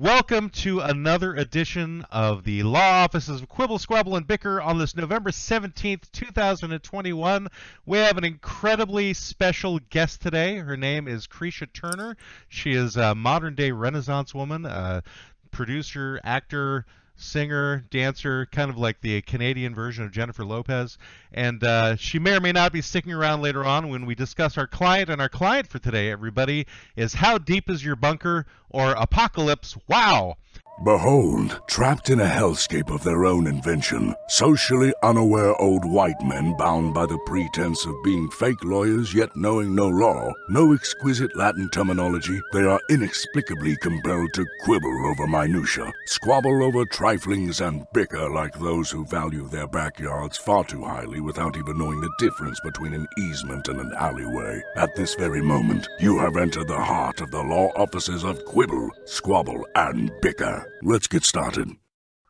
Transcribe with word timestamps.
Welcome 0.00 0.50
to 0.50 0.78
another 0.78 1.34
edition 1.34 2.06
of 2.12 2.44
the 2.44 2.62
Law 2.62 3.02
Offices 3.02 3.42
of 3.42 3.48
Quibble, 3.48 3.80
Squabble, 3.80 4.14
and 4.14 4.28
Bicker 4.28 4.62
on 4.62 4.78
this 4.78 4.94
November 4.94 5.32
17th, 5.32 6.12
2021. 6.12 7.48
We 7.84 7.98
have 7.98 8.16
an 8.16 8.22
incredibly 8.22 9.12
special 9.12 9.80
guest 9.90 10.22
today. 10.22 10.58
Her 10.58 10.76
name 10.76 11.08
is 11.08 11.26
Cretia 11.26 11.66
Turner. 11.72 12.16
She 12.48 12.74
is 12.74 12.96
a 12.96 13.16
modern 13.16 13.56
day 13.56 13.72
Renaissance 13.72 14.32
woman, 14.32 14.66
a 14.66 15.02
producer, 15.50 16.20
actor, 16.22 16.86
singer, 17.18 17.84
dancer, 17.90 18.46
kind 18.46 18.70
of 18.70 18.78
like 18.78 19.00
the 19.00 19.20
Canadian 19.22 19.74
version 19.74 20.04
of 20.04 20.12
Jennifer 20.12 20.44
Lopez. 20.44 20.96
And 21.32 21.62
uh, 21.62 21.96
she 21.96 22.18
may 22.18 22.36
or 22.36 22.40
may 22.40 22.52
not 22.52 22.72
be 22.72 22.80
sticking 22.80 23.12
around 23.12 23.42
later 23.42 23.64
on 23.64 23.88
when 23.88 24.06
we 24.06 24.14
discuss 24.14 24.56
our 24.56 24.66
client. 24.66 25.10
And 25.10 25.20
our 25.20 25.28
client 25.28 25.66
for 25.66 25.78
today, 25.78 26.10
everybody, 26.10 26.66
is 26.96 27.14
How 27.14 27.36
Deep 27.36 27.68
is 27.68 27.84
Your 27.84 27.96
Bunker 27.96 28.46
or 28.70 28.92
Apocalypse 28.92 29.76
Wow. 29.88 30.36
Behold, 30.84 31.60
trapped 31.66 32.08
in 32.08 32.20
a 32.20 32.24
hellscape 32.24 32.94
of 32.94 33.02
their 33.02 33.24
own 33.24 33.48
invention, 33.48 34.14
socially 34.28 34.94
unaware 35.02 35.60
old 35.60 35.84
white 35.84 36.20
men 36.22 36.56
bound 36.56 36.94
by 36.94 37.04
the 37.04 37.18
pretense 37.26 37.84
of 37.84 38.00
being 38.04 38.30
fake 38.30 38.62
lawyers 38.62 39.12
yet 39.12 39.28
knowing 39.34 39.74
no 39.74 39.88
law, 39.88 40.32
no 40.50 40.72
exquisite 40.72 41.36
Latin 41.36 41.68
terminology, 41.70 42.40
they 42.52 42.62
are 42.62 42.80
inexplicably 42.90 43.76
compelled 43.78 44.32
to 44.34 44.46
quibble 44.64 45.06
over 45.06 45.26
minutia, 45.26 45.92
squabble 46.06 46.62
over 46.62 46.84
triflings, 46.84 47.60
and 47.60 47.84
bicker 47.92 48.30
like 48.30 48.56
those 48.60 48.88
who 48.88 49.04
value 49.04 49.48
their 49.48 49.66
backyards 49.66 50.38
far 50.38 50.62
too 50.62 50.84
highly 50.84 51.20
without 51.20 51.56
even 51.56 51.76
knowing 51.76 52.00
the 52.00 52.14
difference 52.20 52.60
between 52.60 52.94
an 52.94 53.06
easement 53.18 53.66
and 53.66 53.80
an 53.80 53.92
alleyway. 53.98 54.62
At 54.76 54.94
this 54.94 55.16
very 55.16 55.42
moment, 55.42 55.88
you 55.98 56.18
have 56.20 56.36
entered 56.36 56.68
the 56.68 56.80
heart 56.80 57.20
of 57.20 57.32
the 57.32 57.42
law 57.42 57.72
offices 57.74 58.22
of 58.22 58.44
quibble, 58.44 58.90
squabble, 59.06 59.66
and 59.74 60.12
bicker. 60.22 60.67
Let's 60.82 61.06
get 61.06 61.24
started. 61.24 61.70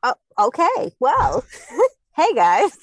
Oh, 0.03 0.15
okay. 0.39 0.95
Well, 1.01 1.45
hey 2.17 2.33
guys. 2.35 2.77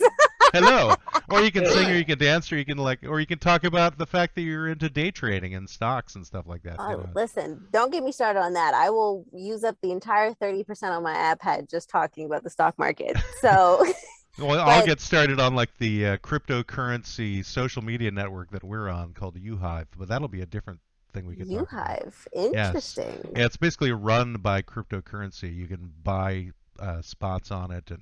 Hello. 0.54 0.96
Or 1.28 1.42
you 1.42 1.52
can 1.52 1.66
sing, 1.66 1.90
or 1.90 1.96
you 1.96 2.06
can 2.06 2.20
dance, 2.20 2.52
or 2.52 2.58
you 2.58 2.66
can 2.66 2.78
like, 2.78 3.00
or 3.04 3.20
you 3.20 3.26
can 3.26 3.40
talk 3.40 3.64
about 3.64 3.98
the 3.98 4.06
fact 4.06 4.36
that 4.36 4.42
you're 4.42 4.68
into 4.68 4.90
day 4.90 5.10
trading 5.10 5.56
and 5.56 5.68
stocks 5.68 6.14
and 6.14 6.24
stuff 6.24 6.46
like 6.46 6.62
that. 6.64 6.76
Oh, 6.78 6.92
you 6.92 6.98
know. 6.98 7.10
listen, 7.16 7.66
don't 7.72 7.92
get 7.92 8.04
me 8.04 8.12
started 8.12 8.42
on 8.42 8.54
that. 8.54 8.76
I 8.76 8.92
will 8.92 9.26
use 9.34 9.64
up 9.64 9.76
the 9.82 9.92
entire 9.92 10.34
30% 10.36 10.84
on 10.84 11.02
my 11.02 11.16
iPad 11.36 11.68
just 11.68 11.90
talking 11.90 12.28
about 12.28 12.44
the 12.44 12.52
stock 12.52 12.78
market. 12.78 13.18
So, 13.42 13.84
Well, 14.38 14.60
I'll 14.60 14.86
get 14.86 15.00
started 15.00 15.40
on 15.40 15.56
like 15.56 15.78
the 15.78 16.06
uh, 16.06 16.18
cryptocurrency 16.18 17.46
social 17.46 17.82
media 17.82 18.12
network 18.12 18.52
that 18.52 18.64
we're 18.64 18.90
on 18.90 19.14
called 19.14 19.36
UHive, 19.36 19.86
but 19.98 20.10
that'll 20.10 20.28
be 20.28 20.42
a 20.42 20.46
different 20.46 20.80
thing 21.16 21.28
we 21.28 21.36
could 21.36 21.50
talk 21.50 21.72
about. 21.72 22.00
UHive. 22.04 22.14
Interesting. 22.34 23.32
Yeah, 23.36 23.46
it's 23.46 23.58
basically 23.58 23.92
run 23.92 24.34
by 24.36 24.62
cryptocurrency. 24.62 25.54
You 25.56 25.68
can 25.68 25.92
buy 26.04 26.52
uh, 26.80 27.02
spots 27.02 27.52
on 27.52 27.72
it, 27.72 27.90
and 27.90 28.02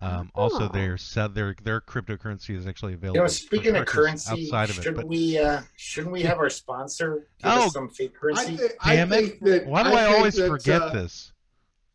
um, 0.00 0.30
also 0.34 0.64
Oh. 0.66 0.68
their 0.68 0.96
set 0.96 1.34
their 1.34 1.54
their 1.62 1.80
cryptocurrency 1.80 2.56
is 2.56 2.66
actually 2.66 2.94
available. 2.94 3.16
You 3.16 3.22
know, 3.22 3.28
speaking 3.28 3.76
of 3.76 3.86
currency, 3.86 4.44
outside 4.44 4.70
of 4.70 4.76
shouldn't 4.76 4.96
but 4.96 5.08
we 5.08 5.38
uh, 5.38 5.62
shouldn't 5.76 6.12
we 6.12 6.22
have 6.22 6.38
our 6.38 6.50
sponsor 6.50 7.26
give 7.42 7.52
Oh. 7.52 7.66
us 7.66 7.72
some 7.72 7.88
fake 7.88 8.12
I, 8.14 8.18
currency? 8.20 8.56
thi- 8.56 8.74
I 8.80 8.96
Damn 8.96 9.12
it. 9.12 9.42
that 9.42 9.66
why 9.66 9.82
do 9.82 9.90
I, 9.90 10.04
think 10.04 10.16
always 10.16 10.34
that, 10.36 10.48
forget 10.48 10.82
uh, 10.82 10.88
this? 10.90 11.32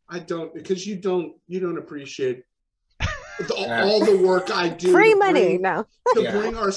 I 0.09 0.19
don't 0.19 0.53
because 0.53 0.85
you 0.85 0.97
don't 0.97 1.33
you 1.47 1.59
don't 1.61 1.77
appreciate 1.77 2.43
the, 2.99 3.55
Yeah. 3.57 3.85
all 3.85 4.03
the 4.03 4.17
work 4.17 4.51
I 4.51 4.67
do. 4.69 4.91
Free 4.91 5.13
to 5.13 5.19
money. 5.19 5.45
bring- 5.57 5.61
No. 5.61 5.85
to 6.15 6.21
Yeah. 6.23 6.31
bring 6.31 6.57
our 6.57 6.71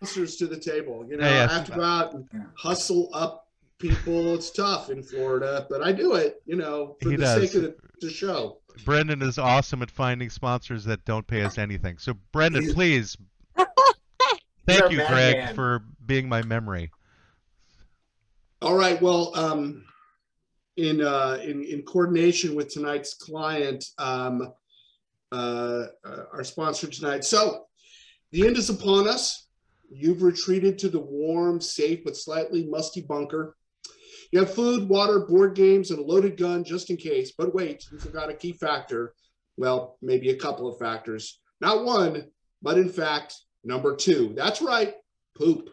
sponsors 0.00 0.36
to 0.36 0.46
the 0.46 0.58
table. 0.58 1.04
You 1.08 1.16
know, 1.16 1.26
Yeah, 1.26 1.44
yeah. 1.44 1.50
I 1.50 1.54
have 1.54 1.66
to 1.66 1.72
go 1.72 1.82
out 1.82 2.14
and 2.14 2.28
hustle 2.56 3.10
up 3.12 3.48
people. 3.78 4.34
It's 4.34 4.50
tough 4.50 4.90
in 4.90 5.02
Florida, 5.02 5.66
but 5.70 5.82
I 5.82 5.92
do 5.92 6.14
it. 6.14 6.42
You 6.46 6.56
know, 6.56 6.96
for 7.02 7.10
He 7.10 7.16
the 7.16 7.22
does. 7.22 7.40
sake 7.50 7.54
of 7.56 7.62
the, 7.62 7.76
the 8.00 8.10
show. 8.10 8.58
Brendan 8.84 9.22
is 9.22 9.38
awesome 9.38 9.82
at 9.82 9.90
finding 9.90 10.30
sponsors 10.30 10.84
that 10.84 11.04
don't 11.04 11.26
pay 11.26 11.42
us 11.42 11.58
anything. 11.58 11.98
So 11.98 12.14
Brendan, 12.32 12.72
please. 12.74 13.16
He's 13.56 13.66
Thank 14.66 14.82
our 14.82 14.92
you, 14.92 14.98
bad 14.98 15.08
Greg, 15.10 15.36
man. 15.36 15.54
for 15.54 15.82
being 16.06 16.28
my 16.28 16.42
memory. 16.42 16.90
All 18.60 18.74
right. 18.76 19.00
Well, 19.00 19.32
um, 19.36 19.84
in 20.76 21.00
uh, 21.00 21.38
in 21.42 21.64
in 21.64 21.82
coordination 21.82 22.54
with 22.54 22.68
tonight's 22.72 23.14
client, 23.14 23.84
um, 23.98 24.52
uh, 25.32 25.86
uh, 26.04 26.22
our 26.32 26.44
sponsor 26.44 26.86
tonight. 26.88 27.24
So, 27.24 27.64
the 28.30 28.46
end 28.46 28.56
is 28.58 28.68
upon 28.68 29.08
us. 29.08 29.47
You've 29.90 30.22
retreated 30.22 30.78
to 30.78 30.88
the 30.88 31.00
warm, 31.00 31.60
safe 31.60 32.04
but 32.04 32.16
slightly 32.16 32.66
musty 32.66 33.00
bunker. 33.00 33.56
You 34.32 34.40
have 34.40 34.52
food, 34.52 34.88
water, 34.88 35.20
board 35.20 35.54
games, 35.54 35.90
and 35.90 35.98
a 35.98 36.02
loaded 36.02 36.36
gun 36.36 36.64
just 36.64 36.90
in 36.90 36.96
case. 36.96 37.32
But 37.36 37.54
wait, 37.54 37.86
you 37.90 37.98
forgot 37.98 38.30
a 38.30 38.34
key 38.34 38.52
factor. 38.52 39.14
Well, 39.56 39.96
maybe 40.02 40.30
a 40.30 40.36
couple 40.36 40.68
of 40.68 40.78
factors. 40.78 41.40
Not 41.60 41.84
one, 41.84 42.24
but 42.62 42.78
in 42.78 42.90
fact, 42.90 43.34
number 43.64 43.96
two. 43.96 44.34
That's 44.36 44.60
right, 44.60 44.94
poop. 45.36 45.70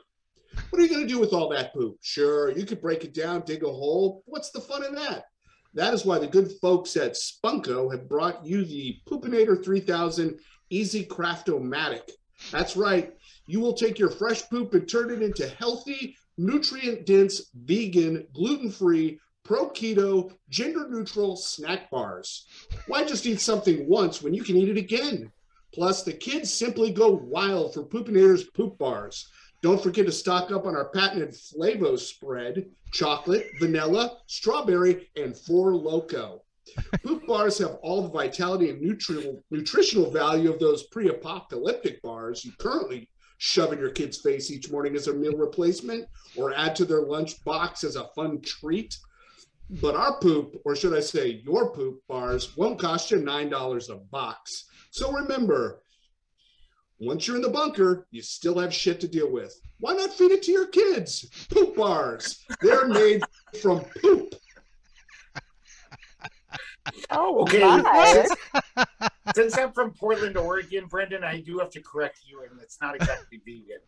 What 0.70 0.80
are 0.80 0.84
you 0.86 0.90
going 0.90 1.06
to 1.06 1.14
do 1.14 1.20
with 1.20 1.34
all 1.34 1.50
that 1.50 1.74
poop? 1.74 1.98
Sure, 2.02 2.50
you 2.52 2.66
could 2.66 2.82
break 2.82 3.04
it 3.04 3.14
down, 3.14 3.44
dig 3.46 3.64
a 3.64 3.68
hole. 3.68 4.24
What's 4.26 4.52
the 4.52 4.62
fun 4.62 4.86
in 4.86 4.96
that? 4.96 5.26
That 5.74 5.94
is 5.94 6.06
why 6.06 6.20
the 6.20 6.28
good 6.28 6.54
folks 6.62 6.96
at 6.96 7.16
Spunko 7.16 7.92
have 7.92 8.08
brought 8.08 8.46
you 8.46 8.64
the 8.64 8.98
Poopinator 9.06 9.62
3000 9.64 10.40
Easy 10.70 11.06
Craftomatic. 11.06 12.10
That's 12.52 12.78
right. 12.78 13.14
You 13.48 13.60
will 13.60 13.74
take 13.74 14.00
your 14.00 14.10
fresh 14.10 14.48
poop 14.50 14.74
and 14.74 14.88
turn 14.88 15.12
it 15.12 15.22
into 15.22 15.48
healthy, 15.48 16.16
nutrient 16.38 17.06
dense, 17.06 17.50
vegan, 17.54 18.28
gluten 18.34 18.72
free, 18.72 19.20
pro 19.44 19.70
keto, 19.70 20.32
gender 20.50 20.88
neutral 20.90 21.36
snack 21.36 21.90
bars. 21.92 22.48
Why 22.88 23.04
just 23.04 23.26
eat 23.26 23.40
something 23.40 23.88
once 23.88 24.22
when 24.22 24.34
you 24.34 24.44
can 24.44 24.58
eat 24.58 24.70
it 24.70 24.78
again? 24.78 25.32
Plus, 25.74 26.04
the 26.04 26.14
kids 26.14 26.54
simply 26.54 26.92
go 26.92 27.12
wild 27.12 27.74
for 27.74 27.84
Poopinator's 27.84 28.46
poop 28.46 28.78
bars. 28.78 29.28
Don't 29.62 29.82
forget 29.82 30.06
to 30.06 30.12
stock 30.12 30.52
up 30.52 30.66
on 30.66 30.76
our 30.76 30.90
patented 30.90 31.34
Flavo 31.34 31.98
spread 31.98 32.66
chocolate, 32.92 33.46
vanilla, 33.60 34.18
strawberry, 34.28 35.10
and 35.16 35.36
Four 35.36 35.74
Loko. 35.74 36.40
Poop 37.04 37.28
bars 37.28 37.58
have 37.60 37.78
all 37.84 38.02
the 38.02 38.10
vitality 38.10 38.70
and 38.70 38.82
nutritional, 38.82 39.44
nutritional 39.52 40.10
value 40.10 40.52
of 40.52 40.60
those 40.60 40.84
pre 40.84 41.10
apocalyptic 41.10 42.02
bars 42.02 42.44
you 42.44 42.52
currently 42.58 43.08
shove 43.38 43.74
in 43.74 43.80
your 43.80 43.92
kid's 43.92 44.22
face 44.22 44.52
each 44.52 44.72
morning 44.72 44.96
as 44.96 45.08
a 45.08 45.14
meal 45.14 45.36
replacement 45.36 46.06
or 46.36 46.54
add 46.54 46.76
to 46.76 46.86
their 46.86 47.02
lunch 47.02 47.44
box 47.44 47.84
as 47.84 47.96
a 47.96 48.08
fun 48.16 48.42
treat. 48.42 48.98
But 49.82 49.96
our 49.96 50.20
poop, 50.20 50.62
or 50.64 50.76
should 50.76 50.96
I 50.96 51.00
say 51.00 51.42
your 51.44 51.72
poop 51.72 52.02
bars, 52.08 52.56
won't 52.56 52.80
cost 52.80 53.12
you 53.12 53.18
$9 53.18 53.90
a 53.90 53.96
box. 53.96 54.66
So 54.92 55.12
remember, 55.12 55.82
once 57.00 57.28
you're 57.28 57.36
in 57.36 57.42
the 57.42 57.50
bunker, 57.50 58.08
you 58.12 58.22
still 58.22 58.60
have 58.60 58.74
shit 58.74 59.00
to 59.02 59.08
deal 59.08 59.32
with. 59.32 59.60
Why 59.80 59.94
not 59.94 60.14
feed 60.14 60.32
it 60.32 60.44
to 60.44 60.52
your 60.52 60.68
kids? 60.68 61.30
Poop 61.50 61.76
bars. 61.76 62.46
They're 62.62 62.88
made 62.88 63.24
from 63.62 63.84
poop. 64.02 64.36
Oh, 67.12 67.42
Okay, 67.44 67.60
since, 68.14 68.86
since 69.36 69.58
I'm 69.58 69.72
from 69.72 69.92
Portland, 69.92 70.38
Oregon, 70.38 70.86
Brendan, 70.88 71.24
I 71.24 71.40
do 71.42 71.58
have 71.60 71.70
to 71.72 71.82
correct 71.82 72.20
you, 72.26 72.44
and 72.44 72.60
it's 72.62 72.78
not 72.82 72.96
exactly 72.96 73.42
vegan. 73.46 73.80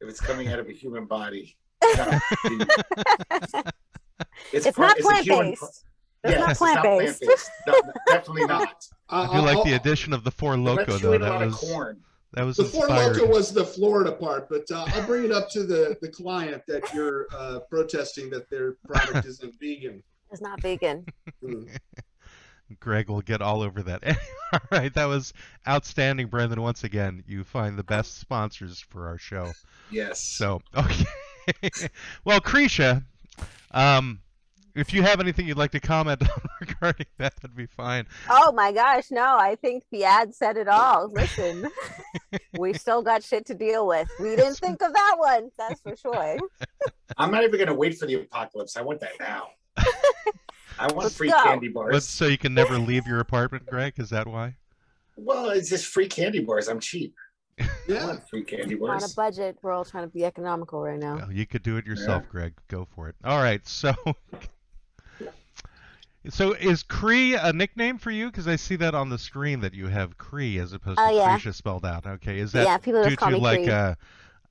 If 0.00 0.08
it's 0.08 0.20
coming 0.20 0.48
out 0.48 0.58
of 0.58 0.68
a 0.68 0.72
human 0.72 1.04
body, 1.06 1.56
it's 1.82 3.52
not. 3.52 3.74
It's 4.52 4.70
part- 4.76 4.76
not 4.76 4.98
plant-based. 4.98 5.58
pro- 5.60 5.68
It's 5.68 5.84
Yes, 6.24 6.38
not 6.40 6.56
plant-based. 6.56 7.20
plant-based. 7.22 7.50
No, 7.66 7.80
definitely 8.08 8.44
not. 8.46 8.86
Uh, 9.08 9.28
I 9.30 9.36
do 9.36 9.42
like 9.44 9.56
I'll- 9.58 9.64
the 9.64 9.72
addition 9.74 10.12
of 10.12 10.24
the 10.24 10.30
Four 10.30 10.54
Loko 10.54 10.86
though. 10.86 10.98
chew 10.98 11.12
in 11.14 11.22
a 11.22 11.26
That 11.26 11.40
was 11.46 11.54
corn. 11.56 12.00
that 12.32 12.44
was 12.44 12.56
the 12.56 12.64
Four 12.64 12.88
Loko 12.88 13.28
was 13.28 13.52
the 13.52 13.64
Florida 13.64 14.12
part, 14.12 14.48
but 14.48 14.64
uh, 14.72 14.84
I'll 14.88 15.06
bring 15.06 15.24
it 15.24 15.32
up 15.32 15.48
to 15.50 15.64
the, 15.64 15.96
the 16.00 16.08
client 16.08 16.62
that 16.68 16.92
you're 16.94 17.26
uh, 17.34 17.60
protesting 17.70 18.30
that 18.30 18.48
their 18.50 18.72
product 18.86 19.26
isn't 19.26 19.54
vegan. 19.60 20.02
It's 20.30 20.40
not 20.40 20.60
vegan. 20.62 21.04
Hmm. 21.44 21.64
Greg 22.80 23.08
will 23.08 23.20
get 23.20 23.42
all 23.42 23.62
over 23.62 23.82
that. 23.82 24.02
all 24.52 24.60
right, 24.70 24.92
that 24.94 25.06
was 25.06 25.32
outstanding, 25.66 26.28
Brendan. 26.28 26.60
Once 26.60 26.84
again, 26.84 27.22
you 27.26 27.44
find 27.44 27.78
the 27.78 27.84
best 27.84 28.18
sponsors 28.18 28.80
for 28.80 29.06
our 29.06 29.18
show. 29.18 29.52
Yes. 29.90 30.20
So, 30.36 30.60
okay. 30.76 31.04
well, 32.24 32.40
Cretia, 32.40 33.04
um, 33.72 34.20
if 34.74 34.92
you 34.94 35.02
have 35.02 35.20
anything 35.20 35.46
you'd 35.46 35.58
like 35.58 35.72
to 35.72 35.80
comment 35.80 36.22
on 36.22 36.42
regarding 36.60 37.06
that, 37.18 37.36
that'd 37.36 37.56
be 37.56 37.66
fine. 37.66 38.06
Oh 38.28 38.52
my 38.52 38.72
gosh, 38.72 39.10
no, 39.10 39.36
I 39.38 39.56
think 39.56 39.84
the 39.90 40.04
ad 40.04 40.34
said 40.34 40.56
it 40.56 40.68
all. 40.68 41.10
Listen, 41.12 41.68
we 42.58 42.72
still 42.72 43.02
got 43.02 43.22
shit 43.22 43.46
to 43.46 43.54
deal 43.54 43.86
with. 43.86 44.08
We 44.20 44.36
didn't 44.36 44.56
think 44.56 44.82
of 44.82 44.92
that 44.92 45.16
one, 45.18 45.50
that's 45.58 45.80
for 45.80 45.96
sure. 45.96 46.38
I'm 47.18 47.30
not 47.30 47.42
even 47.42 47.56
going 47.56 47.68
to 47.68 47.74
wait 47.74 47.98
for 47.98 48.06
the 48.06 48.14
apocalypse. 48.14 48.76
I 48.76 48.82
want 48.82 49.00
that 49.00 49.12
now. 49.20 49.48
I 50.78 50.86
want 50.86 51.04
Let's 51.04 51.16
free 51.16 51.28
go. 51.30 51.42
candy 51.42 51.68
But 51.68 51.74
bars. 51.74 52.08
so 52.08 52.26
you 52.26 52.38
can 52.38 52.54
never 52.54 52.78
leave 52.78 53.06
your 53.06 53.20
apartment, 53.20 53.66
Greg? 53.66 53.94
Is 53.98 54.10
that 54.10 54.26
why? 54.26 54.56
Well, 55.16 55.50
it's 55.50 55.68
just 55.68 55.86
free 55.86 56.08
candy 56.08 56.40
bars. 56.40 56.68
I'm 56.68 56.80
cheap. 56.80 57.14
I 57.60 57.66
Yeah. 57.88 58.06
want 58.06 58.28
free 58.28 58.44
candy 58.44 58.74
bars. 58.74 59.02
On 59.04 59.10
a 59.10 59.14
budget, 59.14 59.58
we're 59.62 59.72
all 59.72 59.84
trying 59.84 60.04
to 60.04 60.10
be 60.10 60.24
economical 60.24 60.80
right 60.82 60.98
now. 60.98 61.16
Well, 61.16 61.32
you 61.32 61.46
could 61.46 61.62
do 61.62 61.76
it 61.76 61.86
yourself, 61.86 62.28
Greg. 62.28 62.54
Go 62.68 62.86
for 62.94 63.08
it. 63.08 63.16
All 63.24 63.42
right. 63.42 63.66
So, 63.66 63.92
So 66.30 66.52
is 66.52 66.84
Cree 66.84 67.34
a 67.34 67.52
nickname 67.52 67.98
for 67.98 68.12
you? 68.12 68.26
Because 68.26 68.46
I 68.46 68.54
see 68.56 68.76
that 68.76 68.94
on 68.94 69.08
the 69.08 69.18
screen 69.18 69.60
that 69.60 69.74
you 69.74 69.88
have 69.88 70.16
Cree 70.18 70.58
as 70.58 70.72
opposed 70.72 70.98
to 70.98 71.04
Oh, 71.06 71.10
yeah. 71.10 71.36
Cretia 71.36 71.52
spelled 71.52 71.84
out. 71.84 72.06
Okay, 72.06 72.38
is 72.38 72.52
that 72.52 72.64
Yeah, 72.64 72.78
people 72.78 73.02
due 73.02 73.08
just 73.10 73.18
call 73.18 73.30
to 73.30 73.36
me 73.36 73.42
like 73.42 73.64
Cree. 73.64 73.72
uh, 73.72 73.94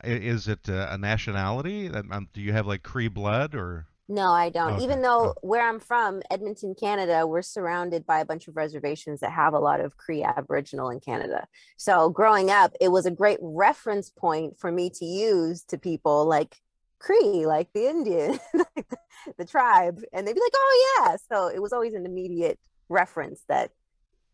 is 0.03 0.47
it 0.49 0.67
uh, 0.67 0.87
a 0.91 0.97
nationality? 0.97 1.87
Um, 1.89 2.27
do 2.33 2.41
you 2.41 2.51
have 2.51 2.67
like 2.67 2.83
Cree 2.83 3.07
blood 3.07 3.55
or? 3.55 3.85
No, 4.11 4.29
I 4.29 4.49
don't. 4.49 4.73
Okay. 4.73 4.83
Even 4.83 5.01
though 5.01 5.35
where 5.41 5.65
I'm 5.65 5.79
from, 5.79 6.21
Edmonton, 6.29 6.75
Canada, 6.77 7.25
we're 7.25 7.41
surrounded 7.41 8.05
by 8.05 8.19
a 8.19 8.25
bunch 8.25 8.49
of 8.49 8.57
reservations 8.57 9.21
that 9.21 9.31
have 9.31 9.53
a 9.53 9.59
lot 9.59 9.79
of 9.79 9.95
Cree 9.95 10.21
Aboriginal 10.21 10.89
in 10.89 10.99
Canada. 10.99 11.47
So 11.77 12.09
growing 12.09 12.51
up, 12.51 12.75
it 12.81 12.89
was 12.89 13.05
a 13.05 13.11
great 13.11 13.39
reference 13.41 14.09
point 14.09 14.59
for 14.59 14.69
me 14.69 14.89
to 14.95 15.05
use 15.05 15.63
to 15.69 15.77
people 15.77 16.25
like 16.25 16.57
Cree, 16.99 17.45
like 17.45 17.69
the 17.73 17.89
Indian, 17.89 18.31
like 18.53 18.89
the, 18.89 18.97
the 19.37 19.45
tribe. 19.45 20.01
And 20.11 20.27
they'd 20.27 20.35
be 20.35 20.41
like, 20.41 20.51
oh, 20.53 20.99
yeah. 20.99 21.15
So 21.31 21.47
it 21.47 21.61
was 21.61 21.71
always 21.71 21.93
an 21.93 22.05
immediate 22.05 22.59
reference 22.89 23.45
that 23.47 23.71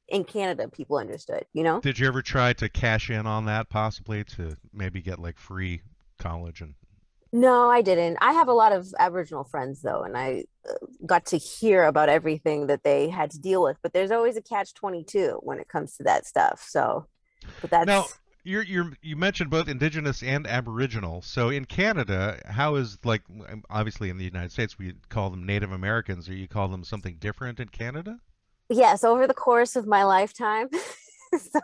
in 0.08 0.24
Canada 0.24 0.70
people 0.70 0.98
understood, 0.98 1.46
you 1.54 1.62
know? 1.62 1.82
Did 1.82 2.00
you 2.00 2.08
ever 2.08 2.24
try 2.24 2.54
to 2.54 2.68
cash 2.68 3.12
in 3.12 3.28
on 3.28 3.46
that 3.46 3.70
possibly 3.70 4.24
to 4.24 4.58
maybe 4.74 5.02
get 5.02 5.20
like 5.20 5.38
free 5.38 5.82
college 6.18 6.62
and? 6.62 6.74
No, 7.34 7.70
I 7.70 7.82
didn't. 7.82 8.18
I 8.22 8.34
have 8.34 8.48
a 8.48 8.54
lot 8.54 8.72
of 8.72 8.88
Aboriginal 9.00 9.44
friends 9.44 9.82
though, 9.82 10.02
and 10.02 10.18
I 10.18 10.46
uh, 10.68 10.74
got 11.06 11.26
to 11.28 11.38
hear 11.38 11.84
about 11.84 12.10
everything 12.10 12.68
that 12.68 12.84
they 12.84 13.10
had 13.10 13.32
to 13.32 13.40
deal 13.40 13.62
with. 13.64 13.78
But 13.82 13.94
there's 13.94 14.12
always 14.12 14.38
a 14.38 14.42
catch 14.42 14.74
22 14.74 15.40
when 15.44 15.60
it 15.60 15.68
comes 15.68 15.98
to 15.98 16.04
that 16.04 16.26
stuff. 16.26 16.66
So, 16.68 17.08
but 17.62 17.70
that's 17.70 17.88
Now, 17.88 18.06
you're 18.44 18.64
you're 18.64 18.94
you 19.02 19.16
mentioned 19.16 19.50
both 19.50 19.68
indigenous 19.68 20.24
and 20.24 20.48
aboriginal. 20.48 21.22
So 21.22 21.50
in 21.50 21.66
Canada, 21.66 22.40
how 22.46 22.76
is 22.76 22.98
like 23.04 23.24
obviously 23.70 24.10
in 24.10 24.18
the 24.18 24.26
United 24.26 24.52
States 24.52 24.80
we 24.80 24.94
call 25.10 25.30
them 25.30 25.46
Native 25.46 25.72
Americans, 25.72 26.30
or 26.30 26.34
you 26.34 26.48
call 26.48 26.68
them 26.68 26.84
something 26.84 27.18
different 27.20 27.60
in 27.60 27.70
Canada? 27.70 28.20
yes, 28.70 29.04
over 29.04 29.28
the 29.28 29.34
course 29.34 29.76
of 29.76 29.88
my 29.88 30.04
lifetime. 30.04 30.70
so, 31.38 31.60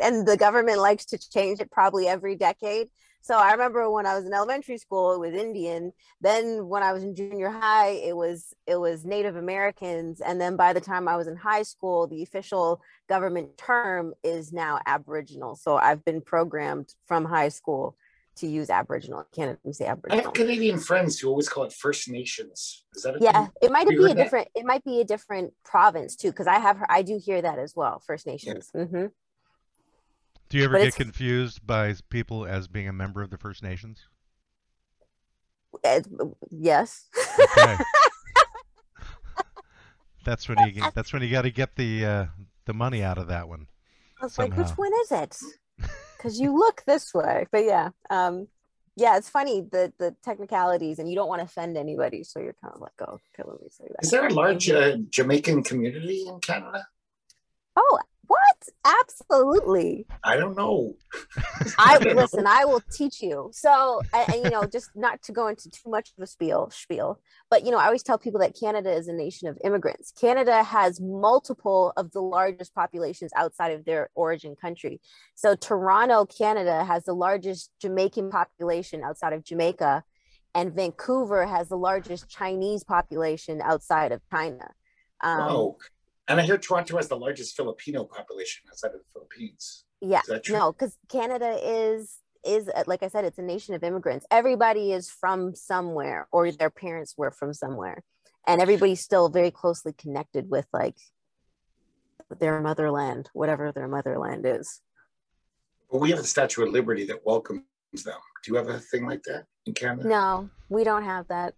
and 0.00 0.26
the 0.26 0.36
government 0.36 0.78
likes 0.78 1.04
to 1.06 1.18
change 1.18 1.60
it 1.60 1.70
probably 1.70 2.08
every 2.08 2.36
decade. 2.36 2.88
So 3.20 3.36
I 3.36 3.52
remember 3.52 3.90
when 3.90 4.06
I 4.06 4.14
was 4.16 4.24
in 4.24 4.32
elementary 4.32 4.78
school, 4.78 5.12
it 5.12 5.20
was 5.20 5.34
Indian. 5.34 5.92
Then 6.20 6.66
when 6.68 6.82
I 6.82 6.92
was 6.92 7.02
in 7.02 7.14
junior 7.14 7.50
high, 7.50 7.90
it 7.90 8.16
was 8.16 8.54
it 8.66 8.76
was 8.76 9.04
Native 9.04 9.36
Americans. 9.36 10.20
And 10.20 10.40
then 10.40 10.56
by 10.56 10.72
the 10.72 10.80
time 10.80 11.08
I 11.08 11.16
was 11.16 11.26
in 11.26 11.36
high 11.36 11.62
school, 11.62 12.06
the 12.06 12.22
official 12.22 12.80
government 13.08 13.58
term 13.58 14.14
is 14.22 14.52
now 14.52 14.78
Aboriginal. 14.86 15.56
So 15.56 15.76
I've 15.76 16.04
been 16.04 16.20
programmed 16.22 16.94
from 17.06 17.24
high 17.24 17.50
school 17.50 17.96
to 18.36 18.46
use 18.46 18.70
Aboriginal. 18.70 19.20
I 19.20 19.34
can't 19.34 19.58
even 19.62 19.74
say 19.74 19.86
I 19.86 20.16
have 20.16 20.32
Canadian 20.32 20.78
friends 20.78 21.18
who 21.18 21.28
always 21.28 21.48
call 21.48 21.64
it 21.64 21.72
First 21.72 22.08
Nations. 22.08 22.84
Is 22.94 23.02
that 23.02 23.16
a 23.16 23.20
Yeah, 23.20 23.32
thing? 23.32 23.50
it 23.60 23.72
might 23.72 23.88
be 23.88 23.94
a 24.04 24.08
that? 24.08 24.16
different. 24.16 24.48
It 24.54 24.64
might 24.64 24.84
be 24.84 25.00
a 25.00 25.04
different 25.04 25.52
province 25.64 26.16
too, 26.16 26.30
because 26.30 26.46
I 26.46 26.58
have 26.60 26.78
I 26.88 27.02
do 27.02 27.20
hear 27.22 27.42
that 27.42 27.58
as 27.58 27.74
well. 27.76 28.00
First 28.06 28.26
Nations. 28.26 28.70
hmm 28.72 29.06
Do 30.48 30.56
you 30.56 30.64
ever 30.64 30.74
But 30.74 30.84
get 30.84 30.94
confused 30.94 31.66
by 31.66 31.94
people 32.08 32.46
as 32.46 32.68
being 32.68 32.88
a 32.88 32.92
member 32.92 33.22
of 33.22 33.30
the 33.30 33.38
First 33.38 33.62
Nations? 33.62 34.06
Uh, 35.84 36.00
yes. 36.50 37.06
Okay. 37.38 37.76
that's 40.24 40.48
when 40.48 40.58
you 40.66 40.72
get, 40.72 40.94
that's 40.94 41.12
when 41.12 41.22
you 41.22 41.30
got 41.30 41.42
to 41.42 41.50
get 41.50 41.76
the 41.76 42.04
uh, 42.04 42.26
the 42.64 42.72
money 42.72 43.02
out 43.02 43.18
of 43.18 43.28
that 43.28 43.48
one. 43.48 43.66
I 44.20 44.24
was 44.24 44.38
like, 44.38 44.56
which 44.56 44.70
one 44.70 44.92
is 45.02 45.12
it? 45.12 45.36
Because 46.16 46.40
you 46.40 46.52
look 46.52 46.82
this 46.84 47.14
way. 47.14 47.46
But 47.52 47.64
yeah, 47.64 47.90
um, 48.10 48.48
yeah, 48.96 49.16
it's 49.16 49.28
funny 49.28 49.60
the 49.60 49.92
the 50.00 50.16
technicalities, 50.24 50.98
and 50.98 51.08
you 51.08 51.14
don't 51.14 51.28
want 51.28 51.38
to 51.38 51.44
offend 51.44 51.76
anybody, 51.76 52.24
so 52.24 52.40
you're 52.40 52.56
kind 52.60 52.74
of 52.74 52.80
like, 52.80 52.90
oh, 53.06 53.12
okay, 53.12 53.48
let 53.48 53.62
me 53.62 53.68
say 53.70 53.84
that. 53.88 54.04
Is 54.04 54.10
there 54.10 54.26
a 54.26 54.34
large 54.34 54.68
uh, 54.68 54.96
Jamaican 55.10 55.62
community 55.62 56.26
in 56.26 56.40
Canada? 56.40 56.88
Oh, 59.30 59.44
what? 59.44 59.70
Absolutely. 59.70 60.06
I 60.24 60.36
don't 60.36 60.56
know. 60.56 60.94
I 61.78 61.98
don't 61.98 62.14
know. 62.16 62.22
listen. 62.22 62.46
I 62.46 62.64
will 62.64 62.82
teach 62.92 63.22
you. 63.22 63.50
So, 63.52 64.02
I, 64.12 64.26
and, 64.32 64.44
you 64.44 64.50
know, 64.50 64.66
just 64.66 64.90
not 64.94 65.22
to 65.22 65.32
go 65.32 65.48
into 65.48 65.70
too 65.70 65.90
much 65.90 66.10
of 66.16 66.22
a 66.22 66.26
spiel, 66.26 66.70
spiel, 66.70 67.20
but 67.50 67.64
you 67.64 67.70
know, 67.70 67.78
I 67.78 67.86
always 67.86 68.02
tell 68.02 68.18
people 68.18 68.40
that 68.40 68.56
Canada 68.58 68.90
is 68.92 69.08
a 69.08 69.12
nation 69.12 69.48
of 69.48 69.58
immigrants. 69.64 70.12
Canada 70.12 70.62
has 70.62 71.00
multiple 71.00 71.92
of 71.96 72.12
the 72.12 72.20
largest 72.20 72.74
populations 72.74 73.30
outside 73.36 73.72
of 73.72 73.84
their 73.84 74.10
origin 74.14 74.56
country. 74.56 75.00
So, 75.34 75.54
Toronto, 75.54 76.26
Canada, 76.26 76.84
has 76.84 77.04
the 77.04 77.14
largest 77.14 77.70
Jamaican 77.80 78.30
population 78.30 79.02
outside 79.02 79.32
of 79.32 79.44
Jamaica, 79.44 80.04
and 80.54 80.74
Vancouver 80.74 81.46
has 81.46 81.68
the 81.68 81.76
largest 81.76 82.28
Chinese 82.28 82.84
population 82.84 83.60
outside 83.62 84.12
of 84.12 84.20
China. 84.30 84.70
Um, 85.22 85.38
Wow. 85.38 85.76
And 86.28 86.38
I 86.38 86.44
hear 86.44 86.58
Toronto 86.58 86.96
has 86.96 87.08
the 87.08 87.16
largest 87.16 87.56
Filipino 87.56 88.04
population 88.04 88.64
outside 88.68 88.88
of 88.88 89.00
the 89.00 89.06
Philippines. 89.12 89.84
Yeah, 90.00 90.20
Is 90.20 90.26
that 90.26 90.44
true? 90.44 90.56
no, 90.56 90.72
because 90.72 90.96
Canada 91.08 91.58
is 91.62 92.18
is 92.44 92.68
uh, 92.68 92.84
like 92.86 93.02
I 93.02 93.08
said, 93.08 93.24
it's 93.24 93.38
a 93.38 93.42
nation 93.42 93.74
of 93.74 93.82
immigrants. 93.82 94.26
Everybody 94.30 94.92
is 94.92 95.10
from 95.10 95.54
somewhere, 95.54 96.28
or 96.30 96.52
their 96.52 96.70
parents 96.70 97.14
were 97.16 97.30
from 97.30 97.52
somewhere, 97.52 98.04
and 98.46 98.60
everybody's 98.60 99.00
still 99.00 99.28
very 99.28 99.50
closely 99.50 99.92
connected 99.92 100.48
with 100.50 100.66
like 100.72 100.96
their 102.38 102.60
motherland, 102.60 103.30
whatever 103.32 103.72
their 103.72 103.88
motherland 103.88 104.44
is. 104.46 104.82
But 105.90 106.00
we 106.00 106.10
have 106.10 106.18
the 106.18 106.26
Statue 106.26 106.62
of 106.64 106.70
Liberty 106.70 107.06
that 107.06 107.24
welcomes 107.24 107.62
them. 108.04 108.18
Do 108.44 108.52
you 108.52 108.56
have 108.56 108.68
a 108.68 108.78
thing 108.78 109.06
like 109.06 109.22
that 109.24 109.46
in 109.64 109.72
Canada? 109.72 110.06
No, 110.08 110.50
we 110.68 110.84
don't 110.84 111.04
have 111.04 111.26
that. 111.28 111.54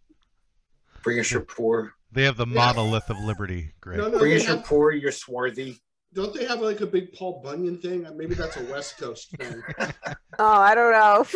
Bring 1.03 1.19
us 1.19 1.31
your 1.31 1.41
poor. 1.41 1.95
They 2.13 2.25
have 2.25 2.37
the 2.37 2.47
monolith 2.47 3.09
of 3.09 3.19
liberty, 3.19 3.73
Greg. 3.81 3.99
No, 3.99 4.09
no, 4.09 4.19
Bring 4.19 4.31
they 4.33 4.37
us 4.37 4.47
your 4.47 4.57
have, 4.57 4.65
poor. 4.65 4.91
You're 4.93 5.13
swarthy. 5.13 5.81
don't 6.13 6.35
they 6.35 6.45
have 6.47 6.61
like 6.61 6.81
a 6.81 6.87
big 6.87 7.13
Paul 7.13 7.41
Bunyan 7.45 7.79
thing? 7.79 8.05
Uh, 8.07 8.13
maybe 8.17 8.35
that's 8.35 8.57
a 8.57 8.65
West 8.65 8.99
Coast 8.99 9.31
thing. 9.37 9.63
Oh, 10.43 10.59
I 10.59 10.75
don't 10.75 10.93
know. 10.93 11.27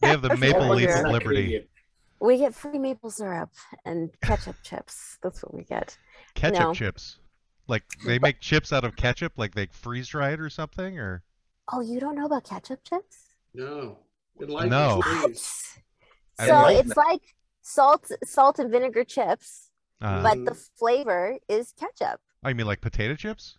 They 0.00 0.08
have 0.08 0.20
the 0.20 0.36
maple 0.36 0.68
leaf 0.74 0.90
of 0.90 1.12
liberty. 1.12 1.68
We 2.18 2.38
get 2.38 2.52
free 2.56 2.76
maple 2.76 3.08
syrup 3.10 3.50
and 3.84 4.10
ketchup 4.20 4.56
chips. 4.64 5.16
That's 5.22 5.44
what 5.44 5.54
we 5.54 5.62
get. 5.62 5.96
Ketchup 6.34 6.58
No. 6.60 6.74
chips. 6.74 7.18
Like 7.68 7.84
they 8.04 8.18
make 8.18 8.40
chips 8.40 8.72
out 8.72 8.82
of 8.84 8.96
ketchup, 8.96 9.34
like 9.36 9.54
they 9.54 9.66
freeze 9.66 10.08
dry 10.08 10.30
it 10.32 10.40
or 10.40 10.50
something, 10.50 10.98
or 10.98 11.22
Oh, 11.72 11.80
you 11.80 12.00
don't 12.00 12.16
know 12.16 12.26
about 12.26 12.42
ketchup 12.42 12.80
chips? 12.82 13.16
No. 13.54 13.98
Enlighten 14.40 14.70
No. 14.70 14.96
What? 15.04 15.36
So 15.36 16.66
it's 16.66 16.96
like 16.96 17.22
salt, 17.60 18.10
salt 18.24 18.58
and 18.58 18.72
vinegar 18.72 19.04
chips, 19.04 19.70
uh, 20.02 20.22
but 20.22 20.44
the 20.44 20.54
flavor 20.54 21.38
is 21.48 21.72
ketchup. 21.78 22.20
oh, 22.44 22.48
you 22.48 22.54
mean 22.54 22.66
like 22.66 22.80
potato 22.80 23.14
chips? 23.14 23.56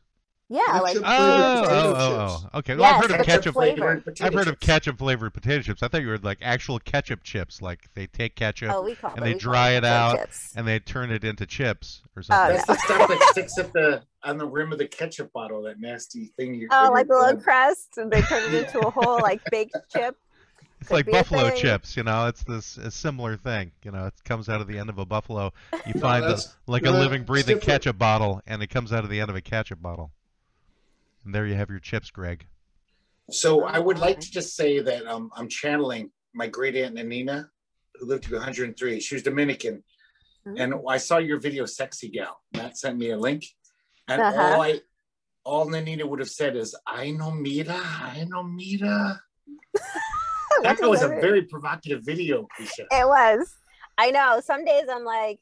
Yeah, 0.49 0.81
like 0.81 0.97
Oh, 0.97 1.01
potato 1.01 1.07
oh, 1.07 1.93
oh, 1.95 2.49
oh, 2.53 2.59
okay. 2.59 2.75
Well, 2.75 2.83
I've 2.85 3.01
Yes, 3.01 3.01
heard 3.01 3.19
of 3.21 3.25
ketchup 3.25 3.25
ketchup. 3.25 3.53
flavor. 3.55 3.75
flavored 3.77 4.03
potato 4.05 4.27
I've 4.27 4.33
heard 4.33 4.47
of 4.49 4.55
chips. 4.59 4.65
ketchup 4.67 4.97
flavored 4.99 5.33
potato 5.33 5.61
chips. 5.63 5.81
I 5.81 5.87
thought 5.87 6.01
you 6.01 6.07
were 6.09 6.17
like 6.19 6.37
actual 6.41 6.77
ketchup 6.79 7.23
chips, 7.23 7.61
like 7.61 7.89
they 7.95 8.05
take 8.07 8.35
ketchup 8.35 8.69
oh, 8.71 8.93
call 9.01 9.11
and 9.15 9.19
it- 9.19 9.23
they 9.23 9.33
dry 9.33 9.71
it 9.71 9.81
ketchup 9.81 9.85
out 9.89 10.17
chips. 10.19 10.53
and 10.55 10.67
they 10.67 10.77
turn 10.79 11.11
it 11.11 11.23
into 11.23 11.45
chips 11.47 12.01
or 12.15 12.19
Oh, 12.19 12.21
something. 12.23 12.55
That's 12.57 12.67
the 12.67 12.75
stuff 12.75 13.07
that 13.07 13.21
sticks 13.31 13.57
at 13.57 13.73
the 13.73 14.03
on 14.23 14.37
the 14.37 14.45
rim 14.45 14.71
of 14.71 14.77
the 14.77 14.87
ketchup 14.87 15.31
bottle. 15.33 15.63
That 15.63 15.79
nasty 15.79 16.33
thing. 16.37 16.53
You, 16.53 16.67
Oh, 16.71 16.91
like 16.93 17.07
the 17.07 17.13
you're 17.13 17.19
little 17.21 17.35
done. 17.35 17.43
crust, 17.43 17.97
and 17.97 18.11
they 18.11 18.21
turn 18.21 18.53
it 18.53 18.53
into 18.67 18.79
a 18.79 18.91
whole 18.91 19.21
like 19.21 19.41
baked 19.49 19.75
chip. 19.91 20.17
It's 20.83 20.89
Could 20.89 20.95
like 20.95 21.11
buffalo 21.11 21.49
thing. 21.49 21.61
chips, 21.61 21.95
you 21.95 22.03
know. 22.03 22.27
It's 22.27 22.43
this 22.43 22.75
a 22.75 22.91
similar 22.91 23.37
thing, 23.37 23.71
you 23.85 23.91
know. 23.91 24.07
It 24.07 24.13
comes 24.25 24.49
out 24.49 24.59
of 24.59 24.67
the 24.67 24.77
end 24.77 24.89
of 24.89 24.97
a 24.97 25.05
buffalo. 25.05 25.53
You 25.87 25.93
No, 25.95 26.01
find 26.01 26.23
the, 26.23 26.27
that's- 26.27 26.57
like 26.67 26.83
no, 26.83 26.91
a 26.91 26.99
living, 26.99 27.23
breathing 27.23 27.55
different. 27.55 27.83
ketchup 27.83 27.97
bottle, 27.97 28.41
and 28.45 28.61
it 28.61 28.67
comes 28.67 28.91
out 28.91 29.05
of 29.05 29.09
the 29.09 29.21
end 29.21 29.29
of 29.29 29.37
a 29.37 29.41
ketchup 29.41 29.81
bottle. 29.81 30.11
And 31.23 31.33
there 31.33 31.47
you 31.47 31.55
have 31.55 31.69
your 31.69 31.79
chips, 31.79 32.11
Greg. 32.11 32.47
So 33.31 33.63
I 33.63 33.79
would 33.79 33.97
like 33.97 34.19
to 34.19 34.29
just 34.29 34.57
say 34.57 34.79
that 34.81 35.07
um, 35.07 35.31
I'm 35.37 35.47
channeling 35.47 36.11
my 36.33 36.47
great 36.47 36.75
aunt 36.75 36.95
Nanina, 36.95 37.47
who 37.95 38.05
lived 38.05 38.25
to 38.25 38.29
be 38.31 38.35
103. 38.35 38.99
She 38.99 39.15
was 39.15 39.23
Dominican, 39.23 39.85
Mhm. 40.45 40.59
and 40.59 40.73
I 40.89 40.97
saw 40.97 41.17
your 41.19 41.39
video, 41.39 41.65
"Sexy 41.65 42.09
Gal." 42.09 42.41
Matt 42.53 42.77
sent 42.77 42.97
me 42.97 43.11
a 43.11 43.17
link, 43.17 43.45
and 44.09 44.21
Uh-huh. 44.21 44.41
all 44.41 44.61
I, 44.61 44.81
all 45.45 45.65
Nanina 45.67 46.03
would 46.03 46.19
have 46.19 46.29
said 46.29 46.57
is, 46.57 46.75
"I 46.85 47.11
know 47.11 47.31
mira, 47.31 47.73
I 47.79 48.25
know 48.29 48.43
mira." 48.43 49.21
That 50.61 50.79
was 50.81 51.01
a 51.01 51.07
very 51.07 51.43
provocative 51.43 52.03
video, 52.03 52.47
Keisha. 52.59 52.85
It 52.91 53.07
was. 53.07 53.55
I 53.97 54.11
know. 54.11 54.41
Some 54.43 54.65
days 54.65 54.85
I'm 54.89 55.03
like, 55.03 55.39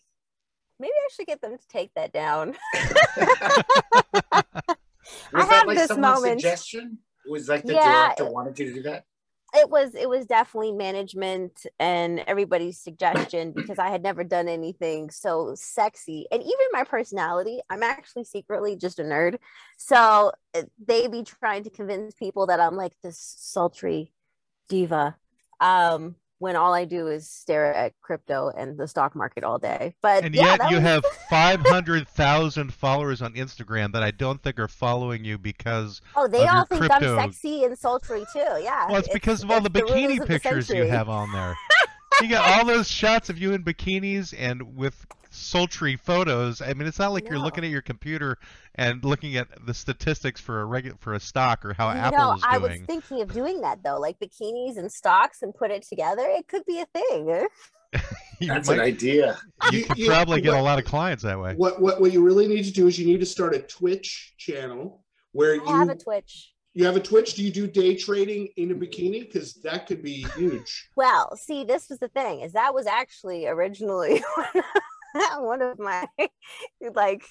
maybe 0.79 0.91
I 0.91 1.09
should 1.13 1.27
get 1.27 1.41
them 1.41 1.57
to 1.57 1.67
take 1.67 1.93
that 1.95 2.11
down. 2.13 2.55
Was 5.33 5.45
I 5.45 5.45
that 5.45 5.49
have 5.51 5.67
like 5.67 5.77
this 5.77 5.87
someone's 5.87 6.21
moment. 6.21 6.41
suggestion? 6.41 6.97
Was 7.27 7.49
like 7.49 7.65
the 7.65 7.73
Yeah, 7.73 8.07
director 8.07 8.31
wanted 8.31 8.59
you 8.59 8.65
to 8.65 8.73
do 8.73 8.81
that? 8.83 9.05
it 9.53 9.69
was 9.69 9.95
it 9.95 10.07
was 10.07 10.25
definitely 10.25 10.71
management 10.71 11.65
and 11.79 12.19
everybody's 12.21 12.79
suggestion 12.79 13.51
because 13.55 13.77
I 13.79 13.89
had 13.89 14.01
never 14.01 14.23
done 14.23 14.47
anything 14.47 15.09
so 15.09 15.53
sexy 15.55 16.25
and 16.31 16.41
even 16.41 16.65
my 16.71 16.83
personality 16.83 17.59
I'm 17.69 17.83
actually 17.83 18.23
secretly 18.23 18.75
just 18.75 18.99
a 18.99 19.03
nerd 19.03 19.37
so 19.77 20.31
uh, 20.55 20.61
they 20.85 21.07
be 21.07 21.23
trying 21.23 21.63
to 21.63 21.69
convince 21.69 22.13
people 22.13 22.47
that 22.47 22.59
I'm 22.59 22.75
like 22.75 22.93
this 23.03 23.19
sultry 23.19 24.13
diva 24.69 25.15
um 25.59 26.15
when 26.39 26.55
all 26.55 26.73
I 26.73 26.85
do 26.85 27.05
is 27.05 27.29
stare 27.29 27.71
at 27.71 27.93
crypto 28.01 28.51
and 28.57 28.75
the 28.75 28.87
stock 28.87 29.15
market 29.15 29.43
all 29.43 29.59
day. 29.59 29.93
But 30.01 30.23
And 30.23 30.33
yeah, 30.33 30.57
yet 30.59 30.69
you 30.71 30.77
was- 30.77 30.83
have 30.85 31.05
500,000 31.29 32.73
followers 32.73 33.21
on 33.21 33.33
Instagram 33.33 33.93
that 33.93 34.01
I 34.01 34.09
don't 34.09 34.41
think 34.41 34.57
are 34.59 34.67
following 34.67 35.23
you 35.23 35.37
because 35.37 36.01
Oh, 36.15 36.27
they 36.27 36.47
all 36.47 36.65
think 36.65 36.81
crypto- 36.81 37.15
I'm 37.15 37.31
sexy 37.31 37.63
and 37.63 37.77
sultry 37.77 38.25
too. 38.33 38.39
Yeah. 38.59 38.87
well, 38.87 38.97
it's 38.97 39.07
because 39.09 39.43
of 39.43 39.51
all 39.51 39.57
it's 39.57 39.63
the 39.69 39.81
bikini 39.81 40.13
of 40.13 40.19
the 40.21 40.25
pictures 40.25 40.67
you 40.69 40.85
have 40.85 41.09
on 41.09 41.31
there. 41.31 41.55
You 42.21 42.29
got 42.29 42.59
all 42.59 42.65
those 42.65 42.87
shots 42.89 43.29
of 43.29 43.37
you 43.37 43.53
in 43.53 43.63
bikinis 43.63 44.33
and 44.37 44.75
with 44.75 45.05
sultry 45.29 45.95
photos. 45.95 46.61
I 46.61 46.73
mean, 46.73 46.87
it's 46.87 46.99
not 46.99 47.13
like 47.13 47.29
you're 47.29 47.39
looking 47.39 47.63
at 47.63 47.69
your 47.69 47.81
computer 47.81 48.37
and 48.75 49.03
looking 49.03 49.37
at 49.37 49.47
the 49.65 49.73
statistics 49.73 50.41
for 50.41 50.61
a 50.61 50.65
regular 50.65 50.97
for 50.99 51.13
a 51.13 51.19
stock 51.19 51.63
or 51.65 51.73
how 51.73 51.89
You 51.91 51.97
Apple 51.99 52.17
know, 52.19 52.33
is 52.33 52.41
I 52.45 52.57
was 52.57 52.79
thinking 52.85 53.21
of 53.21 53.31
doing 53.33 53.61
that 53.61 53.83
though, 53.83 53.99
like 53.99 54.17
bikinis 54.19 54.77
and 54.77 54.91
stocks 54.91 55.41
and 55.41 55.53
put 55.53 55.71
it 55.71 55.83
together. 55.83 56.23
It 56.27 56.47
could 56.47 56.65
be 56.65 56.79
a 56.81 56.85
thing. 56.87 57.47
you 58.39 58.47
That's 58.47 58.67
might- 58.67 58.75
an 58.79 58.85
idea. 58.85 59.37
you 59.71 59.79
You- 59.79 59.85
could 59.85 59.97
you- 59.97 60.07
probably 60.07 60.41
get 60.41 60.53
a 60.53 60.61
lot 60.61 60.79
of 60.79 60.85
clients 60.85 61.23
that 61.23 61.39
way. 61.39 61.55
What 61.55 61.81
what 61.81 62.01
what 62.01 62.11
you 62.11 62.23
really 62.23 62.47
need 62.47 62.63
to 62.63 62.71
do 62.71 62.87
is 62.87 62.99
you 62.99 63.05
need 63.05 63.19
to 63.21 63.25
start 63.25 63.55
a 63.55 63.59
Twitch 63.59 64.33
channel 64.37 65.03
where 65.31 65.55
you. 65.55 65.65
Have 65.65 65.89
a 65.89 65.95
Twitch. 65.95 66.50
You 66.73 66.85
have 66.85 66.95
a 66.95 67.01
Twitch. 67.01 67.33
Do 67.33 67.43
you 67.43 67.51
do 67.51 67.67
day 67.67 67.95
trading 67.95 68.49
in 68.57 68.71
a 68.71 68.75
bikini? 68.75 69.21
Because 69.21 69.55
that 69.55 69.87
could 69.87 70.01
be 70.01 70.25
huge. 70.35 70.89
Well, 70.95 71.35
see, 71.35 71.63
this 71.63 71.89
was 71.89 71.99
the 71.99 72.07
thing 72.07 72.41
is 72.41 72.53
that 72.53 72.73
was 72.73 72.87
actually 72.87 73.47
originally 73.47 74.23
one 75.39 75.61
of 75.61 75.79
my 75.79 76.07
like 76.95 77.23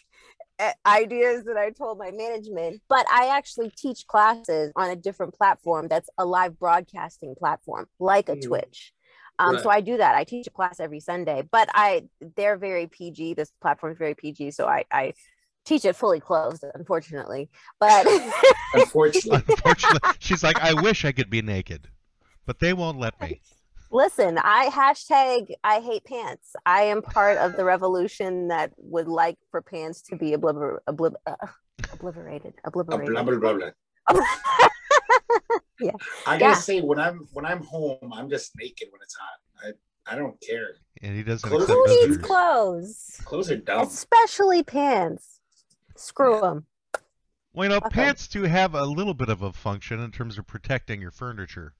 ideas 0.84 1.44
that 1.44 1.56
I 1.56 1.70
told 1.70 1.98
my 1.98 2.10
management, 2.10 2.82
but 2.88 3.06
I 3.10 3.28
actually 3.36 3.70
teach 3.70 4.06
classes 4.06 4.72
on 4.76 4.90
a 4.90 4.96
different 4.96 5.34
platform 5.34 5.88
that's 5.88 6.10
a 6.18 6.24
live 6.26 6.58
broadcasting 6.58 7.34
platform 7.38 7.86
like 7.98 8.28
a 8.28 8.36
Mm. 8.36 8.46
Twitch. 8.46 8.92
Um, 9.38 9.58
So 9.58 9.70
I 9.70 9.80
do 9.80 9.96
that. 9.96 10.16
I 10.16 10.24
teach 10.24 10.46
a 10.46 10.50
class 10.50 10.80
every 10.80 11.00
Sunday, 11.00 11.42
but 11.50 11.70
I 11.72 12.04
they're 12.36 12.58
very 12.58 12.86
PG. 12.88 13.34
This 13.34 13.50
platform 13.62 13.92
is 13.92 13.98
very 13.98 14.14
PG, 14.14 14.50
so 14.50 14.66
I 14.66 14.84
I 14.92 15.14
teach 15.64 15.84
it 15.84 15.94
fully 15.96 16.20
closed, 16.20 16.64
unfortunately. 16.74 17.50
But 17.78 18.06
Unfortunately. 18.74 19.42
Unfortunately, 19.48 20.10
she's 20.18 20.42
like, 20.42 20.58
I 20.60 20.72
wish 20.80 21.04
I 21.04 21.12
could 21.12 21.30
be 21.30 21.42
naked, 21.42 21.88
but 22.46 22.58
they 22.60 22.72
won't 22.72 22.98
let 22.98 23.20
me. 23.20 23.40
Listen, 23.92 24.38
I 24.38 24.66
hashtag 24.68 25.52
I 25.64 25.80
hate 25.80 26.04
pants. 26.04 26.54
I 26.64 26.82
am 26.82 27.02
part 27.02 27.38
of 27.38 27.56
the 27.56 27.64
revolution 27.64 28.46
that 28.48 28.70
would 28.76 29.08
like 29.08 29.36
for 29.50 29.60
pants 29.62 30.00
to 30.02 30.16
be 30.16 30.30
obliter- 30.32 30.78
oblib- 30.88 31.16
uh, 31.26 31.34
obliterated. 31.92 32.54
Blah, 32.72 32.82
Obliterated. 32.82 33.14
blah, 33.14 33.22
blah, 33.24 33.52
blah. 33.54 34.26
Yeah. 35.80 35.92
I 36.26 36.36
gotta 36.38 36.52
Yeah. 36.52 36.54
say, 36.54 36.80
when 36.82 36.98
I'm 37.00 37.26
when 37.32 37.46
I'm 37.46 37.62
home, 37.64 38.12
I'm 38.12 38.28
just 38.28 38.52
naked 38.56 38.88
when 38.92 39.00
it's 39.02 39.14
hot. 39.16 39.74
I 40.06 40.12
I 40.12 40.16
don't 40.16 40.38
care. 40.40 40.76
And 41.02 41.16
he 41.16 41.22
doesn't 41.22 41.48
Close 41.48 41.62
accept 41.62 41.76
Who 41.78 42.06
needs 42.06 42.18
clothes? 42.18 43.20
Clothes 43.24 43.50
are 43.50 43.56
dumb. 43.56 43.86
Especially 43.86 44.62
pants. 44.62 45.39
Screw 46.00 46.40
them. 46.40 46.66
Well, 47.52 47.64
you 47.64 47.70
know, 47.70 47.76
Okay. 47.78 47.88
pants 47.90 48.28
do 48.28 48.44
have 48.44 48.74
a 48.74 48.84
little 48.84 49.14
bit 49.14 49.28
of 49.28 49.42
a 49.42 49.52
function 49.52 50.00
in 50.00 50.10
terms 50.12 50.38
of 50.38 50.46
protecting 50.46 51.00
your 51.00 51.10
furniture. 51.10 51.74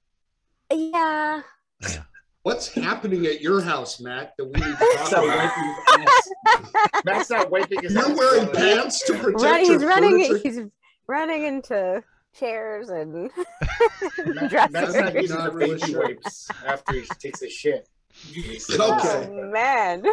Yeah. 0.71 1.41
Yeah. 1.81 2.03
What's 2.43 2.73
happening 2.73 3.25
at 3.27 3.39
your 3.41 3.61
house, 3.61 3.99
Matt? 3.99 4.33
That 4.37 4.45
we 4.45 4.51
need 4.53 4.61
to 4.61 4.69
Matt's 4.69 5.09
talk 5.11 5.25
not 5.25 5.35
about? 5.35 5.51
wiping 5.57 6.09
his 6.09 6.31
ass. 6.47 7.01
Matt's 7.05 7.29
not 7.29 7.51
wiping 7.51 7.81
his 7.83 7.93
You're 7.93 8.15
wearing 8.15 8.49
pants 8.49 9.03
to 9.05 9.13
protect 9.13 9.43
Run, 9.43 9.65
your 9.65 9.73
he's 9.73 9.83
running. 9.85 10.25
furniture. 10.25 10.37
He's 10.49 10.59
running 11.07 11.43
into 11.45 12.03
chairs 12.37 12.89
and 12.89 13.29
Matt- 14.25 14.49
dressers. 14.49 14.71
Matt's 14.71 14.95
not 14.95 15.13
using 15.15 15.37
the 15.37 15.51
really 15.51 15.79
baby 15.79 15.95
wipes 15.95 16.47
after 16.65 16.93
he 16.93 17.03
takes 17.19 17.41
a 17.43 17.49
shit. 17.49 17.87
Okay. 18.31 19.27
Oh 19.29 19.51
man. 19.51 20.03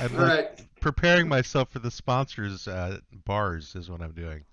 All 0.00 0.08
right. 0.08 0.60
Preparing 0.86 1.26
myself 1.26 1.68
for 1.68 1.80
the 1.80 1.90
sponsors' 1.90 2.68
uh, 2.68 2.98
bars 3.24 3.74
is 3.74 3.90
what 3.90 4.00
I'm 4.00 4.12
doing. 4.12 4.44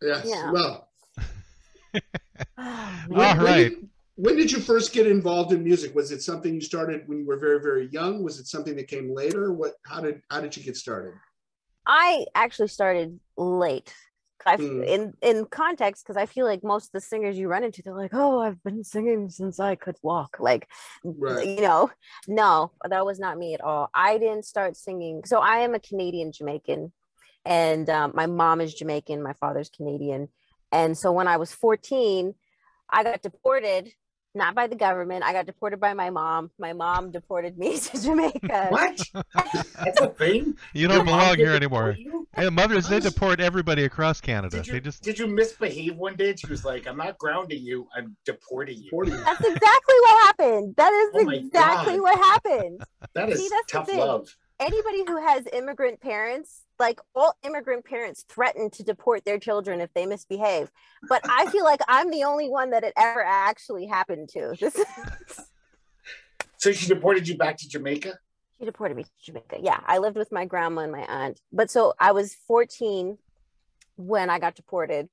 Yes. 0.00 0.24
Yeah. 0.24 0.52
Well, 0.52 0.88
Oh, 1.94 2.00
All 2.58 2.64
man. 2.64 3.08
when, 3.08 3.44
right. 3.44 3.68
did, 3.70 3.88
when 4.14 4.36
did 4.36 4.52
you 4.52 4.60
first 4.60 4.92
get 4.92 5.08
involved 5.08 5.52
in 5.52 5.64
music? 5.64 5.92
Was 5.92 6.12
it 6.12 6.22
something 6.22 6.54
you 6.54 6.60
started 6.60 7.02
when 7.08 7.18
you 7.18 7.26
were 7.26 7.36
very, 7.36 7.60
very 7.60 7.88
young? 7.90 8.22
Was 8.22 8.38
it 8.38 8.46
something 8.46 8.76
that 8.76 8.86
came 8.86 9.12
later? 9.12 9.52
What? 9.52 9.72
How 9.84 10.00
did 10.00 10.22
How 10.30 10.40
did 10.40 10.56
you 10.56 10.62
get 10.62 10.76
started? 10.76 11.14
I 11.84 12.26
actually 12.36 12.68
started 12.68 13.18
late. 13.36 13.92
I 14.46 14.56
Hmm. 14.56 14.82
in 14.84 15.14
in 15.22 15.44
context 15.46 16.04
because 16.04 16.16
I 16.16 16.26
feel 16.26 16.46
like 16.46 16.62
most 16.64 16.86
of 16.86 16.92
the 16.92 17.00
singers 17.00 17.38
you 17.38 17.48
run 17.48 17.64
into, 17.64 17.82
they're 17.82 17.94
like, 17.94 18.14
"Oh, 18.14 18.40
I've 18.40 18.62
been 18.62 18.84
singing 18.84 19.28
since 19.30 19.60
I 19.60 19.74
could 19.74 19.96
walk." 20.02 20.38
Like, 20.40 20.68
Right. 21.04 21.46
you 21.48 21.60
know, 21.62 21.90
no, 22.28 22.72
that 22.88 23.04
was 23.06 23.18
not 23.18 23.38
me 23.38 23.54
at 23.54 23.60
all. 23.60 23.90
I 23.94 24.18
didn't 24.18 24.44
start 24.44 24.76
singing. 24.76 25.22
So 25.24 25.38
I 25.40 25.58
am 25.58 25.74
a 25.74 25.80
Canadian 25.80 26.32
Jamaican, 26.32 26.92
and 27.44 27.88
um, 27.90 28.12
my 28.14 28.26
mom 28.26 28.60
is 28.60 28.74
Jamaican, 28.74 29.22
my 29.22 29.34
father's 29.34 29.70
Canadian, 29.70 30.28
and 30.70 30.96
so 30.96 31.12
when 31.12 31.28
I 31.28 31.36
was 31.36 31.52
14, 31.52 32.34
I 32.90 33.04
got 33.04 33.22
deported. 33.22 33.92
Not 34.34 34.54
by 34.54 34.66
the 34.66 34.76
government. 34.76 35.24
I 35.24 35.34
got 35.34 35.44
deported 35.44 35.78
by 35.78 35.92
my 35.92 36.08
mom. 36.08 36.50
My 36.58 36.72
mom 36.72 37.10
deported 37.10 37.58
me 37.58 37.78
to 37.78 38.02
Jamaica. 38.02 38.68
What? 38.70 38.98
That's 39.34 40.00
a 40.00 40.08
thing. 40.08 40.56
You 40.72 40.88
don't 40.88 40.98
mom 40.98 41.06
belong 41.06 41.36
here 41.36 41.52
anymore. 41.52 41.92
deport 41.92 41.98
you? 41.98 42.26
Hey, 42.34 42.48
mothers, 42.48 42.88
they 42.88 42.98
deport 42.98 43.40
everybody 43.40 43.84
across 43.84 44.22
Canada. 44.22 44.56
Did 44.56 44.66
you, 44.66 44.72
They 44.72 44.80
just 44.80 45.02
did 45.02 45.18
you 45.18 45.26
misbehave 45.26 45.96
one 45.96 46.16
day? 46.16 46.34
She 46.34 46.46
was 46.46 46.64
like, 46.64 46.86
"I'm 46.86 46.96
not 46.96 47.18
grounding 47.18 47.62
you. 47.62 47.86
I'm 47.94 48.16
deporting 48.24 48.78
you." 48.78 48.90
That's 49.04 49.40
exactly 49.44 49.94
what 50.00 50.24
happened. 50.24 50.74
That 50.78 50.92
is 50.94 51.10
Oh 51.14 51.28
exactly 51.28 51.96
God. 51.96 52.02
what 52.02 52.18
happened. 52.18 52.82
That 53.14 53.28
is 53.28 53.38
See, 53.38 53.48
that's 53.50 53.70
tough 53.70 53.88
love. 53.94 54.34
Anybody 54.58 55.04
who 55.06 55.16
has 55.20 55.44
immigrant 55.52 56.00
parents, 56.00 56.62
like 56.82 57.00
all 57.14 57.34
immigrant 57.44 57.84
parents, 57.86 58.26
threaten 58.28 58.68
to 58.70 58.82
deport 58.82 59.24
their 59.24 59.38
children 59.38 59.80
if 59.80 59.94
they 59.94 60.04
misbehave. 60.04 60.70
But 61.08 61.22
I 61.28 61.46
feel 61.46 61.64
like 61.64 61.80
I'm 61.88 62.10
the 62.10 62.24
only 62.24 62.50
one 62.50 62.70
that 62.70 62.84
it 62.84 62.92
ever 62.96 63.24
actually 63.24 63.86
happened 63.86 64.28
to. 64.30 64.56
So 66.58 66.70
she 66.70 66.86
deported 66.86 67.26
you 67.26 67.36
back 67.36 67.56
to 67.56 67.68
Jamaica. 67.68 68.20
she 68.56 68.64
deported 68.64 68.96
me 68.96 69.02
to 69.02 69.10
Jamaica. 69.20 69.56
Yeah, 69.60 69.80
I 69.84 69.98
lived 69.98 70.16
with 70.16 70.30
my 70.30 70.44
grandma 70.44 70.82
and 70.82 70.92
my 70.92 71.04
aunt. 71.08 71.40
But 71.52 71.72
so 71.72 71.94
I 71.98 72.12
was 72.12 72.36
14 72.46 73.18
when 73.96 74.30
I 74.30 74.38
got 74.38 74.54
deported. 74.54 75.08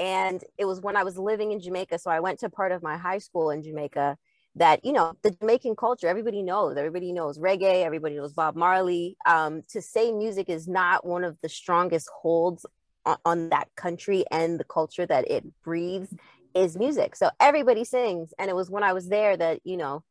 And 0.00 0.42
it 0.58 0.64
was 0.64 0.80
when 0.80 0.96
I 0.96 1.04
was 1.04 1.16
living 1.16 1.52
in 1.52 1.60
Jamaica. 1.60 2.00
So 2.00 2.10
I 2.10 2.18
went 2.18 2.40
to 2.40 2.50
part 2.50 2.72
of 2.72 2.82
my 2.82 2.96
high 2.96 3.18
school 3.18 3.50
in 3.50 3.62
Jamaica 3.62 4.18
that, 4.58 4.84
you 4.84 4.92
know, 4.92 5.14
the 5.22 5.30
Jamaican 5.30 5.76
culture, 5.76 6.06
everybody 6.06 6.42
knows. 6.42 6.76
Everybody 6.76 7.12
knows 7.12 7.38
reggae, 7.38 7.84
everybody 7.84 8.16
knows 8.16 8.32
Bob 8.32 8.56
Marley. 8.56 9.16
Um, 9.26 9.62
to 9.68 9.80
say 9.80 10.12
music 10.12 10.48
is 10.48 10.68
not 10.68 11.06
one 11.06 11.24
of 11.24 11.36
the 11.42 11.48
strongest 11.48 12.08
holds 12.08 12.66
on, 13.04 13.16
on 13.24 13.48
that 13.50 13.68
country 13.76 14.24
and 14.30 14.58
the 14.58 14.64
culture 14.64 15.06
that 15.06 15.30
it 15.30 15.44
breathes 15.62 16.14
is 16.54 16.76
music. 16.76 17.16
So 17.16 17.30
everybody 17.40 17.84
sings. 17.84 18.32
And 18.38 18.50
it 18.50 18.56
was 18.56 18.70
when 18.70 18.82
I 18.82 18.92
was 18.92 19.08
there 19.08 19.36
that, 19.36 19.60
you 19.64 19.76
know, 19.76 20.04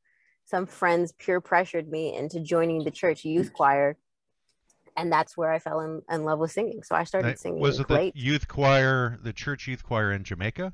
some 0.46 0.66
friends 0.66 1.12
peer 1.12 1.42
pressured 1.42 1.90
me 1.90 2.16
into 2.16 2.40
joining 2.40 2.84
the 2.84 2.92
church 2.92 3.26
youth 3.26 3.54
choir 3.54 3.98
and 4.96 5.12
that's 5.12 5.38
where 5.38 5.52
i 5.52 5.60
fell 5.60 5.82
in, 5.82 6.02
in 6.10 6.24
love 6.24 6.40
with 6.40 6.52
singing 6.52 6.82
so 6.84 6.96
i 6.96 7.04
started 7.04 7.38
singing 7.38 7.60
was 7.60 7.80
it 7.80 7.90
late 7.90 8.14
the 8.14 8.20
youth 8.20 8.48
choir, 8.48 9.20
the 9.22 9.34
church 9.34 9.68
youth 9.68 9.84
choir 9.84 10.12
in 10.12 10.24
Jamaica? 10.24 10.74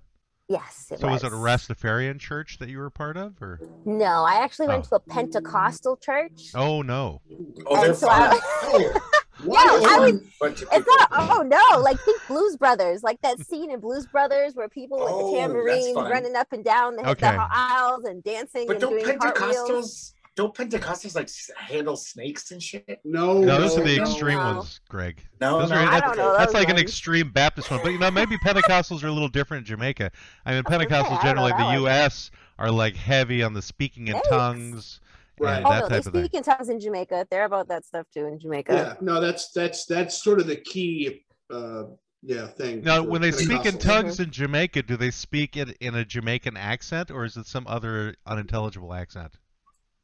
Yes 0.53 0.87
it 0.91 0.99
so 0.99 1.07
was. 1.07 1.23
was 1.23 1.31
it 1.31 1.35
a 1.35 1.39
Rastafarian 1.39 2.19
church 2.19 2.57
that 2.59 2.69
you 2.69 2.77
were 2.77 2.89
part 2.89 3.17
of, 3.17 3.41
or? 3.41 3.59
no 3.85 4.23
i 4.23 4.35
actually 4.35 4.67
went 4.67 4.85
Oh. 4.85 4.89
to 4.89 4.95
a 4.95 4.99
pentecostal 4.99 5.97
church 5.97 6.51
Oh 6.55 6.81
no! 6.81 7.21
Oh, 7.67 7.75
they're 7.81 7.89
And 7.89 7.97
so 7.97 8.07
I- 8.09 8.39
Oh, 9.45 9.45
Yeah, 9.45 9.59
I 9.59 9.79
why? 9.81 9.99
would- 10.41 10.55
it's 10.71 10.87
not 10.87 11.07
oh 11.11 11.41
no 11.41 11.81
like 11.81 11.99
think 12.01 12.21
blues 12.27 12.55
brothers 12.55 13.01
like 13.03 13.19
that 13.21 13.39
scene 13.39 13.71
in 13.71 13.79
blues 13.79 14.05
brothers 14.05 14.53
where 14.55 14.69
people 14.69 14.99
with 14.99 15.09
Oh, 15.11 15.31
the 15.31 15.37
that's 15.37 15.47
tambourines 15.53 15.95
running 15.95 16.35
up 16.35 16.47
and 16.53 16.63
down 16.63 16.95
the, 16.97 17.09
Okay. 17.09 17.31
the 17.31 17.47
aisles 17.51 18.03
and 18.05 18.23
dancing 18.23 18.67
But 18.67 18.73
and 18.73 18.81
don't 18.81 18.99
doing 19.03 19.17
cartwheels 19.19 19.69
Pentecostals 19.69 20.13
don't 20.35 20.53
Pentecostals 20.55 21.15
like 21.15 21.29
handle 21.57 21.95
snakes 21.95 22.51
and 22.51 22.61
shit? 22.61 22.99
No, 23.03 23.39
No, 23.39 23.59
those 23.61 23.77
are 23.77 23.83
the 23.83 24.01
extreme 24.01 24.37
no. 24.37 24.55
ones, 24.55 24.79
Greg. 24.89 25.21
No, 25.39 25.59
Those 25.59 25.69
no, 25.69 25.75
are- 25.75 25.79
i 25.81 25.85
that's- 25.85 26.01
don't 26.01 26.17
know 26.17 26.37
That's 26.37 26.53
those 26.53 26.61
like 26.61 26.69
an 26.69 26.77
extreme 26.77 27.29
Baptist 27.31 27.69
one, 27.69 27.81
but 27.83 27.91
you 27.91 27.99
know 27.99 28.09
maybe 28.11 28.37
Pentecostals 28.39 29.03
are 29.03 29.07
a 29.07 29.11
little 29.11 29.27
different 29.29 29.61
in 29.61 29.65
Jamaica. 29.65 30.11
I 30.45 30.51
mean, 30.51 30.63
I 30.65 30.77
was 30.77 30.77
gonna 30.77 30.89
say, 30.89 30.95
I 30.95 31.01
Pentecostals 31.03 31.09
don't 31.09 31.23
generally 31.23 31.51
know 31.51 31.67
the. 31.67 31.73
U.S. 31.81 32.31
are 32.59 32.71
like 32.71 32.95
heavy 32.95 33.43
on 33.43 33.53
the 33.53 33.61
speaking 33.61 34.07
in 34.07 34.13
Thanks. 34.13 34.27
tongues 34.29 34.99
Right. 35.39 35.57
and 35.57 35.65
oh 35.65 35.69
that 35.71 35.79
no 35.81 35.89
they 35.89 35.95
type 35.97 36.05
of 36.05 36.13
thing. 36.13 36.25
speak 36.25 36.33
in 36.35 36.43
tongues 36.43 36.69
in 36.69 36.79
jamaica 36.79 37.27
they're 37.31 37.45
about 37.45 37.67
that 37.69 37.83
stuff 37.83 38.05
too 38.13 38.27
in 38.27 38.39
jamaica 38.39 38.71
Yeah, 38.73 38.93
no, 39.01 39.19
that's 39.19 39.51
that's 39.51 39.85
that's 39.87 40.23
sort 40.23 40.39
of 40.39 40.45
the 40.47 40.57
key. 40.57 41.25
Uh, 41.51 41.85
yeah, 42.25 42.47
thing. 42.47 42.81
Now, 42.83 43.03
when 43.03 43.21
they 43.21 43.31
speak 43.31 43.65
in 43.65 43.73
Pentecostals. 43.73 43.79
tongues 43.81 44.19
in 44.21 44.31
Jamaica, 44.31 44.83
do 44.83 44.95
they 44.95 45.11
speak 45.11 45.57
it 45.57 45.75
in 45.81 45.93
a 45.95 46.05
Jamaican 46.05 46.55
accent 46.55 47.11
or 47.11 47.25
is 47.25 47.35
it 47.35 47.45
some 47.47 47.65
other 47.67 48.15
unintelligible 48.25 48.93
accent? 48.93 49.33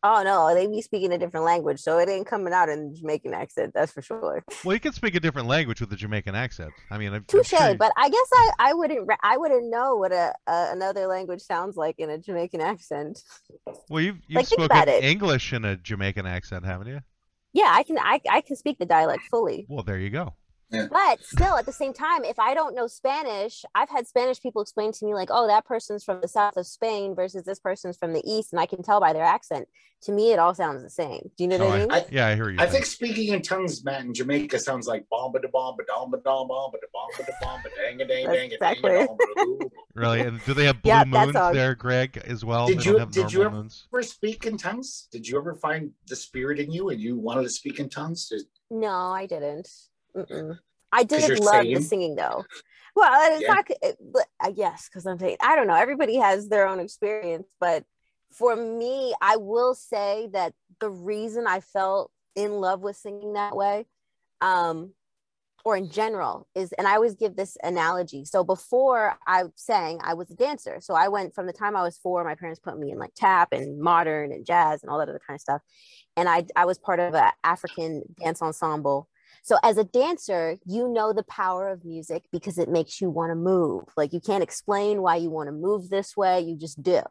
Oh 0.01 0.23
no, 0.23 0.53
they 0.53 0.65
be 0.67 0.81
speaking 0.81 1.11
a 1.11 1.17
different 1.17 1.45
language, 1.45 1.79
so 1.79 1.97
it 1.99 2.07
ain't 2.07 2.25
coming 2.25 2.53
out 2.53 2.69
in 2.69 2.95
Jamaican 2.95 3.33
accent. 3.33 3.73
That's 3.73 3.91
for 3.91 4.01
sure. 4.01 4.43
Well, 4.63 4.73
you 4.73 4.79
can 4.79 4.93
speak 4.93 5.15
a 5.15 5.19
different 5.19 5.47
language 5.47 5.81
with 5.81 5.91
a 5.91 5.95
Jamaican 5.95 6.35
accent. 6.35 6.71
I 6.91 6.97
mean, 6.97 7.11
Touche, 7.27 7.47
sure 7.47 7.69
you- 7.71 7.75
but 7.77 7.91
I 7.97 8.09
guess 8.09 8.27
I, 8.33 8.51
I 8.59 8.73
wouldn't 8.73 9.09
I 9.23 9.37
wouldn't 9.37 9.69
know 9.69 9.95
what 9.95 10.11
a, 10.11 10.33
a 10.47 10.69
another 10.71 11.07
language 11.07 11.41
sounds 11.41 11.75
like 11.75 11.95
in 11.99 12.09
a 12.09 12.17
Jamaican 12.17 12.61
accent. 12.61 13.23
well, 13.89 14.01
you've 14.01 14.17
you've 14.27 14.37
like, 14.37 14.47
spoken 14.47 14.65
about 14.65 14.87
it. 14.87 15.03
English 15.03 15.53
in 15.53 15.65
a 15.65 15.75
Jamaican 15.75 16.25
accent, 16.25 16.65
haven't 16.65 16.87
you? 16.87 16.99
Yeah, 17.53 17.71
I 17.71 17.83
can 17.83 17.97
I, 17.97 18.21
I 18.29 18.41
can 18.41 18.55
speak 18.55 18.77
the 18.79 18.85
dialect 18.85 19.23
fully. 19.29 19.65
Well, 19.67 19.83
there 19.83 19.97
you 19.97 20.09
go. 20.09 20.33
But 20.71 21.23
still, 21.23 21.55
at 21.57 21.65
the 21.65 21.71
same 21.73 21.93
time, 21.93 22.23
if 22.23 22.37
I 22.39 22.53
don't 22.53 22.75
know 22.75 22.87
Spanish, 22.87 23.63
I've 23.73 23.89
had 23.89 24.07
Spanish 24.07 24.39
people 24.41 24.61
explain 24.61 24.91
to 24.93 25.05
me, 25.05 25.13
like, 25.13 25.29
oh, 25.31 25.47
that 25.47 25.65
person's 25.65 26.03
from 26.03 26.21
the 26.21 26.27
south 26.27 26.57
of 26.57 26.67
Spain 26.67 27.15
versus 27.15 27.43
this 27.43 27.59
person's 27.59 27.97
from 27.97 28.13
the 28.13 28.21
east. 28.25 28.53
And 28.53 28.59
I 28.59 28.65
can 28.65 28.83
tell 28.83 28.99
by 28.99 29.13
their 29.13 29.23
accent. 29.23 29.67
To 30.03 30.13
me, 30.13 30.31
it 30.31 30.39
all 30.39 30.55
sounds 30.55 30.81
the 30.81 30.89
same. 30.89 31.29
Do 31.37 31.43
you 31.43 31.49
know 31.49 31.57
Oh, 31.57 31.65
what 31.67 31.75
I 31.75 31.79
mean? 31.79 31.91
I- 31.91 32.05
Yeah, 32.09 32.27
I 32.27 32.35
hear 32.35 32.49
you. 32.49 32.57
I 32.59 32.67
think 32.67 32.85
speaking 32.85 33.33
in 33.33 33.41
tongues, 33.41 33.83
Matt, 33.83 34.05
in 34.05 34.13
Jamaica 34.13 34.57
sounds 34.59 34.87
like 34.87 35.05
bomba 35.09 35.41
da 35.41 35.49
bomba 35.51 35.83
bomba 35.93 36.17
da 36.23 36.45
bomba 36.45 36.77
da 36.77 36.87
bomba 36.93 37.23
da 37.29 37.33
bomba 37.41 37.69
dang 37.75 37.99
a 38.01 38.05
dang 38.07 38.25
That's 38.27 38.37
dang 38.37 38.51
a 38.51 38.53
exactly. 38.53 38.91
dang 38.91 39.07
a 39.09 39.65
really. 39.95 40.21
And 40.21 40.39
do 40.45 40.53
they 40.53 40.63
have 40.67 40.81
blue 40.81 40.89
Yeah, 40.89 41.03
that 41.03 41.07
moons 41.25 41.33
song. 41.33 41.53
there, 41.53 41.75
Greg, 41.75 42.15
as 42.25 42.45
well? 42.45 42.67
Did 42.67 42.79
they 42.79 42.83
you- 42.85 42.91
don't 42.93 42.99
have 43.01 43.11
did 43.11 43.33
you 43.33 43.39
normal 43.39 43.45
ever- 43.59 43.63
moons. 43.63 43.87
ever 43.93 44.03
speak 44.03 44.45
in 44.45 44.57
tongues? 44.57 45.09
Did 45.11 45.27
you 45.27 45.37
ever 45.37 45.53
find 45.55 45.91
the 46.07 46.15
spirit 46.15 46.59
in 46.61 46.71
you 46.71 46.87
and 46.89 47.01
you 47.01 47.17
wanted 47.17 47.43
to 47.43 47.49
speak 47.49 47.79
in 47.81 47.89
tongues? 47.89 48.31
Is- 48.31 48.45
No, 48.69 48.89
I 49.11 49.25
didn't. 49.25 49.67
Mm-mm. 50.15 50.57
I 50.91 51.03
did 51.03 51.37
love 51.39 51.65
the 51.65 51.65
singing? 51.65 51.81
singing 51.81 52.15
though. 52.15 52.45
Well, 52.95 53.31
it's 53.33 53.41
Yeah. 53.41 53.53
not, 53.53 53.65
it- 53.81 53.97
but 54.01 54.27
I 54.39 54.51
guess 54.51 54.89
because 54.89 55.05
I'm 55.05 55.19
saying 55.19 55.37
I 55.41 55.55
don't 55.55 55.67
know. 55.67 55.75
Everybody 55.75 56.15
has 56.17 56.49
their 56.49 56.67
own 56.67 56.79
experience, 56.79 57.47
but 57.59 57.83
for 58.31 58.55
me, 58.55 59.13
I 59.21 59.37
will 59.37 59.73
say 59.75 60.29
that 60.33 60.53
the 60.79 60.89
reason 60.89 61.47
I 61.47 61.59
felt 61.61 62.11
in 62.35 62.53
love 62.53 62.81
with 62.81 62.95
singing 62.95 63.33
that 63.33 63.55
way, 63.55 63.85
um, 64.41 64.93
or 65.65 65.75
in 65.75 65.89
general, 65.89 66.47
is, 66.55 66.71
and 66.73 66.87
I 66.87 66.93
always 66.95 67.15
give 67.15 67.35
this 67.35 67.57
analogy. 67.63 68.23
So 68.25 68.43
before 68.43 69.17
I 69.27 69.43
sang, 69.55 69.99
I 70.03 70.13
was 70.13 70.29
a 70.31 70.35
dancer. 70.35 70.77
So 70.79 70.93
I 70.93 71.09
went 71.09 71.35
from 71.35 71.47
the 71.47 71.53
time 71.53 71.75
I 71.75 71.81
was 71.81 71.97
four. 71.97 72.23
My 72.23 72.35
parents 72.35 72.59
put 72.59 72.77
me 72.79 72.91
in 72.91 72.97
like 72.97 73.13
tap 73.15 73.49
and 73.51 73.79
modern 73.79 74.31
and 74.31 74.45
jazz 74.45 74.81
and 74.83 74.89
all 74.89 74.99
that 74.99 75.09
other 75.09 75.21
kind 75.25 75.35
of 75.35 75.41
stuff, 75.41 75.61
and 76.15 76.29
I 76.29 76.45
I 76.55 76.65
was 76.65 76.77
part 76.77 76.99
of 76.99 77.13
an 77.13 77.31
African 77.43 78.03
dance 78.19 78.41
ensemble. 78.41 79.07
So 79.43 79.57
as 79.63 79.77
a 79.77 79.83
dancer, 79.83 80.57
you 80.65 80.89
know 80.89 81.13
the 81.13 81.23
power 81.23 81.69
of 81.69 81.85
music 81.85 82.23
because 82.31 82.57
it 82.57 82.69
makes 82.69 83.01
you 83.01 83.09
want 83.09 83.31
to 83.31 83.35
move. 83.35 83.83
Like 83.97 84.13
you 84.13 84.19
can't 84.19 84.43
explain 84.43 85.01
why 85.01 85.17
you 85.17 85.29
want 85.29 85.47
to 85.47 85.53
move 85.53 85.89
this 85.89 86.15
way, 86.15 86.41
you 86.41 86.55
just 86.57 86.81
do. 86.81 87.01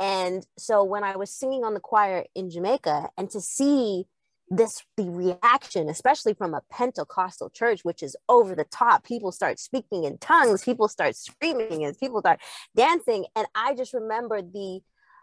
And 0.00 0.46
so 0.56 0.84
when 0.84 1.04
I 1.04 1.16
was 1.16 1.32
singing 1.32 1.64
on 1.64 1.74
the 1.74 1.80
choir 1.80 2.24
in 2.34 2.50
Jamaica 2.50 3.10
and 3.16 3.28
to 3.30 3.40
see 3.40 4.04
this 4.50 4.82
the 4.96 5.04
reaction 5.04 5.88
especially 5.88 6.32
from 6.32 6.54
a 6.54 6.62
pentecostal 6.70 7.50
church 7.50 7.84
which 7.84 8.02
is 8.02 8.16
over 8.28 8.54
the 8.54 8.64
top 8.64 9.04
people 9.04 9.30
start 9.30 9.58
speaking 9.58 10.04
in 10.04 10.16
tongues 10.18 10.64
people 10.64 10.88
start 10.88 11.14
screaming 11.14 11.84
and 11.84 11.98
people 11.98 12.20
start 12.20 12.40
dancing 12.74 13.26
and 13.36 13.46
i 13.54 13.74
just 13.74 13.92
remember 13.92 14.40
the 14.40 14.80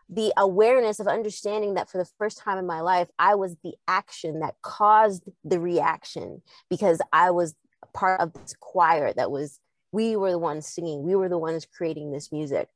the 0.09 0.31
awareness 0.37 0.99
of 0.99 1.07
understanding 1.07 1.73
that 1.73 1.89
for 1.89 1.97
the 1.97 2.09
first 2.17 2.37
time 2.37 2.57
in 2.57 2.65
my 2.65 2.81
life 2.81 3.07
i 3.17 3.33
was 3.33 3.55
the 3.63 3.73
action 3.87 4.39
that 4.39 4.55
caused 4.61 5.23
the 5.43 5.59
reaction 5.59 6.41
because 6.69 6.99
i 7.11 7.31
was 7.31 7.55
part 7.93 8.19
of 8.19 8.33
this 8.33 8.55
choir 8.59 9.13
that 9.13 9.31
was 9.31 9.59
we 9.95 10.17
were 10.17 10.31
the 10.31 10.37
ones 10.37 10.67
singing. 10.67 11.03
We 11.03 11.15
were 11.15 11.29
the 11.29 11.37
ones 11.37 11.65
creating 11.65 12.11
this 12.11 12.29
music. 12.29 12.67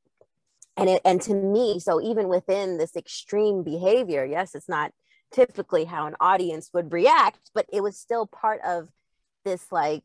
And 0.78 0.88
it 0.88 1.02
and 1.04 1.20
to 1.22 1.34
me 1.34 1.78
so 1.78 2.00
even 2.00 2.28
within 2.28 2.78
this 2.78 2.96
extreme 2.96 3.62
behavior 3.62 4.24
yes 4.24 4.54
it's 4.54 4.68
not 4.68 4.92
typically 5.30 5.84
how 5.84 6.06
an 6.06 6.14
audience 6.20 6.70
would 6.72 6.92
react 6.92 7.50
but 7.52 7.66
it 7.70 7.82
was 7.82 7.98
still 7.98 8.24
part 8.26 8.60
of 8.64 8.88
this 9.44 9.70
like 9.70 10.04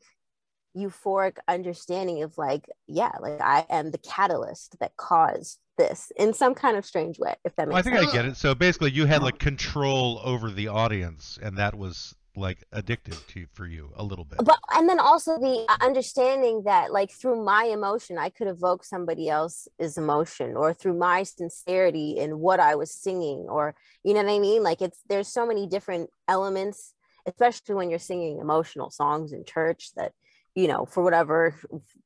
euphoric 0.75 1.37
understanding 1.47 2.23
of 2.23 2.37
like 2.37 2.69
yeah 2.87 3.11
like 3.21 3.39
i 3.41 3.65
am 3.69 3.91
the 3.91 3.97
catalyst 3.99 4.77
that 4.79 4.95
caused 4.97 5.59
this 5.77 6.11
in 6.17 6.33
some 6.33 6.53
kind 6.53 6.77
of 6.77 6.85
strange 6.85 7.19
way 7.19 7.35
if 7.43 7.55
that 7.55 7.67
makes 7.67 7.73
Well, 7.73 7.79
I 7.79 7.81
think 7.81 7.97
sense 7.97 8.09
I 8.09 8.13
get 8.15 8.25
it. 8.25 8.37
So 8.37 8.55
basically, 8.55 8.91
you 8.91 9.05
had 9.05 9.21
like 9.21 9.39
control 9.39 10.21
over 10.23 10.49
the 10.49 10.69
audience, 10.69 11.37
and 11.41 11.57
that 11.57 11.75
was 11.75 12.15
like 12.37 12.63
addictive 12.73 13.25
to 13.27 13.45
for 13.53 13.65
you 13.65 13.91
a 13.95 14.03
little 14.03 14.25
bit. 14.25 14.43
but 14.43 14.57
and 14.73 14.89
then 14.89 14.99
also 14.99 15.37
the 15.39 15.65
uh, 15.69 15.77
understanding 15.81 16.63
that 16.65 16.91
like 16.91 17.09
through 17.09 17.41
my 17.41 17.63
emotion 17.63 18.17
i 18.17 18.27
could 18.27 18.47
evoke 18.47 18.83
somebody 18.83 19.29
else's 19.29 19.97
emotion 19.97 20.55
or 20.57 20.73
through 20.73 20.97
my 20.97 21.23
sincerity 21.23 22.17
in 22.17 22.39
what 22.39 22.59
i 22.59 22.75
was 22.75 22.91
singing 22.91 23.45
or 23.49 23.73
you 24.03 24.13
know 24.13 24.21
what 24.21 24.33
i 24.33 24.37
mean 24.39 24.61
like 24.63 24.81
it's 24.81 24.99
there's 25.07 25.29
so 25.29 25.45
many 25.47 25.65
different 25.65 26.09
elements 26.27 26.93
especially 27.25 27.73
when 27.75 27.89
you're 27.89 27.99
singing 27.99 28.39
emotional 28.39 28.89
songs 28.89 29.31
in 29.31 29.45
church 29.45 29.91
that 29.95 30.11
you 30.55 30.67
know 30.67 30.85
for 30.85 31.03
whatever 31.03 31.55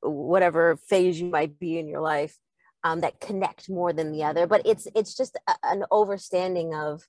whatever 0.01 0.75
phase 0.75 1.19
you 1.19 1.27
might 1.27 1.57
be 1.59 1.77
in 1.77 1.87
your 1.87 2.01
life 2.01 2.37
um, 2.83 3.01
that 3.01 3.19
connect 3.19 3.69
more 3.69 3.93
than 3.93 4.11
the 4.11 4.23
other 4.23 4.47
but 4.47 4.61
it's 4.65 4.87
it's 4.95 5.15
just 5.15 5.37
a, 5.47 5.53
an 5.63 5.83
overstanding 5.91 6.73
of 6.73 7.03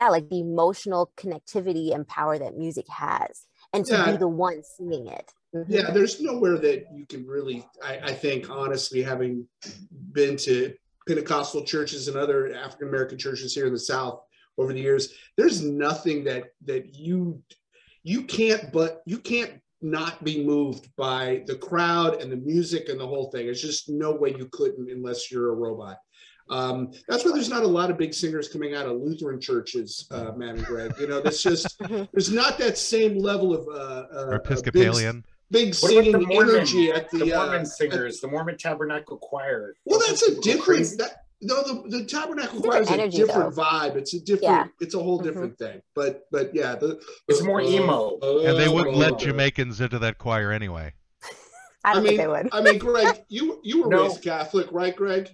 yeah, 0.00 0.08
like 0.08 0.30
the 0.30 0.40
emotional 0.40 1.12
connectivity 1.16 1.94
and 1.94 2.08
power 2.08 2.38
that 2.38 2.56
music 2.56 2.88
has 2.88 3.46
and 3.74 3.84
to 3.84 3.92
Yeah. 3.92 4.12
be 4.12 4.16
the 4.16 4.28
one 4.28 4.62
singing 4.64 5.06
it 5.06 5.30
Mhm. 5.54 5.66
Yeah, 5.68 5.90
there's 5.90 6.20
nowhere 6.20 6.58
that 6.58 6.86
you 6.94 7.06
can 7.06 7.26
really, 7.26 7.66
I, 7.82 7.98
I 8.04 8.12
think, 8.12 8.48
honestly, 8.48 9.02
having 9.02 9.48
been 10.12 10.36
to 10.38 10.74
Pentecostal 11.08 11.64
churches 11.64 12.06
and 12.06 12.16
other 12.16 12.54
African 12.54 12.86
American 12.86 13.18
churches 13.18 13.52
here 13.52 13.66
in 13.66 13.72
the 13.72 13.78
South 13.80 14.20
over 14.58 14.72
the 14.72 14.80
years, 14.80 15.12
there's 15.36 15.60
nothing 15.62 16.22
that 16.24 16.52
that 16.66 16.94
you 16.94 17.42
you 18.04 18.22
can't 18.22 18.72
but 18.72 19.02
you 19.06 19.18
can't 19.18 19.60
not 19.82 20.22
be 20.24 20.44
moved 20.44 20.88
by 20.96 21.42
the 21.46 21.56
crowd 21.56 22.20
and 22.20 22.30
the 22.30 22.36
music 22.36 22.88
and 22.88 23.00
the 23.00 23.06
whole 23.06 23.30
thing. 23.30 23.48
It's 23.48 23.60
just 23.60 23.88
no 23.88 24.12
way 24.12 24.34
you 24.36 24.46
couldn't 24.52 24.90
unless 24.90 25.30
you're 25.30 25.50
a 25.50 25.54
robot. 25.54 25.98
Um, 26.50 26.90
that's 27.08 27.24
why 27.24 27.30
there's 27.32 27.48
not 27.48 27.62
a 27.62 27.66
lot 27.68 27.90
of 27.90 27.96
big 27.98 28.12
singers 28.12 28.48
coming 28.48 28.74
out 28.74 28.86
of 28.86 28.96
Lutheran 29.00 29.40
churches, 29.40 30.06
uh, 30.10 30.32
Matt 30.36 30.56
and 30.56 30.64
Greg. 30.64 30.92
You 30.98 31.06
know, 31.06 31.20
that's 31.20 31.42
just 31.42 31.78
Mhm. 31.82 32.08
there's 32.12 32.32
not 32.32 32.58
that 32.58 32.76
same 32.76 33.18
level 33.18 33.54
of 33.54 33.66
uh, 33.68 33.70
uh, 33.72 34.06
or 34.26 34.34
uh, 34.34 34.38
big- 34.38 34.46
Episcopalian. 34.46 35.24
big 35.52 35.68
the 35.68 35.74
singing 35.74 36.12
Mormon, 36.26 36.56
energy 36.56 36.90
at 36.90 37.08
the, 37.10 37.18
the 37.18 37.26
Mormon 37.26 37.62
uh, 37.62 37.64
singers, 37.64 38.20
the 38.20 38.26
Mormon 38.28 38.58
Tabernacle 38.58 39.16
Choir? 39.18 39.74
well 39.84 40.00
Those 40.00 40.08
that's 40.08 40.22
a 40.22 40.34
go 40.34 40.40
different 40.40 40.98
that 40.98 41.22
no 41.42 41.62
the, 41.62 41.88
the 41.98 42.04
tabernacle 42.04 42.60
Different 42.60 42.70
choir 42.70 42.82
is 42.82 42.90
a 42.90 42.92
energy, 42.92 43.16
different 43.18 43.54
vibe 43.54 43.96
it's 43.96 44.14
a 44.14 44.20
different 44.20 44.42
Yeah. 44.42 44.66
it's 44.80 44.94
a 44.94 44.98
whole 45.02 45.20
Mhm. 45.20 45.24
different 45.24 45.58
thing 45.58 45.80
but 45.94 46.24
but 46.30 46.54
yeah 46.54 46.74
the, 46.74 47.00
It's 47.28 47.42
more 47.42 47.60
emo. 47.60 48.18
And 48.20 48.58
they 48.58 48.68
wouldn't 48.68 48.96
let 48.96 49.12
uh, 49.14 49.16
Jamaicans 49.16 49.80
into 49.80 49.98
that 50.00 50.18
choir 50.18 50.52
anyway. 50.52 50.92
i 51.84 51.90
I 51.90 51.94
don't 51.94 52.02
mean, 52.02 52.08
think 52.10 52.20
they 52.20 52.28
would 52.28 52.48
I 52.52 52.60
mean, 52.62 52.78
Greg, 52.78 53.22
you 53.28 53.60
you 53.62 53.82
were 53.82 53.88
No. 53.88 54.02
raised 54.02 54.22
Catholic, 54.22 54.66
right, 54.70 54.94
Greg? 54.94 55.30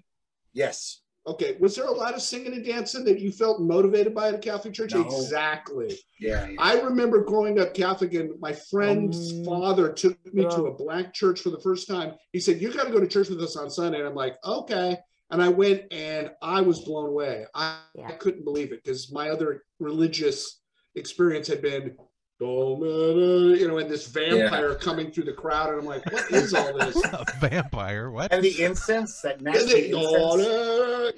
Yes. 0.52 1.00
Okay. 1.26 1.56
Was 1.58 1.74
there 1.74 1.86
a 1.86 1.90
lot 1.90 2.14
of 2.14 2.22
singing 2.22 2.52
and 2.52 2.64
dancing 2.64 3.04
that 3.06 3.18
you 3.18 3.32
felt 3.32 3.60
motivated 3.60 4.14
by 4.14 4.28
at 4.28 4.34
a 4.36 4.38
Catholic 4.38 4.72
church? 4.74 4.94
No. 4.94 5.02
Exactly. 5.02 5.98
Yeah. 6.20 6.46
yeah. 6.48 6.54
I 6.60 6.80
remember 6.80 7.24
growing 7.24 7.58
up 7.58 7.74
Catholic, 7.74 8.14
and 8.14 8.38
my 8.40 8.52
friend's 8.52 9.32
Um, 9.32 9.44
father 9.44 9.92
took 9.92 10.16
me 10.32 10.44
to 10.44 10.66
a 10.66 10.72
black 10.72 11.12
church 11.12 11.40
for 11.40 11.50
the 11.50 11.58
first 11.60 11.88
time. 11.88 12.14
He 12.32 12.38
said, 12.38 12.62
"You 12.62 12.72
got 12.72 12.84
to 12.84 12.92
go 12.92 13.00
to 13.00 13.08
church 13.08 13.28
with 13.28 13.42
us 13.42 13.56
on 13.56 13.68
Sunday." 13.70 13.98
And 13.98 14.06
I'm 14.06 14.14
like, 14.14 14.36
"Okay." 14.44 14.96
And 15.30 15.42
I 15.42 15.48
went, 15.48 15.92
and 15.92 16.30
I 16.40 16.60
was 16.60 16.80
blown 16.80 17.06
away. 17.06 17.46
I, 17.54 17.80
Yeah. 17.94 18.08
I 18.08 18.12
couldn't 18.12 18.44
believe 18.44 18.72
it 18.72 18.82
because 18.84 19.10
my 19.12 19.30
other 19.30 19.64
religious 19.80 20.60
experience 20.94 21.48
had 21.48 21.60
been, 21.62 21.96
"Oh 22.40 22.76
man," 22.76 23.58
you 23.58 23.66
know, 23.66 23.78
and 23.78 23.90
this 23.90 24.06
vampire 24.06 24.74
coming 24.76 25.10
through 25.10 25.24
the 25.24 25.32
crowd, 25.32 25.70
and 25.70 25.80
I'm 25.80 25.84
like, 25.86 26.04
"What 26.12 26.30
is 26.30 26.54
all 26.54 26.72
this?" 26.78 26.96
A 27.12 27.24
vampire? 27.40 28.10
What? 28.10 28.32
And 28.32 28.42
the 28.42 28.62
incense, 28.62 29.20
that 29.22 29.36
And 29.36 29.44
nasty 29.46 29.90
incense. 29.90 30.46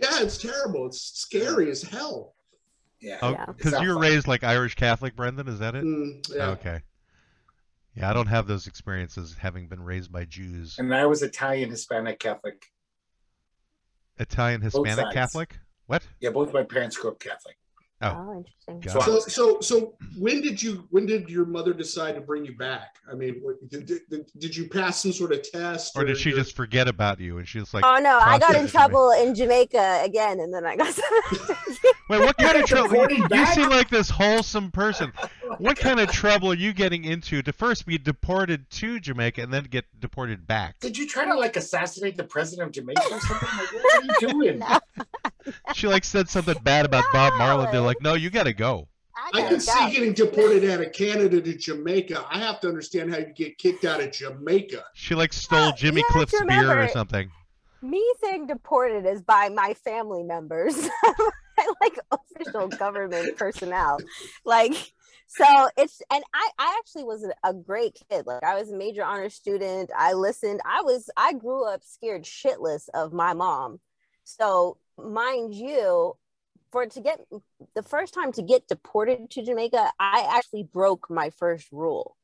Yeah, 0.00 0.22
it's 0.22 0.38
terrible. 0.38 0.86
It's 0.86 1.00
scary 1.02 1.70
as 1.70 1.82
hell. 1.82 2.34
Yeah. 3.00 3.18
Oh, 3.22 3.30
Yeah. 3.32 3.44
because 3.46 3.74
It's 3.74 3.82
you 3.82 3.90
were 3.90 3.98
raised 3.98 4.26
like 4.26 4.42
Irish 4.42 4.74
Catholic, 4.74 5.14
Brendan. 5.14 5.48
Is 5.48 5.58
that 5.58 5.74
it? 5.74 5.84
Mm, 5.84 6.34
yeah. 6.34 6.50
Okay. 6.50 6.80
Yeah, 7.94 8.10
I 8.10 8.12
don't 8.14 8.26
have 8.26 8.46
those 8.46 8.66
experiences 8.66 9.36
having 9.38 9.68
been 9.68 9.82
raised 9.82 10.10
by 10.12 10.24
Jews. 10.24 10.76
And 10.78 10.94
I 10.94 11.06
was 11.06 11.22
Italian, 11.22 11.70
Hispanic, 11.70 12.18
Catholic. 12.20 12.64
Italian 14.18 14.60
Hispanic. 14.62 15.12
Catholic? 15.12 15.58
What? 15.86 16.02
Yeah, 16.20 16.30
both 16.30 16.52
my 16.52 16.62
parents 16.62 16.96
grew 16.96 17.10
up 17.10 17.20
Catholic. 17.20 17.57
Oh. 18.00 18.06
oh 18.08 18.44
interesting 18.68 19.00
Got 19.00 19.04
So, 19.04 19.20
so, 19.20 19.60
so, 19.60 19.94
when 20.16 20.40
did 20.40 20.62
you? 20.62 20.86
When 20.90 21.04
did 21.04 21.28
your 21.28 21.46
mother 21.46 21.72
decide 21.72 22.14
to 22.14 22.20
bring 22.20 22.44
you 22.44 22.56
back? 22.56 22.96
I 23.10 23.14
mean, 23.14 23.40
what, 23.42 23.56
did, 23.68 23.86
did, 23.86 24.30
did 24.38 24.56
you 24.56 24.68
pass 24.68 25.02
some 25.02 25.12
sort 25.12 25.32
of 25.32 25.42
test, 25.42 25.96
Or 25.96 26.04
did 26.04 26.16
she 26.16 26.28
your- 26.30 26.38
just 26.38 26.54
forget 26.54 26.86
about 26.86 27.18
you 27.18 27.38
and 27.38 27.48
she 27.48 27.58
was 27.58 27.72
like, 27.74 27.84
oh 27.84 27.98
no 27.98 28.18
i 28.18 28.38
got 28.38 28.50
in 28.50 28.56
it 28.56 28.58
to 28.58 28.64
me? 28.64 28.70
trouble 28.70 29.10
in 29.12 29.34
jamaica 29.34 30.02
again 30.04 30.38
and 30.40 30.52
then 30.52 30.64
i 30.66 30.76
got 30.76 30.94
Wait, 32.08 32.20
what 32.20 32.36
kind 32.38 32.56
of 32.56 32.64
trouble? 32.66 32.88
Deported 32.90 33.18
You 33.18 33.28
back? 33.28 33.54
seem 33.54 33.68
like 33.68 33.90
this 33.90 34.08
wholesome 34.10 34.70
person. 34.70 35.12
What 35.58 35.76
kind 35.76 36.00
of 36.00 36.10
trouble 36.10 36.50
are 36.52 36.56
you 36.56 36.72
getting 36.72 37.04
into 37.04 37.42
to 37.42 37.52
first 37.52 37.84
be 37.84 37.98
deported 37.98 38.68
to 38.70 38.98
Jamaica 39.00 39.42
and 39.42 39.52
then 39.52 39.64
get 39.64 39.84
deported 40.00 40.46
back? 40.46 40.78
Did 40.80 40.96
you 40.96 41.06
try 41.06 41.24
to 41.26 41.34
like 41.34 41.56
assassinate 41.56 42.16
the 42.16 42.24
president 42.24 42.68
of 42.68 42.72
Jamaica 42.74 43.02
or 43.10 43.20
something? 43.20 43.48
Like, 43.58 43.72
what 43.72 44.02
are 44.02 44.04
you 44.04 44.28
doing? 44.32 44.58
No. 44.60 44.78
She 45.74 45.86
like 45.88 46.04
said 46.04 46.28
something 46.28 46.56
bad 46.62 46.84
about 46.86 47.04
Bob 47.12 47.34
Marley. 47.38 47.66
They're 47.70 47.80
like, 47.80 48.00
no, 48.02 48.14
you 48.14 48.30
got 48.30 48.44
to 48.44 48.52
go. 48.52 48.88
I, 49.16 49.30
I 49.40 49.48
can 49.48 49.60
see 49.60 49.72
go. 49.72 49.90
getting 49.90 50.12
deported 50.14 50.70
out 50.70 50.80
of 50.80 50.92
Canada 50.92 51.40
to 51.40 51.54
Jamaica. 51.56 52.24
I 52.30 52.38
have 52.38 52.60
to 52.60 52.68
understand 52.68 53.10
how 53.12 53.18
you 53.18 53.32
get 53.34 53.58
kicked 53.58 53.84
out 53.84 54.00
of 54.00 54.12
Jamaica. 54.12 54.84
She 54.94 55.14
like 55.14 55.32
stole 55.32 55.58
Well, 55.58 55.72
Jimmy 55.76 56.00
you 56.00 56.06
Cliff's 56.08 56.32
to 56.32 56.44
beer 56.46 56.80
or 56.80 56.88
something. 56.88 57.30
me 57.82 58.04
saying 58.20 58.46
deported 58.46 59.06
is 59.06 59.22
by 59.22 59.48
my 59.48 59.74
family 59.74 60.22
members 60.22 60.76
like 61.80 61.98
official 62.12 62.68
government 62.68 63.36
personnel 63.36 63.98
like 64.44 64.92
so 65.26 65.44
it's 65.76 66.00
and 66.10 66.24
i 66.34 66.50
i 66.58 66.76
actually 66.78 67.04
was 67.04 67.22
a, 67.24 67.48
a 67.48 67.54
great 67.54 67.96
kid 68.10 68.26
like 68.26 68.42
i 68.42 68.58
was 68.58 68.70
a 68.70 68.76
major 68.76 69.04
honor 69.04 69.28
student 69.30 69.90
i 69.96 70.12
listened 70.12 70.60
i 70.64 70.80
was 70.82 71.10
i 71.16 71.32
grew 71.32 71.64
up 71.68 71.82
scared 71.84 72.24
shitless 72.24 72.88
of 72.94 73.12
my 73.12 73.32
mom 73.34 73.78
so 74.24 74.76
mind 74.98 75.54
you 75.54 76.16
for 76.70 76.86
to 76.86 77.00
get 77.00 77.20
the 77.74 77.82
first 77.82 78.12
time 78.12 78.32
to 78.32 78.42
get 78.42 78.66
deported 78.68 79.30
to 79.30 79.42
jamaica 79.42 79.90
i 79.98 80.26
actually 80.36 80.62
broke 80.64 81.08
my 81.08 81.30
first 81.30 81.68
rule 81.72 82.16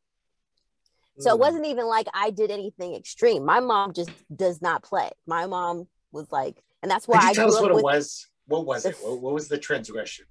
so 1.20 1.30
Hmm. 1.30 1.36
it 1.36 1.38
wasn't 1.38 1.66
even 1.66 1.86
like 1.86 2.08
I 2.12 2.30
did 2.30 2.50
anything 2.50 2.96
extreme. 2.96 3.44
My 3.44 3.60
mom 3.60 3.92
just 3.92 4.10
does 4.34 4.60
not 4.60 4.82
play. 4.82 5.10
My 5.28 5.46
mom 5.46 5.86
was 6.10 6.26
like, 6.32 6.56
and 6.82 6.90
that's 6.90 7.06
why 7.06 7.18
Could 7.18 7.22
you 7.22 7.30
I 7.30 7.34
tell 7.34 7.54
us 7.54 7.62
what 7.62 7.70
it 7.70 7.84
was? 7.84 8.26
What 8.48 8.66
was 8.66 8.84
it? 8.84 8.96
What, 9.00 9.20
what 9.20 9.32
was 9.32 9.46
the 9.46 9.56
transgression? 9.58 10.26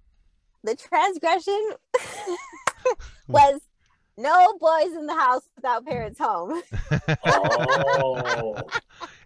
the 0.65 0.75
transgression 0.75 1.69
was 3.29 3.62
no 4.17 4.54
boys 4.60 4.93
in 4.93 5.06
the 5.08 5.15
house 5.15 5.47
without 5.56 5.86
parents 5.86 6.19
home. 6.19 6.62
Oh, 7.26 8.56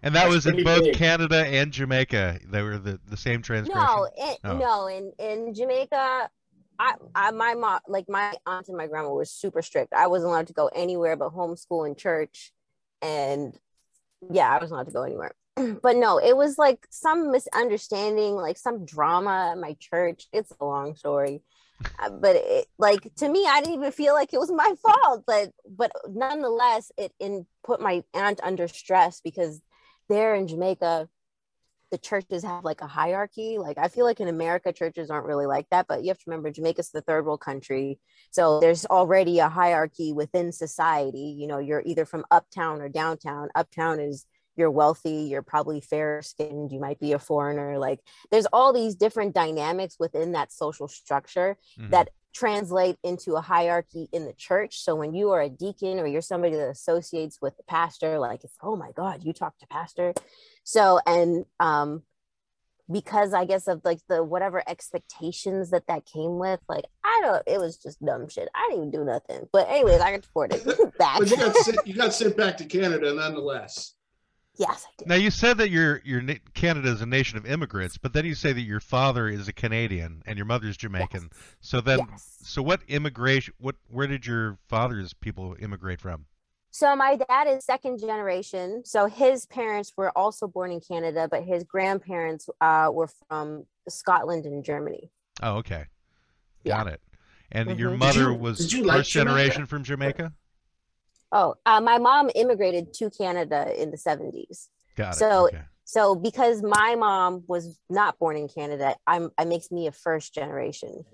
And 0.02 0.14
that 0.14 0.24
That's 0.24 0.28
was 0.34 0.46
in 0.46 0.62
both 0.64 0.84
big. 0.84 0.94
Canada 0.94 1.44
and 1.46 1.72
Jamaica. 1.72 2.38
They 2.46 2.62
were 2.62 2.78
the, 2.78 3.00
the 3.08 3.16
same 3.16 3.42
transgression. 3.42 3.86
No, 3.86 4.08
in, 4.16 4.36
Oh. 4.44 4.56
no, 4.56 4.86
in 4.86 5.12
in 5.18 5.54
Jamaica, 5.54 6.30
I, 6.78 6.94
I 7.14 7.30
my 7.32 7.54
mom 7.54 7.80
like 7.88 8.08
my 8.08 8.32
aunt 8.46 8.68
and 8.68 8.76
my 8.76 8.86
grandma 8.86 9.10
were 9.12 9.24
super 9.24 9.62
strict. 9.62 9.92
I 9.92 10.06
wasn't 10.06 10.30
allowed 10.30 10.46
to 10.48 10.52
go 10.52 10.68
anywhere 10.74 11.16
but 11.16 11.30
homeschool 11.34 11.86
and 11.86 11.96
church, 11.98 12.52
and 13.02 13.56
yeah, 14.30 14.48
I 14.48 14.54
wasn't 14.54 14.72
allowed 14.72 14.86
to 14.86 14.92
go 14.92 15.02
anywhere. 15.02 15.34
but 15.82 15.96
no, 15.96 16.18
it 16.18 16.36
was 16.36 16.56
like 16.58 16.86
some 16.90 17.32
misunderstanding, 17.32 18.34
like 18.36 18.56
some 18.58 18.84
drama 18.84 19.50
at 19.52 19.58
my 19.58 19.76
church. 19.80 20.26
It's 20.32 20.52
a 20.60 20.64
long 20.64 20.94
story. 20.94 21.42
Uh, 21.98 22.10
but 22.10 22.34
it, 22.36 22.66
like 22.78 23.08
to 23.14 23.28
me 23.28 23.46
i 23.48 23.60
didn't 23.60 23.74
even 23.74 23.92
feel 23.92 24.12
like 24.12 24.34
it 24.34 24.40
was 24.40 24.50
my 24.50 24.74
fault 24.82 25.22
but 25.26 25.50
but 25.68 25.92
nonetheless 26.08 26.90
it 26.96 27.12
in 27.20 27.46
put 27.62 27.80
my 27.80 28.02
aunt 28.14 28.40
under 28.42 28.66
stress 28.66 29.20
because 29.20 29.60
there 30.08 30.34
in 30.34 30.48
jamaica 30.48 31.08
the 31.90 31.98
churches 31.98 32.44
have 32.44 32.64
like 32.64 32.80
a 32.80 32.86
hierarchy. 32.86 33.58
Like 33.58 33.78
i 33.78 33.88
feel 33.88 34.04
like 34.04 34.20
in 34.20 34.28
america 34.28 34.72
churches 34.72 35.10
aren't 35.10 35.26
really 35.26 35.46
like 35.46 35.66
that 35.70 35.86
but 35.88 36.02
you 36.02 36.08
have 36.08 36.18
to 36.18 36.24
remember 36.26 36.50
jamaica's 36.50 36.90
the 36.90 37.02
third 37.02 37.24
world 37.24 37.40
country. 37.40 37.98
So 38.30 38.60
there's 38.60 38.84
already 38.86 39.38
a 39.38 39.48
hierarchy 39.48 40.12
within 40.12 40.52
society. 40.52 41.34
You 41.38 41.46
know 41.46 41.58
you're 41.58 41.82
either 41.84 42.04
from 42.04 42.24
uptown 42.30 42.80
or 42.80 42.88
downtown. 42.88 43.48
Uptown 43.54 44.00
is 44.00 44.26
you're 44.58 44.70
wealthy 44.70 45.28
you're 45.30 45.42
probably 45.42 45.80
fair 45.80 46.20
skinned 46.20 46.72
you 46.72 46.80
might 46.80 46.98
be 46.98 47.12
a 47.12 47.18
foreigner 47.18 47.78
like 47.78 48.00
there's 48.30 48.46
all 48.52 48.72
these 48.72 48.94
different 48.96 49.34
dynamics 49.34 49.96
within 49.98 50.32
that 50.32 50.52
social 50.52 50.88
structure 50.88 51.56
Mhm. 51.78 51.90
that 51.90 52.08
translate 52.34 52.96
into 53.02 53.34
a 53.34 53.40
hierarchy 53.40 54.06
in 54.12 54.26
the 54.26 54.34
church. 54.34 54.78
So 54.80 54.94
when 54.94 55.12
you 55.14 55.30
are 55.30 55.40
a 55.40 55.48
deacon 55.48 55.98
or 55.98 56.06
you're 56.06 56.20
somebody 56.22 56.54
that 56.56 56.68
associates 56.68 57.40
with 57.40 57.56
the 57.56 57.62
pastor, 57.64 58.18
like 58.18 58.44
it's 58.44 58.56
oh 58.62 58.76
my 58.76 58.92
God, 58.92 59.24
you 59.24 59.32
talk 59.32 59.58
to 59.58 59.66
pastor. 59.66 60.12
So 60.62 61.00
and 61.06 61.46
um 61.58 62.02
because 62.90 63.34
I 63.34 63.44
guess 63.44 63.66
of 63.66 63.80
like 63.84 64.00
the 64.08 64.22
whatever 64.22 64.62
expectations 64.68 65.70
that 65.70 65.86
that 65.88 66.06
came 66.06 66.38
with, 66.38 66.60
like 66.68 66.84
I 67.04 67.20
don't, 67.22 67.42
it 67.46 67.58
was 67.58 67.76
just 67.76 68.02
dumb 68.04 68.28
shit. 68.28 68.48
I 68.54 68.68
didn't 68.70 68.88
even 68.88 68.90
do 68.90 69.04
nothing. 69.04 69.48
But 69.52 69.68
anyways, 69.68 70.00
I 70.00 70.12
got 70.12 70.22
deported 70.22 70.64
back. 70.98 71.18
But 71.18 71.30
you 71.30 71.36
got 71.36 71.56
sent, 71.56 71.86
you 71.86 71.94
got 71.94 72.14
sent 72.14 72.36
back 72.36 72.56
to 72.58 72.64
Canada 72.64 73.12
nonetheless. 73.12 73.94
Yes, 74.58 74.86
I 74.86 74.90
did. 74.98 75.08
Now 75.08 75.14
you 75.14 75.30
said 75.30 75.58
that 75.58 75.70
your 75.70 76.00
your 76.04 76.20
na- 76.20 76.34
Canada 76.54 76.88
is 76.90 77.00
a 77.00 77.06
nation 77.06 77.38
of 77.38 77.46
immigrants, 77.46 77.96
but 77.98 78.12
then 78.12 78.24
you 78.24 78.34
say 78.34 78.52
that 78.52 78.60
your 78.62 78.80
father 78.80 79.28
is 79.28 79.48
a 79.48 79.52
Canadian 79.52 80.22
and 80.26 80.36
your 80.36 80.46
mother's 80.46 80.76
Jamaican. 80.76 81.30
So 81.60 81.80
then, 81.80 82.00
yes. 82.10 82.36
so 82.42 82.62
what 82.62 82.80
immigration? 82.88 83.54
What 83.58 83.76
where 83.88 84.06
did 84.06 84.26
your 84.26 84.58
father's 84.68 85.14
people 85.14 85.56
immigrate 85.60 86.00
from? 86.00 86.26
So 86.70 86.94
my 86.94 87.16
dad 87.16 87.48
is 87.48 87.64
second 87.64 87.98
generation. 87.98 88.82
So 88.84 89.06
his 89.06 89.46
parents 89.46 89.92
were 89.96 90.10
also 90.16 90.46
born 90.46 90.70
in 90.70 90.80
Canada, 90.80 91.26
but 91.30 91.42
his 91.42 91.64
grandparents 91.64 92.48
uh, 92.60 92.90
were 92.92 93.08
from 93.28 93.64
Scotland 93.88 94.44
and 94.44 94.62
Germany. 94.62 95.10
Oh, 95.42 95.56
okay, 95.56 95.84
Yeah. 96.64 96.76
got 96.76 96.88
it. 96.88 97.00
And 97.50 97.78
your 97.78 97.90
Mhm. 97.90 97.94
Did 97.94 97.98
mother 98.00 98.20
you- 98.30 98.34
was 98.34 98.58
did 98.58 98.72
you 98.72 98.84
like 98.84 98.98
first 98.98 99.10
Jamaica? 99.12 99.30
generation 99.30 99.66
from 99.66 99.82
Jamaica. 99.82 100.32
Oh, 101.30 101.54
uh, 101.66 101.80
my 101.80 101.98
mom 101.98 102.30
immigrated 102.34 102.92
to 102.94 103.10
Canada 103.10 103.72
in 103.80 103.90
the 103.90 103.96
70s. 103.98 104.68
Got 104.96 105.14
it. 105.14 105.18
So- 105.18 105.46
okay. 105.48 105.62
So 105.84 106.14
because 106.14 106.62
my 106.62 106.96
mom 106.96 107.44
was 107.46 107.78
not 107.88 108.18
born 108.18 108.36
in 108.36 108.46
Canada, 108.46 108.94
I'm 109.06 109.30
it 109.40 109.48
makes 109.48 109.70
me 109.70 109.86
a 109.86 109.92
first 109.92 110.34
generation 110.34 111.06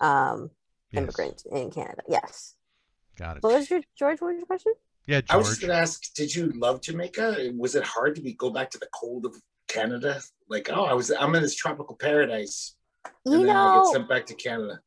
um 0.00 0.50
Yes, 0.90 1.02
immigrant 1.02 1.42
in 1.50 1.70
Canada. 1.70 2.02
Yes. 2.06 2.54
Got 3.16 3.38
it. 3.38 3.42
What 3.42 3.54
was 3.54 3.70
your 3.70 3.80
George? 3.98 4.20
What 4.20 4.28
was 4.32 4.36
your 4.36 4.46
question? 4.46 4.74
Yeah, 5.06 5.22
I 5.30 5.38
was 5.38 5.48
just 5.48 5.62
gonna 5.62 5.72
ask, 5.72 6.12
did 6.12 6.34
you 6.34 6.52
love 6.54 6.82
Jamaica? 6.82 7.52
Was 7.56 7.74
it 7.74 7.84
hard 7.84 8.14
to 8.16 8.20
be 8.20 8.34
go 8.34 8.50
back 8.50 8.70
to 8.72 8.78
the 8.78 8.88
cold 8.94 9.24
of 9.24 9.34
Canada? 9.68 10.20
Like, 10.46 10.68
oh, 10.70 10.84
I 10.84 10.92
was 10.92 11.10
I'm 11.10 11.34
in 11.34 11.40
this 11.40 11.54
tropical 11.54 11.96
paradise, 11.96 12.76
and 13.06 13.14
You 13.24 13.46
then 13.46 13.56
I 13.56 13.64
know, 13.64 13.82
get 13.84 13.92
sent 13.92 14.08
back 14.10 14.26
to 14.26 14.34
Canada. 14.34 14.80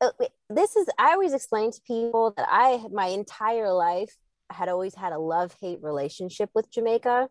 Uh, 0.00 0.10
this 0.50 0.76
is 0.76 0.86
I 0.98 1.12
always 1.12 1.32
explain 1.32 1.72
to 1.72 1.80
people 1.86 2.34
that 2.36 2.48
I 2.50 2.84
my 2.92 3.06
entire 3.06 3.72
life 3.72 4.16
had 4.50 4.68
always 4.68 4.94
had 4.94 5.12
a 5.12 5.18
love 5.18 5.54
hate 5.60 5.78
relationship 5.82 6.50
with 6.54 6.70
Jamaica, 6.70 7.28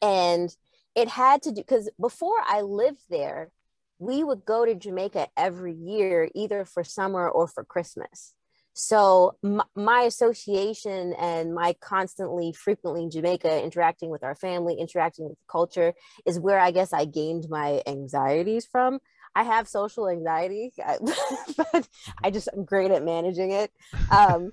and 0.00 0.54
it 0.94 1.08
had 1.08 1.42
to 1.42 1.52
do 1.52 1.62
because 1.62 1.90
before 2.00 2.42
I 2.46 2.62
lived 2.62 3.02
there, 3.08 3.50
we 3.98 4.24
would 4.24 4.44
go 4.44 4.64
to 4.64 4.74
Jamaica 4.74 5.28
every 5.36 5.74
year, 5.74 6.28
either 6.34 6.64
for 6.64 6.84
summer 6.84 7.28
or 7.28 7.46
for 7.46 7.64
Christmas. 7.64 8.34
So 8.74 9.36
m- 9.44 9.62
my 9.76 10.02
association 10.02 11.14
and 11.18 11.54
my 11.54 11.74
constantly, 11.80 12.52
frequently 12.52 13.02
in 13.02 13.10
Jamaica, 13.10 13.62
interacting 13.62 14.10
with 14.10 14.24
our 14.24 14.34
family, 14.34 14.76
interacting 14.78 15.28
with 15.28 15.38
the 15.38 15.44
culture, 15.50 15.94
is 16.26 16.40
where 16.40 16.58
I 16.58 16.70
guess 16.70 16.92
I 16.92 17.04
gained 17.04 17.46
my 17.48 17.82
anxieties 17.86 18.66
from. 18.66 18.98
I 19.34 19.44
have 19.44 19.68
social 19.68 20.08
anxiety, 20.08 20.72
but 21.56 21.88
I 22.22 22.30
just 22.30 22.48
am 22.54 22.64
great 22.64 22.90
at 22.90 23.04
managing 23.04 23.52
it. 23.52 23.72
Um, 24.10 24.52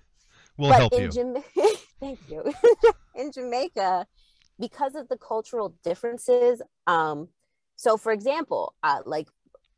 We'll 0.59 0.73
help 0.73 0.93
you. 0.93 1.09
Jama- 1.09 1.43
thank 2.01 2.19
you. 2.29 2.43
in 3.15 3.31
Jamaica, 3.31 4.05
because 4.59 4.95
of 4.95 5.07
the 5.07 5.17
cultural 5.17 5.73
differences, 5.83 6.61
um, 6.85 7.29
so 7.77 7.95
for 7.95 8.11
example, 8.11 8.73
uh, 8.83 8.99
like 9.05 9.29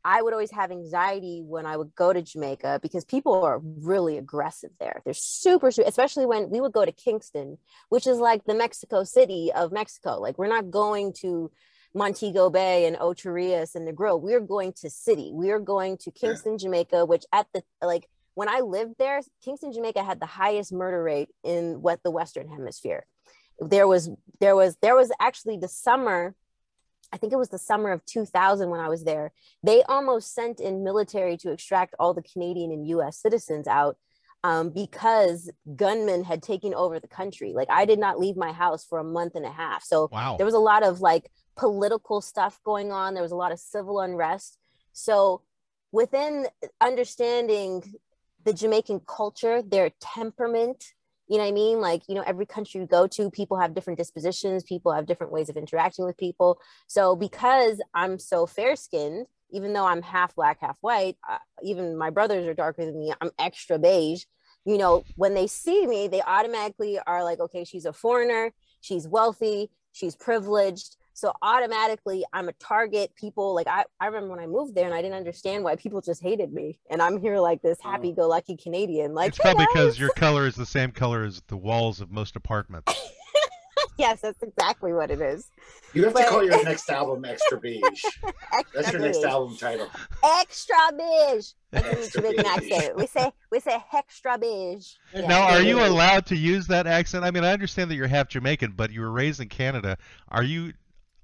I 0.04 0.22
would 0.22 0.32
always 0.32 0.50
have 0.50 0.72
anxiety 0.72 1.40
when 1.46 1.66
I 1.66 1.76
would 1.76 1.94
go 1.94 2.12
to 2.12 2.20
Jamaica 2.20 2.80
because 2.82 3.04
people 3.04 3.44
are 3.44 3.60
really 3.62 4.18
aggressive 4.18 4.70
there. 4.80 5.00
They're 5.04 5.14
super, 5.14 5.70
super, 5.70 5.88
especially 5.88 6.26
when 6.26 6.50
we 6.50 6.60
would 6.60 6.72
go 6.72 6.84
to 6.84 6.90
Kingston, 6.90 7.58
which 7.88 8.08
is 8.08 8.18
like 8.18 8.44
the 8.44 8.54
Mexico 8.54 9.04
City 9.04 9.52
of 9.54 9.70
Mexico. 9.70 10.18
Like 10.18 10.36
we're 10.36 10.48
not 10.48 10.72
going 10.72 11.12
to 11.20 11.52
Montego 11.94 12.48
Bay 12.50 12.86
and 12.86 12.96
Ocho 13.00 13.30
Rios 13.30 13.74
and 13.74 13.86
Negril. 13.86 14.20
We're 14.20 14.40
going 14.40 14.72
to 14.80 14.88
city. 14.90 15.30
We 15.32 15.50
are 15.50 15.58
going 15.58 15.98
to 15.98 16.10
Kingston, 16.10 16.58
Jamaica, 16.58 17.04
which 17.04 17.24
at 17.32 17.46
the 17.52 17.62
like 17.82 18.08
when 18.34 18.48
I 18.48 18.60
lived 18.60 18.94
there, 18.98 19.20
Kingston, 19.44 19.72
Jamaica 19.72 20.02
had 20.02 20.18
the 20.20 20.26
highest 20.26 20.72
murder 20.72 21.02
rate 21.02 21.28
in 21.44 21.82
what 21.82 22.02
the 22.02 22.10
Western 22.10 22.48
Hemisphere. 22.48 23.06
There 23.58 23.86
was 23.86 24.10
there 24.40 24.56
was 24.56 24.76
there 24.80 24.96
was 24.96 25.12
actually 25.20 25.58
the 25.58 25.68
summer, 25.68 26.34
I 27.12 27.18
think 27.18 27.32
it 27.32 27.36
was 27.36 27.50
the 27.50 27.58
summer 27.58 27.92
of 27.92 28.04
2000 28.06 28.70
when 28.70 28.80
I 28.80 28.88
was 28.88 29.04
there. 29.04 29.32
They 29.62 29.82
almost 29.82 30.34
sent 30.34 30.60
in 30.60 30.82
military 30.82 31.36
to 31.38 31.52
extract 31.52 31.94
all 31.98 32.14
the 32.14 32.22
Canadian 32.22 32.72
and 32.72 32.88
U.S. 32.88 33.18
citizens 33.18 33.66
out 33.68 33.98
um, 34.44 34.70
because 34.70 35.50
gunmen 35.76 36.24
had 36.24 36.42
taken 36.42 36.72
over 36.74 36.98
the 36.98 37.08
country. 37.08 37.52
Like 37.54 37.68
I 37.70 37.84
did 37.84 37.98
not 37.98 38.18
leave 38.18 38.36
my 38.36 38.52
house 38.52 38.84
for 38.84 38.98
a 38.98 39.04
month 39.04 39.34
and 39.34 39.44
a 39.44 39.52
half. 39.52 39.84
So 39.84 40.08
Wow. 40.10 40.36
there 40.38 40.46
was 40.46 40.54
a 40.54 40.58
lot 40.58 40.82
of 40.82 41.00
like 41.00 41.30
political 41.56 42.20
stuff 42.20 42.60
going 42.64 42.92
on. 42.92 43.14
There 43.14 43.22
was 43.22 43.32
a 43.32 43.36
lot 43.36 43.52
of 43.52 43.58
civil 43.58 44.00
unrest. 44.00 44.58
So 44.92 45.42
within 45.90 46.46
understanding 46.80 47.94
the 48.44 48.52
jamaican 48.52 49.00
culture 49.06 49.62
their 49.62 49.90
temperament 50.00 50.84
you 51.28 51.38
know 51.38 51.44
what 51.44 51.50
i 51.50 51.52
mean? 51.52 51.80
Like 51.80 52.02
you 52.08 52.14
know 52.14 52.24
every 52.26 52.44
country 52.44 52.80
you 52.80 52.86
go 52.86 53.06
to 53.06 53.30
people 53.30 53.56
have 53.56 53.74
different 53.74 53.98
dispositions 53.98 54.64
people 54.64 54.92
have 54.92 55.06
different 55.06 55.32
ways 55.32 55.48
of 55.48 55.56
interacting 55.56 56.04
with 56.04 56.16
people. 56.18 56.58
So 56.88 57.16
because 57.16 57.80
i'm 57.94 58.18
so 58.18 58.46
fair 58.46 58.76
skinned 58.76 59.26
even 59.50 59.72
though 59.72 59.86
i'm 59.86 60.02
half 60.02 60.34
black 60.34 60.58
half 60.60 60.76
white 60.80 61.16
uh, 61.28 61.38
even 61.62 61.96
my 61.96 62.10
brothers 62.10 62.46
are 62.46 62.54
darker 62.54 62.84
than 62.84 62.98
me 62.98 63.12
i'm 63.20 63.30
extra 63.38 63.78
beige 63.78 64.24
you 64.64 64.78
know 64.78 65.04
when 65.16 65.34
they 65.34 65.46
see 65.46 65.86
me 65.86 66.08
they 66.08 66.22
automatically 66.22 66.98
are 67.06 67.22
like 67.22 67.40
okay 67.40 67.64
she's 67.64 67.84
a 67.84 67.92
foreigner 67.92 68.52
she's 68.80 69.06
wealthy 69.06 69.70
she's 69.92 70.16
privileged 70.16 70.96
So 71.22 71.32
automatically 71.40 72.24
I'm 72.32 72.48
a 72.48 72.52
target. 72.54 73.14
People 73.14 73.54
like 73.54 73.68
I, 73.68 73.84
I 74.00 74.06
remember 74.06 74.30
when 74.30 74.40
I 74.40 74.48
moved 74.48 74.74
there 74.74 74.86
and 74.86 74.92
I 74.92 75.00
didn't 75.00 75.16
understand 75.16 75.62
why 75.62 75.76
people 75.76 76.00
just 76.00 76.20
hated 76.20 76.52
me. 76.52 76.80
And 76.90 77.00
I'm 77.00 77.20
here 77.20 77.38
like 77.38 77.62
this 77.62 77.78
mm. 77.78 77.88
happy 77.88 78.10
go 78.10 78.26
lucky 78.26 78.56
Canadian. 78.56 79.14
Like 79.14 79.28
it's 79.28 79.38
probably 79.38 79.66
hey, 79.66 79.68
because 79.72 80.00
your 80.00 80.10
color 80.16 80.48
is 80.48 80.56
the 80.56 80.66
same 80.66 80.90
color 80.90 81.22
as 81.22 81.40
the 81.46 81.56
walls 81.56 82.00
of 82.00 82.10
most 82.10 82.34
apartments. 82.34 82.92
yes, 83.98 84.20
that's 84.20 84.42
exactly 84.42 84.92
what 84.92 85.12
it 85.12 85.20
is. 85.20 85.48
You 85.94 86.02
have 86.06 86.12
to 86.14 86.18
But- 86.18 86.28
call 86.28 86.44
your 86.44 86.64
next 86.64 86.90
album 86.90 87.24
Extra 87.24 87.60
Beige. 87.60 87.82
Extra 88.52 88.64
That's 88.74 88.92
your 88.92 89.02
next 89.02 89.22
album 89.22 89.56
title. 89.56 89.88
Extra 90.24 90.74
beige. 90.98 91.52
Extra 91.72 92.20
Jamaican 92.20 92.44
beige. 92.44 92.72
accent. 92.72 92.96
We 92.96 93.06
say 93.06 93.32
we 93.52 93.60
say 93.60 93.82
extra 93.92 94.38
beige. 94.38 94.94
Yeah. 95.14 95.28
Now, 95.28 95.42
are 95.50 95.62
you 95.62 95.84
allowed 95.84 96.26
to 96.26 96.36
use 96.36 96.66
that 96.66 96.88
accent? 96.88 97.24
I 97.24 97.30
mean, 97.30 97.44
I 97.44 97.52
understand 97.52 97.92
that 97.92 97.94
you're 97.94 98.08
half 98.08 98.28
Jamaican, 98.28 98.72
but 98.72 98.90
you 98.90 99.02
were 99.02 99.10
raised 99.12 99.40
in 99.40 99.48
Canada. 99.48 99.98
Are 100.28 100.42
you 100.42 100.72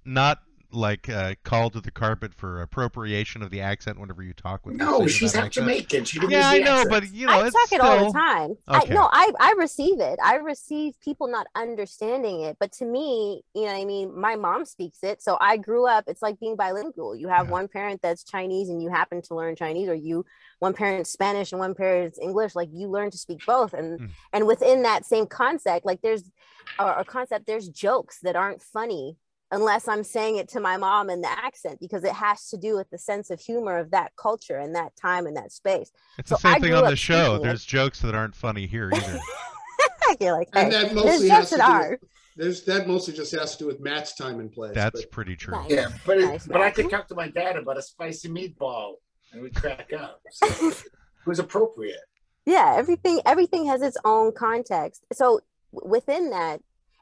not 0.09 0.43
like 0.71 1.09
uh, 1.09 1.35
called 1.45 1.73
to 1.73 1.81
the 1.81 1.91
carpet 1.91 2.35
for 2.35 2.61
appropriation 2.61 3.43
of 3.43 3.49
the 3.49 3.59
accent 3.61 3.99
whenever 3.99 4.23
you 4.23 4.35
talk 4.35 4.67
with? 4.67 4.77
No, 4.77 5.07
she's 5.07 5.33
that 5.33 5.39
not 5.39 5.47
accent? 5.47 5.65
Jamaican. 5.67 6.05
She 6.05 6.19
didn't 6.21 6.33
Yeah, 6.33 6.49
I 6.51 6.59
know, 6.59 6.73
accent. 6.73 6.91
but 6.91 7.11
you 7.11 7.27
know, 7.27 7.41
I 7.41 7.47
it's 7.47 7.57
talk 7.57 7.67
still 7.69 7.81
it 7.81 7.85
all 8.01 8.07
the 8.07 8.13
time. 8.13 8.51
Okay. 8.69 8.93
I 8.93 8.95
no, 8.95 9.09
I 9.11 9.33
I 9.41 9.55
receive 9.57 9.99
it. 10.01 10.19
I 10.23 10.35
receive 10.37 11.01
people 11.01 11.27
not 11.29 11.47
understanding 11.55 12.43
it. 12.43 12.59
But 12.61 12.73
to 12.73 12.85
me, 12.85 13.43
you 13.55 13.63
know 13.63 13.73
what 13.73 13.81
I 13.81 13.85
mean, 13.87 14.19
my 14.21 14.37
mom 14.37 14.67
speaks 14.67 14.99
it. 15.03 15.23
So 15.23 15.39
I 15.41 15.57
grew 15.57 15.87
up, 15.87 16.05
it's 16.07 16.21
like 16.21 16.39
being 16.39 16.57
bilingual. 16.57 17.17
You 17.17 17.29
have 17.29 17.47
Yeah. 17.47 17.53
one 17.53 17.69
parent 17.69 18.03
that's 18.03 18.23
Chinese 18.23 18.69
and 18.69 18.83
you 18.83 18.91
happen 18.91 19.23
to 19.23 19.35
learn 19.35 19.57
Chinese, 19.57 19.89
or 19.89 19.95
you 19.95 20.27
one 20.59 20.75
parent's 20.75 21.11
Spanish 21.11 21.53
and 21.53 21.61
one 21.61 21.75
parent's 21.75 22.19
English, 22.19 22.55
like 22.55 22.69
you 22.73 22.89
learn 22.89 23.11
to 23.11 23.19
speak 23.19 23.41
both. 23.47 23.73
And 23.73 24.01
Mm. 24.01 24.11
and 24.35 24.47
within 24.47 24.83
that 24.83 25.07
same 25.07 25.27
concept, 25.27 25.87
like 25.87 26.03
there's 26.03 26.31
or, 26.79 26.99
or 26.99 27.05
concept, 27.05 27.47
there's 27.47 27.69
jokes 27.71 28.19
that 28.23 28.37
aren't 28.37 28.63
funny 28.63 29.17
unless 29.51 29.89
I'm 29.89 30.05
saying 30.05 30.37
it 30.37 30.49
to 30.51 30.61
my 30.61 30.77
mom 30.77 31.09
in 31.11 31.21
the 31.23 31.31
accent 31.31 31.81
because 31.81 32.05
it 32.05 32.13
has 32.13 32.49
to 32.51 32.57
do 32.57 32.77
with 32.77 32.91
the 32.91 32.99
sense 32.99 33.31
of 33.31 33.41
humor 33.41 33.79
of 33.79 33.91
that 33.93 34.13
culture 34.17 34.59
and 34.59 34.75
that 34.75 34.95
time 34.97 35.27
and 35.27 35.37
that 35.37 35.53
space. 35.53 35.91
It's 36.19 36.29
So 36.31 36.37
the 36.37 36.41
same 36.41 36.53
I 36.55 36.59
thing 36.59 36.71
grew 36.71 36.79
on 36.79 36.91
the 36.91 36.97
show. 36.97 37.25
speaking 37.25 37.37
it. 37.37 37.43
There's 37.45 37.65
jokes 37.65 38.01
that 38.03 38.15
aren't 38.15 38.35
funny 38.35 38.67
here 38.67 38.91
either. 38.95 39.19
You're 40.21 40.33
like, 40.33 40.49
And 40.55 40.73
hey, 40.73 40.83
that 40.83 40.83
there's 40.83 40.95
mostly 40.95 41.29
jokes 41.29 41.31
has 41.39 41.51
to 41.51 41.57
that 41.57 41.67
do 41.67 41.73
are. 41.73 41.91
with, 41.91 42.01
there's 42.37 42.63
that 42.65 42.87
mostly 42.89 43.15
just 43.15 43.33
has 43.35 43.53
to 43.53 43.59
do 43.65 43.67
with 43.67 43.81
Matt's 43.81 44.15
time 44.15 44.41
and 44.41 44.51
place. 44.53 44.75
That's 44.75 45.03
but- 45.03 45.11
pretty 45.11 45.37
true. 45.37 45.55
Nice. 45.55 45.71
Yeah, 45.71 45.87
but 46.07 46.19
it, 46.19 46.25
Nice, 46.27 46.47
but 46.47 46.61
I 46.61 46.71
could 46.71 46.91
talk 46.91 47.09
to 47.09 47.15
my 47.15 47.29
dad 47.29 47.57
about 47.57 47.77
a 47.79 47.83
spicy 47.83 48.29
meatball 48.29 48.95
and 49.33 49.43
we'd 49.43 49.55
crack 49.55 49.93
up. 49.93 50.21
So 50.33 50.47
it 50.47 50.85
was 51.27 51.39
appropriate. 51.41 52.01
yeah 52.47 52.75
everything 52.79 53.21
everything 53.27 53.67
has 53.67 53.83
its 53.83 53.99
own 54.05 54.33
context 54.33 55.05
so 55.13 55.41
within 55.73 56.31
that 56.31 56.61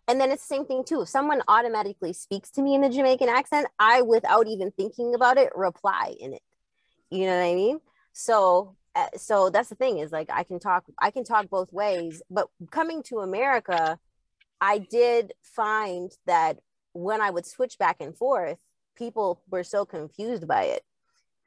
and 0.08 0.20
then 0.20 0.30
it's 0.30 0.46
the 0.46 0.54
same 0.54 0.66
thing 0.66 0.84
too. 0.84 1.02
If 1.02 1.08
someone 1.08 1.42
automatically 1.48 2.12
speaks 2.12 2.50
to 2.52 2.62
me 2.62 2.74
in 2.74 2.84
a 2.84 2.90
jamaican 2.90 3.28
accent 3.28 3.66
i 3.78 4.02
without 4.02 4.46
even 4.46 4.70
thinking 4.70 5.14
about 5.14 5.38
it 5.38 5.50
reply 5.54 6.14
in 6.18 6.32
it. 6.34 6.42
You 7.10 7.26
know 7.26 7.36
what 7.36 7.44
i 7.44 7.54
mean? 7.54 7.80
So 8.12 8.76
uh, 8.94 9.08
so 9.16 9.50
that's 9.50 9.68
the 9.68 9.74
thing 9.74 9.98
is 9.98 10.12
like 10.12 10.30
i 10.32 10.42
can 10.42 10.58
talk 10.58 10.84
i 11.00 11.10
can 11.10 11.24
talk 11.24 11.48
both 11.50 11.72
ways. 11.72 12.22
But 12.30 12.48
coming 12.70 13.02
to 13.04 13.18
america 13.18 13.98
i 14.60 14.78
did 14.78 15.32
find 15.42 16.10
that 16.26 16.58
when 16.92 17.20
i 17.20 17.30
would 17.30 17.44
switch 17.44 17.78
back 17.78 17.96
and 18.00 18.16
forth 18.16 18.58
people 18.96 19.42
were 19.50 19.62
so 19.62 19.84
confused 19.84 20.48
by 20.48 20.64
it. 20.64 20.82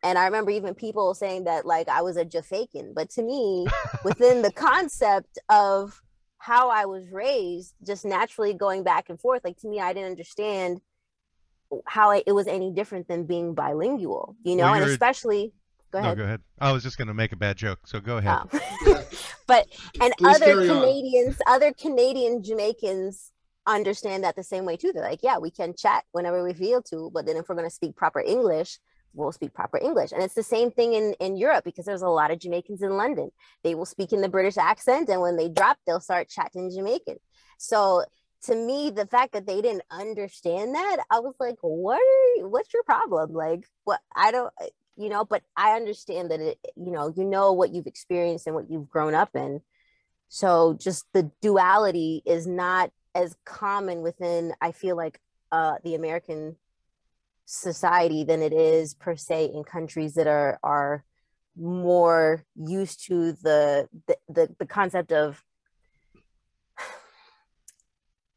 And 0.02 0.18
I 0.18 0.26
remember 0.26 0.52
even 0.52 0.76
people 0.76 1.14
saying 1.14 1.44
that 1.44 1.66
like 1.66 1.90
I 1.90 2.02
was 2.02 2.16
a 2.16 2.24
Jafaican, 2.24 2.94
but 2.94 3.10
to 3.12 3.24
me, 3.24 3.68
within 4.06 4.42
the 4.42 4.52
concept 4.52 5.38
of 5.50 6.02
how 6.40 6.70
I 6.70 6.86
was 6.86 7.10
raised, 7.12 7.76
just 7.86 8.06
naturally 8.06 8.54
going 8.54 8.84
back 8.84 9.10
and 9.10 9.20
forth, 9.20 9.44
like 9.44 9.58
to 9.60 9.68
me, 9.68 9.80
I 9.80 9.94
didn't 9.94 10.10
understand 10.10 10.82
how 11.86 12.12
it 12.12 12.32
was 12.34 12.48
any 12.48 12.72
different 12.72 13.08
than 13.08 13.26
being 13.26 13.54
bilingual, 13.54 14.36
you 14.44 14.56
know, 14.56 14.64
Well, 14.64 14.82
and 14.82 14.86
especially 14.86 15.54
go 15.92 16.00
No, 16.00 16.06
ahead. 16.08 16.18
go 16.18 16.24
ahead. 16.24 16.42
I 16.60 16.72
was 16.72 16.82
just 16.82 16.98
going 16.98 17.10
to 17.10 17.14
make 17.14 17.32
a 17.32 17.36
bad 17.36 17.58
joke, 17.58 17.80
so 17.86 18.00
go 18.00 18.18
ahead. 18.18 18.40
Oh. 18.52 19.04
but 19.48 19.68
and 20.02 20.14
Please 20.18 20.36
other 20.36 20.46
carry 20.46 20.70
on. 20.70 20.80
Canadians, 20.80 21.38
other 21.46 21.74
Canadian 21.74 22.42
Jamaicans 22.42 23.32
understand 23.68 24.24
that 24.24 24.36
the 24.36 24.44
same 24.44 24.66
way 24.66 24.78
too. 24.78 24.92
They're 24.94 25.04
like, 25.04 25.22
yeah, 25.22 25.38
we 25.38 25.52
can 25.52 25.76
chat 25.78 26.06
whenever 26.12 26.44
we 26.44 26.54
feel 26.54 26.82
to, 26.84 27.12
but 27.14 27.26
then 27.28 27.36
if 27.38 27.48
we're 27.50 27.56
going 27.56 27.68
to 27.70 27.74
speak 27.76 27.96
proper 27.96 28.22
English, 28.22 28.80
we'll 29.14 29.32
speak 29.32 29.54
proper 29.54 29.78
English. 29.78 30.12
And 30.12 30.24
it's 30.24 30.36
the 30.36 30.44
same 30.44 30.72
thing 30.72 30.94
in 30.94 31.14
in 31.20 31.38
Europe 31.38 31.64
because 31.64 31.86
there's 31.86 32.02
a 32.02 32.10
lot 32.10 32.32
of 32.32 32.40
Jamaicans 32.40 32.82
in 32.82 32.98
London. 32.98 33.32
They 33.64 33.76
will 33.76 33.86
speak 33.86 34.14
in 34.14 34.22
the 34.22 34.30
British 34.30 34.58
accent, 34.58 35.10
and 35.10 35.22
when 35.22 35.38
they 35.38 35.50
drop, 35.50 35.78
they'll 35.86 36.00
start 36.00 36.30
chatting 36.30 36.72
Jamaican. 36.72 37.18
So 37.58 38.06
to 38.44 38.56
me, 38.56 38.90
the 38.90 39.06
fact 39.06 39.34
that 39.34 39.46
they 39.46 39.62
didn't 39.62 39.84
understand 39.92 40.74
that, 40.74 41.04
I 41.10 41.20
was 41.20 41.36
like, 41.40 41.58
what? 41.62 42.00
Are 42.00 42.38
you, 42.38 42.48
what's 42.48 42.74
your 42.74 42.84
problem? 42.84 43.34
Like, 43.34 43.66
what? 43.84 44.00
I 44.16 44.32
don't 44.32 44.54
you 45.00 45.08
know 45.08 45.24
but 45.24 45.42
i 45.56 45.72
understand 45.72 46.30
that 46.30 46.42
it 46.42 46.60
you 46.76 46.92
know 46.92 47.12
you 47.16 47.24
know 47.24 47.54
what 47.54 47.74
you've 47.74 47.88
experienced 47.88 48.46
and 48.46 48.56
what 48.56 48.70
you've 48.70 48.90
grown 48.90 49.16
up 49.16 49.36
in 49.36 49.62
so 50.28 50.78
just 50.80 51.06
the 51.14 51.32
duality 51.42 52.22
is 52.26 52.46
not 52.46 52.92
as 53.16 53.36
common 53.46 54.02
within 54.02 54.54
i 54.62 54.72
feel 54.72 54.96
like 54.98 55.20
uh 55.52 55.76
the 55.84 55.96
american 55.96 56.56
society 57.52 58.24
than 58.24 58.44
it 58.44 58.54
is 58.54 58.94
per 58.94 59.16
se 59.16 59.50
in 59.56 59.64
countries 59.64 60.14
that 60.14 60.28
are 60.28 60.60
are 60.62 61.04
more 61.58 62.46
used 62.56 63.04
to 63.08 63.34
the 63.34 63.90
the 64.08 64.16
the, 64.30 64.56
the 64.60 64.68
concept 64.68 65.12
of 65.12 65.44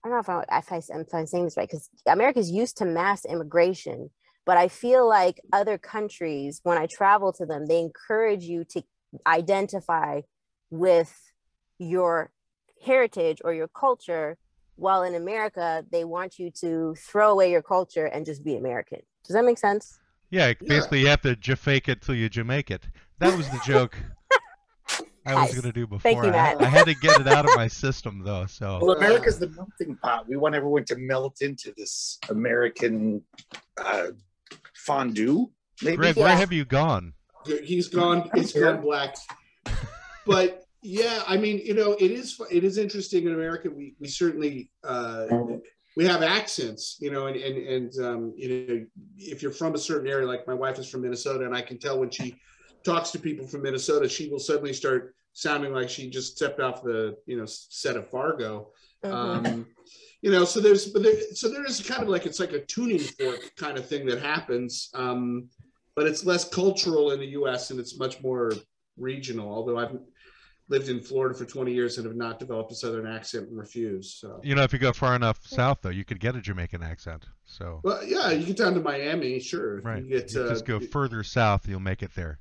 I 0.03 0.09
don't 0.09 0.13
know 0.13 0.19
if, 0.21 0.29
I, 0.31 0.59
if, 0.59 0.73
I, 0.73 0.99
if 1.01 1.15
I'm 1.15 1.27
saying 1.27 1.45
this 1.45 1.59
right, 1.59 1.69
because 1.69 1.91
America's 2.07 2.51
used 2.51 2.79
to 2.79 2.87
mass 2.87 3.27
immigration, 3.27 4.09
but 4.47 4.57
I 4.57 4.69
feel 4.69 5.07
like 5.07 5.41
other 5.53 5.77
countries, 5.77 6.61
when 6.63 6.79
I 6.79 6.87
travel 6.91 7.35
to 7.35 7.45
them, 7.45 7.67
they 7.67 7.81
encourage 7.81 8.45
you 8.45 8.65
to 8.71 8.83
identify 9.27 10.23
with 10.71 11.15
your 11.79 12.33
heritage 12.83 13.43
or 13.45 13.53
your 13.53 13.69
culture, 13.69 14.39
while 14.77 15.03
in 15.03 15.15
America, 15.15 15.85
they 15.91 16.05
want 16.05 16.39
you 16.39 16.51
to 16.61 16.95
throw 16.99 17.31
away 17.31 17.51
your 17.51 17.63
culture 17.63 18.07
and 18.07 18.25
just 18.27 18.45
be 18.45 18.57
American. 18.57 19.01
Does 19.25 19.35
that 19.35 19.45
make 19.45 19.59
sense? 19.59 19.99
Yeah, 20.31 20.53
basically 20.67 21.01
you 21.01 21.09
have 21.09 21.21
to 21.23 21.57
fake 21.57 21.89
it 21.89 22.01
till 22.03 22.15
you 22.15 22.29
Jamaic 22.29 22.71
it. 22.71 22.89
That 23.19 23.37
was 23.37 23.49
the 23.51 23.61
joke 23.65 23.97
I 25.25 25.35
was 25.35 25.43
Nice. 25.45 25.53
going 25.53 25.63
to 25.63 25.73
do 25.73 25.87
before. 25.87 26.01
Thank 26.01 26.25
you, 26.25 26.31
I, 26.31 26.33
Matt. 26.33 26.63
I 26.63 26.65
had 26.65 26.87
to 26.87 26.95
get 26.95 27.21
it 27.21 27.29
out 27.29 27.45
of 27.45 27.55
my 27.55 27.69
system 27.69 28.23
though. 28.25 28.47
So 28.47 28.81
Well, 28.83 28.97
America's 28.97 29.39
the 29.39 29.49
melting 29.51 29.97
pot. 30.03 30.29
We 30.29 30.37
want 30.37 30.55
everyone 30.57 30.85
to 30.87 30.97
melt 30.97 31.43
into 31.43 31.73
this 31.77 32.19
American 32.29 33.23
uh, 33.77 34.07
fondue. 34.75 35.51
Maybe 35.83 35.97
Greg, 35.99 36.17
Yeah. 36.17 36.25
where 36.25 36.37
have 36.37 36.53
you 36.53 36.65
gone? 36.65 37.13
He's 37.47 37.89
gone. 37.89 38.31
He's 38.35 38.53
gone 38.53 38.81
black. 38.81 39.15
But 40.25 40.62
yeah, 40.83 41.23
I 41.29 41.37
mean, 41.37 41.59
you 41.65 41.75
know, 41.75 41.93
it 41.93 42.11
is 42.11 42.41
it 42.51 42.65
is 42.65 42.77
interesting 42.77 43.27
in 43.27 43.35
America. 43.35 43.71
We 43.71 43.95
we 44.01 44.09
certainly 44.09 44.71
uh, 44.83 45.27
we 45.97 46.05
have 46.05 46.23
accents, 46.23 46.97
you 46.99 47.13
know, 47.13 47.27
and 47.27 47.37
and 47.37 47.57
and 47.57 48.05
um, 48.05 48.35
you 48.37 48.49
know, 48.49 48.87
if 49.17 49.43
you're 49.43 49.53
from 49.53 49.75
a 49.75 49.79
certain 49.79 50.09
area, 50.09 50.27
like 50.27 50.47
my 50.47 50.55
wife 50.55 50.81
is 50.81 50.89
from 50.89 51.03
Minnesota, 51.03 51.47
and 51.47 51.55
I 51.55 51.63
can 51.63 51.79
tell 51.79 52.01
when 52.01 52.11
she 52.11 52.35
talks 52.85 53.13
to 53.13 53.21
people 53.21 53.47
from 53.47 53.63
Minnesota, 53.63 54.09
she 54.09 54.29
will 54.29 54.41
suddenly 54.41 54.73
start 54.73 55.15
sounding 55.35 55.73
like 55.73 55.89
she 55.89 56.11
just 56.11 56.37
stepped 56.37 56.59
off 56.59 56.83
the 56.83 57.17
you 57.27 57.37
know 57.37 57.47
set 57.47 57.97
of 57.97 58.11
Fargo. 58.11 58.73
Mhm. 59.05 59.13
Um, 59.13 59.67
you 60.21 60.33
know, 60.33 60.45
so 60.45 60.59
there's 60.59 60.87
but 60.87 61.05
there, 61.05 61.15
so 61.33 61.49
there 61.49 61.65
is 61.65 61.81
kind 61.81 62.03
of 62.03 62.09
like 62.09 62.27
it's 62.27 62.41
like 62.41 62.53
a 62.53 62.65
tuning 62.67 62.99
fork 62.99 63.53
kind 63.57 63.79
of 63.79 63.87
thing 63.87 64.05
that 64.07 64.21
happens, 64.21 64.91
um, 64.95 65.49
but 65.95 66.09
it's 66.09 66.25
less 66.25 66.49
cultural 66.49 67.13
in 67.13 67.21
the 67.21 67.27
U.S. 67.39 67.71
and 67.71 67.79
it's 67.79 67.99
much 67.99 68.21
more 68.21 68.53
regional. 68.97 69.49
Although 69.49 69.79
I've 69.79 69.97
lived 70.69 70.89
in 70.89 71.01
Florida 71.01 71.35
for 71.37 71.45
20 71.45 71.73
years 71.73 71.99
and 71.99 72.07
have 72.07 72.17
not 72.17 72.39
developed 72.39 72.73
a 72.73 72.75
Southern 72.75 73.07
accent 73.07 73.49
and 73.49 73.59
refuse. 73.59 74.15
So, 74.15 74.41
You 74.43 74.55
know, 74.55 74.63
if 74.63 74.73
you 74.73 74.79
go 74.79 74.93
far 74.93 75.15
enough 75.17 75.47
south 75.47 75.79
though, 75.83 75.91
you 75.91 76.05
could 76.05 76.21
get 76.21 76.37
a 76.37 76.41
Jamaican 76.41 76.83
accent. 76.83 77.27
So 77.45 77.81
well, 77.83 78.03
yeah, 78.05 78.31
you 78.31 78.47
get 78.47 78.57
down 78.57 78.75
to 78.75 78.81
Miami, 78.81 79.39
sure. 79.41 79.81
right, 79.83 80.03
You 80.03 80.09
get 80.09 80.33
you 80.33 80.43
uh, 80.43 80.49
just 80.49 80.65
go 80.65 80.81
further 80.81 81.23
south, 81.23 81.69
you'll 81.69 81.81
make 81.81 82.03
it 82.03 82.15
there. 82.15 82.39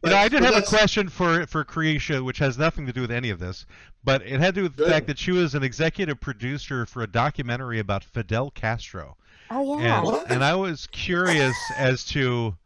but- 0.00 0.08
you 0.08 0.14
know, 0.14 0.20
I 0.20 0.28
did 0.28 0.42
have 0.42 0.56
a 0.56 0.62
question 0.62 1.08
for 1.08 1.46
for 1.46 1.64
Cretia, 1.64 2.22
which 2.24 2.38
has 2.38 2.58
nothing 2.58 2.86
to 2.86 2.92
do 2.92 3.00
with 3.00 3.10
any 3.10 3.30
of 3.30 3.38
this, 3.40 3.66
but 4.04 4.22
it 4.22 4.38
had 4.40 4.54
to 4.54 4.60
do 4.60 4.62
with 4.64 4.76
the 4.76 4.88
fact 4.88 5.06
that 5.08 5.18
she 5.18 5.32
was 5.32 5.54
an 5.54 5.62
executive 5.62 6.20
producer 6.20 6.86
for 6.86 7.02
a 7.02 7.06
documentary 7.06 7.78
about 7.78 8.04
Fidel 8.04 8.50
Castro. 8.50 9.16
Oh 9.50 9.80
yeah. 9.80 10.02
and 10.04 10.30
and 10.30 10.44
I 10.44 10.54
was 10.54 10.86
curious 10.88 11.56
as 11.76 12.04
to 12.06 12.56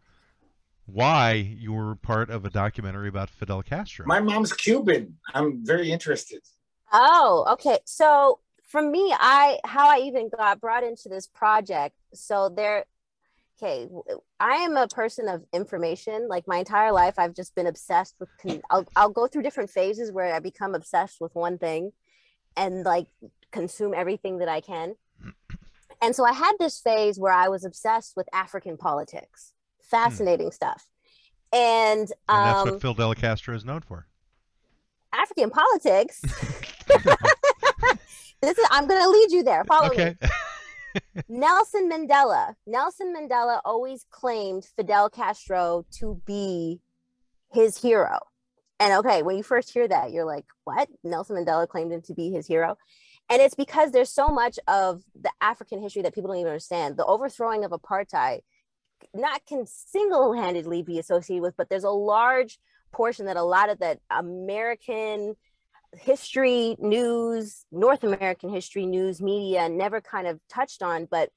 why 0.86 1.32
you 1.32 1.72
were 1.72 1.94
part 1.96 2.30
of 2.30 2.44
a 2.44 2.50
documentary 2.50 3.08
about 3.08 3.28
Fidel 3.28 3.62
Castro. 3.62 4.06
my 4.06 4.20
mom's 4.20 4.52
Cuban. 4.52 5.16
I'm 5.34 5.64
very 5.64 5.90
interested. 5.90 6.42
Oh, 6.92 7.46
okay. 7.52 7.78
So 7.84 8.38
for 8.66 8.82
me, 8.82 9.14
I 9.18 9.58
how 9.64 9.88
I 9.88 9.98
even 10.00 10.28
got 10.28 10.60
brought 10.60 10.84
into 10.84 11.08
this 11.08 11.26
project. 11.26 11.96
So 12.14 12.48
there, 12.48 12.84
okay, 13.58 13.88
i 14.38 14.56
am 14.56 14.76
a 14.76 14.88
person 14.88 15.28
of 15.28 15.44
information. 15.52 16.28
Like 16.28 16.46
my 16.46 16.58
entire 16.58 16.92
life, 16.92 17.14
I've 17.18 17.34
just 17.34 17.54
been 17.54 17.66
obsessed 17.66 18.14
with. 18.20 18.28
Con- 18.40 18.62
I'll 18.70 18.86
I'll 18.94 19.10
go 19.10 19.26
through 19.26 19.42
different 19.42 19.70
phases 19.70 20.12
where 20.12 20.34
I 20.34 20.38
become 20.38 20.74
obsessed 20.74 21.20
with 21.20 21.34
one 21.34 21.58
thing, 21.58 21.92
and 22.56 22.84
like 22.84 23.06
consume 23.50 23.94
everything 23.94 24.38
that 24.38 24.48
I 24.48 24.60
can. 24.60 24.96
And 26.02 26.14
so 26.14 26.24
I 26.24 26.32
had 26.32 26.52
this 26.58 26.78
phase 26.78 27.18
where 27.18 27.32
I 27.32 27.48
was 27.48 27.64
obsessed 27.64 28.16
with 28.16 28.28
African 28.32 28.76
politics, 28.76 29.54
fascinating 29.90 30.50
stuff. 30.50 30.86
And, 31.52 32.00
And 32.00 32.10
that's 32.28 32.58
um, 32.60 32.70
what 32.70 32.80
Fidel 32.80 33.14
Castro 33.14 33.54
is 33.54 33.64
known 33.64 33.80
for. 33.80 34.06
African 35.12 35.50
politics. 35.50 36.20
this 38.42 38.58
is 38.58 38.66
I'm 38.70 38.86
gonna 38.86 39.08
lead 39.08 39.32
you 39.32 39.42
there. 39.42 39.64
Follow 39.64 39.94
me. 39.94 40.16
Nelson 41.28 41.90
Mandela. 41.90 42.54
Nelson 42.66 43.14
Mandela 43.16 43.60
always 43.64 44.06
claimed 44.10 44.64
Fidel 44.64 45.10
Castro 45.10 45.84
to 45.98 46.20
be 46.26 46.80
his 47.52 47.80
hero. 47.80 48.18
And 48.78 48.92
okay, 48.94 49.22
when 49.22 49.36
you 49.36 49.42
first 49.42 49.72
hear 49.72 49.88
that, 49.88 50.12
you're 50.12 50.24
like, 50.24 50.44
what? 50.64 50.88
Nelson 51.02 51.36
Mandela 51.36 51.66
claimed 51.68 51.92
him 51.92 52.02
to 52.02 52.14
be 52.14 52.30
his 52.30 52.46
hero. 52.46 52.76
And 53.28 53.42
it's 53.42 53.54
because 53.54 53.90
there's 53.90 54.12
so 54.12 54.28
much 54.28 54.58
of 54.68 55.02
the 55.20 55.30
African 55.40 55.82
history 55.82 56.02
that 56.02 56.14
people 56.14 56.28
don't 56.28 56.38
even 56.38 56.52
understand. 56.52 56.96
The 56.96 57.06
overthrowing 57.06 57.64
of 57.64 57.72
apartheid 57.72 58.40
not 59.14 59.44
can 59.46 59.66
single-handedly 59.66 60.82
be 60.82 60.98
associated 60.98 61.42
with, 61.42 61.56
but 61.56 61.68
there's 61.68 61.84
a 61.84 61.90
large 61.90 62.58
portion 62.92 63.26
that 63.26 63.36
a 63.36 63.42
lot 63.42 63.70
of 63.70 63.78
that 63.80 64.00
American 64.10 65.36
history 65.92 66.76
news, 66.78 67.64
North 67.72 68.04
American 68.04 68.50
history 68.50 68.86
news 68.86 69.20
media 69.20 69.68
never 69.68 70.00
kind 70.00 70.26
of 70.26 70.40
touched 70.48 70.82
on, 70.82 71.06
but 71.10 71.30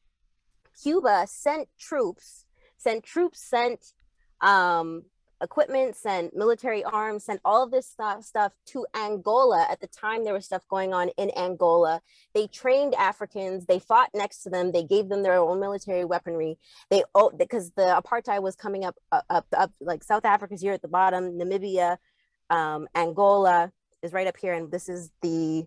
Cuba 0.81 1.25
sent 1.27 1.67
troops, 1.79 2.45
sent 2.77 3.03
troops, 3.03 3.39
sent 3.41 3.93
um, 4.41 5.03
equipment, 5.41 5.95
sent 5.95 6.35
military 6.35 6.83
arms, 6.83 7.25
sent 7.25 7.41
all 7.45 7.63
of 7.63 7.71
this 7.71 7.87
stuff, 7.87 8.23
stuff 8.23 8.53
to 8.67 8.85
Angola 8.95 9.65
at 9.69 9.79
the 9.79 9.87
time 9.87 10.23
there 10.23 10.33
was 10.33 10.45
stuff 10.45 10.67
going 10.69 10.93
on 10.93 11.09
in 11.17 11.31
Angola. 11.37 12.01
They 12.33 12.47
trained 12.47 12.95
Africans, 12.95 13.65
they 13.65 13.79
fought 13.79 14.09
next 14.13 14.43
to 14.43 14.49
them, 14.49 14.71
they 14.71 14.83
gave 14.83 15.09
them 15.09 15.23
their 15.23 15.35
own 15.35 15.59
military 15.59 16.05
weaponry. 16.05 16.57
They 16.89 17.03
oh, 17.15 17.31
because 17.35 17.71
the 17.71 18.01
apartheid 18.01 18.41
was 18.41 18.55
coming 18.55 18.85
up, 18.85 18.95
up, 19.11 19.25
up, 19.29 19.45
up 19.55 19.71
like 19.79 20.03
South 20.03 20.25
Africa's 20.25 20.61
here 20.61 20.73
at 20.73 20.81
the 20.81 20.87
bottom, 20.87 21.39
Namibia, 21.39 21.97
um, 22.49 22.87
Angola 22.95 23.71
is 24.01 24.13
right 24.13 24.27
up 24.27 24.37
here, 24.37 24.53
and 24.53 24.71
this 24.71 24.89
is 24.89 25.11
the 25.21 25.65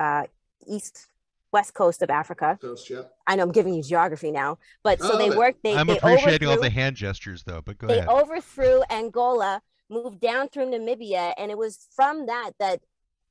uh, 0.00 0.24
east 0.66 1.08
west 1.52 1.74
coast 1.74 2.02
of 2.02 2.10
Africa. 2.10 2.58
Coast, 2.60 2.88
yeah. 2.88 3.02
I 3.26 3.36
know 3.36 3.44
I'm 3.44 3.52
giving 3.52 3.74
you 3.74 3.82
geography 3.82 4.30
now, 4.30 4.58
but 4.82 5.00
so 5.00 5.12
Oh, 5.12 5.18
they 5.18 5.30
worked. 5.36 5.62
They 5.62 5.76
I'm 5.76 5.86
they 5.86 5.98
appreciating 5.98 6.48
all 6.48 6.60
the 6.60 6.70
hand 6.70 6.96
gestures, 6.96 7.44
though, 7.44 7.60
but 7.64 7.78
go 7.78 7.86
they 7.86 7.98
ahead. 7.98 8.08
They 8.08 8.12
overthrew 8.12 8.82
Angola, 8.90 9.62
moved 9.90 10.20
down 10.20 10.48
through 10.48 10.66
Namibia, 10.66 11.34
and 11.36 11.50
it 11.50 11.58
was 11.58 11.86
from 11.94 12.26
that 12.26 12.52
that 12.58 12.80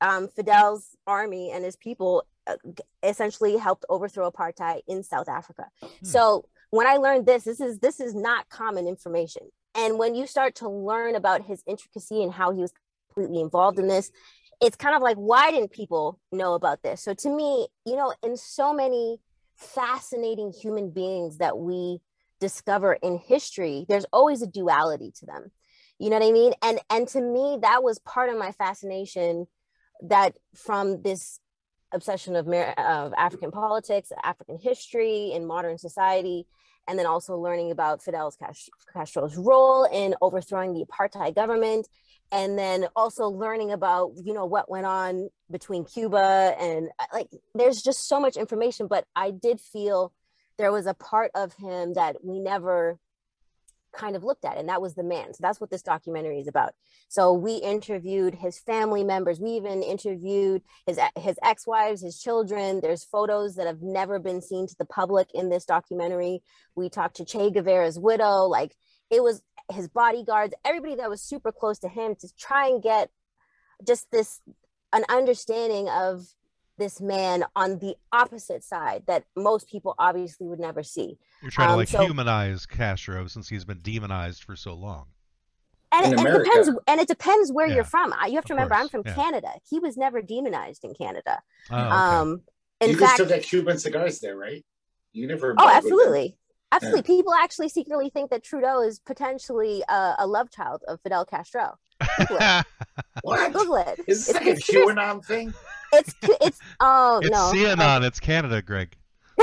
um, 0.00 0.28
Fidel's 0.28 0.96
army 1.06 1.50
and 1.50 1.64
his 1.64 1.76
people 1.76 2.24
uh, 2.46 2.56
essentially 3.02 3.56
helped 3.56 3.84
overthrow 3.88 4.30
apartheid 4.30 4.80
in 4.88 5.02
South 5.02 5.28
Africa. 5.28 5.66
So 6.02 6.46
when 6.70 6.86
I 6.86 6.96
learned 6.96 7.26
this, 7.26 7.44
this 7.44 7.60
is 7.60 7.78
this 7.80 8.00
is 8.00 8.14
not 8.14 8.48
common 8.48 8.86
information. 8.88 9.42
And 9.74 9.98
when 9.98 10.14
you 10.14 10.26
start 10.26 10.54
to 10.56 10.68
learn 10.68 11.14
about 11.14 11.44
his 11.44 11.62
intricacy 11.66 12.22
and 12.22 12.32
how 12.32 12.52
he 12.52 12.60
was 12.60 12.72
completely 13.08 13.40
involved 13.40 13.78
in 13.78 13.88
this, 13.88 14.10
it's 14.62 14.76
kind 14.76 14.94
of 14.94 15.02
like 15.02 15.16
why 15.16 15.50
didn't 15.50 15.72
people 15.72 16.20
know 16.30 16.54
about 16.54 16.82
this? 16.82 17.02
So 17.02 17.14
to 17.14 17.28
me, 17.28 17.68
you 17.84 17.96
know, 17.96 18.14
in 18.22 18.36
so 18.36 18.72
many 18.72 19.18
fascinating 19.56 20.52
human 20.52 20.90
beings 20.90 21.38
that 21.38 21.58
we 21.58 22.00
discover 22.40 22.94
in 22.94 23.18
history 23.18 23.86
there's 23.88 24.06
always 24.12 24.42
a 24.42 24.48
duality 24.48 25.12
to 25.12 25.24
them 25.26 25.52
you 26.00 26.10
know 26.10 26.18
what 26.18 26.26
i 26.26 26.32
mean 26.32 26.52
and 26.60 26.80
and 26.90 27.06
to 27.06 27.20
me 27.20 27.56
that 27.62 27.84
was 27.84 28.00
part 28.00 28.28
of 28.28 28.36
my 28.36 28.50
fascination 28.50 29.46
that 30.00 30.34
from 30.52 31.02
this 31.02 31.38
obsession 31.92 32.34
of, 32.34 32.48
of 32.48 33.14
african 33.16 33.52
politics 33.52 34.10
african 34.24 34.58
history 34.58 35.30
in 35.32 35.46
modern 35.46 35.78
society 35.78 36.44
and 36.88 36.98
then 36.98 37.06
also 37.06 37.36
learning 37.36 37.70
about 37.70 38.02
Fidel 38.02 38.34
Castro's 38.92 39.36
role 39.36 39.84
in 39.84 40.16
overthrowing 40.20 40.74
the 40.74 40.84
apartheid 40.84 41.34
government 41.34 41.86
and 42.32 42.58
then 42.58 42.88
also 42.96 43.28
learning 43.28 43.70
about 43.70 44.12
you 44.24 44.32
know 44.32 44.46
what 44.46 44.70
went 44.70 44.86
on 44.86 45.28
between 45.50 45.84
Cuba 45.84 46.56
and 46.58 46.88
uh, 46.98 47.04
like 47.12 47.28
there's 47.54 47.82
just 47.82 48.08
so 48.08 48.18
much 48.18 48.36
information 48.36 48.88
but 48.88 49.04
I 49.14 49.30
did 49.30 49.60
feel 49.60 50.12
there 50.58 50.72
was 50.72 50.86
a 50.86 50.94
part 50.94 51.30
of 51.34 51.54
him 51.54 51.94
that 51.94 52.24
we 52.24 52.40
never 52.40 52.98
kind 53.92 54.16
of 54.16 54.24
looked 54.24 54.44
at 54.44 54.56
and 54.56 54.68
that 54.68 54.80
was 54.80 54.94
the 54.94 55.02
man. 55.02 55.34
So 55.34 55.38
that's 55.40 55.60
what 55.60 55.70
this 55.70 55.82
documentary 55.82 56.40
is 56.40 56.48
about. 56.48 56.72
So 57.08 57.32
we 57.34 57.56
interviewed 57.56 58.34
his 58.34 58.58
family 58.58 59.04
members. 59.04 59.38
We 59.38 59.50
even 59.50 59.82
interviewed 59.82 60.62
his 60.86 60.98
his 61.16 61.38
ex-wives 61.42 62.02
his 62.02 62.18
children. 62.18 62.80
There's 62.80 63.04
photos 63.04 63.56
that 63.56 63.66
have 63.66 63.82
never 63.82 64.18
been 64.18 64.40
seen 64.40 64.66
to 64.66 64.74
the 64.78 64.86
public 64.86 65.28
in 65.34 65.50
this 65.50 65.66
documentary. 65.66 66.42
We 66.74 66.88
talked 66.88 67.16
to 67.16 67.26
che 67.26 67.50
guevara's 67.50 67.98
widow. 67.98 68.44
Like 68.44 68.74
it 69.10 69.22
was 69.22 69.42
his 69.72 69.88
bodyguards 69.88 70.54
everybody 70.64 70.94
that 70.96 71.08
was 71.10 71.20
super 71.22 71.50
close 71.52 71.78
to 71.80 71.88
him 71.88 72.14
to 72.16 72.28
try 72.38 72.68
and 72.68 72.82
get 72.82 73.10
just 73.86 74.10
this 74.10 74.40
an 74.92 75.04
understanding 75.08 75.88
of 75.88 76.26
this 76.78 77.00
man 77.00 77.44
on 77.54 77.78
the 77.78 77.94
opposite 78.12 78.64
side 78.64 79.02
that 79.06 79.24
most 79.36 79.68
people 79.68 79.94
obviously 79.98 80.46
would 80.46 80.58
never 80.60 80.82
see 80.82 81.18
You're 81.42 81.50
trying 81.50 81.68
to 81.68 81.72
um, 81.72 81.78
like 81.78 81.88
so- 81.88 82.04
humanize 82.04 82.66
Castro 82.66 83.26
since 83.26 83.48
he's 83.48 83.64
been 83.64 83.80
demonized 83.80 84.42
for 84.44 84.56
so 84.56 84.74
long. 84.74 85.06
and, 85.92 86.12
In 86.12 86.18
and 86.18 86.28
it 86.28 86.44
depends 86.44 86.70
and 86.86 87.00
it 87.00 87.08
depends 87.08 87.52
where 87.52 87.66
Yeah, 87.66 87.74
you're 87.76 87.84
from 87.84 88.14
you 88.26 88.34
have 88.36 88.44
to 88.46 88.52
of 88.52 88.56
remember 88.56 88.74
i'm 88.74 88.88
from 88.88 89.02
yeah. 89.04 89.14
canada 89.14 89.50
he 89.68 89.78
was 89.78 89.96
never 89.96 90.22
demonized 90.22 90.84
in 90.84 90.94
canada 90.94 91.40
Oh, 91.70 91.76
okay. 91.76 91.86
um 91.88 92.42
in 92.80 92.90
you 92.90 92.96
can 92.96 93.04
fact 93.06 93.14
still 93.18 93.28
get 93.28 93.42
Cuban 93.44 93.78
cigars 93.78 94.18
there, 94.18 94.36
right? 94.36 94.64
You 95.12 95.28
never. 95.28 95.54
oh 95.56 95.68
absolutely. 95.68 96.28
them. 96.30 96.36
Absolutely 96.72 96.98
absolutely 97.00 97.16
people 97.16 97.34
actually 97.34 97.68
secretly 97.68 98.10
think 98.10 98.30
that 98.30 98.42
trudeau 98.42 98.82
is 98.82 98.98
potentially 99.00 99.82
a, 99.88 100.14
a 100.18 100.26
love 100.26 100.50
child 100.50 100.82
of 100.88 101.00
fidel 101.02 101.24
castro 101.24 101.78
google 102.18 102.38
it, 102.40 102.64
What? 103.22 103.52
Google 103.52 103.76
it. 103.76 104.00
Is 104.08 104.26
this 104.26 104.28
It's 104.30 104.34
like 104.34 104.42
a 104.46 104.52
conspiracy- 104.54 104.94
QAnon 104.94 105.24
thing? 105.24 105.54
it's 105.92 106.14
it's 106.40 106.58
oh 106.80 107.20
it's 107.22 107.30
no 107.30 107.52
CNN. 107.54 108.04
It's 108.04 108.18
Canada, 108.18 108.60
Greg. 108.62 108.96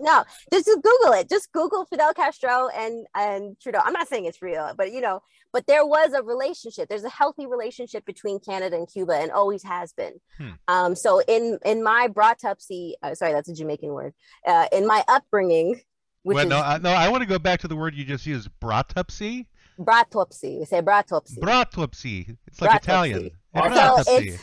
no, 0.00 0.24
just, 0.52 0.66
just 0.66 0.82
Google 0.82 1.12
it. 1.14 1.28
Just 1.28 1.52
Google 1.52 1.84
Fidel 1.84 2.12
Castro 2.14 2.68
and 2.68 3.06
and 3.14 3.58
Trudeau. 3.60 3.80
I'm 3.82 3.92
not 3.92 4.08
saying 4.08 4.24
it's 4.24 4.42
real, 4.42 4.72
but 4.76 4.92
you 4.92 5.00
know, 5.00 5.22
but 5.52 5.66
there 5.66 5.86
was 5.86 6.12
a 6.12 6.22
relationship. 6.22 6.88
There's 6.88 7.04
a 7.04 7.08
healthy 7.10 7.46
relationship 7.46 8.04
between 8.04 8.40
Canada 8.40 8.76
and 8.76 8.88
Cuba, 8.88 9.14
and 9.14 9.30
always 9.30 9.62
has 9.62 9.92
been. 9.92 10.14
Hmm. 10.38 10.48
Um, 10.68 10.96
so 10.96 11.20
in 11.28 11.58
in 11.64 11.82
my 11.82 12.08
bratupsy, 12.08 12.92
uh, 13.02 13.14
sorry, 13.14 13.32
that's 13.32 13.48
a 13.48 13.54
Jamaican 13.54 13.90
word. 13.90 14.12
Uh, 14.46 14.66
in 14.72 14.86
my 14.86 15.02
upbringing, 15.08 15.70
which 15.70 15.82
well, 16.34 16.44
is 16.44 16.50
no, 16.50 16.58
I, 16.60 16.78
no, 16.78 16.90
I 16.90 17.08
want 17.08 17.22
to 17.22 17.28
go 17.28 17.38
back 17.38 17.60
to 17.60 17.68
the 17.68 17.76
word 17.76 17.94
you 17.94 18.04
just 18.04 18.26
used, 18.26 18.48
bratupsy. 18.60 19.46
bratopsy, 19.78 20.58
we 20.58 20.64
say 20.64 20.80
bratopsy. 20.82 21.38
Bratupsy. 21.38 22.36
It's 22.46 22.60
like 22.60 22.70
Bratupsy. 22.70 22.76
Italian. 22.82 23.30
So 23.54 23.60
Bratupsy. 23.62 24.26
it's- 24.26 24.40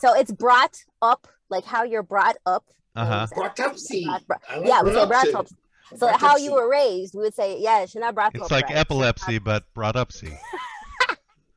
so 0.00 0.14
it's 0.14 0.30
brought 0.32 0.76
up, 1.00 1.26
like 1.48 1.64
how 1.64 1.82
you're 1.84 2.02
brought 2.02 2.36
up. 2.44 2.64
Uh-huh. 2.94 3.26
Autopsy. 3.36 4.04
Brat- 4.04 4.26
brat- 4.26 4.42
I 4.50 4.56
like 4.58 4.68
Yeah, 4.68 4.82
we 4.82 4.92
say 4.92 4.96
bratopsy. 5.06 5.32
bratopsy. 5.32 5.52
So 5.98 6.08
how 6.08 6.36
you 6.36 6.52
were 6.52 6.68
raised, 6.70 7.14
we 7.14 7.20
would 7.22 7.34
say, 7.34 7.58
yeah, 7.60 7.84
she's 7.86 7.96
not 7.96 8.14
brought 8.14 8.34
It's 8.34 8.50
like 8.50 8.66
right. 8.68 8.76
epilepsy, 8.76 9.38
but 9.38 9.64
bratupsy. 9.74 10.36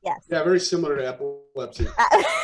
Yes. 0.03 0.21
Yeah, 0.30 0.41
very 0.43 0.60
similar 0.62 0.95
to 0.95 1.06
epilepsy. 1.06 1.86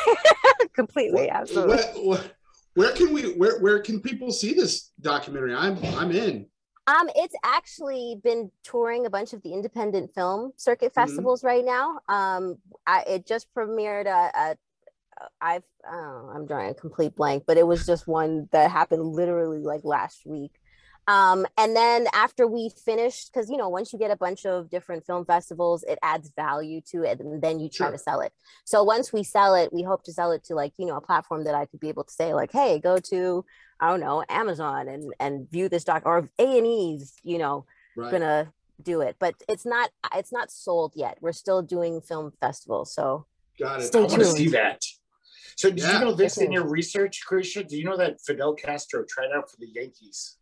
completely 0.75 1.29
absolutely 1.29 1.77
What, 1.77 1.93
what, 2.05 2.33
where 2.73 2.91
can 2.91 3.13
we 3.13 3.33
where 3.36 3.59
where 3.62 3.79
can 3.79 4.01
people 4.01 4.31
see 4.33 4.53
this 4.53 4.91
documentary? 4.99 5.55
I'm 5.55 5.77
I'm 5.95 6.12
in. 6.12 6.47
Um 6.88 7.10
it's 7.15 7.36
actually 7.43 8.15
been 8.24 8.52
touring 8.63 9.06
a 9.06 9.10
bunch 9.10 9.34
of 9.34 9.41
the 9.43 9.54
independent 9.54 10.13
film 10.13 10.52
circuit 10.58 10.93
Mhm. 10.96 10.96
festivals 10.96 11.43
right 11.43 11.65
now 11.65 12.00
um 12.10 12.58
I, 12.86 13.04
it 13.08 13.26
just 13.28 13.48
premiered 13.54 14.08
uh, 14.08 14.32
at 14.36 14.58
i've 15.41 15.63
uh, 15.89 16.28
i'm 16.34 16.46
drawing 16.48 16.69
a 16.69 16.74
complete 16.74 17.15
blank 17.15 17.43
but 17.48 17.58
it 17.58 17.67
was 17.67 17.86
just 17.86 18.08
one 18.08 18.50
that 18.52 18.72
happened 18.72 19.06
literally 19.06 19.60
like 19.60 19.84
last 19.84 20.26
week 20.26 20.52
um 21.08 21.46
and 21.58 21.76
then 21.76 22.08
after 22.13 22.48
we 22.48 22.69
finished 22.86 23.32
because 23.32 23.50
you 23.50 23.58
know 23.58 23.69
once 23.69 23.93
you 23.93 24.00
get 24.00 24.12
a 24.12 24.15
bunch 24.15 24.46
of 24.46 24.69
different 24.69 25.06
film 25.06 25.26
festivals 25.26 25.84
it 25.84 26.00
adds 26.02 26.32
value 26.36 26.82
to 26.82 27.04
it 27.04 27.19
and 27.19 27.41
then 27.41 27.60
you 27.60 27.69
try 27.69 27.89
Sure. 27.89 27.91
to 27.91 27.98
sell 27.98 28.22
it 28.22 28.32
so 28.65 28.84
once 28.84 29.12
we 29.13 29.24
sell 29.24 29.54
it 29.56 29.72
we 29.74 29.84
hope 29.84 30.04
to 30.04 30.13
sell 30.13 30.32
it 30.32 30.43
to 30.46 30.56
like 30.56 30.74
you 30.78 30.86
know 30.86 30.96
a 30.98 31.02
platform 31.02 31.43
that 31.43 31.56
i 31.56 31.65
could 31.65 31.80
be 31.80 31.89
able 31.89 32.04
to 32.06 32.13
say 32.13 32.34
like 32.34 32.52
hey 32.52 32.80
go 32.80 32.98
to 32.98 33.46
i 33.84 33.88
don't 33.89 34.00
know 34.00 34.24
amazon 34.30 34.88
and 34.88 35.13
and 35.19 35.50
view 35.52 35.67
this 35.69 35.84
doc 35.84 36.02
or 36.06 36.30
a 36.39 36.58
and 36.58 36.65
e's 36.65 37.13
you 37.24 37.38
know 37.38 37.65
Right. 37.96 38.12
gonna 38.12 38.52
do 38.82 39.02
it 39.02 39.17
but 39.19 39.36
it's 39.48 39.65
not 39.67 39.91
it's 40.15 40.32
not 40.32 40.50
sold 40.52 40.94
yet 40.96 41.17
we're 41.21 41.31
still 41.31 41.62
doing 41.62 42.02
film 42.02 42.31
festivals 42.42 42.92
so 42.94 43.27
Got 43.60 43.81
it. 43.81 43.84
Stay 43.84 44.00
I 44.00 44.02
want 44.04 44.13
to 44.15 44.25
see 44.25 44.48
that. 44.50 44.81
So 45.58 45.69
did 45.69 45.81
Yeah. 45.81 45.94
you 46.00 46.06
know 46.06 46.12
this 46.13 46.40
in 46.40 46.52
your 46.52 46.67
research, 46.67 47.21
Kreesha? 47.29 47.67
Do 47.67 47.77
you 47.77 47.86
know 47.86 47.96
that 47.98 48.19
Fidel 48.25 48.56
Castro 48.56 49.04
tried 49.08 49.29
out 49.38 49.52
for 49.52 49.58
the 49.60 49.67
Yankees 49.67 50.38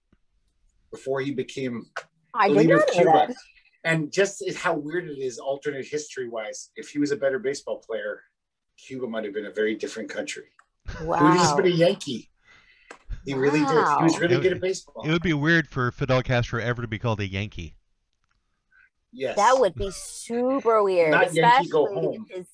before 0.92 1.20
he 1.20 1.32
became 1.32 1.88
i 2.34 2.48
the 2.48 2.54
did 2.54 2.60
leader 2.62 2.76
not 2.78 2.88
of 2.88 2.94
Cuba? 2.96 3.12
that 3.28 3.36
And 3.84 4.14
just 4.14 4.42
how 4.56 4.76
weird 4.76 5.10
it 5.10 5.20
is, 5.20 5.40
alternate 5.40 5.86
history 5.86 6.30
wise, 6.30 6.70
if 6.78 6.88
he 6.88 7.00
was 7.00 7.12
a 7.12 7.18
better 7.18 7.38
baseball 7.38 7.80
player, 7.80 8.22
Cuba 8.78 9.08
might 9.08 9.26
have 9.26 9.34
been 9.34 9.48
a 9.48 9.52
very 9.62 9.76
different 9.76 10.10
country. 10.10 10.48
Wow. 11.02 11.18
He 11.18 11.24
would 11.26 11.34
have 11.34 11.42
just 11.42 11.58
been 11.58 11.66
a 11.66 11.76
Yankee. 11.76 12.31
He 13.26 13.34
really 13.34 13.60
did. 13.60 13.68
He 13.70 14.04
was 14.04 14.20
really 14.20 14.36
It- 14.36 14.42
good 14.42 14.54
at 14.54 14.62
baseball. 14.62 15.04
It 15.08 15.12
would 15.12 15.22
be 15.22 15.34
weird 15.34 15.68
for 15.68 15.92
Fidel 15.92 16.22
Castro 16.24 16.62
ever 16.62 16.82
to 16.82 16.88
be 16.88 16.98
called 17.00 17.20
a 17.20 17.28
Yankee. 17.28 17.76
yes. 19.14 19.36
That 19.36 19.60
would 19.60 19.76
be 19.76 19.92
super 19.92 20.82
weird, 20.84 21.12
Not 21.12 21.34
Yankee, 21.34 21.40
especially 21.42 21.70
go 21.70 21.84
with 21.84 21.94
home. 21.94 22.26
his 22.30 22.48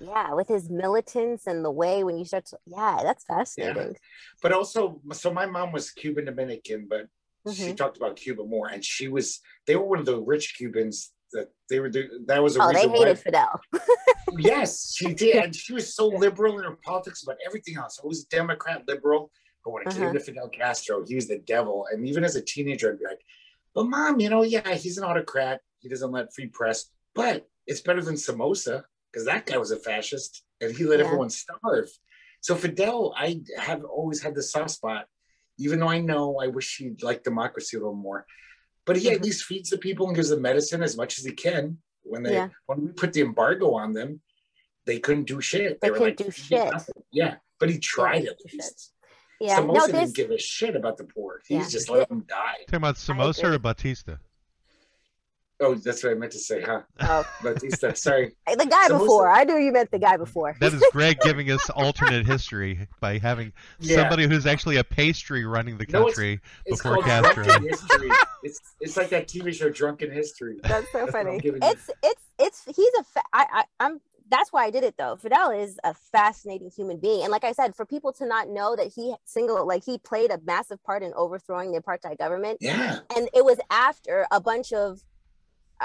yeah, 0.00 0.34
with 0.34 0.48
his 0.48 0.68
militants 0.70 1.46
and 1.46 1.64
the 1.64 1.70
way 1.70 2.04
when 2.04 2.18
you 2.18 2.24
start 2.24 2.44
to 2.46 2.58
yeah, 2.66 3.00
that's 3.02 3.24
fascinating. 3.24 3.96
But 4.42 4.52
also, 4.52 5.00
so 5.12 5.32
my 5.32 5.46
mom 5.46 5.72
was 5.72 5.90
Cuban 5.90 6.24
Dominican, 6.26 6.86
but 6.88 7.06
she 7.54 7.68
Mhm. 7.72 7.76
talked 7.76 7.96
about 7.96 8.16
Cuba 8.16 8.44
more, 8.44 8.68
and 8.68 8.84
she 8.84 9.08
was. 9.08 9.40
They 9.66 9.74
were 9.76 9.84
one 9.86 9.98
of 9.98 10.06
the 10.06 10.20
rich 10.20 10.54
Cubans 10.56 11.12
that 11.32 11.50
they 11.70 11.80
were. 11.80 11.90
The, 11.90 12.08
that 12.26 12.42
was 12.42 12.56
a 12.56 12.62
Oh, 12.62 12.68
they 12.68 12.74
reason 12.74 12.90
why 12.92 12.98
hated 12.98 13.18
Fidel. 13.18 13.60
yes, 14.38 14.94
she 14.94 15.14
did. 15.14 15.36
And 15.44 15.56
she 15.62 15.72
was 15.72 15.94
so 15.94 16.06
liberal 16.08 16.58
in 16.58 16.64
her 16.64 16.76
politics 16.84 17.22
about 17.22 17.38
everything 17.46 17.76
else. 17.76 17.98
I 18.02 18.06
was 18.06 18.24
Democrat 18.24 18.84
liberal, 18.86 19.30
but 19.64 19.70
when 19.72 19.82
it 19.82 19.88
Uh-huh. 19.88 19.98
came 20.06 20.12
to 20.14 20.20
Fidel 20.20 20.48
Castro, 20.48 21.04
he 21.06 21.14
was 21.14 21.28
the 21.28 21.38
devil. 21.38 21.86
And 21.90 22.06
even 22.06 22.24
as 22.24 22.36
a 22.36 22.42
teenager, 22.42 22.90
I'd 22.92 22.98
be 22.98 23.04
like, 23.06 23.24
but 23.74 23.84
mom, 23.84 24.20
you 24.20 24.28
know, 24.28 24.42
yeah, 24.42 24.74
he's 24.74 24.98
an 24.98 25.04
autocrat. 25.04 25.60
He 25.80 25.88
doesn't 25.88 26.10
let 26.12 26.34
free 26.34 26.48
press, 26.48 26.90
but 27.14 27.48
it's 27.66 27.80
better 27.80 28.02
than 28.02 28.16
Somoza 28.16 28.84
because 29.10 29.24
that 29.26 29.46
guy 29.46 29.56
was 29.58 29.70
a 29.70 29.76
fascist 29.78 30.42
and 30.60 30.74
he 30.76 30.84
let 30.84 30.98
Yeah. 30.98 31.06
everyone 31.06 31.30
starve. 31.30 31.88
So 32.40 32.54
Fidel, 32.56 33.14
I 33.16 33.40
have 33.56 33.84
always 33.84 34.20
had 34.22 34.34
the 34.34 34.42
soft 34.42 34.70
spot, 34.70 35.06
even 35.58 35.78
though 35.78 35.88
I 35.88 36.00
know 36.00 36.38
I 36.40 36.48
wish 36.48 36.76
he'd 36.78 37.02
like 37.02 37.22
democracy 37.22 37.76
a 37.76 37.80
little 37.80 37.94
more. 37.94 38.26
But 38.84 38.96
he 38.96 39.10
at 39.10 39.18
Mhm. 39.20 39.24
least 39.24 39.44
feeds 39.44 39.70
the 39.70 39.78
people 39.78 40.08
and 40.08 40.16
gives 40.16 40.30
them 40.30 40.42
medicine 40.42 40.82
as 40.82 40.96
much 40.96 41.18
as 41.18 41.24
he 41.24 41.32
can. 41.32 41.80
When 42.02 42.24
they 42.24 42.32
Yeah. 42.32 42.48
when 42.66 42.84
we 42.84 42.92
put 42.92 43.12
the 43.12 43.20
embargo 43.20 43.74
on 43.74 43.92
them, 43.92 44.22
they 44.86 44.98
couldn't 44.98 45.24
do 45.28 45.40
shit. 45.40 45.80
They 45.80 45.90
were 45.90 45.98
couldn't 45.98 46.18
like, 46.20 46.26
do 46.26 46.32
shit. 46.32 46.72
nothing. 46.72 47.04
Yeah, 47.12 47.36
but 47.60 47.70
he 47.70 47.78
tried 47.78 48.24
at 48.26 48.44
least. 48.52 48.91
Yeah, 49.42 49.56
Somoza 49.56 49.92
no, 49.92 50.00
didn't 50.00 50.14
give 50.14 50.30
a 50.30 50.38
shit 50.38 50.76
about 50.76 50.96
the 50.96 51.04
poor. 51.04 51.40
He's 51.46 51.58
Yeah. 51.64 51.68
just 51.68 51.90
let 51.90 52.08
them 52.08 52.24
die. 52.28 52.56
Talking 52.66 52.76
about 52.76 52.94
Samosa 52.96 53.44
or. 53.54 53.58
Batista? 53.58 54.16
Oh, 55.64 55.74
that's 55.76 56.02
what 56.02 56.10
I 56.10 56.14
meant 56.14 56.32
to 56.32 56.40
say, 56.40 56.60
huh? 56.60 56.80
oh, 57.02 57.24
Batista, 57.42 57.92
sorry. 57.92 58.34
the 58.48 58.66
guy 58.66 58.88
Somoza- 58.88 58.98
before. 58.98 59.30
I 59.30 59.44
knew 59.44 59.56
you 59.58 59.70
meant 59.70 59.92
the 59.92 59.98
guy 60.00 60.16
before. 60.16 60.56
That 60.58 60.72
is 60.74 60.82
Greg 60.90 61.18
giving 61.24 61.50
us 61.52 61.70
alternate 61.70 62.26
history 62.26 62.88
by 63.00 63.18
having 63.18 63.52
Yeah, 63.78 63.96
somebody 64.00 64.26
who's 64.26 64.44
actually 64.44 64.78
a 64.78 64.84
pastry 64.84 65.44
running 65.44 65.78
the 65.78 65.86
No, 65.88 66.00
it's- 66.08 66.16
country. 66.16 66.40
it's 66.66 66.82
before 66.82 67.02
Castro. 67.04 67.44
History. 67.44 68.10
It's 68.42 68.60
it's 68.80 68.96
like 68.96 69.08
that 69.10 69.28
TV 69.28 69.54
show 69.54 69.70
Drunken 69.70 70.10
History. 70.10 70.58
That's 70.64 70.90
so 70.90 70.98
That's 71.06 71.12
funny. 71.12 71.40
It's 71.44 71.90
it's 72.02 72.22
it's 72.40 72.64
he's 72.64 72.92
a 72.98 73.04
fa- 73.04 73.22
I, 73.32 73.46
I 73.52 73.64
I'm 73.78 74.00
that's 74.32 74.52
why 74.52 74.64
I 74.64 74.70
did 74.70 74.84
it 74.84 74.96
though. 74.98 75.16
Fidel 75.16 75.50
is 75.50 75.78
a 75.84 75.94
fascinating 75.94 76.70
human 76.70 76.98
being, 76.98 77.22
and 77.22 77.30
like 77.30 77.44
I 77.44 77.52
said, 77.52 77.74
for 77.76 77.86
people 77.86 78.12
to 78.14 78.26
not 78.26 78.48
know 78.48 78.74
that 78.76 78.92
he 78.94 79.14
single 79.24 79.66
like 79.66 79.84
he 79.84 79.98
played 79.98 80.30
a 80.30 80.40
massive 80.44 80.82
part 80.82 81.02
in 81.02 81.12
overthrowing 81.14 81.72
the 81.72 81.80
apartheid 81.80 82.18
government, 82.18 82.58
Yeah, 82.60 83.00
and 83.16 83.28
it 83.34 83.44
was 83.44 83.58
after 83.70 84.26
a 84.30 84.40
bunch 84.40 84.72
of. 84.72 85.02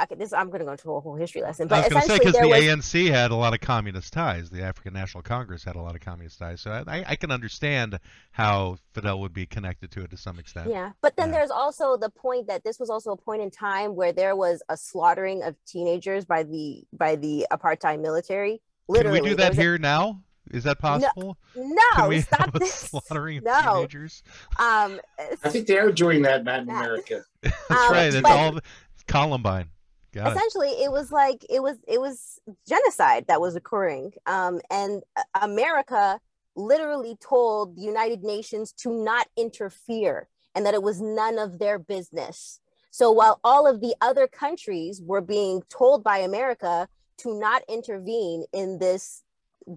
Okay, 0.03 0.15
this 0.15 0.33
I'm 0.33 0.47
going 0.49 0.59
to 0.59 0.65
go 0.65 0.71
into 0.71 0.91
a 0.93 0.99
whole 0.99 1.15
history 1.15 1.41
lesson, 1.41 1.67
I 1.67 1.69
but 1.69 1.77
was 1.77 1.89
going 1.89 2.01
to 2.01 2.07
say 2.07 2.13
essentially 2.15 2.31
because 2.49 2.61
the 2.61 2.67
was 2.69 2.83
ANC 2.85 3.09
had 3.09 3.31
a 3.31 3.35
lot 3.35 3.53
of 3.53 3.61
communist 3.61 4.13
ties. 4.13 4.49
The 4.49 4.61
African 4.61 4.93
National 4.93 5.23
Congress 5.23 5.63
had 5.63 5.75
a 5.75 5.81
lot 5.81 5.95
of 5.95 6.01
communist 6.01 6.37
ties, 6.39 6.61
so 6.61 6.71
I, 6.87 7.03
I 7.07 7.15
can 7.15 7.31
understand 7.31 7.99
how 8.31 8.77
Fidel 8.93 9.19
would 9.21 9.33
be 9.33 9.45
connected 9.45 9.89
to 9.91 10.01
it 10.03 10.11
to 10.11 10.17
some 10.17 10.37
extent. 10.39 10.69
Yeah, 10.69 10.91
but 11.01 11.15
then 11.15 11.29
Yeah. 11.29 11.39
there's 11.39 11.51
also 11.51 11.97
the 11.97 12.09
point 12.09 12.47
that 12.47 12.63
this 12.63 12.79
was 12.79 12.89
also 12.89 13.11
a 13.11 13.17
point 13.17 13.41
in 13.41 13.49
time 13.49 13.95
where 13.95 14.11
there 14.13 14.35
was 14.35 14.61
a 14.69 14.77
slaughtering 14.77 15.41
of 15.43 15.55
teenagers 15.65 16.25
by 16.25 16.43
the 16.43 16.83
by 16.93 17.15
the 17.15 17.47
apartheid 17.51 17.99
military. 18.01 18.61
Can 18.87 18.95
Literally, 18.95 19.21
we 19.21 19.29
do 19.29 19.35
that 19.37 19.49
was 19.49 19.57
a- 19.57 19.61
here 19.61 19.77
now? 19.77 20.21
Is 20.51 20.63
that 20.63 20.79
possible? 20.79 21.37
No, 21.57 21.75
Can 21.95 22.07
we 22.07 22.21
stop 22.21 22.39
have 22.39 22.55
a 22.55 22.59
this. 22.59 22.73
slaughtering 22.73 23.39
of 23.39 23.43
No. 23.43 23.61
teenagers? 23.73 24.23
Um, 24.57 24.99
I 25.43 25.49
think 25.49 25.67
they 25.67 25.77
are 25.77 25.91
doing 25.91 26.21
that, 26.21 26.45
Matt, 26.45 26.61
in 26.61 26.69
America. 26.69 27.23
That's 27.41 27.55
Um, 27.69 27.91
right. 27.91 28.13
It's 28.13 28.21
but- 28.21 28.31
all 28.31 28.59
Columbine. 29.07 29.69
Got 30.13 30.31
essentially 30.35 30.69
it 30.69 30.91
was 30.91 31.11
like 31.11 31.45
it 31.49 31.61
was 31.61 31.77
it 31.87 31.99
was 31.99 32.39
genocide 32.67 33.25
that 33.27 33.41
was 33.41 33.55
occurring 33.55 34.13
um 34.25 34.61
and 34.71 35.03
uh, 35.17 35.23
america 35.41 36.19
literally 36.55 37.15
told 37.19 37.75
the 37.75 37.81
united 37.81 38.23
nations 38.23 38.71
to 38.71 38.91
not 39.03 39.27
interfere 39.37 40.27
and 40.57 40.65
that 40.65 40.73
it 40.73 40.81
was 40.81 40.99
none 40.99 41.37
of 41.37 41.59
their 41.59 41.77
business. 41.77 42.59
So 42.89 43.11
while 43.11 43.39
all 43.43 43.67
of 43.67 43.79
the 43.79 43.93
other 44.01 44.27
countries 44.27 44.99
were 45.03 45.21
being 45.21 45.61
told 45.69 46.03
by 46.03 46.17
america 46.17 46.87
to 47.19 47.39
not 47.39 47.61
intervene 47.69 48.43
in 48.53 48.79
this 48.79 49.21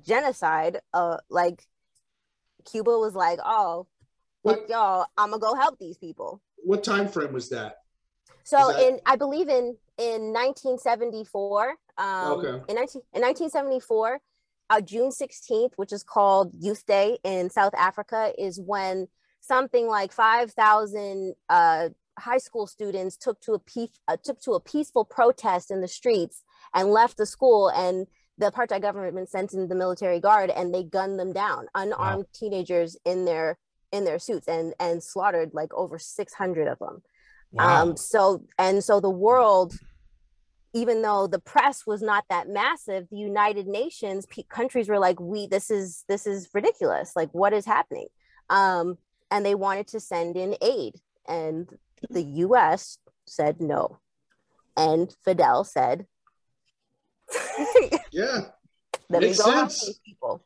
genocide 0.01 0.81
uh 0.95 1.19
like 1.29 1.67
cuba 2.65 2.99
was 2.99 3.15
like 3.15 3.39
oh 3.45 3.87
fuck 4.43 4.61
What 4.61 4.71
y'all 4.71 5.07
i'm 5.19 5.31
gonna 5.31 5.41
go 5.41 5.55
help 5.55 5.79
these 5.79 5.99
people. 5.99 6.41
What 6.57 6.83
time 6.83 7.09
frame 7.09 7.35
was 7.35 7.51
that? 7.51 7.80
So 8.45 8.69
that- 8.69 8.81
in 8.81 9.01
I 9.07 9.17
believe 9.17 9.49
in 9.49 9.77
in 9.99 10.33
1974, 10.33 11.77
um, 11.99 12.33
Okay. 12.39 12.63
in 12.69 12.75
19 12.75 13.03
in 13.13 13.21
1974, 13.23 14.21
uh, 14.71 14.81
June 14.81 15.11
16th, 15.11 15.73
which 15.77 15.93
is 15.93 16.03
called 16.03 16.55
Youth 16.55 16.87
Day 16.87 17.19
in 17.25 17.51
South 17.51 17.75
Africa, 17.75 18.33
is 18.39 18.59
when 18.61 19.09
something 19.41 19.87
like 19.89 20.13
5,000 20.13 21.35
uh, 21.49 21.89
high 22.19 22.39
school 22.39 22.67
students 22.67 23.17
took 23.17 23.41
to 23.41 23.53
a 23.55 23.59
peace 23.59 23.91
uh, 24.09 24.17
took 24.23 24.41
to 24.43 24.53
a 24.53 24.61
peaceful 24.61 25.05
protest 25.05 25.71
in 25.71 25.81
the 25.81 25.89
streets 25.89 26.43
and 26.75 26.91
left 26.91 27.17
the 27.17 27.25
school 27.27 27.69
and 27.69 28.07
the 28.37 28.51
apartheid 28.51 28.83
government 28.83 29.29
sent 29.29 29.53
in 29.55 29.69
the 29.69 29.75
military 29.75 30.21
guard 30.21 30.51
and 30.51 30.75
they 30.75 30.83
gunned 30.83 31.19
them 31.19 31.33
down 31.33 31.67
unarmed 31.75 32.27
teenagers 32.35 32.97
in 33.05 33.25
their 33.25 33.59
in 33.93 34.05
their 34.05 34.19
suits 34.19 34.49
and 34.49 34.75
and 34.79 35.03
slaughtered 35.03 35.53
like 35.55 35.73
over 35.73 35.99
600 35.99 36.69
of 36.69 36.79
them 36.79 37.03
Wow. 37.53 37.83
um, 37.83 37.97
so 37.97 38.45
and 38.59 38.83
so 38.83 39.01
the 39.01 39.11
world, 39.11 39.75
even 40.73 41.03
though 41.03 41.27
the 41.27 41.41
press 41.41 41.87
was 41.87 42.01
not 42.01 42.25
that 42.31 42.49
massive, 42.49 43.09
the 43.11 43.17
United 43.17 43.67
Nations 43.67 44.27
pe- 44.27 44.45
countries 44.45 44.89
were 44.89 44.99
like, 44.99 45.19
"We 45.21 45.47
this 45.47 45.71
is 45.71 46.05
this 46.09 46.27
is 46.27 46.49
ridiculous. 46.55 47.13
Like, 47.17 47.31
what 47.33 47.53
is 47.53 47.67
happening?" 47.67 48.07
Um, 48.49 48.99
and 49.31 49.45
they 49.45 49.55
wanted 49.55 49.89
to 49.89 50.01
send 50.01 50.37
in 50.37 50.57
aid, 50.63 50.97
and 51.27 51.69
the 52.09 52.23
U.S. 52.23 52.99
said 53.27 53.61
no, 53.61 53.99
and 54.77 55.15
Fidel 55.25 55.65
said, 55.65 56.07
Yeah, 58.13 58.41
"Let 59.09 59.23
me 59.23 59.29
Makes 59.29 59.39
go 59.39 59.51
sense. 59.51 60.01
people." 60.05 60.45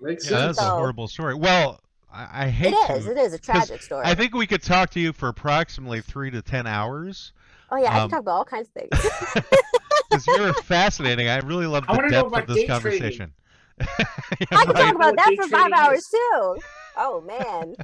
makes 0.00 0.24
yeah, 0.24 0.38
sense. 0.38 0.56
that's 0.56 0.68
a 0.68 0.70
horrible 0.70 1.08
story. 1.08 1.34
Well, 1.34 1.78
I, 2.12 2.44
I 2.44 2.48
hate 2.48 2.74
It 2.74 2.86
to. 2.88 2.92
is. 2.94 3.06
It 3.06 3.16
is 3.18 3.32
a 3.34 3.38
tragic 3.50 3.82
story. 3.82 4.04
I 4.04 4.14
think 4.14 4.34
we 4.34 4.46
could 4.46 4.62
talk 4.62 4.90
to 4.90 5.00
you 5.00 5.12
for 5.12 5.28
approximately 5.28 6.00
three 6.00 6.30
to 6.30 6.42
ten 6.42 6.66
hours 6.66 7.32
oh 7.70 7.76
yeah, 7.76 7.92
I 7.94 8.00
um, 8.00 8.10
can 8.10 8.10
talk 8.10 8.20
about 8.20 8.32
all 8.32 8.44
kinds 8.44 8.68
of 8.68 8.74
things. 8.74 9.44
because 10.10 10.26
you're 10.26 10.52
fascinating. 10.54 11.28
I 11.28 11.38
really 11.38 11.66
love 11.66 11.86
the 11.86 12.08
depth 12.10 12.32
of 12.34 12.46
this 12.46 12.56
day 12.56 12.66
conversation. 12.66 13.32
I 13.80 13.84
can 14.38 14.46
Right. 14.50 14.76
talk 14.76 14.94
about 14.94 15.16
that 15.16 15.34
for 15.36 15.48
five 15.48 15.72
hours 15.72 16.06
too. 16.08 16.56
Oh 16.96 17.20
man. 17.26 17.74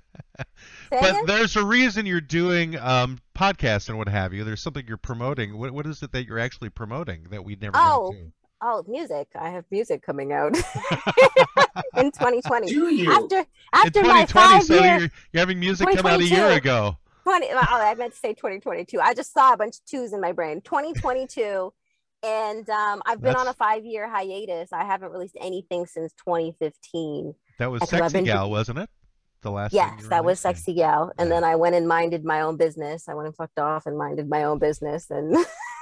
But 0.91 1.27
there's 1.27 1.57
a 1.57 1.65
reason 1.65 2.05
you're 2.05 2.21
doing 2.21 2.79
um, 2.79 3.19
podcasts 3.37 3.89
and 3.89 3.97
what 3.97 4.09
have 4.09 4.35
you. 4.35 4.45
There's 4.45 4.61
something 4.61 4.85
you're 4.87 4.97
promoting. 4.99 5.57
What, 5.59 5.71
what 5.73 5.87
is 5.87 6.03
it 6.03 6.13
that 6.13 6.27
you're 6.27 6.39
actually 6.39 6.69
promoting 6.69 7.29
that 7.31 7.45
we 7.45 7.57
never 7.57 7.77
Oh. 7.77 8.15
Oh, 8.63 8.85
music. 8.89 9.29
I 9.39 9.51
have 9.51 9.65
music 9.71 10.03
coming 10.03 10.33
out 10.33 10.57
in 11.97 12.11
2020. 12.11 12.69
Do 12.69 12.89
you? 12.95 13.11
After 13.13 13.39
In 13.39 13.47
after 13.73 14.03
my 14.03 14.25
2020, 14.25 14.29
five 14.31 14.63
so 14.65 14.75
year 14.75 14.85
you're, 14.99 15.11
you're 15.33 15.41
having 15.41 15.61
music 15.61 15.89
come 15.95 16.07
out 16.07 16.21
a 16.21 16.25
year 16.25 16.49
ago. 16.51 16.97
20 17.25 17.49
oh, 17.53 17.59
I 17.61 17.95
meant 17.97 18.13
to 18.13 18.19
say 18.19 18.33
2022. 18.33 19.01
I 19.01 19.13
just 19.13 19.33
saw 19.33 19.53
a 19.53 19.57
bunch 19.57 19.77
of 19.77 19.85
twos 19.85 20.13
in 20.13 20.21
my 20.21 20.33
brain. 20.33 20.61
2022. 20.63 21.73
And 22.25 22.69
um, 22.71 23.03
I've 23.05 23.21
been 23.21 23.37
on 23.37 23.47
a 23.47 23.53
five 23.53 23.85
year 23.85 24.09
hiatus. 24.09 24.73
I 24.73 24.85
haven't 24.85 25.13
released 25.13 25.37
anything 25.41 25.87
since 25.87 26.13
2015. 26.25 27.35
That 27.59 27.71
was 27.71 27.87
Sexy 27.89 28.23
Gal, 28.23 28.51
wasn't 28.51 28.79
it? 28.79 28.91
The 29.43 29.51
last. 29.51 29.75
Yes, 29.75 30.07
that 30.09 30.25
was. 30.25 30.41
Sexy 30.41 30.75
Gal. 30.75 31.13
And 31.19 31.29
Yeah. 31.29 31.37
then 31.37 31.45
I 31.45 31.57
went 31.57 31.75
and 31.75 31.87
minded 31.87 32.25
my 32.25 32.41
own 32.41 32.57
business. 32.57 33.09
I 33.09 33.15
went 33.15 33.27
and 33.27 33.37
fucked 33.37 33.59
off 33.59 33.87
and 33.87 33.99
minded 33.99 34.29
my 34.29 34.45
own 34.45 34.59
business 34.59 35.11
and 35.11 35.37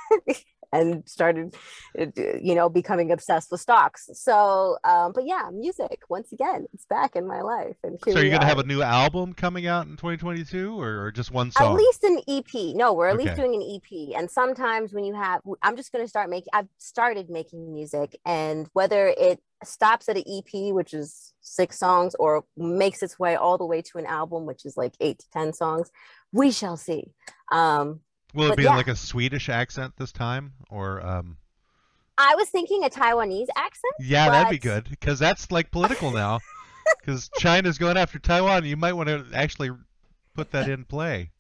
and 0.75 1.09
started, 1.09 1.55
uh, 1.99 2.07
you 2.43 2.55
know, 2.55 2.69
becoming 2.69 3.13
obsessed 3.13 3.51
with 3.51 3.61
stocks. 3.61 4.11
So, 4.13 4.77
um, 4.85 5.13
but 5.15 5.25
yeah, 5.27 5.49
music 5.53 6.01
once 6.09 6.33
again, 6.33 6.67
it's 6.75 6.85
back 6.87 7.17
in 7.17 7.27
my 7.27 7.41
life. 7.41 7.77
And 7.83 7.99
So 8.07 8.19
you're 8.19 8.31
gonna 8.31 8.45
are. 8.45 8.49
have 8.49 8.59
a 8.59 8.65
new 8.65 8.83
album 8.83 9.33
coming 9.33 9.67
out 9.67 9.87
in 9.87 9.97
2022, 9.97 10.79
or, 10.81 11.05
or 11.05 11.13
just 11.13 11.31
one 11.31 11.51
song? 11.51 11.73
At 11.73 11.75
least 11.75 12.05
an 12.05 12.21
EP. 12.29 12.75
No, 12.77 12.93
we're 12.93 13.09
at 13.09 13.17
least 13.17 13.37
doing 13.37 13.55
an 13.55 13.63
EP. 13.63 14.19
And 14.19 14.31
sometimes 14.31 14.93
when 14.93 15.05
you 15.05 15.15
have, 15.15 15.41
I'm 15.63 15.77
just 15.77 15.93
to 15.93 16.09
start 16.09 16.31
making, 16.31 16.49
I've 16.53 16.69
started 16.79 17.31
making 17.31 17.73
music. 17.73 18.19
And 18.25 18.69
whether 18.73 19.09
it 19.09 19.41
stops 19.63 20.09
at 20.09 20.17
an 20.17 20.25
EP, 20.27 20.73
which 20.73 20.95
is 20.95 21.33
six 21.41 21.79
songs, 21.79 22.15
or 22.19 22.45
makes 22.57 23.03
its 23.03 23.19
way 23.19 23.37
all 23.37 23.59
the 23.59 23.67
way 23.67 23.83
to 23.83 23.99
an 23.99 24.07
album, 24.07 24.47
which 24.47 24.65
is 24.65 24.77
like 24.77 24.95
eight 25.01 25.19
to 25.21 25.31
10 25.31 25.53
songs, 25.53 25.91
we 26.33 26.51
shall 26.51 26.77
see. 26.77 27.13
Um, 27.53 28.01
Will 28.35 28.47
it 28.47 28.51
but 28.51 28.59
be 28.59 28.65
yeah. 28.65 28.77
like 28.77 28.89
a 28.89 28.97
Swedish 28.97 29.49
accent 29.49 29.95
this 29.97 30.13
time, 30.13 30.53
or 30.69 31.05
um? 31.05 31.37
I 32.19 32.35
was 32.37 32.49
thinking 32.49 32.85
a 32.85 32.91
Taiwanese 32.91 33.49
accent. 33.57 33.95
Yeah, 34.01 34.29
that'd 34.31 34.51
be 34.51 34.59
good 34.59 34.89
because 34.91 35.19
that's 35.19 35.51
like 35.51 35.71
political 35.71 36.11
now. 36.11 36.41
because 37.01 37.31
China's 37.39 37.79
going 37.79 37.97
after 37.97 38.19
Taiwan. 38.19 38.65
You 38.65 38.77
might 38.77 38.93
want 38.93 39.09
to 39.09 39.25
actually 39.35 39.71
put 40.35 40.51
that 40.53 40.69
in 40.69 40.85
play. 40.85 41.31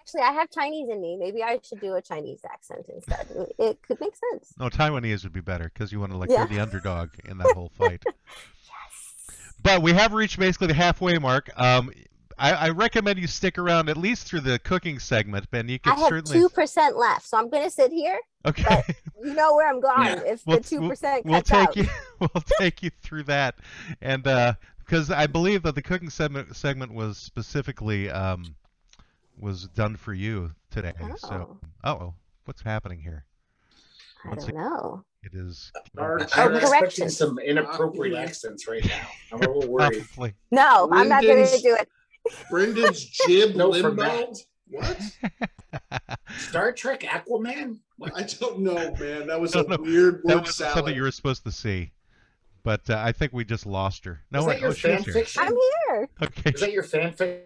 Actually, 0.00 0.22
I 0.22 0.32
have 0.32 0.50
Chinese 0.50 0.88
in 0.90 1.00
me. 1.00 1.16
Maybe 1.16 1.42
I 1.42 1.60
should 1.62 1.80
do 1.80 1.94
a 1.94 2.02
Chinese 2.02 2.40
accent 2.50 2.86
instead. 2.92 3.26
It- 3.58 3.80
could 3.82 4.00
make 4.00 4.14
sense. 4.16 4.52
No, 4.58 4.68
Taiwanese 4.68 5.22
would 5.22 5.32
be 5.32 5.40
better 5.40 5.70
because 5.72 5.92
you 5.92 6.00
want 6.00 6.12
to 6.12 6.18
like 6.18 6.28
Yeah. 6.28 6.38
you're 6.38 6.48
the 6.48 6.60
underdog 6.60 7.10
in 7.24 7.38
that 7.38 7.52
whole 7.54 7.70
fight. 7.78 8.02
yes. 8.04 9.52
But 9.62 9.80
we 9.82 9.92
have 9.92 10.12
reached 10.12 10.38
basically 10.38 10.66
the 10.68 10.74
halfway 10.74 11.18
mark. 11.18 11.50
Um, 11.56 11.92
I, 12.38 12.52
I 12.52 12.68
recommend 12.70 13.18
you 13.18 13.26
stick 13.26 13.58
around 13.58 13.88
at 13.88 13.96
least 13.96 14.26
through 14.26 14.40
the 14.40 14.58
cooking 14.58 14.98
segment, 14.98 15.50
Ben. 15.50 15.68
You 15.68 15.78
can 15.78 15.92
I 15.92 15.96
have 16.00 16.24
two 16.24 16.48
percent 16.48 16.96
left, 16.96 17.26
so 17.26 17.38
I'm 17.38 17.48
gonna 17.50 17.70
sit 17.70 17.92
here. 17.92 18.18
Okay. 18.44 18.82
You 19.22 19.34
know 19.34 19.54
where 19.54 19.68
I'm 19.68 19.80
going 19.88 20.04
Yeah. 20.06 20.20
if 20.32 20.46
We'll- 20.46 20.58
the 20.58 20.64
two 20.64 20.88
percent 20.88 21.24
we'll 21.24 21.42
cuts 21.42 21.50
take 21.50 21.68
out. 21.68 21.76
you 21.76 21.86
we'll 22.20 22.42
take 22.58 22.82
you 22.82 22.90
through 23.02 23.22
that 23.24 23.54
and 24.00 24.26
uh 24.26 24.54
because 24.78 25.10
i 25.12 25.26
believe 25.28 25.62
that 25.62 25.74
the 25.76 25.82
cooking 25.82 26.10
segment 26.10 26.54
segment 26.56 26.92
was 26.92 27.18
specifically 27.18 28.10
um 28.10 28.56
was 29.38 29.68
done 29.68 29.96
for 29.96 30.12
you 30.12 30.50
today 30.70 30.92
so 31.18 31.56
oh 31.84 32.14
what's 32.46 32.62
happening 32.62 33.00
here 33.00 33.24
I 34.24 34.28
once 34.30 34.46
don't 34.46 34.56
know. 34.56 35.04
it 35.22 35.34
is 35.34 35.70
Our- 35.98 36.20
Oh, 36.22 36.26
I'm 36.34 36.54
expecting 36.56 37.08
some 37.08 37.38
inappropriate 37.38 38.14
Uh, 38.16 38.18
accents 38.20 38.66
right 38.68 38.84
now. 38.84 39.08
I'm 39.32 39.42
a 39.42 39.50
little 39.52 39.70
worried. 39.72 40.04
probably 40.14 40.34
No, 40.50 40.88
I'm 40.92 41.08
not 41.08 41.22
gonna 41.22 41.46
do 41.46 41.76
it. 41.78 41.88
Brendan's 42.50 43.04
jib 43.04 43.56
No, 43.56 43.68
limbo. 43.68 44.32
What? 44.68 44.98
Star 46.38 46.72
Trek 46.72 47.00
Aquaman? 47.00 47.78
I 48.14 48.22
don't 48.22 48.60
know, 48.60 48.94
man. 48.98 49.26
That 49.26 49.40
was 49.40 49.54
a 49.54 49.62
no, 49.64 49.76
weird 49.80 50.22
that 50.24 50.36
word 50.36 50.46
was 50.46 50.56
salad. 50.56 50.74
something 50.74 50.94
you 50.94 51.02
were 51.02 51.10
supposed 51.10 51.44
to 51.44 51.52
see 51.52 51.92
but 52.64 52.88
uh, 52.90 53.02
i 53.04 53.10
think 53.10 53.32
we 53.32 53.44
just 53.44 53.66
lost 53.66 54.04
her 54.04 54.20
no 54.30 54.38
Is 54.40 54.46
wait, 54.46 54.52
that 54.54 54.60
your 54.60 54.70
oh, 54.70 54.72
she 54.74 54.88
is 54.88 54.94
fan 54.94 55.02
here. 55.04 55.12
fiction? 55.14 55.42
I'm 55.42 55.52
here. 55.88 56.08
okay 56.22 56.50
Is 56.54 56.60
that 56.60 56.72
your 56.72 56.84
fanfic? 56.84 57.40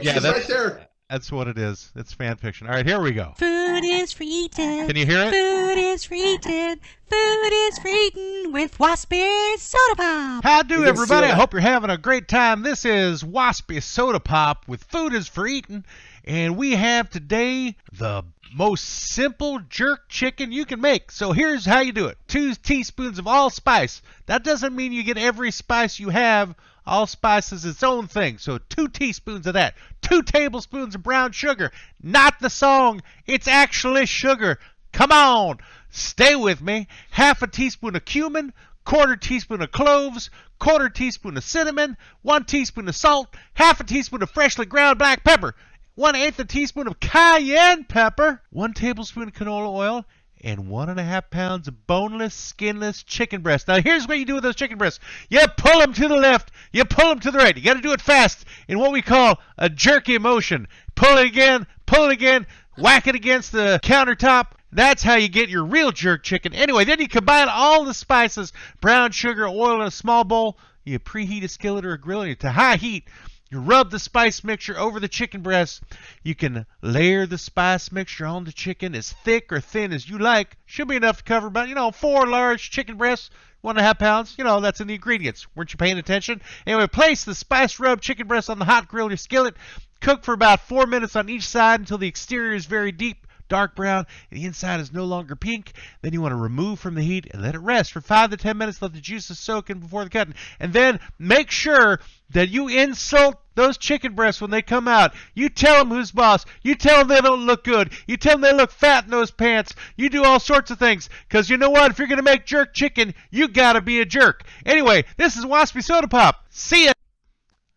yeah 0.00 0.14
She's 0.14 0.22
that's 0.22 0.38
right 0.38 0.46
there. 0.48 0.88
That's 1.08 1.30
what 1.30 1.46
it 1.46 1.56
is 1.58 1.92
it's 1.94 2.12
fan 2.12 2.36
fiction 2.36 2.66
all 2.66 2.74
right 2.74 2.86
here 2.86 3.00
we 3.00 3.12
go 3.12 3.32
Food 3.36 3.84
is 3.84 4.12
for 4.12 4.24
eating. 4.24 4.86
can 4.86 4.96
you 4.96 5.06
hear 5.06 5.22
it 5.26 5.30
Food 5.30 5.78
is 5.78 6.04
for 6.04 6.14
eating. 6.14 6.80
Food 7.08 7.50
is 7.52 7.78
for 7.78 7.88
eating 7.88 8.52
with 8.52 8.78
Waspy 8.78 9.56
Soda 9.58 9.94
Pop. 9.96 10.44
How 10.44 10.62
do 10.62 10.76
can 10.76 10.86
everybody? 10.86 11.26
I 11.26 11.34
hope 11.34 11.52
you're 11.52 11.60
having 11.60 11.90
a 11.90 11.98
great 11.98 12.28
time. 12.28 12.62
This 12.62 12.84
is 12.84 13.22
Waspy 13.22 13.82
Soda 13.82 14.20
Pop 14.20 14.66
with 14.66 14.82
Food 14.84 15.12
is 15.14 15.28
for 15.28 15.46
Eating, 15.46 15.84
and 16.24 16.56
we 16.56 16.72
have 16.72 17.10
today 17.10 17.76
the 17.92 18.24
most 18.54 18.84
simple 18.84 19.58
jerk 19.68 20.08
chicken 20.08 20.50
you 20.52 20.64
can 20.64 20.80
make. 20.80 21.10
So 21.10 21.32
here's 21.32 21.64
how 21.66 21.80
you 21.80 21.92
do 21.92 22.06
it: 22.06 22.18
two 22.28 22.54
teaspoons 22.54 23.18
of 23.18 23.26
allspice. 23.26 24.02
That 24.26 24.44
doesn't 24.44 24.74
mean 24.74 24.92
you 24.92 25.02
get 25.02 25.18
every 25.18 25.50
spice 25.50 26.00
you 26.00 26.08
have. 26.08 26.54
Allspice 26.86 27.52
is 27.52 27.64
its 27.64 27.82
own 27.82 28.06
thing. 28.06 28.38
So 28.38 28.58
two 28.58 28.88
teaspoons 28.88 29.46
of 29.46 29.54
that. 29.54 29.74
Two 30.02 30.22
tablespoons 30.22 30.94
of 30.94 31.02
brown 31.02 31.32
sugar. 31.32 31.72
Not 32.02 32.38
the 32.40 32.50
song. 32.50 33.02
It's 33.26 33.48
actually 33.48 34.06
sugar. 34.06 34.58
Come 34.96 35.12
on, 35.12 35.58
stay 35.90 36.36
with 36.36 36.62
me. 36.62 36.88
Half 37.10 37.42
a 37.42 37.46
teaspoon 37.46 37.96
of 37.96 38.06
cumin, 38.06 38.54
quarter 38.86 39.14
teaspoon 39.14 39.60
of 39.60 39.70
cloves, 39.70 40.30
quarter 40.58 40.88
teaspoon 40.88 41.36
of 41.36 41.44
cinnamon, 41.44 41.98
one 42.22 42.46
teaspoon 42.46 42.88
of 42.88 42.96
salt, 42.96 43.34
half 43.52 43.78
a 43.78 43.84
teaspoon 43.84 44.22
of 44.22 44.30
freshly 44.30 44.64
ground 44.64 44.98
black 44.98 45.22
pepper, 45.22 45.54
one 45.96 46.14
eighth 46.14 46.38
a 46.38 46.46
teaspoon 46.46 46.86
of 46.86 46.98
cayenne 46.98 47.84
pepper, 47.84 48.40
one 48.48 48.72
tablespoon 48.72 49.28
of 49.28 49.34
canola 49.34 49.68
oil, 49.68 50.06
and 50.42 50.68
one 50.68 50.88
and 50.88 51.00
a 51.00 51.04
half 51.04 51.30
pounds 51.30 51.68
of 51.68 51.86
boneless, 51.86 52.34
skinless 52.34 53.02
chicken 53.02 53.40
breast. 53.40 53.68
Now, 53.68 53.80
here's 53.80 54.06
what 54.06 54.18
you 54.18 54.24
do 54.24 54.34
with 54.34 54.42
those 54.42 54.56
chicken 54.56 54.78
breasts 54.78 55.00
you 55.30 55.40
pull 55.56 55.80
them 55.80 55.92
to 55.94 56.08
the 56.08 56.16
left, 56.16 56.52
you 56.72 56.84
pull 56.84 57.08
them 57.08 57.20
to 57.20 57.30
the 57.30 57.38
right. 57.38 57.56
You 57.56 57.62
got 57.62 57.74
to 57.74 57.80
do 57.80 57.92
it 57.92 58.00
fast 58.00 58.44
in 58.68 58.78
what 58.78 58.92
we 58.92 59.02
call 59.02 59.40
a 59.58 59.68
jerky 59.68 60.18
motion. 60.18 60.68
Pull 60.94 61.18
it 61.18 61.26
again, 61.26 61.66
pull 61.86 62.04
it 62.04 62.12
again, 62.12 62.46
whack 62.78 63.06
it 63.06 63.14
against 63.14 63.52
the 63.52 63.80
countertop. 63.82 64.48
That's 64.72 65.02
how 65.02 65.14
you 65.14 65.28
get 65.28 65.48
your 65.48 65.64
real 65.64 65.92
jerk 65.92 66.22
chicken. 66.22 66.52
Anyway, 66.52 66.84
then 66.84 67.00
you 67.00 67.08
combine 67.08 67.48
all 67.48 67.84
the 67.84 67.94
spices, 67.94 68.52
brown 68.80 69.12
sugar, 69.12 69.46
oil 69.46 69.80
in 69.80 69.86
a 69.86 69.90
small 69.90 70.24
bowl. 70.24 70.58
You 70.84 70.98
preheat 70.98 71.42
a 71.42 71.48
skillet 71.48 71.84
or 71.84 71.94
a 71.94 71.98
grill 71.98 72.34
to 72.34 72.50
high 72.50 72.76
heat. 72.76 73.04
You 73.48 73.60
rub 73.60 73.92
the 73.92 74.00
spice 74.00 74.42
mixture 74.42 74.76
over 74.76 74.98
the 74.98 75.06
chicken 75.06 75.40
breast. 75.40 75.80
You 76.24 76.34
can 76.34 76.66
layer 76.82 77.26
the 77.26 77.38
spice 77.38 77.92
mixture 77.92 78.26
on 78.26 78.42
the 78.42 78.52
chicken 78.52 78.92
as 78.96 79.12
thick 79.12 79.52
or 79.52 79.60
thin 79.60 79.92
as 79.92 80.08
you 80.08 80.18
like. 80.18 80.56
Should 80.66 80.88
be 80.88 80.96
enough 80.96 81.18
to 81.18 81.24
cover 81.24 81.46
about, 81.46 81.68
you 81.68 81.76
know, 81.76 81.92
four 81.92 82.26
large 82.26 82.70
chicken 82.70 82.96
breasts, 82.96 83.30
one 83.60 83.76
and 83.76 83.84
a 83.84 83.86
half 83.86 84.00
pounds. 84.00 84.34
You 84.36 84.42
know, 84.42 84.60
that's 84.60 84.80
in 84.80 84.88
the 84.88 84.94
ingredients. 84.94 85.46
Weren't 85.54 85.72
you 85.72 85.76
paying 85.76 85.96
attention? 85.96 86.42
Anyway, 86.66 86.88
place 86.88 87.24
the 87.24 87.36
spice 87.36 87.78
rubbed 87.78 88.02
chicken 88.02 88.26
breast 88.26 88.50
on 88.50 88.58
the 88.58 88.64
hot 88.64 88.88
grill 88.88 89.12
or 89.12 89.16
skillet. 89.16 89.54
Cook 90.00 90.24
for 90.24 90.34
about 90.34 90.60
four 90.60 90.86
minutes 90.86 91.14
on 91.14 91.28
each 91.28 91.46
side 91.46 91.78
until 91.78 91.98
the 91.98 92.08
exterior 92.08 92.52
is 92.52 92.66
very 92.66 92.90
deep 92.90 93.25
dark 93.48 93.74
brown, 93.74 94.06
and 94.30 94.40
the 94.40 94.46
inside 94.46 94.80
is 94.80 94.92
no 94.92 95.04
longer 95.04 95.36
pink. 95.36 95.72
Then 96.02 96.12
you 96.12 96.20
want 96.20 96.32
to 96.32 96.36
remove 96.36 96.78
from 96.78 96.94
the 96.94 97.02
heat 97.02 97.28
and 97.32 97.42
let 97.42 97.54
it 97.54 97.60
rest 97.60 97.92
for 97.92 98.00
five 98.00 98.30
to 98.30 98.36
ten 98.36 98.58
minutes. 98.58 98.80
Let 98.82 98.92
the 98.92 99.00
juices 99.00 99.38
soak 99.38 99.70
in 99.70 99.78
before 99.78 100.04
the 100.04 100.10
cutting, 100.10 100.34
and 100.60 100.72
then 100.72 101.00
make 101.18 101.50
sure 101.50 102.00
that 102.30 102.48
you 102.48 102.68
insult 102.68 103.36
those 103.54 103.78
chicken 103.78 104.14
breasts 104.14 104.40
when 104.40 104.50
they 104.50 104.62
come 104.62 104.88
out. 104.88 105.14
You 105.34 105.48
tell 105.48 105.78
them 105.78 105.96
who's 105.96 106.10
boss. 106.10 106.44
You 106.62 106.74
tell 106.74 106.98
them 106.98 107.08
they 107.08 107.20
don't 107.20 107.46
look 107.46 107.64
good. 107.64 107.92
You 108.06 108.16
tell 108.16 108.34
them 108.34 108.42
they 108.42 108.52
look 108.52 108.70
fat 108.70 109.04
in 109.04 109.10
those 109.10 109.30
pants. 109.30 109.74
You 109.96 110.08
do 110.10 110.24
all 110.24 110.40
sorts 110.40 110.70
of 110.70 110.78
things. 110.78 111.08
Because 111.28 111.48
you 111.48 111.56
know 111.56 111.70
what? 111.70 111.90
If 111.90 111.98
you're 111.98 112.08
going 112.08 112.18
to 112.18 112.22
make 112.22 112.44
jerk 112.44 112.74
chicken, 112.74 113.14
you 113.30 113.48
got 113.48 113.74
to 113.74 113.80
be 113.80 114.00
a 114.00 114.04
jerk. 114.04 114.42
Anyway, 114.66 115.04
this 115.16 115.36
is 115.36 115.44
Waspy 115.44 115.82
Soda 115.82 116.08
Pop. 116.08 116.44
See 116.50 116.86
ya. 116.86 116.92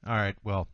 All 0.05 0.15
right, 0.15 0.35
well, 0.43 0.67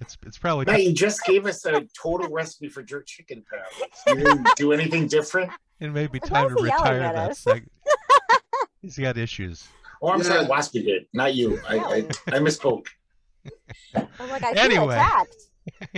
it's 0.00 0.16
it's 0.26 0.38
probably 0.38 0.64
Matt, 0.66 0.82
you 0.82 0.92
just 0.92 1.24
gave 1.24 1.46
us 1.46 1.64
a 1.66 1.86
total 2.00 2.28
recipe 2.30 2.68
for 2.68 2.82
jerk 2.82 3.06
chicken 3.06 3.44
patties. 3.50 3.94
You 4.06 4.14
didn't 4.24 4.48
do 4.56 4.72
anything 4.72 5.06
different? 5.06 5.50
it 5.80 5.92
may 5.92 6.06
be 6.06 6.20
time 6.20 6.48
to 6.48 6.62
retire 6.62 7.00
at 7.00 7.14
that 7.14 7.36
segment. 7.36 7.72
He's 8.82 8.98
got 8.98 9.16
issues. 9.18 9.66
Oh, 10.02 10.08
I'm 10.10 10.18
Yeah. 10.20 10.24
sorry, 10.24 10.46
Waspy 10.46 10.84
did, 10.84 11.06
not 11.12 11.34
you. 11.34 11.60
I, 11.68 11.76
I, 11.78 11.96
I 12.28 12.38
misspoke. 12.38 12.86
I'm 13.94 14.28
like, 14.30 14.42
I 14.42 14.52
Anyway. 14.52 14.94
attacked. 14.94 15.34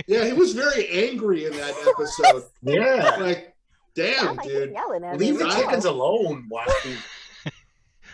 Yeah, 0.07 0.25
he 0.25 0.33
was 0.33 0.53
very 0.53 0.87
angry 0.89 1.45
in 1.45 1.53
that 1.53 1.73
episode. 1.87 2.43
Yeah. 2.61 3.15
like, 3.19 3.55
damn, 3.95 4.25
Sound 4.35 4.39
dude. 4.43 4.75
Leave 5.15 5.39
the 5.39 5.49
chickens 5.49 5.85
alone, 5.85 6.47
Waspy. 6.51 6.97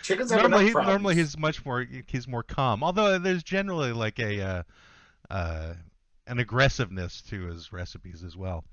Chickens 0.02 0.30
have 0.30 0.42
normally, 0.42 0.68
enough 0.70 0.82
he, 0.84 0.88
normally 0.90 1.14
he's 1.16 1.36
much 1.36 1.64
more 1.66 1.86
he's 2.06 2.26
more 2.26 2.42
calm. 2.42 2.82
Although 2.82 3.18
there's 3.18 3.42
generally 3.42 3.92
like 3.92 4.18
a 4.18 4.40
uh, 4.40 4.62
uh, 5.30 5.74
an 6.26 6.38
aggressiveness 6.38 7.22
to 7.22 7.46
his 7.46 7.72
recipes 7.72 8.22
as 8.24 8.36
well. 8.36 8.64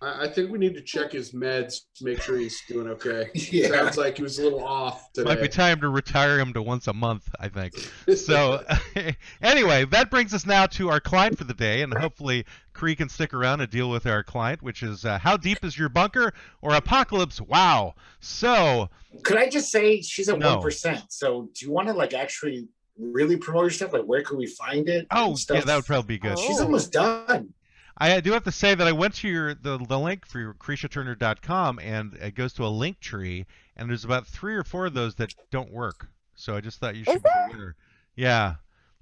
I, 0.00 0.24
I 0.24 0.28
think 0.28 0.50
we 0.50 0.58
need 0.58 0.74
to 0.74 0.82
check 0.82 1.12
his 1.12 1.32
meds 1.32 1.80
to 1.96 2.04
make 2.04 2.20
sure 2.20 2.36
he's 2.38 2.60
doing 2.68 2.88
okay. 2.88 3.30
Yeah. 3.34 3.68
Sounds 3.68 3.96
like 3.96 4.16
he 4.16 4.22
was 4.22 4.38
a 4.38 4.44
little 4.44 4.64
off 4.64 5.12
today. 5.12 5.28
Might 5.28 5.42
be 5.42 5.48
time 5.48 5.80
to 5.80 5.88
retire 5.88 6.38
him 6.38 6.52
to 6.54 6.62
once 6.62 6.86
a 6.88 6.92
month, 6.92 7.28
I 7.38 7.48
think. 7.48 7.74
So 8.16 8.64
anyway, 9.42 9.84
that 9.86 10.10
brings 10.10 10.32
us 10.34 10.46
now 10.46 10.66
to 10.66 10.88
our 10.90 11.00
client 11.00 11.36
for 11.38 11.44
the 11.44 11.54
day, 11.54 11.82
and 11.82 11.92
hopefully 11.92 12.44
Cree 12.72 12.94
can 12.94 13.08
stick 13.08 13.34
around 13.34 13.60
and 13.60 13.70
deal 13.70 13.90
with 13.90 14.06
our 14.06 14.22
client, 14.22 14.62
which 14.62 14.82
is 14.82 15.04
uh, 15.04 15.18
how 15.18 15.36
deep 15.36 15.64
is 15.64 15.78
your 15.78 15.88
bunker 15.88 16.32
or 16.60 16.74
apocalypse? 16.74 17.40
Wow. 17.40 17.94
So 18.20 18.88
Could 19.22 19.38
I 19.38 19.48
just 19.48 19.70
say 19.70 20.00
she's 20.02 20.28
at 20.28 20.38
No. 20.38 20.58
one 20.58 20.70
So 21.08 21.48
do 21.54 21.66
you 21.66 21.72
want 21.72 21.88
to 21.88 21.94
like 21.94 22.14
actually 22.14 22.68
really 22.98 23.36
promote 23.36 23.62
your 23.64 23.70
stuff? 23.70 23.92
Like 23.92 24.04
where 24.04 24.22
could 24.22 24.38
we 24.38 24.46
find 24.46 24.88
it? 24.88 25.06
oh 25.10 25.34
stuff? 25.34 25.58
yeah, 25.58 25.64
that 25.64 25.76
would 25.76 25.86
probably 25.86 26.16
be 26.16 26.18
good. 26.18 26.36
Oh. 26.38 26.46
She's 26.46 26.60
almost 26.60 26.92
done. 26.92 27.54
I 27.98 28.20
do 28.20 28.32
have 28.32 28.44
to 28.44 28.52
say 28.52 28.74
that 28.74 28.86
I 28.86 28.92
went 28.92 29.14
to 29.16 29.28
your 29.28 29.54
the, 29.54 29.78
the 29.78 29.98
link 29.98 30.26
for 30.26 30.40
your 30.40 30.54
KreeshaTurner.com 30.54 31.78
and 31.78 32.14
it 32.14 32.34
goes 32.34 32.52
to 32.54 32.64
a 32.64 32.68
link 32.68 33.00
tree 33.00 33.46
and 33.76 33.88
there's 33.88 34.04
about 34.04 34.26
three 34.26 34.54
or 34.54 34.64
four 34.64 34.86
of 34.86 34.94
those 34.94 35.14
that 35.16 35.34
don't 35.50 35.70
work. 35.72 36.08
So 36.34 36.56
I 36.56 36.60
just 36.60 36.80
thought 36.80 36.94
you 36.96 37.02
Is 37.02 37.12
should 37.12 37.22
be 37.22 37.28
there? 37.34 37.48
aware. 37.54 37.76
Yeah. 38.16 38.54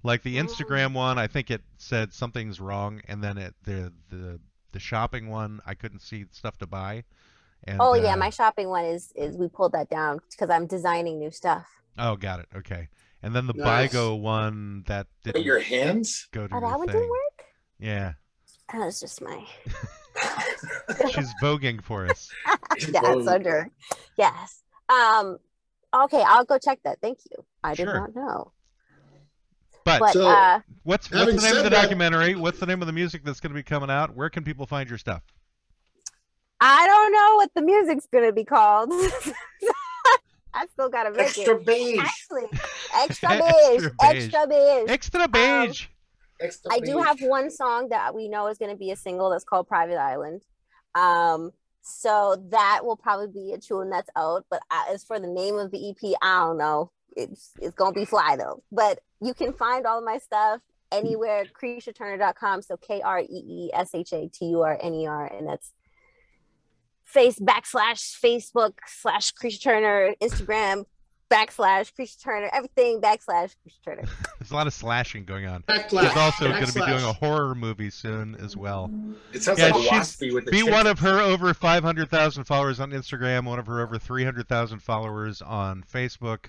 Like 0.03 0.23
the 0.23 0.39
Oh. 0.39 0.45
Instagram 0.45 0.93
one, 0.95 1.19
I 1.19 1.27
think 1.29 1.51
it 1.51 1.63
said 1.79 2.13
something's 2.13 2.61
wrong 2.61 3.01
and 3.07 3.23
then 3.23 3.39
it 3.39 3.55
the 3.65 3.93
the 4.11 4.41
the 4.73 4.79
shopping 4.81 5.29
one, 5.29 5.61
I 5.67 5.75
couldn't 5.75 6.01
see 6.01 6.27
stuff 6.31 6.59
to 6.59 6.67
buy. 6.67 7.05
And, 7.65 7.79
Oh 7.81 7.95
yeah, 7.95 8.15
uh, 8.15 8.17
my 8.17 8.31
shopping 8.31 8.69
one 8.69 8.85
is 8.85 9.13
is 9.15 9.37
we 9.37 9.49
pulled 9.49 9.73
that 9.73 9.89
down 9.89 10.21
because 10.31 10.51
I'm 10.51 10.67
designing 10.67 11.19
new 11.19 11.31
stuff. 11.31 11.67
Oh, 11.99 12.17
got 12.17 12.41
it. 12.41 12.47
Okay. 12.57 12.89
And 13.23 13.35
then 13.37 13.47
the 13.47 13.53
Nice. 13.53 13.93
Bigo 13.93 14.19
one 14.19 14.85
that 14.87 15.07
didn't 15.25 15.43
your 15.45 15.59
hands? 15.61 16.29
go 16.33 16.47
to 16.47 16.55
Oh, 16.55 16.59
your 16.61 16.69
that 16.71 16.79
one 16.79 16.87
thing. 16.89 16.97
didn't 16.97 17.11
work. 17.11 17.45
Yeah. 17.79 18.13
That 18.73 18.79
was 18.87 19.01
just 19.01 19.21
my 19.21 19.45
She's 21.13 21.33
voguing 21.43 21.83
for 21.83 22.07
us. 22.07 22.31
yeah, 22.89 23.01
Vogue. 23.01 23.25
so 23.25 23.39
dirty. 23.39 23.71
Yes. 24.17 24.63
Um. 24.89 25.39
Okay, 25.93 26.23
I'll 26.27 26.45
go 26.45 26.57
check 26.59 26.79
that. 26.85 26.99
Thank 27.01 27.19
you. 27.31 27.45
I 27.65 27.75
did 27.75 27.85
Sure. 27.85 27.95
not 27.95 28.15
know. 28.15 28.53
But 29.85 29.99
But 30.01 30.13
So- 30.13 30.29
uh, 30.29 30.61
What's 30.85 31.11
what's 31.11 31.35
the 31.35 31.41
name 31.49 31.57
of 31.57 31.65
the 31.65 31.71
that- 31.71 31.83
documentary? 31.83 32.35
What's 32.37 32.59
the 32.61 32.67
name 32.67 32.81
of 32.81 32.87
the 32.87 32.93
music 32.93 33.25
that's 33.25 33.41
going 33.41 33.51
to 33.51 33.55
be 33.59 33.63
coming 33.63 33.91
out? 33.91 34.15
Where 34.15 34.31
can 34.31 34.45
people 34.45 34.67
find 34.67 34.89
your 34.89 34.99
stuff? 34.99 35.23
I 36.61 36.87
don't 36.87 37.13
know 37.13 37.37
what 37.37 37.51
the 37.55 37.63
music's 37.63 38.07
gonna 38.13 38.33
be 38.33 38.45
called. 38.45 38.91
I 40.55 40.67
still 40.73 40.89
gotta 40.89 41.11
make 41.11 41.21
Extra 41.21 41.57
it. 41.57 41.67
beige. 41.67 41.99
Actually, 41.99 42.43
extra 42.97 43.31
Extra 43.33 43.39
beige, 43.39 43.83
beige. 43.83 44.91
extra 44.91 45.29
beige. 45.29 45.87
Extra 46.41 46.71
beige. 46.71 46.73
I 46.73 46.79
do 46.81 46.99
have 46.99 47.21
one 47.21 47.51
song 47.51 47.89
that 47.91 48.15
we 48.15 48.29
know 48.29 48.47
is 48.49 48.59
going 48.59 48.71
to 48.71 48.77
be 48.77 48.91
a 48.91 48.97
single 48.97 49.29
that's 49.31 49.45
called 49.45 49.69
Private 49.69 49.99
Island. 49.99 50.43
Um, 50.95 51.53
so 51.83 52.43
that 52.51 52.81
will 52.85 52.97
probably 52.97 53.29
be 53.29 53.53
a 53.53 53.59
tune 53.59 53.91
that's 53.91 54.11
out. 54.17 54.45
But 54.51 54.61
uh, 54.71 54.85
as 54.93 55.05
for 55.05 55.21
the 55.21 55.27
name 55.27 55.57
of 55.59 55.71
the 55.71 55.91
EP, 55.91 56.15
I 56.23 56.41
don't 56.47 56.59
know. 56.59 56.91
It's 57.17 57.53
it's 57.61 57.75
gonna 57.75 57.93
be 57.93 58.05
fly 58.05 58.37
though. 58.37 58.63
But 58.71 59.01
you 59.21 59.35
can 59.35 59.53
find 59.53 59.87
all 59.87 59.99
of 59.99 60.05
my 60.05 60.19
stuff 60.19 60.61
anywhere. 60.93 61.45
KreeshaTurner.com. 61.61 62.63
So 62.63 62.77
K 62.77 63.01
R 63.03 63.21
E 63.21 63.27
E 63.29 63.71
S 63.75 63.95
H 63.95 64.13
A 64.13 64.29
T 64.29 64.47
U 64.47 64.63
R 64.63 64.79
N 64.81 64.95
E 64.95 65.07
R, 65.07 65.27
and 65.27 65.47
that's 65.49 65.73
face 67.13 67.39
backslash 67.39 68.19
Facebook 68.21 68.73
slash 68.87 69.33
Kreesha 69.35 69.63
Turner, 69.63 70.15
Instagram 70.23 70.85
backslash 71.31 71.93
Kreesha 71.99 72.21
Turner, 72.23 72.51
everything 72.53 73.01
backslash 73.01 73.55
Kreesha 73.65 73.85
Turner. 73.85 74.03
There's 74.39 74.51
a 74.51 74.55
lot 74.55 74.67
of 74.67 74.75
slashing 74.75 75.25
going 75.25 75.47
on. 75.47 75.63
Backlash. 75.63 76.09
She's 76.09 76.17
also 76.17 76.49
going 76.51 76.67
to 76.67 76.73
be 76.75 76.81
doing 76.87 77.05
a 77.05 77.13
horror 77.13 77.55
movie 77.55 77.91
soon 77.91 78.35
as 78.37 78.57
well. 78.57 78.91
It 79.33 79.43
sounds 79.43 79.59
Yeah, 79.61 79.69
like 79.69 79.83
she's- 79.85 80.17
Waspy 80.17 80.35
with 80.35 80.45
the 80.47 80.51
Be 80.51 80.59
chicken. 80.59 80.73
one 80.73 80.87
of 80.87 80.99
her 81.01 81.21
over 81.21 81.55
500,000 81.55 82.45
followers 82.45 82.81
on 82.81 82.91
Instagram, 82.91 83.45
one 83.47 83.59
of 83.61 83.67
her 83.67 83.81
over 83.81 83.97
300,000 83.99 84.81
followers 84.81 85.41
on 85.41 85.83
Facebook, 85.85 86.47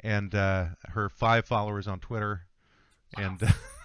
and 0.00 0.34
uh, 0.34 0.66
her 0.88 1.08
five 1.08 1.44
followers 1.46 1.86
on 1.86 2.00
Twitter, 2.00 2.46
and 3.16 3.38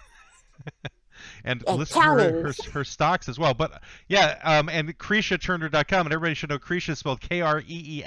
and 1.48 1.64
And 1.66 1.78
listen 1.78 2.00
to 2.02 2.08
her, 2.08 2.42
her, 2.42 2.52
her 2.72 2.84
stocks 2.84 3.28
as 3.28 3.38
well. 3.38 3.54
But 3.54 3.82
yeah, 4.08 4.38
um, 4.44 4.68
and 4.68 4.96
KreeshaTurner.com, 4.96 6.06
and 6.06 6.12
everybody 6.12 6.34
should 6.34 6.50
know 6.50 6.58
Kreesha 6.58 6.90
is 6.90 6.98
spelled 7.00 7.20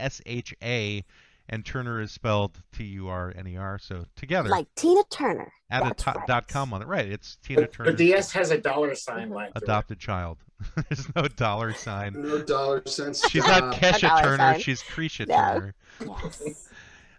K-R-E-E-S-H-A, 0.01 1.03
and 1.49 1.65
Turner 1.65 1.99
is 2.01 2.11
spelled 2.11 2.61
T-U-R-N-E-R. 2.73 3.79
So 3.79 4.05
together 4.15 4.49
Like 4.49 4.67
Tina 4.75 5.01
Turner. 5.09 5.51
add 5.69 5.85
a 5.85 5.93
to- 5.93 6.11
right. 6.11 6.27
dot 6.27 6.47
com 6.47 6.73
on 6.73 6.81
it. 6.81 6.87
Right, 6.87 7.07
it's 7.11 7.37
Tina 7.43 7.61
But, 7.61 7.73
Turner. 7.73 7.89
but 7.91 7.97
the 7.97 8.13
S 8.13 8.31
has 8.31 8.51
a 8.51 8.57
dollar 8.57 8.95
sign 8.95 9.29
Mhm. 9.29 9.33
line. 9.35 9.51
it. 9.55 9.63
adopted 9.63 9.99
child. 9.99 10.37
There's 10.89 11.13
no 11.15 11.27
dollar 11.27 11.73
sign. 11.73 12.13
No 12.21 12.41
dollar 12.43 12.83
cents. 12.85 13.27
She's 13.29 13.45
not 13.45 13.73
Kesha 13.81 14.21
Turner. 14.21 14.37
sign. 14.37 14.59
She's 14.59 14.81
Kreesha 14.83 15.27
No. 15.27 15.35
Turner. 15.35 15.75
Yes. 16.23 16.69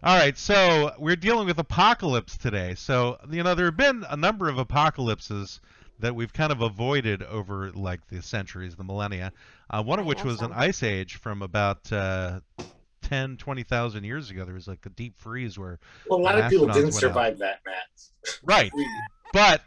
All 0.05 0.17
right, 0.19 0.37
so 0.37 0.93
we're 0.99 1.15
dealing 1.17 1.47
with 1.47 1.59
apocalypse 1.59 2.37
today. 2.37 2.75
So 2.75 3.19
you 3.31 3.43
know 3.43 3.55
there 3.55 3.67
have 3.67 3.77
been 3.77 4.05
a 4.09 4.17
number 4.17 4.49
of 4.49 4.59
apocalypses 4.59 5.61
that 6.03 6.15
we've 6.15 6.33
kind 6.33 6.53
of 6.53 6.61
avoided 6.61 7.23
over 7.23 7.71
like 7.73 8.07
the 8.09 8.21
centuries, 8.21 8.77
the 8.77 8.85
millennia. 8.85 9.33
Uh, 9.71 9.83
one 9.83 9.99
of 9.99 10.05
which 10.07 10.23
was 10.25 10.43
an 10.43 10.53
ice 10.53 10.83
age 10.83 11.17
from 11.17 11.41
about 11.43 11.91
uh, 11.93 12.41
10, 13.03 13.37
20,000 13.39 14.05
years 14.05 14.31
ago. 14.31 14.45
There 14.45 14.55
was 14.55 14.69
like 14.69 14.85
a 14.85 14.91
deep 14.91 15.19
freeze 15.19 15.59
where 15.59 15.79
Well, 16.09 16.21
a 16.21 16.23
lot 16.23 16.39
of 16.39 16.51
people 16.51 16.67
didn't 16.67 16.87
out. 16.89 16.95
survive 16.95 17.39
that, 17.39 17.61
Matt. 17.65 18.39
right, 18.45 18.71
but 19.33 19.63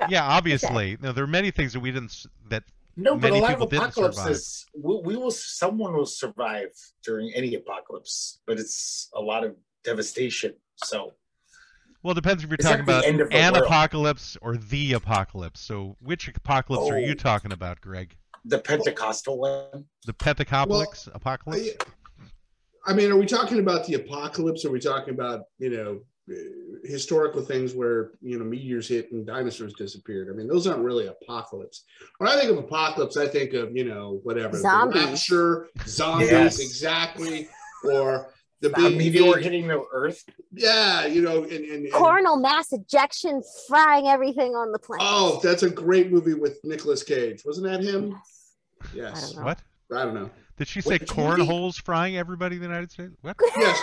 Yeah, 0.00 0.06
yeah, 0.08 0.24
obviously 0.24 0.90
you 0.90 0.98
know, 1.00 1.12
there 1.12 1.24
are 1.24 1.28
many 1.28 1.50
things 1.50 1.72
that 1.72 1.80
we 1.80 1.92
didn't 1.92 2.26
that 2.48 2.64
No, 2.96 3.14
but 3.14 3.22
Many 3.28 3.38
a 3.38 3.42
lot 3.42 3.48
people 3.50 3.64
of 3.64 3.70
didn't 3.70 3.84
apocalypses, 3.84 4.66
we, 4.74 5.00
we 5.04 5.16
will. 5.16 5.30
Someone 5.30 5.94
will 5.96 6.06
survive 6.06 6.70
during 7.04 7.32
any 7.34 7.54
apocalypse, 7.54 8.40
but 8.46 8.58
it's 8.58 9.10
a 9.14 9.20
lot 9.20 9.44
of 9.44 9.54
devastation. 9.84 10.54
So 10.76 11.12
Well, 12.04 12.12
it 12.12 12.16
depends 12.16 12.44
if 12.44 12.50
you're 12.50 12.56
It's 12.56 12.64
talking 12.68 12.82
about 12.82 13.06
end 13.06 13.22
of 13.22 13.30
the 13.30 13.36
an 13.36 13.54
world. 13.54 13.64
apocalypse 13.64 14.36
or 14.42 14.58
the 14.58 14.92
apocalypse. 14.92 15.58
So, 15.60 15.96
which 16.00 16.28
apocalypse 16.28 16.90
are 16.90 16.98
you 17.00 17.12
Oh. 17.12 17.14
talking 17.14 17.50
about, 17.50 17.80
Greg? 17.80 18.14
the 18.44 18.58
Pentecostal 18.58 19.38
one. 19.38 19.86
The 20.04 20.12
Pentecopolis 20.12 21.08
apocalypse? 21.14 21.66
I 22.86 22.92
mean, 22.92 23.10
are 23.10 23.16
we 23.16 23.24
talking 23.24 23.58
about 23.58 23.86
the 23.86 23.94
apocalypse? 23.94 24.66
Are 24.66 24.70
we 24.70 24.78
talking 24.80 25.14
about 25.14 25.44
you 25.58 25.70
know 25.70 26.00
uh, 26.30 26.34
historical 26.84 27.40
things 27.40 27.72
where 27.72 28.10
you 28.20 28.38
know 28.38 28.44
meteors 28.44 28.86
hit 28.86 29.10
and 29.12 29.26
dinosaurs 29.26 29.72
disappeared? 29.72 30.28
I 30.30 30.36
mean, 30.36 30.46
those 30.46 30.66
aren't 30.66 30.82
really 30.84 31.06
apocalypse. 31.06 31.84
When 32.18 32.28
I 32.28 32.36
think 32.38 32.50
of 32.50 32.58
apocalypse, 32.58 33.16
I 33.16 33.28
think 33.28 33.54
of 33.54 33.74
you 33.74 33.84
know 33.86 34.20
whatever 34.24 34.58
Zombies. 34.58 35.00
the 35.02 35.08
rapture, 35.08 35.68
zombies, 35.88 36.30
Yes. 36.30 36.58
exactly, 36.60 37.48
or 37.82 38.33
the 38.68 38.74
A 38.74 38.88
big 38.90 38.96
meteor 38.98 39.34
big- 39.34 39.42
hitting 39.44 39.68
the 39.68 39.84
Earth. 39.92 40.24
Yeah, 40.52 41.06
you 41.06 41.22
know, 41.22 41.42
and, 41.44 41.52
and, 41.52 41.84
and 41.84 41.92
Coronal 41.92 42.36
mass 42.36 42.72
ejection 42.72 43.42
frying 43.68 44.06
everything 44.08 44.52
on 44.54 44.72
the 44.72 44.78
planet. 44.78 45.06
oh, 45.08 45.40
that's 45.42 45.62
a 45.62 45.70
great 45.70 46.10
movie 46.12 46.34
with 46.34 46.58
Nicolas 46.64 47.02
Cage, 47.02 47.42
wasn't 47.44 47.66
that 47.66 47.80
him? 47.82 48.10
Yes. 48.94 48.94
Yes, 48.94 49.36
I. 49.38 49.42
What? 49.44 49.58
I 49.94 50.04
don't 50.04 50.14
know. 50.14 50.30
Did 50.56 50.68
she 50.68 50.80
say 50.80 50.98
cornholes 50.98 51.76
frying 51.78 52.16
everybody 52.16 52.56
in 52.56 52.62
the 52.62 52.68
United 52.68 52.90
States? 52.90 53.12
What? 53.22 53.36
Yes. 53.56 53.80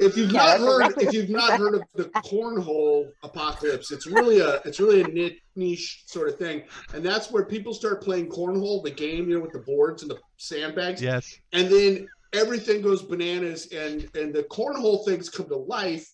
If 0.00 0.16
you've 0.16 0.32
Yeah, 0.32 0.42
not 0.44 0.58
heard, 0.58 0.80
exactly 0.82 1.06
if 1.06 1.12
you've 1.14 1.30
not 1.30 1.56
heard 1.58 1.74
of 1.76 1.82
the 1.94 2.04
cornhole 2.04 3.10
apocalypse, 3.22 3.92
it's 3.92 4.08
really 4.08 4.40
a, 4.40 4.54
it's 4.64 4.80
really 4.80 5.02
a 5.02 5.30
niche 5.54 6.02
sort 6.06 6.28
of 6.28 6.36
thing, 6.36 6.64
and 6.94 7.04
that's 7.06 7.30
where 7.30 7.44
people 7.44 7.72
start 7.72 8.02
playing 8.02 8.28
cornhole, 8.28 8.82
the 8.82 8.90
game, 8.90 9.28
you 9.28 9.36
know, 9.36 9.40
with 9.40 9.52
the 9.52 9.60
boards 9.60 10.02
and 10.02 10.10
the 10.10 10.18
sandbags, 10.36 11.00
Yes. 11.00 11.38
and 11.52 11.68
then 11.68 12.08
everything 12.32 12.82
goes 12.82 13.02
bananas, 13.02 13.68
and 13.72 14.08
and 14.14 14.34
the 14.34 14.42
cornhole 14.44 15.04
things 15.04 15.28
come 15.30 15.48
to 15.48 15.56
life. 15.56 16.08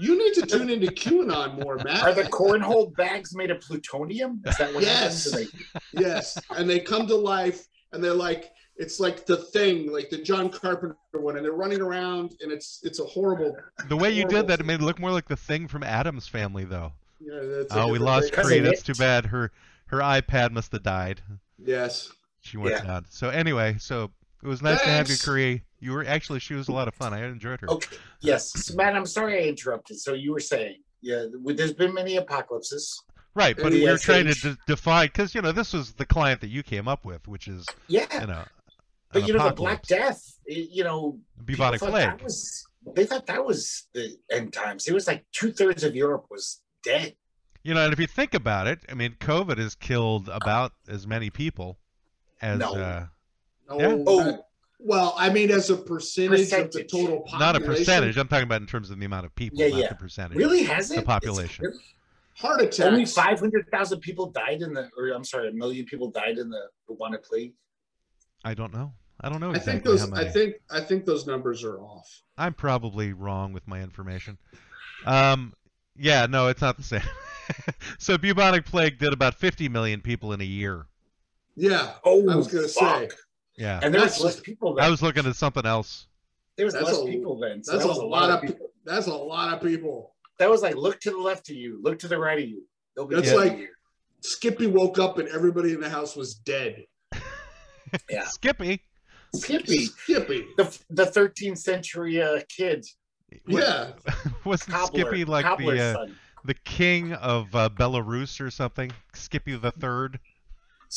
You 0.00 0.18
need 0.18 0.34
to 0.34 0.42
tune 0.46 0.70
into 0.70 0.88
QAnon 0.88 1.62
more, 1.62 1.76
Matt. 1.76 2.02
Are 2.02 2.12
the 2.12 2.24
cornhole 2.24 2.94
bags 2.96 3.34
made 3.36 3.52
of 3.52 3.60
plutonium? 3.60 4.42
Is 4.44 4.56
that 4.58 4.74
what 4.74 4.82
Yes. 4.82 5.30
happens? 5.30 5.52
They- 5.52 6.00
yes, 6.02 6.36
and 6.50 6.68
they 6.68 6.80
come 6.80 7.06
to 7.06 7.14
life, 7.14 7.68
and 7.92 8.02
they're 8.02 8.12
like, 8.12 8.50
it's 8.76 8.98
like 8.98 9.24
the 9.24 9.36
thing, 9.36 9.92
like 9.92 10.10
the 10.10 10.18
John 10.18 10.48
Carpenter 10.50 10.96
one, 11.12 11.36
and 11.36 11.44
they're 11.44 11.52
running 11.52 11.80
around, 11.80 12.34
and 12.40 12.50
it's 12.50 12.80
it's 12.82 12.98
a 12.98 13.04
horrible. 13.04 13.56
The 13.88 13.96
way 13.96 14.10
you 14.10 14.24
did 14.26 14.48
that, 14.48 14.58
it 14.58 14.66
made 14.66 14.80
it 14.80 14.84
look 14.84 14.98
more 14.98 15.12
like 15.12 15.28
the 15.28 15.36
thing 15.36 15.68
from 15.68 15.84
Addams 15.84 16.26
family, 16.26 16.64
though. 16.64 16.92
You 17.20 17.28
know, 17.30 17.56
that's 17.58 17.72
Oh, 17.72 17.86
we 17.86 17.98
lost 18.00 18.34
thing. 18.34 18.44
Cree. 18.44 18.58
That's 18.58 18.82
too 18.82 18.94
bad. 18.94 19.26
Her 19.26 19.52
her 19.86 19.98
iPad 19.98 20.50
must 20.50 20.72
have 20.72 20.82
died. 20.82 21.22
Yes. 21.64 22.10
She 22.40 22.56
went 22.56 22.74
Yeah. 22.74 22.82
down. 22.84 23.06
So 23.10 23.28
anyway, 23.28 23.76
so 23.78 24.10
it 24.44 24.46
was 24.46 24.62
nice 24.62 24.80
to 24.82 24.86
have 24.88 25.08
you, 25.08 25.16
Thanks. 25.16 25.62
You 25.80 25.92
were 25.92 26.04
actually 26.06 26.38
she 26.40 26.54
was 26.54 26.68
a 26.68 26.72
lot 26.72 26.86
of 26.86 26.94
fun. 26.94 27.12
I 27.14 27.24
enjoyed 27.24 27.60
her. 27.62 27.70
Okay. 27.70 27.96
Yes, 28.20 28.72
Matt. 28.74 28.94
I'm 28.94 29.06
sorry 29.06 29.42
I 29.44 29.48
interrupted. 29.48 29.98
So 29.98 30.12
you 30.14 30.32
were 30.32 30.40
saying, 30.40 30.76
yeah, 31.00 31.26
there's 31.44 31.72
been 31.72 31.92
many 31.94 32.16
apocalypses. 32.16 33.02
Right, 33.34 33.56
but 33.56 33.72
we 33.72 33.82
were 33.84 33.98
trying 33.98 34.26
to 34.26 34.34
de- 34.34 34.58
define 34.66 35.06
because 35.08 35.34
you 35.34 35.42
know 35.42 35.50
this 35.50 35.72
was 35.72 35.92
the 35.94 36.06
client 36.06 36.40
that 36.42 36.48
you 36.48 36.62
came 36.62 36.86
up 36.86 37.04
with, 37.04 37.26
which 37.26 37.48
is 37.48 37.66
Yeah, 37.88 38.06
you 38.20 38.26
know. 38.28 38.44
but 39.12 39.26
you 39.26 39.34
know 39.34 39.48
the 39.48 39.54
Black. 39.54 39.82
Death. 39.86 40.38
You 40.46 40.84
know, 40.84 41.18
bubonic 41.44 41.80
plague. 41.80 42.10
That 42.10 42.22
was, 42.22 42.66
they 42.94 43.06
thought 43.06 43.26
that 43.26 43.44
was 43.44 43.88
the 43.92 44.16
end 44.30 44.52
times. 44.52 44.86
It 44.86 44.94
was 44.94 45.06
like 45.06 45.24
two 45.32 45.52
thirds 45.52 45.82
of 45.84 45.96
Europe 45.96 46.26
was 46.30 46.60
dead. 46.82 47.16
You 47.62 47.72
know, 47.74 47.82
and 47.82 47.92
if 47.94 47.98
you 47.98 48.06
think 48.06 48.34
about 48.34 48.66
it, 48.66 48.80
I 48.90 48.94
mean, 48.94 49.16
COVID 49.20 49.56
has 49.56 49.74
killed 49.74 50.28
about 50.28 50.72
as 50.86 51.06
many 51.06 51.30
people 51.30 51.78
as 52.42 52.58
No. 52.58 52.74
uh, 52.74 53.06
No, 53.68 53.78
Yeah. 53.78 54.04
Oh. 54.06 54.44
well, 54.78 55.14
I 55.16 55.30
mean, 55.30 55.50
as 55.50 55.70
a 55.70 55.76
percentage, 55.76 56.52
of 56.52 56.70
the 56.72 56.84
total 56.84 57.20
population. 57.20 57.38
not 57.38 57.56
a 57.56 57.60
percentage. 57.60 58.16
I'm 58.18 58.28
talking 58.28 58.44
about 58.44 58.60
in 58.60 58.66
terms 58.66 58.90
of 58.90 58.98
the 58.98 59.06
amount 59.06 59.26
of 59.26 59.34
people, 59.34 59.58
Yeah, 59.58 59.68
not 59.68 59.78
yeah. 59.78 59.88
the 59.88 59.94
percentage. 59.94 60.36
Really, 60.36 60.62
has 60.64 60.90
it? 60.90 60.96
The 60.96 61.02
population. 61.02 61.64
really- 61.66 61.78
Heart 62.36 62.62
attacks. 62.62 62.80
Only 62.80 63.06
five 63.06 63.38
hundred 63.38 63.70
thousand 63.70 64.00
people 64.00 64.26
died 64.30 64.60
in 64.60 64.74
the, 64.74 64.90
or 64.98 65.08
I'm 65.10 65.22
sorry, 65.22 65.48
a 65.48 65.52
million 65.52 65.86
people 65.86 66.10
died 66.10 66.36
in 66.38 66.50
the 66.50 66.62
bubonic 66.88 67.22
plague. 67.24 67.52
I 68.44 68.54
don't 68.54 68.74
know. 68.74 68.92
I 69.20 69.28
don't 69.28 69.38
know 69.40 69.52
I 69.52 69.60
think 69.60 69.84
those. 69.84 70.00
how 70.00 70.08
many. 70.08 70.26
I 70.26 70.30
think. 70.32 70.56
I 70.68 70.80
think 70.80 71.04
those 71.04 71.28
numbers 71.28 71.62
are 71.62 71.78
off. 71.78 72.22
I'm 72.36 72.52
probably 72.52 73.12
wrong 73.12 73.52
with 73.52 73.68
my 73.68 73.80
information. 73.80 74.36
Um, 75.06 75.52
yeah, 75.96 76.26
no, 76.26 76.48
it's 76.48 76.60
not 76.60 76.76
the 76.76 76.82
same. 76.82 77.02
so 77.98 78.18
bubonic 78.18 78.64
plague 78.64 78.98
did 78.98 79.12
about 79.12 79.34
50 79.36 79.68
million 79.68 80.00
people 80.00 80.32
in 80.32 80.40
a 80.40 80.44
year. 80.44 80.86
Yeah. 81.54 81.92
Oh, 82.04 82.28
I 82.28 82.34
was 82.34 82.48
gonna 82.48 82.66
say. 82.68 83.08
Fuck. 83.56 83.62
Yeah, 83.62 83.80
and 83.82 83.94
there 83.94 84.00
was 84.02 84.20
less 84.20 84.34
just- 84.34 84.44
people. 84.44 84.78
I 84.80 84.88
was 84.90 85.02
looking 85.02 85.26
at 85.26 85.36
something 85.36 85.64
else. 85.66 86.06
there 86.56 86.66
was 86.66 86.74
that's 86.74 86.86
less 86.86 86.98
a- 86.98 87.04
people 87.06 87.38
then. 87.38 87.62
So 87.64 87.72
that's 87.72 87.84
that 87.84 87.88
was 87.88 87.98
a 87.98 88.02
a 88.02 88.04
lot 88.06 88.28
lot 88.28 88.30
of 88.30 88.36
of 88.36 88.42
people. 88.50 88.70
That's 88.84 89.06
a 89.06 89.12
lot 89.14 89.54
of 89.54 89.60
people. 89.62 90.14
That 90.38 90.50
was 90.50 90.62
like 90.62 90.74
look 90.76 91.00
to 91.00 91.10
the 91.10 91.18
left 91.18 91.48
of 91.50 91.56
you, 91.56 91.80
look 91.82 91.98
to 92.00 92.08
the 92.08 92.18
right 92.18 92.42
of 92.42 92.48
you. 92.48 92.62
They'll 92.96 93.06
be 93.06 93.16
That's 93.16 93.28
dead 93.30 93.36
like- 93.36 93.56
here. 93.56 93.70
Skippy 94.20 94.66
woke 94.66 94.98
up 94.98 95.18
and 95.18 95.28
everybody 95.28 95.72
in 95.74 95.80
the 95.80 95.88
house 95.90 96.16
was 96.16 96.34
dead. 96.34 96.84
Yeah. 98.10 98.24
Skippy. 98.24 98.80
Skippy, 99.34 99.86
Skippy. 99.86 100.46
the 100.56 100.78
the 100.90 101.04
13th 101.06 101.58
century 101.58 102.20
uh, 102.22 102.40
kid, 102.48 102.84
Yeah. 103.46 103.92
Wasn't 104.44 104.70
cobbler, 104.70 105.00
Skippy 105.00 105.24
like 105.24 105.44
cobbler's 105.44 105.78
the 105.78 105.84
uh, 105.84 105.94
son. 105.94 106.16
the 106.44 106.54
king 106.54 107.12
of 107.14 107.54
uh, 107.54 107.68
Belarus 107.68 108.40
or 108.40 108.50
something? 108.50 108.90
Skippy 109.12 109.56
the 109.56 109.70
third. 109.72 110.18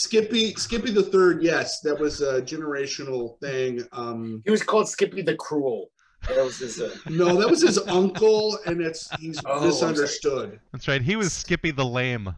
Skippy. 0.01 0.53
Skippy 0.53 0.91
the 0.91 1.01
third. 1.01 1.41
Yes, 1.41 1.79
that 1.81 1.99
was 1.99 2.21
a 2.21 2.39
generational 2.43 3.39
thing. 3.39 3.81
Um, 3.93 4.43
He 4.45 4.51
was 4.51 4.61
called 4.61 4.87
Skippy 4.87 5.23
the 5.23 5.35
Cruel. 5.35 5.89
That 6.29 6.43
was 6.45 6.59
his. 6.59 6.79
Uh, 6.79 6.95
no, 7.09 7.35
that 7.35 7.49
was 7.49 7.63
his 7.63 7.79
uncle, 7.79 8.59
and 8.67 8.79
it's 8.79 9.09
he's 9.19 9.39
Oh, 9.43 9.65
misunderstood. 9.65 10.59
That's 10.71 10.87
right. 10.87 11.01
He 11.01 11.15
was 11.15 11.33
Skippy 11.33 11.71
the 11.71 11.83
lame. 11.85 12.35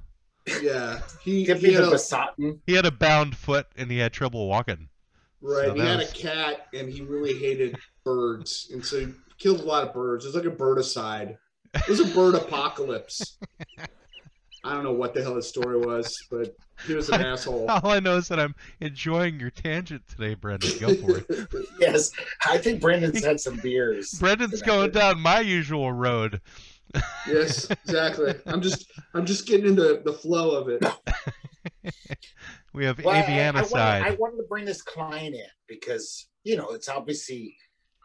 Yeah. 0.62 1.02
He, 1.22 1.44
Skippy 1.44 1.68
he 1.68 1.74
had 1.74 1.84
the 1.84 1.90
a- 1.90 1.96
Besotten. 1.96 2.60
He 2.66 2.74
had 2.76 2.86
a 2.86 2.92
bound 2.92 3.36
foot 3.36 3.68
and 3.76 3.92
he 3.92 3.98
had 3.98 4.14
trouble 4.14 4.48
walking. 4.48 4.88
Right. 5.42 5.68
So 5.68 5.74
he 5.74 5.82
had 5.82 6.00
was- 6.00 6.12
a 6.12 6.16
cat 6.16 6.68
and 6.74 6.90
he 6.90 7.02
really 7.02 7.34
hated 7.38 7.76
birds. 8.06 8.70
And 8.74 8.84
so 8.86 9.02
he 9.02 9.08
killed 9.38 9.60
a 9.60 9.64
lot 9.64 9.86
of 9.86 9.94
birds. 9.94 10.24
It 10.24 10.30
was 10.30 10.36
like 10.36 10.46
a 10.46 10.56
birdicide. 10.56 11.38
It 11.76 11.88
was 11.90 12.00
a 12.00 12.06
bird 12.16 12.36
apocalypse. 12.36 13.38
I 14.64 14.74
don't 14.74 14.84
know 14.84 14.94
what 14.94 15.14
the 15.14 15.22
hell 15.22 15.36
his 15.36 15.48
story 15.48 15.78
was, 15.78 16.18
but 16.30 16.56
he 16.86 16.94
was 16.94 17.10
an 17.10 17.22
asshole. 17.26 17.70
All 17.70 17.90
I 17.92 18.00
know 18.00 18.18
is 18.18 18.28
that 18.28 18.40
I'm 18.40 18.56
enjoying 18.82 19.40
your 19.40 19.50
tangent 19.52 20.04
today, 20.08 20.34
Brendan. 20.36 20.72
Go 20.80 20.94
for 20.96 21.18
it. 21.18 21.48
Yes, 21.80 22.12
I 22.46 22.58
think 22.58 22.82
Brandon's 22.82 23.24
had 23.24 23.40
some 23.40 23.56
beers. 23.58 24.12
Brendan's 24.20 24.62
going 24.62 24.92
down 24.92 25.20
my 25.20 25.40
usual 25.40 25.94
road. 25.94 26.42
yes, 27.28 27.70
exactly. 27.70 28.34
I'm 28.48 28.62
just 28.62 28.92
I'm 29.14 29.26
just 29.26 29.48
getting 29.48 29.68
into 29.68 30.02
the 30.04 30.12
flow 30.12 30.52
of 30.52 30.68
it. 30.68 30.84
We 32.74 32.86
have 32.86 33.04
Well, 33.04 33.16
I- 33.16 33.20
I, 33.20 33.24
Aviana 33.24 33.72
wanted, 33.72 33.78
I 33.80 34.12
wanted 34.20 34.38
to 34.38 34.44
bring 34.50 34.66
this 34.66 34.82
client 34.82 35.36
in 35.36 35.46
because 35.68 36.28
you 36.44 36.58
know 36.58 36.70
it's 36.72 36.90
obviously 36.90 37.56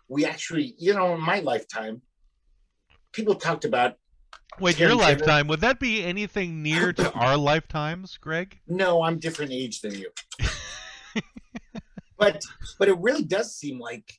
we 0.09 0.25
actually 0.25 0.75
you 0.79 0.95
know 0.95 1.15
in 1.15 1.21
my 1.21 1.41
lifetime 1.41 2.03
people 3.13 3.35
talked 3.35 3.65
about 3.65 3.97
Wait, 4.61 4.79
your 4.79 4.95
lifetime 4.95 5.49
would 5.49 5.61
that 5.61 5.81
be 5.81 6.05
anything 6.05 6.63
near 6.63 6.93
to 6.93 7.13
our 7.15 7.37
lifetimes, 7.37 8.17
Greg? 8.17 8.61
no 8.67 9.03
i'm 9.03 9.19
different 9.19 9.53
age 9.53 9.81
than 9.81 9.95
you. 9.95 10.11
But 12.19 12.43
but 12.79 12.89
it 12.89 12.99
really 12.99 13.25
does 13.25 13.55
seem 13.55 13.79
like 13.79 14.13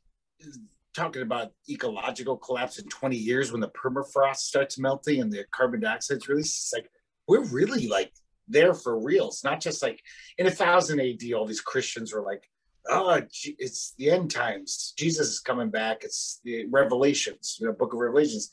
talking 0.95 1.21
about 1.21 1.51
ecological 1.69 2.37
collapse 2.37 2.77
in 2.77 2.87
20 2.87 3.17
years 3.17 3.51
when 3.51 3.61
the 3.61 3.69
permafrost 3.69 4.37
starts 4.37 4.79
melting 4.79 5.21
and 5.21 5.31
the 5.31 5.43
carbon 5.51 5.81
dioxide's 5.81 6.27
released 6.27 6.55
it's 6.55 6.73
like 6.73 6.89
we're 7.27 7.43
really 7.45 7.87
like 7.87 8.11
there 8.47 8.75
for 8.75 9.03
real. 9.03 9.29
It's 9.29 9.43
not 9.43 9.59
just 9.59 9.81
like 9.81 9.99
in 10.37 10.45
a 10.45 10.51
thousand 10.51 10.99
ad 10.99 11.33
all 11.33 11.47
these 11.47 11.61
christians 11.61 12.13
were 12.13 12.21
like 12.21 12.43
oh 12.87 13.21
it's 13.43 13.93
the 13.97 14.11
end 14.11 14.29
times. 14.29 14.93
Jesus 14.97 15.29
is 15.29 15.39
coming 15.39 15.69
back. 15.69 16.03
It's 16.03 16.41
the 16.43 16.65
revelations 16.69 17.57
you 17.59 17.65
know 17.65 17.73
book 17.73 17.93
of 17.93 17.99
revelations. 17.99 18.51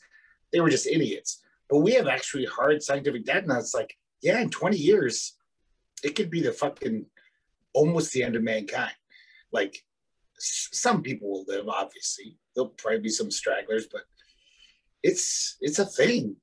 They 0.51 0.61
were 0.61 0.69
just 0.69 0.87
idiots 0.87 1.41
but 1.73 1.79
we 1.79 1.93
have 1.93 2.07
actually 2.07 2.45
hard 2.45 2.83
scientific 2.83 3.25
data 3.25 3.47
now 3.47 3.57
it's 3.57 3.73
like 3.73 3.97
yeah 4.21 4.39
in 4.39 4.47
20 4.51 4.77
years 4.77 5.35
it 6.03 6.15
could 6.15 6.29
be 6.29 6.39
the 6.39 6.51
fucking 6.51 7.03
almost 7.73 8.11
the 8.13 8.21
end 8.23 8.35
of 8.35 8.43
mankind 8.43 8.93
like 9.51 9.75
some 10.37 11.01
people 11.01 11.31
will 11.31 11.45
live 11.47 11.67
obviously 11.67 12.37
there'll 12.53 12.69
probably 12.77 12.99
be 12.99 13.09
some 13.09 13.31
stragglers 13.31 13.87
but 13.91 14.01
it's 15.01 15.57
it's 15.61 15.79
a 15.79 15.85
thing 15.85 16.35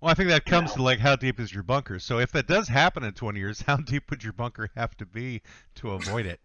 Well, 0.00 0.10
I 0.10 0.14
think 0.14 0.30
that 0.30 0.46
comes 0.46 0.70
No. 0.70 0.76
to 0.76 0.82
like 0.82 0.98
how 0.98 1.14
deep 1.14 1.38
is 1.38 1.52
your 1.52 1.62
bunker. 1.62 1.98
So 1.98 2.18
if 2.18 2.32
that 2.32 2.46
does 2.46 2.68
happen 2.68 3.04
in 3.04 3.12
20 3.12 3.38
years, 3.38 3.60
how 3.66 3.76
deep 3.76 4.08
would 4.10 4.24
your 4.24 4.32
bunker 4.32 4.70
have 4.74 4.96
to 4.96 5.04
be 5.04 5.42
to 5.74 5.90
avoid 5.90 6.24
it? 6.24 6.40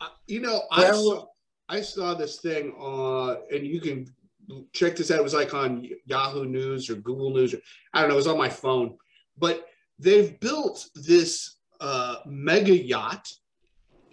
Uh, 0.00 0.08
You 0.26 0.40
know, 0.40 0.62
I 0.70 0.90
saw 0.92 1.26
I 1.68 1.82
saw 1.82 2.14
this 2.14 2.40
thing 2.40 2.74
uh 2.80 3.34
and 3.54 3.66
you 3.66 3.80
can 3.80 3.98
check 4.72 4.96
this 4.96 5.10
out. 5.10 5.18
It 5.18 5.24
was 5.24 5.34
like 5.34 5.54
on 5.54 5.88
Yahoo 6.06 6.44
News 6.44 6.90
or 6.90 6.96
Google 6.96 7.30
News 7.30 7.54
or 7.54 7.58
I 7.92 8.00
don't 8.00 8.08
know, 8.08 8.14
it 8.14 8.16
was 8.16 8.26
on 8.26 8.38
my 8.38 8.48
phone. 8.48 8.96
But 9.38 9.66
they've 9.98 10.38
built 10.40 10.88
this 10.94 11.56
uh 11.80 12.16
mega 12.26 12.76
yacht 12.76 13.32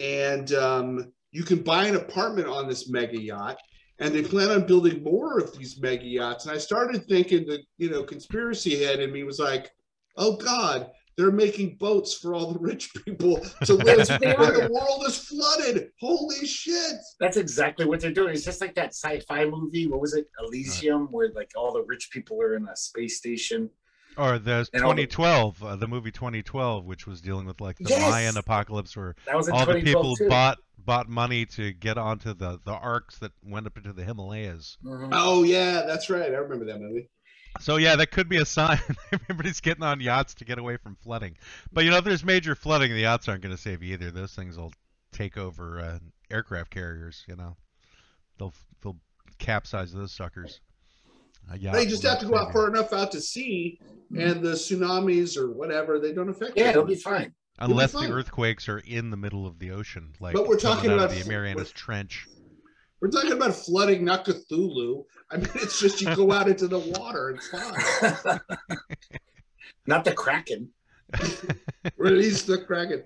and 0.00 0.52
um 0.54 1.12
you 1.32 1.42
can 1.42 1.62
buy 1.62 1.86
an 1.86 1.96
apartment 1.96 2.48
on 2.48 2.68
this 2.68 2.88
mega 2.88 3.20
yacht 3.20 3.58
and 3.98 4.14
they 4.14 4.22
plan 4.22 4.50
on 4.50 4.66
building 4.66 5.02
more 5.02 5.38
of 5.38 5.56
these 5.56 5.80
mega 5.80 6.06
yachts. 6.06 6.46
And 6.46 6.54
I 6.54 6.58
started 6.58 7.06
thinking 7.06 7.46
that, 7.48 7.60
you 7.78 7.90
know, 7.90 8.02
conspiracy 8.02 8.82
head 8.82 9.00
in 9.00 9.12
me 9.12 9.24
was 9.24 9.38
like, 9.38 9.70
oh 10.16 10.36
God, 10.36 10.90
they're 11.18 11.30
making 11.32 11.74
boats 11.76 12.14
for 12.14 12.32
all 12.34 12.52
the 12.52 12.58
rich 12.60 12.94
people 13.04 13.40
to 13.64 13.74
live 13.88 14.06
That's 14.06 14.18
they 14.20 14.32
where 14.34 14.54
are. 14.62 14.68
the 14.68 14.72
world 14.72 15.04
is 15.06 15.18
flooded. 15.18 15.90
Holy 16.00 16.46
shit. 16.46 16.94
that's 17.20 17.36
exactly 17.36 17.84
what 17.84 18.00
they're 18.00 18.12
doing 18.12 18.32
it's 18.34 18.44
just 18.44 18.60
like 18.62 18.74
that 18.76 18.94
sci-fi 18.94 19.44
movie 19.44 19.86
what 19.88 20.00
was 20.00 20.14
it 20.14 20.26
elysium 20.40 21.08
where 21.10 21.30
like 21.34 21.50
all 21.56 21.72
the 21.74 21.82
rich 21.82 22.08
people 22.12 22.40
are 22.40 22.54
in 22.54 22.66
a 22.68 22.76
space 22.76 23.18
station 23.18 23.68
Or 24.16 24.38
the 24.38 24.66
And 24.72 24.84
all 24.84 24.94
the- 24.94 25.06
2012, 25.06 25.62
uh, 25.64 25.76
the 25.76 25.86
movie 25.88 26.10
2012, 26.10 26.84
which 26.84 27.06
was 27.06 27.20
dealing 27.20 27.46
with 27.46 27.60
like 27.60 27.76
the 27.78 27.90
Yes! 27.90 28.10
Mayan 28.10 28.36
apocalypse, 28.36 28.96
where 28.96 29.14
that 29.26 29.36
was 29.36 29.48
all 29.48 29.66
the 29.66 29.80
people 29.82 30.16
too. 30.16 30.28
bought 30.28 30.58
bought 30.78 31.08
money 31.08 31.44
to 31.44 31.72
get 31.72 31.98
onto 31.98 32.32
the 32.34 32.58
the 32.64 32.72
arks 32.72 33.18
that 33.18 33.32
went 33.44 33.66
up 33.66 33.76
into 33.76 33.92
the 33.92 34.02
Himalayas. 34.04 34.76
Mhm. 34.84 35.10
Oh 35.12 35.42
yeah, 35.42 35.82
that's 35.86 36.08
right. 36.10 36.32
I 36.32 36.36
remember 36.38 36.64
that 36.66 36.80
movie. 36.80 37.10
So 37.60 37.76
yeah, 37.76 37.96
that 37.96 38.10
could 38.10 38.28
be 38.28 38.36
a 38.36 38.44
sign. 38.44 38.80
Everybody's 39.12 39.60
getting 39.60 39.82
on 39.82 40.00
yachts 40.00 40.34
to 40.34 40.44
get 40.44 40.58
away 40.58 40.76
from 40.76 40.96
flooding. 40.96 41.36
But 41.72 41.84
you 41.84 41.90
know, 41.90 41.98
if 41.98 42.04
there's 42.04 42.24
major 42.24 42.54
flooding, 42.54 42.92
the 42.92 43.00
yachts 43.00 43.28
aren't 43.28 43.42
going 43.42 43.54
to 43.54 43.60
save 43.60 43.82
you 43.82 43.94
either. 43.94 44.10
Those 44.10 44.34
things 44.34 44.56
will 44.56 44.72
take 45.12 45.36
over 45.36 45.80
uh, 45.80 45.98
aircraft 46.30 46.70
carriers. 46.70 47.24
You 47.28 47.36
know, 47.36 47.56
they'll 48.38 48.54
they'll 48.82 48.98
capsize 49.38 49.92
those 49.92 50.12
suckers. 50.12 50.60
A 51.50 51.58
yacht 51.58 51.74
They 51.74 51.86
just 51.86 52.02
have 52.02 52.20
to 52.20 52.26
go 52.26 52.36
out 52.36 52.52
far 52.52 52.68
enough 52.68 52.92
out 52.92 53.12
to 53.12 53.20
sea, 53.20 53.80
and 54.16 54.42
the 54.42 54.52
tsunamis 54.52 55.36
or 55.36 55.50
whatever 55.50 55.98
they 55.98 56.12
don't 56.12 56.28
affect. 56.28 56.52
yeah 56.56 56.64
them. 56.64 56.70
it'll 56.70 56.84
be 56.84 56.94
fine 56.94 57.32
be 57.58 57.72
Unless 57.72 57.92
the 57.92 58.10
earthquakes 58.10 58.68
are 58.68 58.78
in 58.78 59.10
the 59.10 59.16
middle 59.16 59.46
of 59.46 59.58
the 59.58 59.72
ocean, 59.72 60.12
like 60.20 60.34
But 60.34 60.46
we're 60.46 60.58
talking 60.58 60.92
about 60.92 61.10
the 61.10 61.16
fl- 61.16 61.30
Marianas 61.30 61.72
Trench. 61.72 62.26
We're 63.00 63.10
talking 63.10 63.32
about 63.32 63.54
flooding, 63.54 64.04
not 64.04 64.24
Cthulhu. 64.24 65.04
I 65.30 65.36
mean, 65.36 65.48
it's 65.54 65.78
just 65.78 66.00
you 66.00 66.14
go 66.16 66.32
out 66.32 66.48
into 66.48 66.66
the 66.66 66.80
water. 66.80 67.30
It's 67.30 67.48
fine. 67.48 68.40
not 69.86 70.04
the 70.04 70.12
kraken 70.12 70.70
Release 71.96 72.42
the 72.42 72.58
kraken. 72.58 73.04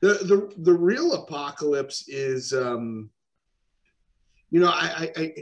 The 0.00 0.08
the 0.08 0.52
the 0.58 0.72
real 0.72 1.14
apocalypse 1.14 2.08
is, 2.08 2.52
um, 2.52 3.10
you 4.50 4.60
know, 4.60 4.68
I, 4.68 5.10
I, 5.16 5.20
I 5.20 5.34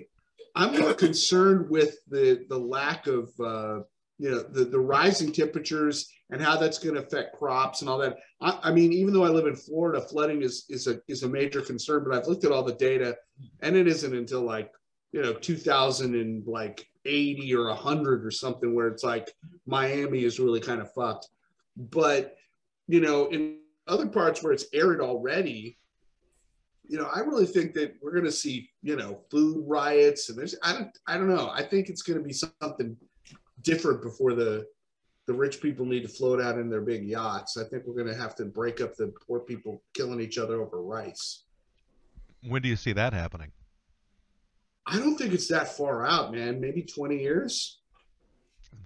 I'm 0.55 0.81
more 0.81 0.95
concerned 0.95 1.69
with 1.69 1.97
the 2.09 2.47
the 2.49 2.59
lack 2.59 3.07
of 3.07 3.29
uh, 3.41 3.81
you 4.19 4.31
know 4.31 4.43
the 4.43 4.65
the 4.65 4.79
rising 4.79 5.33
temperatures 5.33 6.11
and 6.31 6.43
how 6.43 6.57
that's 6.57 6.79
going 6.79 6.95
to 6.95 7.03
affect 7.03 7.37
crops 7.37 7.81
and 7.81 7.91
all 7.91 7.99
that. 7.99 8.17
I, 8.41 8.59
I 8.65 8.73
mean, 8.73 8.93
even 8.93 9.13
though 9.13 9.25
I 9.25 9.29
live 9.29 9.47
in 9.47 9.55
Florida, 9.55 10.01
flooding 10.01 10.43
is 10.43 10.65
is 10.69 10.87
a 10.87 11.01
is 11.09 11.23
a 11.23 11.29
major 11.29 11.61
concern. 11.61 12.05
But 12.05 12.17
I've 12.17 12.27
looked 12.27 12.45
at 12.45 12.53
all 12.53 12.63
the 12.63 12.75
data, 12.75 13.17
and 13.61 13.77
it 13.77 13.87
isn't 13.87 14.15
until 14.15 14.43
like 14.43 14.73
you 15.13 15.23
know 15.23 15.35
2000 15.35 16.15
and 16.15 16.47
like 16.47 16.87
80 17.05 17.55
or 17.55 17.69
100 17.69 18.27
or 18.27 18.31
something 18.31 18.75
where 18.75 18.89
it's 18.89 19.05
like 19.05 19.33
Miami 19.67 20.25
is 20.25 20.41
really 20.41 20.61
kind 20.61 20.81
of 20.81 20.93
fucked. 20.93 21.29
But 21.77 22.37
you 22.89 23.01
know, 23.01 23.27
in 23.27 23.59
other 23.87 24.07
parts 24.07 24.43
where 24.43 24.53
it's 24.53 24.67
arid 24.73 25.01
already, 25.01 25.79
you 26.89 26.99
know, 26.99 27.09
I 27.13 27.21
really 27.21 27.47
think 27.47 27.75
that 27.75 27.97
we're 28.01 28.13
going 28.13 28.25
to 28.25 28.33
see, 28.33 28.71
you 28.83 28.97
know, 28.97 29.21
food 29.31 29.65
riots 29.67 30.29
and 30.29 30.39
there's, 30.39 30.55
I 30.63 30.73
don't, 30.73 30.99
I 31.07 31.15
don't 31.15 31.29
know. 31.29 31.51
I 31.53 31.63
think 31.63 31.89
it's 31.89 32.03
going 32.03 32.19
to 32.19 32.25
be 32.25 32.33
something 32.33 32.97
different 33.63 34.03
before 34.03 34.35
the, 34.35 34.67
the 35.27 35.35
rich 35.35 35.61
people 35.61 35.85
need 35.85 36.03
to 36.03 36.09
float 36.09 36.41
out 36.41 36.59
in 36.59 36.71
their 36.71 36.81
big 36.81 37.05
yachts. 37.05 37.57
I 37.57 37.65
think 37.65 37.85
we're 37.87 37.95
going 37.95 38.13
to 38.13 38.21
have 38.21 38.35
to 38.37 38.45
break 38.45 38.81
up 38.81 38.97
the 38.97 39.13
poor 39.27 39.41
people 39.41 39.83
killing 39.95 40.21
each 40.21 40.39
other 40.39 40.61
over 40.61 40.83
rice. 40.83 41.45
When 42.43 42.63
do 42.63 42.69
you 42.69 42.77
see 42.77 42.93
that 42.93 43.13
happening? 43.13 43.53
I 44.87 44.99
don't 44.99 45.17
think 45.17 45.35
it's 45.35 45.49
that 45.49 45.77
far 45.77 46.07
out, 46.07 46.33
man. 46.33 46.61
Maybe 46.61 46.83
20 46.83 47.19
years. 47.19 47.81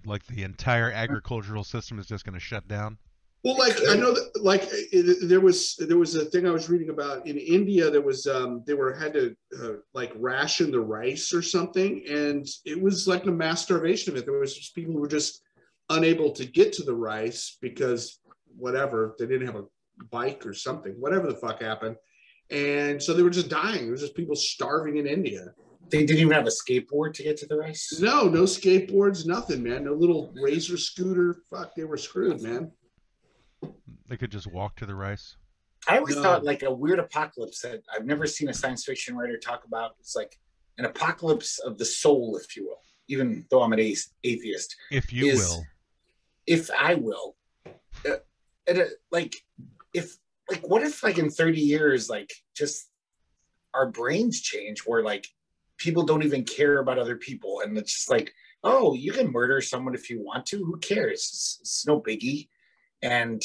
Like 0.03 0.25
the 0.25 0.43
entire 0.43 0.91
agricultural 0.91 1.63
system 1.63 1.99
is 1.99 2.07
just 2.07 2.25
going 2.25 2.33
to 2.33 2.39
shut 2.39 2.67
down? 2.67 2.97
Well, 3.43 3.57
like 3.57 3.75
I 3.89 3.95
know 3.95 4.13
that, 4.13 4.43
like 4.43 4.67
it, 4.71 5.27
there 5.27 5.39
was 5.41 5.75
there 5.77 5.97
was 5.97 6.15
a 6.15 6.25
thing 6.25 6.45
I 6.47 6.51
was 6.51 6.69
reading 6.69 6.89
about 6.89 7.25
in 7.25 7.37
India. 7.37 7.89
There 7.89 8.01
was 8.01 8.27
um 8.27 8.63
they 8.67 8.75
were 8.75 8.93
had 8.93 9.13
to 9.13 9.35
uh, 9.59 9.73
like 9.95 10.11
ration 10.15 10.69
the 10.69 10.79
rice 10.79 11.33
or 11.33 11.41
something, 11.41 12.03
and 12.07 12.45
it 12.65 12.79
was 12.79 13.07
like 13.07 13.25
a 13.25 13.31
mass 13.31 13.63
starvation 13.63 14.13
event. 14.13 14.27
There 14.27 14.39
was 14.39 14.55
just 14.55 14.75
people 14.75 14.93
who 14.93 14.99
were 14.99 15.07
just 15.07 15.41
unable 15.89 16.31
to 16.33 16.45
get 16.45 16.71
to 16.73 16.83
the 16.83 16.93
rice 16.93 17.57
because 17.61 18.19
whatever 18.55 19.15
they 19.17 19.25
didn't 19.25 19.47
have 19.47 19.55
a 19.55 19.65
bike 20.11 20.45
or 20.45 20.53
something, 20.53 20.93
whatever 20.99 21.25
the 21.27 21.35
fuck 21.37 21.61
happened, 21.63 21.95
and 22.51 23.01
so 23.01 23.13
they 23.15 23.23
were 23.23 23.31
just 23.31 23.49
dying. 23.49 23.87
It 23.87 23.91
was 23.91 24.01
just 24.01 24.15
people 24.15 24.35
starving 24.35 24.97
in 24.97 25.07
India. 25.07 25.47
they 25.89 26.05
didn't 26.05 26.19
even 26.19 26.33
have 26.33 26.45
a 26.47 26.51
skateboard 26.51 27.13
to 27.15 27.23
get 27.23 27.37
to 27.37 27.47
the 27.47 27.57
rice 27.57 27.99
No, 27.99 28.29
no 28.29 28.43
skateboards, 28.43 29.25
nothing, 29.25 29.63
man. 29.63 29.85
No 29.85 29.93
little 29.93 30.31
razor 30.35 30.77
scooter. 30.77 31.41
Fuck, 31.49 31.73
they 31.75 31.85
were 31.85 31.97
screwed, 31.97 32.41
man. 32.43 32.71
They 34.11 34.17
could 34.17 34.29
just 34.29 34.47
walk 34.47 34.75
to 34.75 34.85
the 34.85 34.93
rice? 34.93 35.37
I 35.87 35.97
always 35.99 36.17
No. 36.17 36.21
thought 36.23 36.43
like 36.43 36.63
a 36.63 36.73
weird 36.73 36.99
apocalypse 36.99 37.61
that 37.61 37.81
I've 37.95 38.05
never 38.05 38.27
seen 38.27 38.49
a 38.49 38.53
science 38.53 38.83
fiction 38.83 39.15
writer 39.15 39.37
talk 39.37 39.63
about. 39.63 39.95
It's 40.01 40.17
like 40.17 40.37
an 40.77 40.83
apocalypse 40.83 41.59
of 41.59 41.77
the 41.77 41.85
soul, 41.85 42.35
if 42.35 42.57
you 42.57 42.65
will. 42.67 42.81
Even 43.07 43.47
though 43.49 43.61
I'm 43.61 43.71
an 43.71 43.79
ace- 43.79 44.13
atheist, 44.25 44.75
If 44.91 45.13
you 45.13 45.27
Is- 45.27 45.39
will. 45.39 45.63
if 46.45 46.69
I 46.71 46.95
will, 46.95 47.37
uh, 48.05 48.17
at 48.67 48.77
a, 48.77 48.89
like 49.11 49.33
if 49.93 50.17
like 50.49 50.67
what 50.67 50.83
if 50.83 51.03
like 51.03 51.17
in 51.17 51.29
30 51.29 51.61
years 51.61 52.09
like 52.09 52.33
just 52.53 52.89
our 53.73 53.89
brains 53.89 54.41
change 54.41 54.81
where 54.81 55.01
like 55.03 55.25
people 55.77 56.03
don't 56.03 56.23
even 56.23 56.43
care 56.43 56.79
about 56.79 56.99
other 56.99 57.15
people 57.15 57.61
and 57.61 57.77
it's 57.77 57.93
just 57.93 58.09
like 58.09 58.33
oh 58.65 58.93
you 58.93 59.13
can 59.13 59.31
murder 59.31 59.61
someone 59.61 59.95
if 59.95 60.09
you 60.09 60.21
want 60.21 60.45
to 60.45 60.57
who 60.57 60.77
cares 60.79 61.19
it's, 61.33 61.57
it's 61.61 61.87
no 61.87 61.99
biggie 62.01 62.49
and 63.01 63.41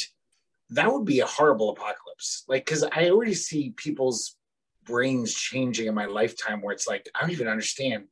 that 0.71 0.93
would 0.93 1.05
be 1.05 1.21
a 1.21 1.27
horrible 1.27 1.71
apocalypse 1.71 2.45
like 2.49 2.65
because 2.65 2.83
i 2.93 3.09
already 3.11 3.35
see 3.35 3.71
people's 3.77 4.37
brains 4.85 5.35
changing 5.35 5.87
in 5.87 5.95
my 5.95 6.07
lifetime 6.07 6.61
where 6.63 6.73
it's 6.73 6.87
like 6.87 7.09
I 7.15 7.21
don't 7.21 7.33
even 7.33 7.49
understand 7.49 8.05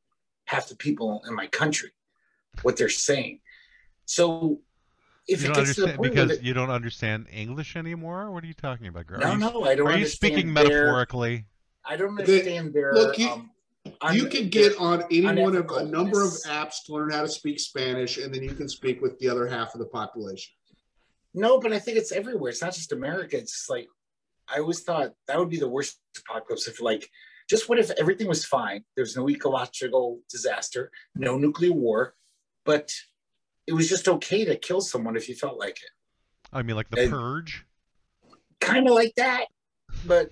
half 0.43 0.67
the 0.67 0.75
people 0.75 1.21
in 1.27 1.33
my 1.33 1.47
country 1.47 1.91
what 2.63 2.75
they're 2.75 2.89
saying. 2.89 3.39
So 4.05 4.59
if 5.27 5.41
you 5.41 5.51
it 5.51 5.53
don't 5.55 5.63
gets 5.63 5.75
to 5.75 5.81
the 5.81 5.87
understand 5.87 5.97
point 5.97 6.11
because 6.13 6.29
where 6.37 6.45
you 6.45 6.53
don't 6.53 6.69
understand 6.69 7.27
English 7.31 7.77
anymore. 7.77 8.29
What 8.31 8.43
are 8.43 8.47
you 8.47 8.53
talking 8.53 8.87
about, 8.87 9.07
girl? 9.07 9.19
no, 9.19 9.25
are 9.27 9.33
you, 9.33 9.39
no, 9.39 9.63
I 9.63 9.75
don't. 9.75 9.87
Are 9.87 9.97
you 9.97 10.05
speaking 10.05 10.53
their- 10.53 10.65
metaphorically? 10.65 11.45
I 11.85 11.95
don't 11.95 12.13
The- 12.15 12.23
understand 12.23 12.73
their. 12.73 12.93
look, 12.93 13.17
you- 13.17 13.29
um, 13.29 13.51
you 14.13 14.23
un- 14.25 14.29
can 14.29 14.49
get 14.49 14.75
on 14.77 15.03
any 15.11 15.41
one 15.41 15.55
of 15.55 15.69
a 15.71 15.85
number 15.85 16.23
of 16.23 16.31
apps 16.45 16.83
to 16.87 16.93
learn 16.93 17.09
how 17.11 17.21
to 17.21 17.29
speak 17.29 17.59
Spanish, 17.59 18.17
and 18.17 18.35
then 18.35 18.43
you 18.43 18.53
can 18.53 18.67
speak 18.67 19.01
with 19.01 19.17
the 19.19 19.29
other 19.29 19.47
half 19.47 19.73
of 19.73 19.79
the 19.79 19.85
population. 19.87 20.53
No, 21.35 21.59
but 21.59 21.73
I 21.73 21.79
think 21.79 21.97
it's 21.97 22.11
everywhere. 22.11 22.49
It's 22.49 22.61
not 22.61 22.73
just 22.73 22.91
America. 22.91 23.37
It's 23.37 23.51
just 23.51 23.69
like 23.69 23.87
I 24.47 24.59
always 24.59 24.81
thought 24.81 25.11
that 25.27 25.37
would 25.37 25.49
be 25.49 25.59
the 25.59 25.67
worst 25.69 25.99
apocalypse 26.17 26.67
if 26.67 26.81
like 26.81 27.09
just 27.49 27.67
what 27.69 27.77
if 27.77 27.91
everything 27.99 28.27
was 28.27 28.45
fine? 28.45 28.83
There's 28.95 29.15
no 29.15 29.29
ecological 29.29 30.19
disaster, 30.29 30.91
no 31.15 31.37
nuclear 31.37 31.73
war, 31.73 32.15
but 32.63 32.91
it 33.67 33.73
was 33.73 33.89
just 33.89 34.07
okay 34.07 34.45
to 34.45 34.55
kill 34.55 34.81
someone 34.81 35.15
if 35.15 35.27
you 35.29 35.35
felt 35.35 35.59
like 35.59 35.77
it. 35.77 35.89
I 36.53 36.61
mean, 36.63 36.75
like 36.75 36.89
the 36.89 37.01
And- 37.01 37.11
purge. 37.11 37.65
Kind 38.61 38.87
of 38.87 38.93
like 38.95 39.13
that, 39.17 39.45
but 40.07 40.31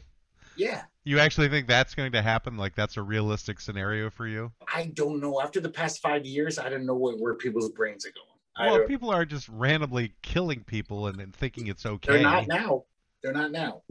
yeah. 0.56 0.84
You 1.04 1.20
actually 1.20 1.50
think 1.50 1.68
that's 1.68 1.94
going 1.94 2.14
to 2.14 2.22
happen? 2.22 2.56
Like 2.58 2.74
that's 2.74 2.96
a 2.98 3.02
realistic 3.02 3.60
scenario 3.60 4.10
for 4.10 4.26
you? 4.26 4.52
I 4.74 4.92
don't 4.94 5.20
know. 5.20 5.42
After 5.42 5.60
the 5.60 5.70
past 5.70 6.02
five 6.02 6.26
years, 6.26 6.58
I 6.58 6.70
don't 6.70 6.86
know 6.86 6.96
what, 6.96 7.20
where 7.20 7.36
people's 7.36 7.70
brains 7.72 8.06
are 8.06 8.12
going. 8.12 8.33
I 8.56 8.72
Well, 8.72 8.88
people 8.88 9.10
are 9.12 9.26
just 9.26 9.50
randomly 9.50 10.14
killing 10.22 10.64
people 10.64 11.08
and, 11.08 11.20
and 11.20 11.34
thinking 11.34 11.68
it's 11.68 11.86
okay. 11.86 12.14
they're 12.14 12.22
not 12.22 12.48
now. 12.48 12.86
They're 13.22 13.34
not 13.34 13.52
now. 13.52 13.82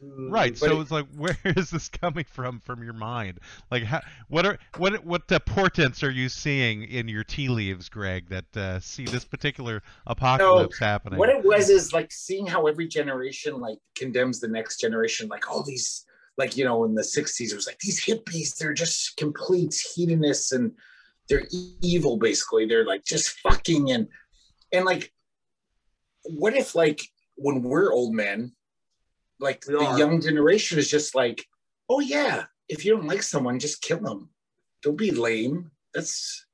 Right. 0.00 0.52
But 0.52 0.68
so 0.70 0.78
it- 0.78 0.82
it's 0.82 0.90
like, 0.90 1.06
where 1.16 1.36
is 1.44 1.70
this 1.70 1.88
coming 1.88 2.24
from 2.24 2.60
from 2.60 2.82
your 2.82 2.92
mind? 2.92 3.40
Like, 3.70 3.82
how, 3.82 4.00
what 4.28 4.46
are 4.46 4.58
what 4.76 5.04
what 5.04 5.30
uh, 5.32 5.40
portents 5.40 6.02
are 6.02 6.10
you 6.10 6.28
seeing 6.28 6.84
in 6.84 7.08
your 7.08 7.24
tea 7.24 7.48
leaves, 7.48 7.88
Greg, 7.88 8.28
that 8.28 8.56
uh, 8.56 8.80
see 8.80 9.04
this 9.04 9.24
particular 9.24 9.82
apocalypse 10.06 10.78
happening? 10.78 11.18
What 11.18 11.30
it 11.30 11.44
was 11.44 11.68
is 11.68 11.92
like 11.92 12.12
seeing 12.12 12.46
how 12.46 12.66
every 12.66 12.86
generation 12.86 13.60
like 13.60 13.78
condemns 13.96 14.38
the 14.40 14.48
next 14.48 14.78
generation, 14.80 15.28
like 15.28 15.50
all 15.50 15.64
these, 15.64 16.04
like 16.36 16.56
you 16.56 16.64
know, 16.64 16.84
in 16.84 16.94
the 16.94 17.02
'60s, 17.02 17.50
it 17.50 17.56
was 17.56 17.66
like 17.66 17.80
these 17.80 18.04
hippies, 18.04 18.56
they're 18.56 18.72
just 18.74 19.16
complete 19.16 19.74
hedonists 19.96 20.52
and 20.52 20.72
they're 21.28 21.46
evil. 21.82 22.16
Basically, 22.16 22.66
they're 22.66 22.86
like 22.86 23.04
just 23.04 23.38
fucking 23.40 23.90
and 23.90 24.08
and 24.72 24.84
like, 24.84 25.12
what 26.24 26.54
if 26.54 26.74
like 26.74 27.00
when 27.36 27.62
we're 27.62 27.92
old 27.92 28.14
men, 28.14 28.52
like 29.40 29.64
We 29.66 29.74
the 29.74 29.84
are. 29.84 29.98
young 29.98 30.20
generation 30.20 30.78
is 30.78 30.90
just 30.90 31.14
like, 31.14 31.46
oh 31.88 32.00
yeah, 32.00 32.44
if 32.68 32.84
you 32.84 32.96
don't 32.96 33.06
like 33.06 33.22
someone, 33.22 33.58
just 33.58 33.82
kill 33.82 34.00
them. 34.00 34.30
Don't 34.82 34.96
be 34.96 35.10
lame. 35.10 35.70
That's 35.94 36.46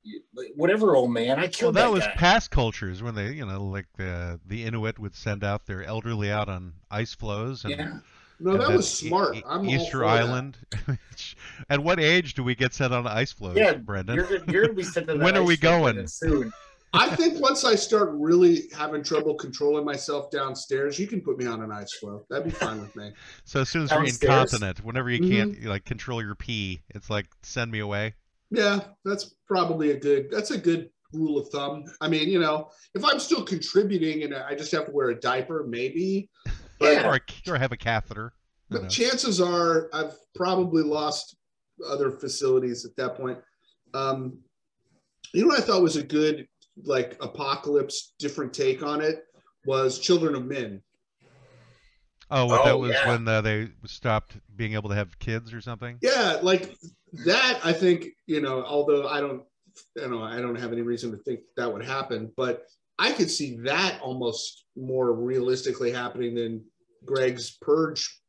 whatever, 0.55 0.95
old 0.95 1.11
man. 1.11 1.37
I 1.37 1.41
well, 1.41 1.49
killed 1.49 1.75
that 1.75 1.81
that, 1.81 1.91
was 1.91 2.03
guy. 2.05 2.13
past 2.15 2.51
cultures 2.51 3.03
when 3.03 3.15
they, 3.15 3.33
you 3.33 3.45
know, 3.45 3.63
like 3.65 3.87
the 3.97 4.39
the 4.45 4.63
Inuit 4.63 4.97
would 4.97 5.15
send 5.15 5.43
out 5.43 5.65
their 5.65 5.83
elderly 5.83 6.31
out 6.31 6.47
on 6.47 6.73
ice 6.89 7.13
floes 7.13 7.65
and 7.65 7.71
yeah. 7.71 7.97
No, 8.39 8.51
and 8.51 8.61
that 8.61 8.71
was 8.71 8.91
smart. 8.91 9.35
E- 9.37 9.43
I'm 9.47 9.61
all 9.67 9.73
Easter. 9.73 10.03
Island. 10.05 10.57
At 11.69 11.79
what 11.81 11.99
age 11.99 12.33
do 12.33 12.43
we 12.43 12.55
get 12.55 12.73
sent 12.73 12.93
on 12.93 13.07
ice 13.07 13.31
floes, 13.31 13.55
Yeah, 13.57 13.73
Brendan? 13.73 14.15
You're, 14.15 14.43
you're 14.49 14.61
gonna 14.63 14.73
be 14.73 14.83
sent 14.83 15.07
to 15.07 15.13
that 15.13 15.23
When 15.23 15.37
are 15.37 15.43
we 15.43 15.57
going? 15.57 16.05
soon? 16.07 16.51
I 16.93 17.13
think 17.15 17.41
once 17.41 17.65
I 17.65 17.75
start 17.75 18.11
really 18.13 18.69
having 18.73 19.03
trouble 19.03 19.35
controlling 19.35 19.83
myself 19.83 20.31
downstairs, 20.31 20.97
you 20.97 21.07
can 21.07 21.19
put 21.21 21.37
me 21.37 21.45
on 21.45 21.61
an 21.61 21.69
ice 21.71 21.93
floe. 21.99 22.25
That'd 22.29 22.45
be 22.45 22.51
fine 22.51 22.79
with 22.79 22.95
me. 22.95 23.11
So 23.43 23.61
as 23.61 23.69
soon 23.69 23.83
as 23.83 23.91
you're 23.91 23.99
Downstairs? 24.01 24.23
incontinent, 24.53 24.85
whenever 24.85 25.09
you 25.09 25.19
can't 25.29 25.57
you, 25.59 25.69
like 25.69 25.83
control 25.85 26.21
your 26.23 26.35
pee, 26.35 26.81
it's 26.89 27.09
like 27.09 27.27
send 27.43 27.69
me 27.71 27.79
away. 27.79 28.13
Yeah, 28.51 28.79
that's 29.03 29.35
probably 29.47 29.91
a 29.91 29.99
good. 29.99 30.29
That's 30.31 30.51
a 30.51 30.57
good 30.57 30.89
rule 31.13 31.37
of 31.37 31.49
thumb. 31.49 31.83
I 32.01 32.07
mean, 32.07 32.29
you 32.29 32.39
know, 32.39 32.69
if 32.93 33.03
I'm 33.03 33.19
still 33.19 33.43
contributing 33.43 34.23
and 34.23 34.33
I 34.35 34.55
just 34.55 34.71
have 34.71 34.85
to 34.85 34.91
wear 34.91 35.09
a 35.09 35.19
diaper, 35.19 35.65
maybe. 35.67 36.29
But, 36.79 36.93
Yeah. 36.93 37.07
Or, 37.09 37.15
a, 37.15 37.51
or 37.51 37.57
have 37.57 37.71
a 37.71 37.77
catheter. 37.77 38.33
but 38.69 38.83
know. 38.83 38.87
chances 38.89 39.39
are 39.41 39.89
I've 39.93 40.15
probably 40.33 40.83
lost 40.83 41.35
other 41.87 42.11
facilities 42.11 42.85
at 42.85 42.95
that 42.97 43.15
point. 43.15 43.37
Um, 43.93 44.37
you 45.33 45.41
know 45.41 45.47
what 45.47 45.59
I 45.59 45.63
thought 45.63 45.81
was 45.81 45.95
a 45.95 46.03
good 46.03 46.47
like 46.83 47.15
apocalypse, 47.21 48.13
different 48.19 48.53
take 48.53 48.83
on 48.83 49.01
it 49.01 49.23
was 49.65 49.97
Children 49.99 50.35
of 50.35 50.45
Men. 50.45 50.81
Oh, 52.31 52.45
what 52.47 52.65
that 52.65 52.73
Oh, 52.73 52.77
was 52.79 52.91
yeah. 52.91 53.07
when 53.07 53.27
uh, 53.27 53.41
they 53.41 53.69
stopped 53.85 54.37
being 54.55 54.73
able 54.73 54.89
to 54.89 54.95
have 54.95 55.17
kids 55.19 55.53
or 55.53 55.61
something. 55.61 55.97
Yeah, 56.01 56.39
like 56.41 56.75
that. 57.25 57.59
I 57.63 57.71
think 57.71 58.07
you 58.25 58.41
know, 58.41 58.63
although 58.63 59.07
I 59.07 59.21
don't, 59.21 59.43
you 59.95 60.07
know, 60.09 60.23
I 60.23 60.41
don't 60.41 60.55
have 60.55 60.71
any 60.73 60.81
reason 60.81 61.11
to 61.11 61.17
think 61.17 61.41
that 61.55 61.71
would 61.71 61.85
happen, 61.85 62.31
but 62.35 62.63
I 62.99 63.11
could 63.11 63.29
see 63.29 63.57
that 63.63 63.99
almost 64.01 64.65
more 64.77 65.13
realistically 65.13 65.91
happening 65.91 66.35
than 66.35 66.63
Greg's 67.05 67.57
purge. 67.61 68.21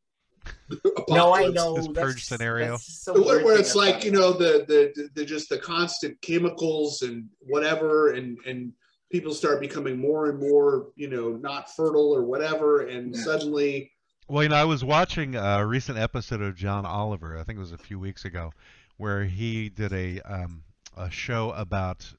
No, 1.09 1.33
I 1.33 1.43
apocalypse. 1.43 1.55
know 1.55 1.75
This 1.77 1.87
that's- 1.89 2.05
purge 2.05 2.25
scenario. 2.25 2.71
that's 2.73 3.07
Where, 3.09 3.45
where 3.45 3.59
it's 3.59 3.75
like 3.75 4.05
you 4.05 4.11
it. 4.11 4.15
know 4.15 4.33
the, 4.33 4.65
the 4.69 5.09
the 5.15 5.25
just 5.25 5.49
the 5.49 5.59
constant 5.59 6.21
chemicals 6.23 7.03
and 7.03 7.25
whatever, 7.41 8.13
and 8.13 8.39
and 8.47 8.73
people 9.11 9.33
start 9.35 9.61
becoming 9.61 9.97
more 9.99 10.29
and 10.31 10.39
more 10.41 10.89
you 10.97 11.09
know 11.09 11.31
not 11.31 11.75
fertile 11.75 12.13
or 12.15 12.23
whatever, 12.25 12.87
and 12.87 13.15
Yeah. 13.15 13.23
suddenly 13.23 13.93
Well, 14.29 14.43
you 14.43 14.49
know, 14.49 14.57
I 14.57 14.65
was 14.65 14.85
watching 14.85 15.35
a 15.37 15.65
recent 15.67 15.99
episode 15.99 16.43
of 16.43 16.55
John 16.57 16.85
Oliver. 16.87 17.37
I 17.39 17.43
think 17.45 17.57
it 17.57 17.61
was 17.61 17.73
a 17.73 17.79
few 17.79 17.99
weeks 18.01 18.25
ago, 18.25 18.53
where 18.97 19.25
he 19.25 19.69
did 19.69 19.93
a 19.93 20.21
um, 20.23 20.63
a 20.97 21.11
show 21.11 21.51
about 21.53 22.13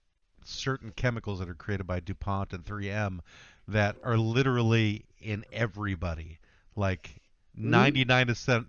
certain 0.47 0.91
chemicals 0.95 1.39
that 1.39 1.49
are 1.49 1.55
created 1.55 1.87
by 1.87 1.99
DuPont 1.99 2.53
and 2.53 2.65
3M 2.65 3.19
that 3.67 3.97
are 4.03 4.17
literally 4.17 5.05
in 5.19 5.45
everybody. 5.51 6.39
Like 6.75 7.21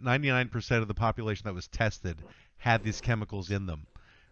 99 0.01 0.49
percent 0.49 0.83
of 0.83 0.89
the 0.89 0.95
population 0.95 1.45
that 1.45 1.55
was 1.55 1.69
tested 1.69 2.23
had 2.57 2.83
these 2.83 3.01
chemicals 3.01 3.51
in 3.51 3.67
them. 3.67 3.87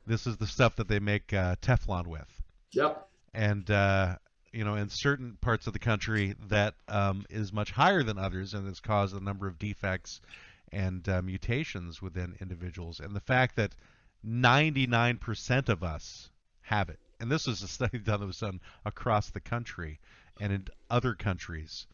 This 0.06 0.26
is 0.26 0.36
the 0.36 0.46
stuff 0.46 0.76
that 0.76 0.88
they 0.88 0.98
make 0.98 1.32
uh, 1.32 1.56
Teflon 1.56 2.06
with 2.06 2.42
yep, 2.72 3.08
and 3.34 3.68
uh, 3.70 4.16
you 4.52 4.64
know, 4.64 4.74
in 4.76 4.88
certain 4.88 5.36
parts 5.40 5.66
of 5.66 5.72
the 5.72 5.78
country, 5.78 6.34
that 6.48 6.74
um, 6.88 7.26
is 7.28 7.52
much 7.52 7.70
higher 7.72 8.02
than 8.02 8.18
others, 8.18 8.54
and 8.54 8.66
has 8.66 8.80
caused 8.80 9.14
a 9.14 9.20
number 9.20 9.46
of 9.46 9.58
defects 9.58 10.20
and 10.72 11.06
uh, 11.08 11.20
mutations 11.22 12.00
within 12.00 12.36
individuals. 12.40 13.00
And 13.00 13.14
the 13.14 13.20
fact 13.20 13.56
that 13.56 13.74
99% 14.26 15.68
of 15.68 15.82
us 15.82 16.30
have 16.62 16.88
it, 16.88 16.98
and 17.20 17.30
this 17.30 17.46
was 17.46 17.62
a 17.62 17.68
study 17.68 17.98
done 17.98 18.20
that 18.20 18.26
was 18.26 18.38
done 18.40 18.60
across 18.84 19.30
the 19.30 19.40
country 19.40 19.98
and 20.40 20.52
in 20.52 20.66
other 20.90 21.14
countries. 21.14 21.86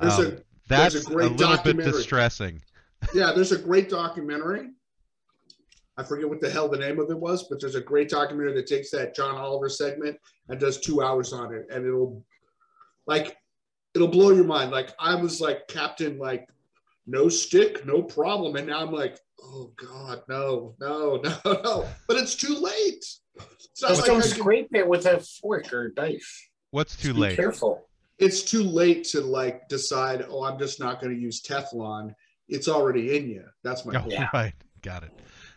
There's 0.00 0.18
a- 0.18 0.36
Um, 0.36 0.42
that's 0.68 0.94
there's 0.94 1.06
a 1.06 1.10
great 1.10 1.32
little 1.32 1.56
bit 1.62 1.76
distressing. 1.78 2.60
yeah. 3.14 3.32
There's 3.32 3.52
a 3.52 3.58
great 3.58 3.88
documentary. 3.88 4.70
I 5.96 6.04
forget 6.04 6.28
what 6.28 6.40
the 6.40 6.50
hell 6.50 6.68
the 6.68 6.76
name 6.78 7.00
of 7.00 7.10
it 7.10 7.18
was, 7.18 7.48
but 7.48 7.58
there's 7.60 7.74
a 7.74 7.80
great 7.80 8.08
documentary 8.08 8.54
that 8.54 8.66
takes 8.66 8.90
that 8.92 9.16
John 9.16 9.34
Oliver 9.34 9.68
segment 9.68 10.16
and 10.48 10.60
does 10.60 10.78
two 10.80 11.02
hours 11.02 11.32
on 11.32 11.52
it, 11.54 11.66
and 11.70 11.84
it'll 11.86 12.22
like 13.06 13.36
it'll 13.94 14.06
blow 14.08 14.30
your 14.30 14.44
mind. 14.44 14.70
Like 14.70 14.90
I 15.00 15.14
was 15.16 15.40
like 15.40 15.66
Captain, 15.68 16.18
like 16.18 16.48
no 17.06 17.28
stick, 17.28 17.84
no 17.86 18.02
problem, 18.02 18.54
and 18.56 18.66
now 18.68 18.80
I'm 18.80 18.92
like, 18.92 19.18
oh 19.42 19.72
god, 19.76 20.22
no, 20.28 20.74
no, 20.80 21.20
no, 21.44 21.60
no. 21.64 21.88
But 22.06 22.18
it's 22.18 22.34
too 22.36 22.54
late. 22.54 23.04
It's 23.40 23.80
Just 23.80 24.00
like 24.00 24.06
don't 24.06 24.18
I 24.18 24.22
can- 24.22 24.30
scrape 24.30 24.68
it 24.74 24.86
with 24.88 25.06
a 25.06 25.20
fork 25.20 25.72
or 25.72 25.92
knife. 25.96 26.48
What's 26.70 26.96
too 26.96 27.14
Be 27.14 27.20
late? 27.20 27.36
careful. 27.36 27.84
it's 28.18 28.42
too 28.42 28.62
late 28.62 29.04
to 29.04 29.20
like 29.20 29.68
decide. 29.68 30.24
Oh, 30.28 30.44
I'm 30.44 30.58
just 30.58 30.80
not 30.80 31.00
going 31.00 31.14
to 31.14 31.20
use 31.20 31.40
Teflon. 31.42 32.12
It's 32.48 32.66
already 32.68 33.16
in 33.16 33.28
you. 33.28 33.44
That's 33.62 33.84
my 33.84 33.94
Oh, 33.96 34.00
point. 34.00 34.12
Yeah. 34.12 34.28
right. 34.34 34.54
Got 34.82 35.04
it. 35.04 35.12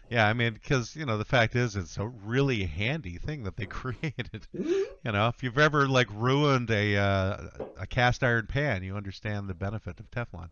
Yeah, 0.10 0.28
I 0.28 0.34
mean, 0.34 0.54
because 0.54 0.94
you 0.96 1.06
know 1.06 1.18
the 1.18 1.24
fact 1.26 1.56
is, 1.56 1.76
it's 1.78 1.98
a 1.98 2.06
really 2.06 2.66
handy 2.66 3.18
thing 3.18 3.44
that 3.44 3.56
they 3.56 3.66
created. 3.68 4.46
Mhm. 4.56 4.84
You 5.06 5.12
know, 5.14 5.28
if 5.30 5.42
you've 5.42 5.58
ever 5.58 5.88
like 5.88 6.08
ruined 6.14 6.70
a 6.70 6.98
uh, 6.98 7.48
a 7.80 7.88
cast 7.88 8.24
iron 8.24 8.46
pan, 8.48 8.84
you 8.84 8.96
understand 8.98 9.48
the 9.50 9.54
benefit 9.54 10.00
of 10.00 10.12
Teflon. 10.12 10.50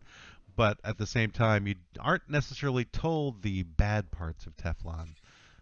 But 0.56 0.78
at 0.82 0.98
the 0.98 1.06
same 1.06 1.30
time, 1.30 1.66
you 1.66 1.76
aren't 2.00 2.28
necessarily 2.28 2.84
told 2.84 3.42
the 3.42 3.62
bad 3.62 4.10
parts 4.10 4.46
of 4.46 4.56
Teflon. 4.56 5.10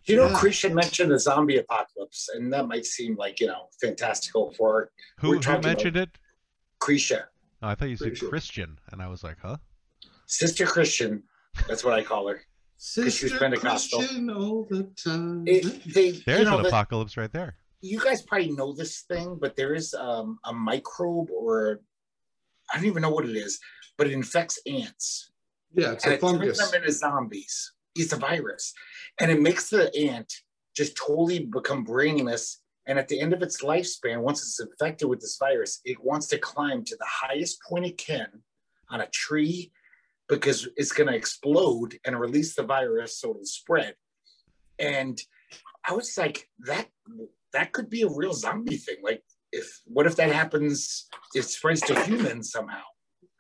You 0.05 0.17
know, 0.17 0.29
Yeah. 0.29 0.39
Christian 0.39 0.75
mentioned 0.75 1.11
the 1.11 1.19
zombie 1.19 1.59
apocalypse, 1.59 2.29
and 2.35 2.53
that 2.53 2.67
might 2.67 2.87
seem 2.87 3.17
like 3.17 3.41
you 3.41 3.47
know 3.49 3.69
fantastical 3.81 4.53
for 4.55 4.91
Who, 5.21 5.39
who 5.39 5.59
mentioned 5.61 5.97
it? 5.97 6.11
Kreesha, 6.81 7.25
Oh, 7.63 7.69
I 7.69 7.75
thought 7.75 7.89
you 7.89 7.97
said 7.97 8.05
Pretty 8.07 8.17
sure. 8.17 8.29
Christian, 8.29 8.79
and 8.93 9.03
I 9.03 9.09
was 9.09 9.23
like, 9.25 9.37
huh? 9.43 9.57
Sister 10.27 10.65
Christian. 10.67 11.23
That's 11.67 11.83
what 11.85 11.93
I 11.95 12.03
call 12.05 12.29
her. 12.29 12.41
she's 12.79 13.19
Sister 13.19 13.39
Pentecostal. 13.39 13.99
Christian 13.99 14.31
all 14.31 14.65
the 14.71 14.85
time. 15.03 15.43
It, 15.47 15.83
they, 15.93 16.13
There's 16.13 16.41
you 16.41 16.45
know, 16.45 16.59
an 16.59 16.63
the- 16.63 16.69
apocalypse 16.69 17.17
right 17.17 17.33
there. 17.33 17.57
you 17.81 17.99
guys 18.01 18.23
probably 18.23 18.51
know 18.53 18.73
this 18.73 19.01
thing, 19.03 19.37
but 19.41 19.57
there 19.57 19.75
is 19.75 19.93
um, 19.95 20.39
a 20.45 20.53
microbe 20.53 21.31
or 21.31 21.81
I 22.73 22.77
don't 22.77 22.87
even 22.87 23.03
know 23.03 23.11
what 23.11 23.25
it 23.25 23.37
is, 23.37 23.59
but 23.97 24.07
it 24.07 24.13
infects 24.13 24.61
ants 24.67 25.33
yeah, 25.75 25.93
it's 25.93 26.05
and 26.05 26.13
a 26.13 26.17
it 26.17 26.21
turns 26.21 26.59
them 26.71 26.81
into 26.83 26.93
zombies. 26.93 27.73
Eats 27.99 28.13
a 28.13 28.17
virus, 28.17 28.73
and 29.21 29.31
it 29.31 29.41
makes 29.41 29.71
the 29.71 29.95
ant 29.97 30.33
just 30.77 30.97
totally 30.97 31.41
become 31.41 31.85
brainless. 31.85 32.61
And 32.87 32.99
at 32.99 33.09
the 33.09 33.21
end 33.21 33.33
of 33.33 33.43
its 33.43 33.63
lifespan, 33.63 34.21
once 34.21 34.41
it's 34.41 34.61
infected 34.61 35.09
with 35.09 35.21
this 35.21 35.37
virus, 35.39 35.81
it 35.85 36.03
wants 36.03 36.27
to 36.29 36.39
climb 36.39 36.85
to 36.85 36.97
the 36.97 37.07
highest 37.07 37.63
point 37.63 37.85
it 37.85 37.99
can 37.99 38.29
on 38.89 39.03
a 39.03 39.07
tree 39.09 39.73
because 40.29 40.69
it's 40.77 40.93
going 40.93 41.09
to 41.09 41.17
explode 41.17 41.99
and 42.05 42.19
release 42.19 42.55
the 42.55 42.63
virus 42.63 43.21
so 43.21 43.31
it'll 43.31 43.45
spread. 43.45 43.95
And 44.79 45.21
I 45.87 45.95
was 45.95 46.17
like, 46.17 46.49
that 46.67 46.87
that 47.53 47.73
could 47.73 47.91
be 47.91 48.03
a 48.03 48.09
real 48.09 48.35
zombie 48.35 48.77
thing. 48.77 48.97
Like, 49.03 49.23
if 49.53 49.81
what 49.87 50.07
if 50.07 50.17
that 50.17 50.33
happens? 50.33 51.09
It 51.35 51.43
spreads 51.43 51.81
to 51.83 52.01
humans 52.05 52.51
somehow. 52.51 52.83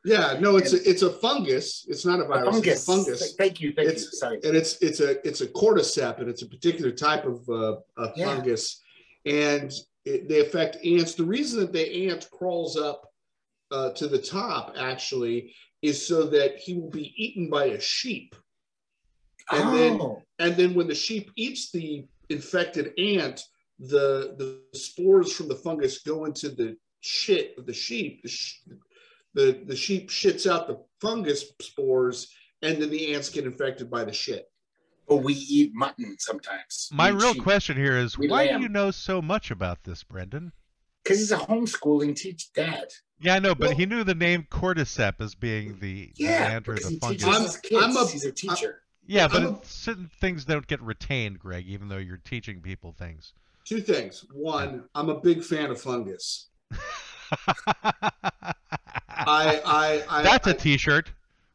Yeah, 0.09 0.39
no, 0.41 0.57
it's 0.57 0.73
a, 0.73 0.89
it's 0.89 1.03
a 1.03 1.11
fungus. 1.11 1.85
It's 1.89 2.05
not 2.07 2.21
a 2.21 2.25
A 2.25 2.29
virus. 2.29 2.49
fungus. 2.55 2.73
It's 2.73 2.83
a 2.89 2.93
fungus. 2.93 3.35
Thank 3.37 3.61
you. 3.61 3.73
Thank 3.75 3.89
It's- 3.89 4.05
you. 4.05 4.11
Sorry. 4.19 4.41
and 4.45 4.57
it's 4.57 4.73
it's 4.81 5.01
a 5.01 5.11
it's 5.29 5.41
a 5.43 5.47
cordyceps 5.49 6.19
and 6.21 6.29
it's 6.29 6.43
a 6.43 6.47
particular 6.49 6.91
type 6.93 7.25
of, 7.27 7.47
uh, 7.49 7.77
of 7.97 8.13
Yeah. 8.17 8.27
fungus 8.37 8.81
and 9.27 9.71
it, 10.05 10.29
they 10.29 10.41
affect 10.41 10.77
ants 10.85 11.15
the 11.15 11.25
reason 11.25 11.61
that 11.61 11.73
the 11.73 12.09
ant 12.09 12.29
crawls 12.31 12.77
up 12.77 13.01
uh, 13.71 13.91
to 13.93 14.07
the 14.09 14.19
top 14.19 14.75
actually 14.79 15.55
is 15.83 16.05
so 16.11 16.25
that 16.25 16.57
he 16.59 16.73
will 16.75 16.91
be 16.91 17.13
eaten 17.17 17.51
by 17.51 17.67
a 17.67 17.81
sheep 17.81 18.35
and 19.53 19.77
then- 19.77 19.99
oh, 20.01 20.23
and 20.39 20.57
then 20.57 20.75
when 20.75 20.89
the 20.89 20.95
sheep 20.95 21.31
eats 21.37 21.71
the 21.71 22.05
infected 22.31 22.87
ant 22.99 23.43
the 23.79 24.35
the 24.41 24.61
spores 24.79 25.33
from 25.33 25.49
the 25.49 25.55
fungus 25.55 25.99
go 25.99 26.25
into 26.25 26.49
the 26.49 26.77
shit 27.01 27.55
of 27.59 27.65
the 27.67 27.73
sheep 27.73 28.23
the, 28.23 28.29
sh- 28.29 28.61
the 29.35 29.62
the 29.66 29.76
sheep 29.76 30.11
shits 30.11 30.51
out 30.51 30.66
the 30.66 30.79
fungus 31.01 31.45
spores 31.61 32.29
and 32.62 32.81
then 32.83 32.91
the 32.91 33.14
ants 33.14 33.29
get 33.29 33.45
infected 33.45 33.91
by 33.91 34.05
the 34.05 34.12
shit 34.12 34.51
but 35.07 35.16
we 35.18 35.33
eat 35.33 35.72
mutton 35.74 36.16
sometimes. 36.18 36.91
My 36.93 37.09
real 37.09 37.35
question 37.35 37.79
here 37.79 37.97
is 37.97 38.18
We 38.18 38.29
why 38.29 38.49
do 38.53 38.61
you 38.61 38.68
know 38.68 38.91
so 38.91 39.22
much 39.22 39.51
about 39.51 39.85
this, 39.85 40.03
Brendan? 40.05 40.53
because 41.03 41.18
he's 41.20 41.33
a 41.33 41.39
homeschooling 41.39 42.14
teach 42.14 42.53
dad. 42.53 42.89
Yeah, 43.18 43.35
I 43.37 43.39
know, 43.39 43.55
but 43.55 43.68
Well- 43.68 43.76
he 43.79 43.87
knew 43.87 44.05
the 44.05 44.14
name 44.14 44.47
cordyceps 44.51 45.20
as 45.22 45.35
being 45.35 45.79
the, 45.81 46.12
the 46.16 46.24
Yeah, 46.24 46.49
ant 46.51 46.68
or 46.68 46.74
because 46.74 46.91
the 46.91 46.99
fungus. 46.99 47.24
I'm- 47.72 47.83
I'm 47.85 47.97
a- 47.97 48.07
he's 48.11 48.26
a 48.26 48.33
teacher. 48.33 48.83
yeah, 49.07 49.26
but 49.29 49.43
a- 49.43 49.59
certain 49.64 50.11
things 50.20 50.45
don't 50.45 50.66
get 50.66 50.83
retained, 50.83 51.39
Greg, 51.39 51.66
even 51.66 51.89
though 51.89 51.97
you're 51.97 52.18
teaching 52.18 52.61
people 52.61 52.93
things. 52.93 53.33
Two 53.64 53.81
things. 53.81 54.26
One, 54.31 54.85
I'm 54.95 55.09
a 55.09 55.18
big 55.18 55.43
fan 55.43 55.70
of 55.70 55.81
fungus. 55.81 56.51
I, 59.19 59.61
I, 59.64 60.19
I 60.19 60.23
That's 60.23 60.47
a 60.47 60.55
T-shirt. 60.55 61.11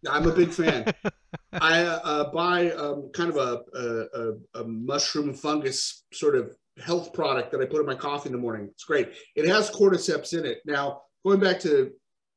I'm 0.10 0.28
a 0.28 0.34
big 0.34 0.50
fan. 0.50 0.94
I 1.54 1.82
uh, 1.84 2.32
buy 2.32 2.72
um, 2.72 3.10
kind 3.14 3.30
of 3.30 3.38
a, 3.38 3.62
a, 3.78 4.22
a, 4.22 4.62
a 4.62 4.68
mushroom 4.68 5.34
fungus 5.34 6.04
sort 6.12 6.36
of 6.36 6.56
health 6.84 7.14
product 7.14 7.52
that 7.52 7.62
I 7.62 7.66
put 7.66 7.80
in 7.80 7.86
my 7.86 7.96
coffee 7.96 8.30
in 8.30 8.34
the 8.34 8.42
morning. 8.42 8.68
It's 8.72 8.84
great. 8.84 9.14
It 9.36 9.48
has 9.48 9.70
cordyceps 9.70 10.38
in 10.38 10.46
it. 10.46 10.60
Now, 10.66 11.04
going 11.24 11.40
back 11.40 11.60
to 11.62 11.92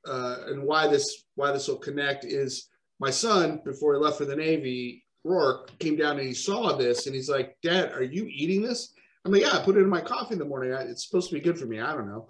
uh, 0.06 0.36
and 0.46 0.62
why 0.62 0.86
this 0.86 1.24
why 1.34 1.52
this 1.52 1.68
will 1.68 1.76
connect 1.76 2.24
is 2.24 2.68
my 3.00 3.10
son 3.10 3.60
before 3.64 3.94
he 3.94 4.00
left 4.00 4.18
for 4.18 4.24
the 4.24 4.36
Navy, 4.36 5.04
Rourke 5.24 5.76
came 5.78 5.96
down 5.96 6.18
and 6.18 6.26
he 6.26 6.34
saw 6.34 6.76
this 6.76 7.06
and 7.06 7.14
he's 7.14 7.28
like, 7.28 7.56
"Dad, 7.62 7.92
are 7.92 8.02
you 8.02 8.26
eating 8.30 8.62
this?" 8.62 8.92
I'm 9.24 9.32
like, 9.32 9.42
"Yeah, 9.42 9.56
I 9.56 9.64
put 9.64 9.76
it 9.76 9.80
in 9.80 9.88
my 9.88 10.00
coffee 10.00 10.34
in 10.34 10.38
the 10.38 10.44
morning. 10.44 10.72
It's 10.72 11.06
supposed 11.06 11.28
to 11.30 11.34
be 11.34 11.40
good 11.40 11.58
for 11.58 11.66
me. 11.66 11.80
I 11.80 11.94
don't 11.94 12.08
know." 12.08 12.28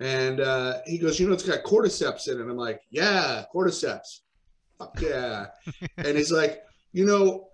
And 0.00 0.40
uh, 0.40 0.78
he 0.86 0.98
goes, 0.98 1.20
"You 1.20 1.28
know, 1.28 1.34
it's 1.34 1.46
got 1.46 1.62
cordyceps 1.62 2.28
in 2.28 2.40
it." 2.40 2.50
I'm 2.50 2.56
like, 2.56 2.80
"Yeah, 2.90 3.44
cordyceps." 3.54 4.20
Fuck 4.78 5.00
yeah. 5.02 5.48
and 5.98 6.16
he's 6.16 6.32
like, 6.32 6.62
you 6.92 7.04
know, 7.04 7.48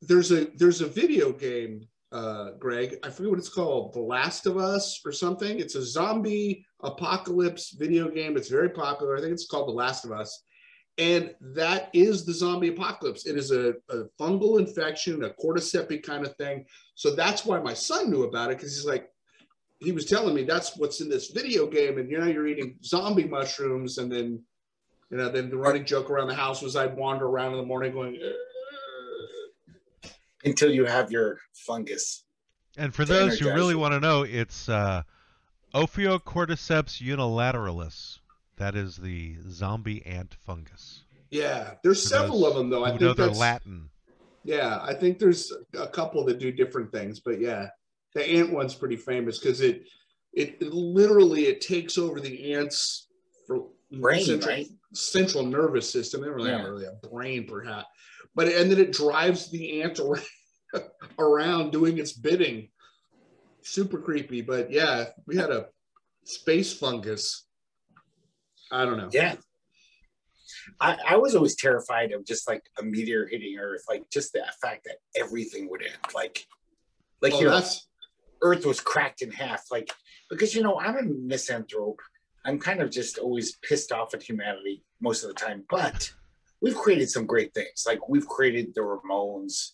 there's 0.00 0.32
a 0.32 0.46
there's 0.56 0.80
a 0.80 0.86
video 0.86 1.30
game, 1.32 1.86
uh, 2.10 2.52
Greg. 2.58 2.96
I 3.04 3.10
forget 3.10 3.30
what 3.30 3.38
it's 3.38 3.48
called, 3.48 3.92
The 3.92 4.00
Last 4.00 4.46
of 4.46 4.56
Us 4.56 5.00
or 5.04 5.12
something. 5.12 5.60
It's 5.60 5.74
a 5.74 5.84
zombie 5.84 6.64
apocalypse 6.82 7.76
video 7.78 8.08
game. 8.08 8.36
It's 8.36 8.48
very 8.48 8.70
popular. 8.70 9.16
I 9.16 9.20
think 9.20 9.32
it's 9.32 9.46
called 9.46 9.68
The 9.68 9.72
Last 9.72 10.04
of 10.04 10.12
Us. 10.12 10.42
And 10.98 11.34
that 11.40 11.88
is 11.92 12.26
the 12.26 12.32
zombie 12.32 12.68
apocalypse. 12.68 13.26
It 13.26 13.36
is 13.36 13.52
a, 13.52 13.74
a 13.88 14.04
fungal 14.20 14.58
infection, 14.58 15.24
a 15.24 15.30
cordyceps 15.30 16.02
kind 16.02 16.26
of 16.26 16.34
thing. 16.36 16.66
So 16.94 17.14
that's 17.14 17.46
why 17.46 17.60
my 17.60 17.74
son 17.74 18.10
knew 18.10 18.24
about 18.24 18.50
it 18.50 18.58
because 18.58 18.74
he's 18.74 18.84
like, 18.84 19.08
he 19.80 19.92
was 19.92 20.04
telling 20.06 20.34
me 20.34 20.44
that's 20.44 20.76
what's 20.76 21.00
in 21.00 21.08
this 21.08 21.30
video 21.30 21.66
game, 21.66 21.98
and 21.98 22.10
you 22.10 22.18
know, 22.18 22.26
you're 22.26 22.46
eating 22.46 22.76
zombie 22.84 23.24
mushrooms, 23.24 23.98
and 23.98 24.10
then 24.12 24.42
you 25.10 25.16
know, 25.16 25.28
then 25.28 25.50
the 25.50 25.56
running 25.56 25.84
joke 25.84 26.08
around 26.10 26.28
the 26.28 26.34
house 26.34 26.62
was 26.62 26.76
I'd 26.76 26.96
wander 26.96 27.26
around 27.26 27.52
in 27.52 27.58
the 27.58 27.66
morning 27.66 27.92
going, 27.92 28.16
"Ugh." 28.24 30.10
Until 30.44 30.70
you 30.70 30.86
have 30.86 31.10
your 31.10 31.38
fungus. 31.52 32.24
And 32.78 32.94
for 32.94 33.04
those 33.04 33.38
who 33.38 33.52
really 33.52 33.74
want 33.74 33.92
to 33.92 34.00
know, 34.00 34.22
it's 34.22 34.68
uh, 34.70 35.02
Ophiocordyceps 35.74 37.02
unilateralis. 37.02 38.18
That 38.56 38.74
is 38.74 38.96
the 38.96 39.36
zombie 39.50 40.04
ant 40.06 40.34
fungus. 40.34 41.02
yeah, 41.30 41.74
there's 41.82 42.02
For 42.02 42.08
several 42.08 42.46
of 42.46 42.54
them 42.54 42.70
though. 42.70 42.84
I 42.84 42.92
who 42.92 42.98
know 42.98 43.06
think 43.08 43.16
their 43.18 43.26
that's 43.26 43.38
Latin. 43.38 43.90
yeah, 44.44 44.78
I 44.82 44.94
think 44.94 45.18
there's 45.18 45.52
a 45.78 45.86
couple 45.88 46.24
that 46.26 46.38
do 46.38 46.52
different 46.52 46.90
things, 46.92 47.20
but 47.20 47.40
yeah, 47.40 47.68
the 48.14 48.26
ant 48.26 48.52
one's 48.52 48.74
pretty 48.74 48.96
famous 48.96 49.38
because 49.38 49.60
it, 49.60 49.84
it 50.32 50.56
it 50.60 50.72
literally 50.72 51.46
it 51.46 51.60
takes 51.60 51.98
over 51.98 52.20
the 52.20 52.54
ants 52.54 53.08
for 53.46 53.66
Brain, 53.92 54.24
central, 54.24 54.54
right? 54.54 54.66
central 54.94 55.44
nervous 55.44 55.90
system. 55.90 56.20
They 56.20 56.28
don't 56.28 56.36
really 56.36 56.50
have 56.50 56.64
really 56.64 56.86
a 56.86 57.08
brain, 57.08 57.46
perhaps, 57.46 57.88
but 58.34 58.48
and 58.48 58.70
then 58.70 58.78
it 58.78 58.92
drives 58.92 59.50
the 59.50 59.82
ant 59.82 59.98
around, 60.00 60.24
around 61.18 61.72
doing 61.72 61.98
its 61.98 62.12
bidding. 62.12 62.68
Super 63.62 63.98
creepy, 63.98 64.40
but 64.40 64.70
yeah, 64.70 65.06
we 65.26 65.36
had 65.36 65.50
a 65.50 65.66
space 66.24 66.72
fungus. 66.72 67.46
I 68.70 68.84
don't 68.84 68.96
know. 68.96 69.10
Yeah. 69.12 69.34
I, 70.80 70.96
I 71.08 71.16
was 71.16 71.34
always 71.34 71.56
terrified 71.56 72.12
of 72.12 72.24
just 72.24 72.48
like 72.48 72.62
a 72.78 72.82
meteor 72.82 73.26
hitting 73.26 73.58
Earth, 73.58 73.82
like 73.88 74.08
just 74.10 74.32
the 74.32 74.44
fact 74.62 74.84
that 74.84 74.96
everything 75.16 75.68
would 75.70 75.82
end. 75.82 75.96
Like, 76.14 76.46
like 77.20 77.32
Well, 77.32 77.42
you 77.42 77.48
know, 77.48 77.54
that's 77.54 77.86
Earth 78.42 78.64
was 78.64 78.80
cracked 78.80 79.22
in 79.22 79.30
half. 79.30 79.64
Like, 79.70 79.90
because 80.28 80.54
you 80.54 80.62
know, 80.62 80.78
I'm 80.80 80.96
a 80.96 81.02
misanthrope. 81.02 82.00
I'm 82.44 82.58
kind 82.58 82.80
of 82.80 82.90
just 82.90 83.18
always 83.18 83.56
pissed 83.56 83.92
off 83.92 84.14
at 84.14 84.22
humanity 84.22 84.82
most 85.00 85.22
of 85.22 85.28
the 85.28 85.34
time. 85.34 85.64
But 85.68 86.10
we've 86.60 86.76
created 86.76 87.10
some 87.10 87.26
great 87.26 87.52
things. 87.54 87.84
Like 87.86 88.08
we've 88.08 88.26
created 88.26 88.74
the 88.74 88.80
Ramones, 88.82 89.72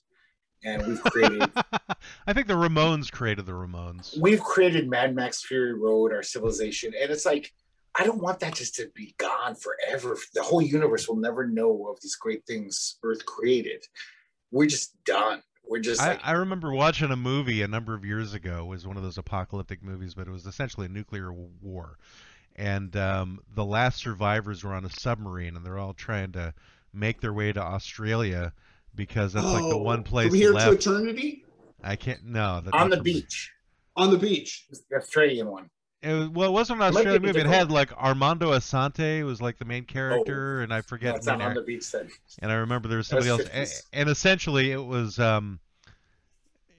and 0.64 0.86
we've 0.86 1.02
created 1.02 1.48
I 2.26 2.32
think 2.32 2.46
the 2.46 2.54
Ramones 2.54 3.10
created 3.10 3.46
the 3.46 3.52
Ramones. 3.52 4.18
we've 4.18 4.42
created 4.42 4.88
Mad 4.88 5.14
Max 5.14 5.44
Fury 5.44 5.74
Road, 5.74 6.12
our 6.12 6.22
civilization, 6.22 6.92
and 7.00 7.10
it's 7.10 7.26
like 7.26 7.52
I 7.98 8.04
don't 8.04 8.20
want 8.20 8.40
that 8.40 8.54
just 8.54 8.74
to 8.76 8.90
be 8.94 9.14
gone 9.18 9.54
forever. 9.54 10.18
The 10.34 10.42
whole 10.42 10.60
universe 10.60 11.08
will 11.08 11.16
never 11.16 11.46
know 11.46 11.88
of 11.90 11.98
these 12.02 12.16
great 12.16 12.44
things 12.46 12.98
Earth 13.02 13.24
created. 13.24 13.84
We're 14.50 14.66
just 14.66 14.92
done. 15.04 15.42
We're 15.68 15.80
just 15.80 16.00
I, 16.00 16.08
like 16.10 16.20
I 16.22 16.32
remember 16.32 16.72
watching 16.72 17.10
a 17.10 17.16
movie 17.16 17.62
a 17.62 17.68
number 17.68 17.94
of 17.94 18.04
years 18.04 18.34
ago. 18.34 18.60
It 18.60 18.66
was 18.66 18.86
one 18.86 18.96
of 18.96 19.02
those 19.02 19.18
apocalyptic 19.18 19.82
movies, 19.82 20.14
but 20.14 20.28
it 20.28 20.30
was 20.30 20.46
essentially 20.46 20.86
a 20.86 20.90
nuclear 20.90 21.32
war. 21.32 21.98
And 22.54 22.96
um, 22.96 23.40
the 23.54 23.64
last 23.64 23.98
survivors 23.98 24.64
were 24.64 24.72
on 24.72 24.84
a 24.84 24.90
submarine, 24.90 25.56
and 25.56 25.66
they're 25.66 25.78
all 25.78 25.92
trying 25.92 26.32
to 26.32 26.54
make 26.92 27.20
their 27.20 27.32
way 27.32 27.52
to 27.52 27.60
Australia 27.60 28.52
because 28.94 29.34
that's 29.34 29.46
like 29.46 29.68
the 29.68 29.76
one 29.76 30.02
place 30.02 30.30
from 30.30 30.38
here 30.38 30.52
left. 30.52 30.82
to 30.82 30.90
eternity 30.90 31.44
I 31.82 31.96
can't. 31.96 32.24
No, 32.24 32.62
on 32.72 32.90
the 32.90 33.00
beach. 33.00 33.52
on 33.96 34.10
the 34.10 34.18
beach. 34.18 34.66
The 34.90 34.96
Australian 34.96 35.48
one. 35.48 35.70
It 36.02 36.12
was, 36.12 36.28
well, 36.28 36.48
it 36.48 36.52
wasn't 36.52 36.80
an 36.82 36.88
It 36.88 36.94
might 36.94 37.04
be 37.04 37.08
Australian 37.08 37.22
movie. 37.22 37.40
It 37.40 37.46
had 37.46 37.70
like 37.70 37.92
Armando 37.96 38.52
Assante 38.52 39.24
was 39.24 39.40
like 39.40 39.58
the 39.58 39.64
main 39.64 39.84
character, 39.84 40.60
and 40.62 40.72
I 40.72 40.82
forget. 40.82 41.16
it's 41.16 41.26
not 41.26 41.40
on 41.40 41.54
the 41.54 41.62
beach 41.62 41.90
then. 41.90 42.08
and 42.40 42.52
I 42.52 42.56
remember 42.56 42.86
there 42.88 42.98
was 42.98 43.08
somebody 43.08 43.30
else, 43.30 43.42
50s. 43.42 43.82
a- 43.92 43.96
and 43.96 44.08
essentially 44.10 44.70
it 44.72 44.84
was, 44.84 45.18
um, 45.18 45.58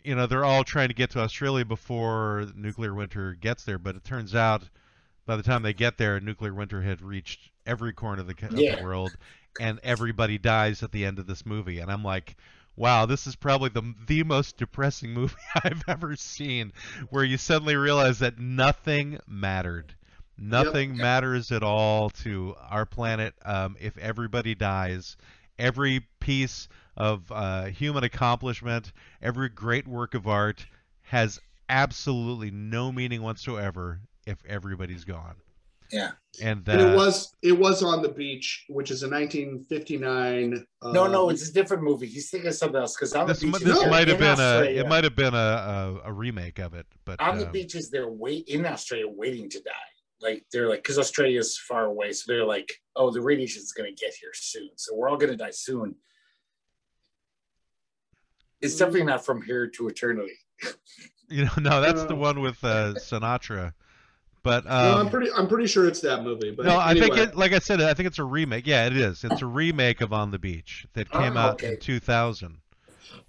you 0.04 0.16
know, 0.16 0.28
they're 0.28 0.46
all 0.46 0.64
trying 0.64 0.88
to 0.90 0.94
get 0.94 1.10
to 1.12 1.20
Australia 1.20 1.66
before 1.66 2.48
nuclear 2.56 2.94
winter 2.94 3.34
gets 3.34 3.64
there, 3.66 3.80
but 3.80 3.96
it 3.96 4.04
turns 4.04 4.34
out 4.36 4.70
by 5.26 5.36
the 5.36 5.44
time 5.44 5.62
they 5.64 5.74
get 5.74 5.98
there, 5.98 6.20
nuclear 6.22 6.54
winter 6.54 6.82
had 6.82 7.02
reached 7.02 7.50
every 7.66 7.92
corner 7.92 8.22
of 8.22 8.28
the, 8.28 8.46
of 8.46 8.56
the 8.56 8.80
world, 8.82 9.12
and 9.60 9.80
everybody 9.84 10.38
dies 10.38 10.84
at 10.84 10.92
the 10.92 11.04
end 11.04 11.20
of 11.20 11.28
this 11.28 11.46
movie, 11.46 11.80
and 11.80 11.92
I'm 11.92 12.04
like. 12.04 12.36
Wow, 12.78 13.08
this 13.08 13.26
is 13.26 13.36
probably 13.36 13.70
the 13.70 13.96
the 14.06 14.24
most 14.24 14.58
depressing 14.58 15.12
movie 15.12 15.34
I've 15.64 15.84
ever 15.88 16.16
seen, 16.16 16.72
where 17.10 17.24
you 17.24 17.38
suddenly 17.38 17.76
realize 17.76 18.20
that 18.20 18.38
nothing 18.38 19.20
mattered. 19.28 19.96
Nothing 20.38 20.96
matters 20.96 21.52
at 21.52 21.64
all 21.64 22.12
to 22.12 22.56
our 22.70 22.86
planet 22.86 23.34
um, 23.44 23.76
if 23.80 23.98
everybody 23.98 24.54
dies. 24.54 25.18
Every 25.58 26.02
piece 26.20 26.70
of 26.96 27.32
uh, 27.32 27.66
human 27.66 28.04
accomplishment, 28.04 28.94
every 29.24 29.50
great 29.50 29.88
work 29.88 30.14
of 30.14 30.28
art 30.28 30.68
has 31.02 31.40
absolutely 31.70 32.52
no 32.52 32.92
meaning 32.92 33.24
whatsoever 33.24 34.02
if 34.28 34.46
everybody's 34.46 35.04
gone. 35.04 35.38
Yeah. 35.92 36.12
And, 36.42 36.68
uh, 36.68 36.72
And 36.74 36.82
it 36.82 36.96
was 36.96 37.34
it 37.42 37.52
was 37.58 37.82
on 37.82 38.02
the 38.02 38.10
beach, 38.10 38.66
which 38.70 38.92
is 38.92 39.04
a 39.04 39.10
1959. 39.10 40.66
No, 40.84 41.06
uh, 41.06 41.08
no, 41.08 41.30
it's 41.30 41.50
a 41.50 41.54
different 41.54 41.84
movie. 41.84 42.06
He's 42.08 42.30
thinking 42.30 42.50
of 42.50 42.56
something 42.56 42.80
else 42.80 42.96
because 42.96 43.14
on 43.14 43.28
this, 43.28 43.40
the 43.40 43.48
mi- 43.48 43.54
beach, 43.54 43.62
this 43.64 43.82
No, 43.82 43.90
might 43.90 44.08
have 44.08 44.22
in 44.22 44.36
been 44.36 44.40
a 44.40 44.62
it 44.80 44.88
might 44.88 45.04
have 45.04 45.16
been 45.16 45.34
a, 45.34 45.38
a, 45.38 46.02
a 46.06 46.14
remake 46.14 46.60
of 46.60 46.74
it, 46.74 46.86
but 47.06 47.20
on 47.22 47.38
the 47.38 47.46
um, 47.48 47.52
beaches 47.52 47.90
they're 47.90 48.10
wait 48.10 48.48
in 48.48 48.66
Australia 48.66 49.08
waiting 49.08 49.50
to 49.50 49.62
die. 49.62 49.72
Like 50.22 50.46
they're 50.52 50.68
like 50.70 50.80
because 50.84 51.00
Australia's 51.00 51.58
far 51.58 51.86
away, 51.86 52.12
so 52.12 52.32
they're 52.32 52.46
like, 52.46 52.72
oh, 52.96 53.12
the 53.12 53.22
radiation's 53.22 53.72
gonna 53.72 53.92
get 53.92 54.14
here 54.14 54.32
soon, 54.34 54.70
so 54.76 54.96
we're 54.96 55.10
all 55.10 55.18
gonna 55.18 55.38
die 55.38 55.52
soon. 55.52 55.96
It's 58.62 58.76
definitely 58.76 59.04
not 59.06 59.24
from 59.26 59.42
here 59.42 59.68
to 59.68 59.88
eternity. 59.88 60.34
you 61.30 61.46
know, 61.46 61.52
no, 61.60 61.82
that's 61.82 62.04
the 62.06 62.16
one 62.16 62.42
with 62.42 62.64
uh, 62.64 62.94
Sinatra. 62.98 63.74
But 64.48 64.66
no, 64.66 64.72
I'm 64.72 64.98
um, 65.08 65.10
pretty 65.10 65.32
I'm 65.32 65.48
pretty 65.48 65.68
sure 65.68 65.88
it's 65.88 66.00
that 66.02 66.24
movie. 66.24 66.52
But 66.52 66.66
no, 66.66 66.78
I 66.80 66.94
think 66.94 67.18
it, 67.18 67.36
like 67.36 67.52
I 67.54 67.60
said, 67.60 67.82
I 67.82 67.94
think 67.94 68.08
it's 68.08 68.20
a 68.20 68.24
remake. 68.24 68.66
Yeah, 68.66 68.86
it 68.88 68.96
is. 68.96 69.24
It's 69.24 69.42
a 69.42 69.46
remake 69.46 70.02
of 70.02 70.14
On 70.14 70.32
the 70.32 70.40
Beach 70.40 70.86
that 70.94 71.10
came 71.12 71.36
Oh, 71.36 71.40
out 71.42 71.54
okay. 71.56 71.74
in 71.74 71.80
2000. 71.80 72.58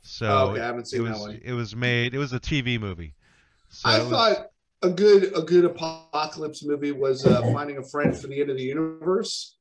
So 0.03 0.27
Oh, 0.27 0.51
okay, 0.51 0.61
I 0.61 0.67
haven't 0.67 0.83
it 0.83 0.87
seen 0.89 1.05
that 1.05 1.11
was 1.13 1.21
one. 1.21 1.41
it 1.45 1.53
was 1.53 1.75
made. 1.75 2.15
It 2.15 2.19
was 2.19 2.33
a 2.33 2.41
TV 2.41 2.79
movie. 2.81 3.15
So 3.69 3.89
I 3.89 3.99
was- 3.99 4.09
thought 4.09 4.47
a 4.83 4.89
good 4.91 5.37
a 5.37 5.43
good 5.43 5.65
apocalypse 5.65 6.65
movie 6.65 6.93
was 6.93 7.27
uh, 7.27 7.43
Finding 7.53 7.79
a 7.79 7.83
Friend 7.83 8.17
for 8.17 8.29
the 8.29 8.41
End 8.41 8.49
of 8.51 8.57
the 8.57 8.63
Universe 8.63 9.57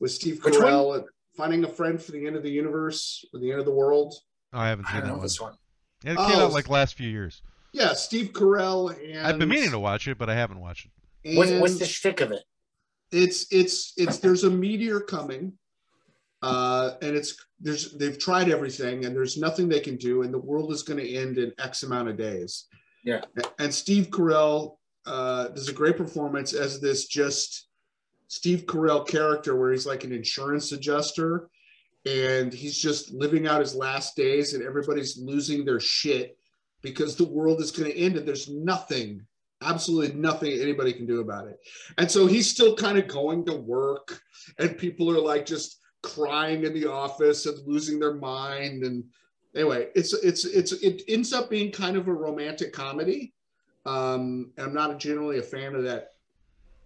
with 0.00 0.10
Steve 0.12 0.44
Which 0.44 0.54
one? 0.54 0.64
Carell. 0.64 1.04
Finding 1.36 1.64
a 1.64 1.68
Friend 1.68 2.00
for 2.02 2.12
the 2.12 2.26
End 2.26 2.36
of 2.36 2.42
the 2.42 2.50
Universe 2.50 3.24
or 3.32 3.40
the 3.40 3.50
End 3.50 3.60
of 3.60 3.64
the 3.64 3.72
World. 3.72 4.12
oh, 4.52 4.58
I 4.58 4.68
haven't 4.68 4.84
I 4.86 4.90
seen 4.90 5.00
don't 5.00 5.02
that 5.04 5.08
know 5.12 5.14
one. 5.18 5.22
this 5.22 5.40
one. 5.40 5.54
It 6.04 6.16
came 6.16 6.18
Oh, 6.18 6.44
out 6.46 6.52
like 6.52 6.68
last 6.68 6.94
few 6.96 7.08
years. 7.08 7.40
Yeah, 7.72 7.92
Steve 7.94 8.32
Carell 8.32 8.90
and 9.02 9.26
I've 9.26 9.38
been 9.38 9.48
meaning 9.48 9.70
to 9.70 9.78
watch 9.78 10.08
it, 10.08 10.18
but 10.18 10.28
I 10.28 10.34
haven't 10.34 10.60
watched 10.60 10.86
it. 11.22 11.36
What's, 11.36 11.52
what's 11.52 11.78
the 11.78 11.86
shtick 11.86 12.20
of 12.20 12.32
it? 12.32 12.42
it's 13.12 13.46
it's 13.50 13.92
it's 13.96 14.18
there's 14.18 14.44
a 14.44 14.50
meteor 14.50 15.00
coming 15.00 15.52
uh 16.42 16.92
and 17.02 17.16
it's 17.16 17.34
there's 17.58 17.92
they've 17.98 18.20
tried 18.20 18.48
everything 18.48 19.04
and 19.04 19.16
there's 19.16 19.36
nothing 19.36 19.68
they 19.68 19.80
can 19.80 19.96
do 19.96 20.22
and 20.22 20.32
the 20.32 20.38
world 20.38 20.70
is 20.70 20.84
going 20.84 20.96
to 20.96 21.14
end 21.16 21.36
in 21.36 21.52
x 21.58 21.82
amount 21.82 22.08
of 22.08 22.16
days 22.16 22.66
Yeah. 23.04 23.22
and 23.58 23.74
steve 23.74 24.10
carell 24.10 24.76
uh 25.06 25.48
does 25.48 25.68
a 25.68 25.72
great 25.72 25.96
performance 25.96 26.52
as 26.52 26.80
this 26.80 27.06
just 27.08 27.66
steve 28.28 28.64
carell 28.66 29.04
character 29.04 29.56
where 29.56 29.72
he's 29.72 29.86
like 29.86 30.04
an 30.04 30.12
insurance 30.12 30.70
adjuster 30.70 31.48
and 32.06 32.52
he's 32.52 32.78
just 32.78 33.10
living 33.12 33.48
out 33.48 33.58
his 33.60 33.74
last 33.74 34.14
days 34.14 34.54
and 34.54 34.62
everybody's 34.62 35.18
losing 35.18 35.64
their 35.64 35.80
shit 35.80 36.38
because 36.82 37.16
the 37.16 37.24
world 37.24 37.60
is 37.60 37.70
going 37.70 37.90
to 37.90 37.98
end 37.98 38.16
and 38.16 38.26
there's 38.26 38.48
nothing 38.48 39.24
absolutely 39.62 40.18
nothing 40.18 40.52
anybody 40.52 40.92
can 40.92 41.06
do 41.06 41.20
about 41.20 41.46
it 41.46 41.58
and 41.98 42.10
so 42.10 42.26
he's 42.26 42.48
still 42.48 42.74
kind 42.74 42.96
of 42.96 43.06
going 43.06 43.44
to 43.44 43.54
work 43.54 44.20
and 44.58 44.78
people 44.78 45.10
are 45.10 45.20
like 45.20 45.44
just 45.44 45.80
crying 46.02 46.64
in 46.64 46.72
the 46.72 46.86
office 46.86 47.44
and 47.44 47.58
losing 47.66 47.98
their 47.98 48.14
mind 48.14 48.82
and 48.84 49.04
anyway 49.54 49.88
it's 49.94 50.14
it's 50.14 50.46
it's 50.46 50.72
it 50.72 51.02
ends 51.08 51.34
up 51.34 51.50
being 51.50 51.70
kind 51.70 51.96
of 51.96 52.08
a 52.08 52.12
romantic 52.12 52.72
comedy 52.72 53.34
um 53.84 54.50
and 54.56 54.66
i'm 54.68 54.74
not 54.74 54.98
generally 54.98 55.38
a 55.38 55.42
fan 55.42 55.74
of 55.74 55.82
that 55.82 56.08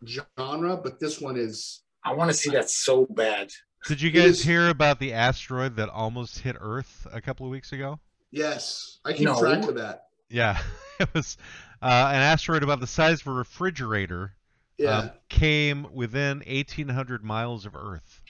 genre 0.04 0.76
but 0.76 0.98
this 0.98 1.20
one 1.20 1.36
is 1.36 1.84
I 2.04 2.12
want 2.12 2.30
to 2.30 2.36
see 2.36 2.50
that 2.50 2.68
so 2.68 3.06
bad. 3.06 3.50
Did 3.86 4.00
you 4.02 4.10
guys 4.10 4.40
is- 4.40 4.44
hear 4.44 4.68
about 4.68 4.98
the 4.98 5.12
asteroid 5.12 5.76
that 5.76 5.88
almost 5.88 6.40
hit 6.40 6.56
Earth 6.60 7.06
a 7.12 7.20
couple 7.20 7.46
of 7.46 7.52
weeks 7.52 7.72
ago? 7.72 7.98
Yes 8.34 8.98
i 9.04 9.12
keep 9.12 9.26
No. 9.26 9.38
track 9.38 9.64
of 9.68 9.76
that 9.76 10.06
Yeah, 10.30 10.58
it 11.00 11.08
was 11.14 11.36
uh, 11.82 12.10
an 12.12 12.20
asteroid 12.20 12.62
about 12.62 12.80
the 12.80 12.86
size 12.86 13.20
of 13.20 13.26
a 13.28 13.32
refrigerator. 13.32 14.34
yeah 14.78 14.98
um, 14.98 15.10
came 15.28 15.86
within 15.92 16.38
1,800 16.46 17.22
miles 17.24 17.66
of 17.66 17.74
Earth. 17.76 18.20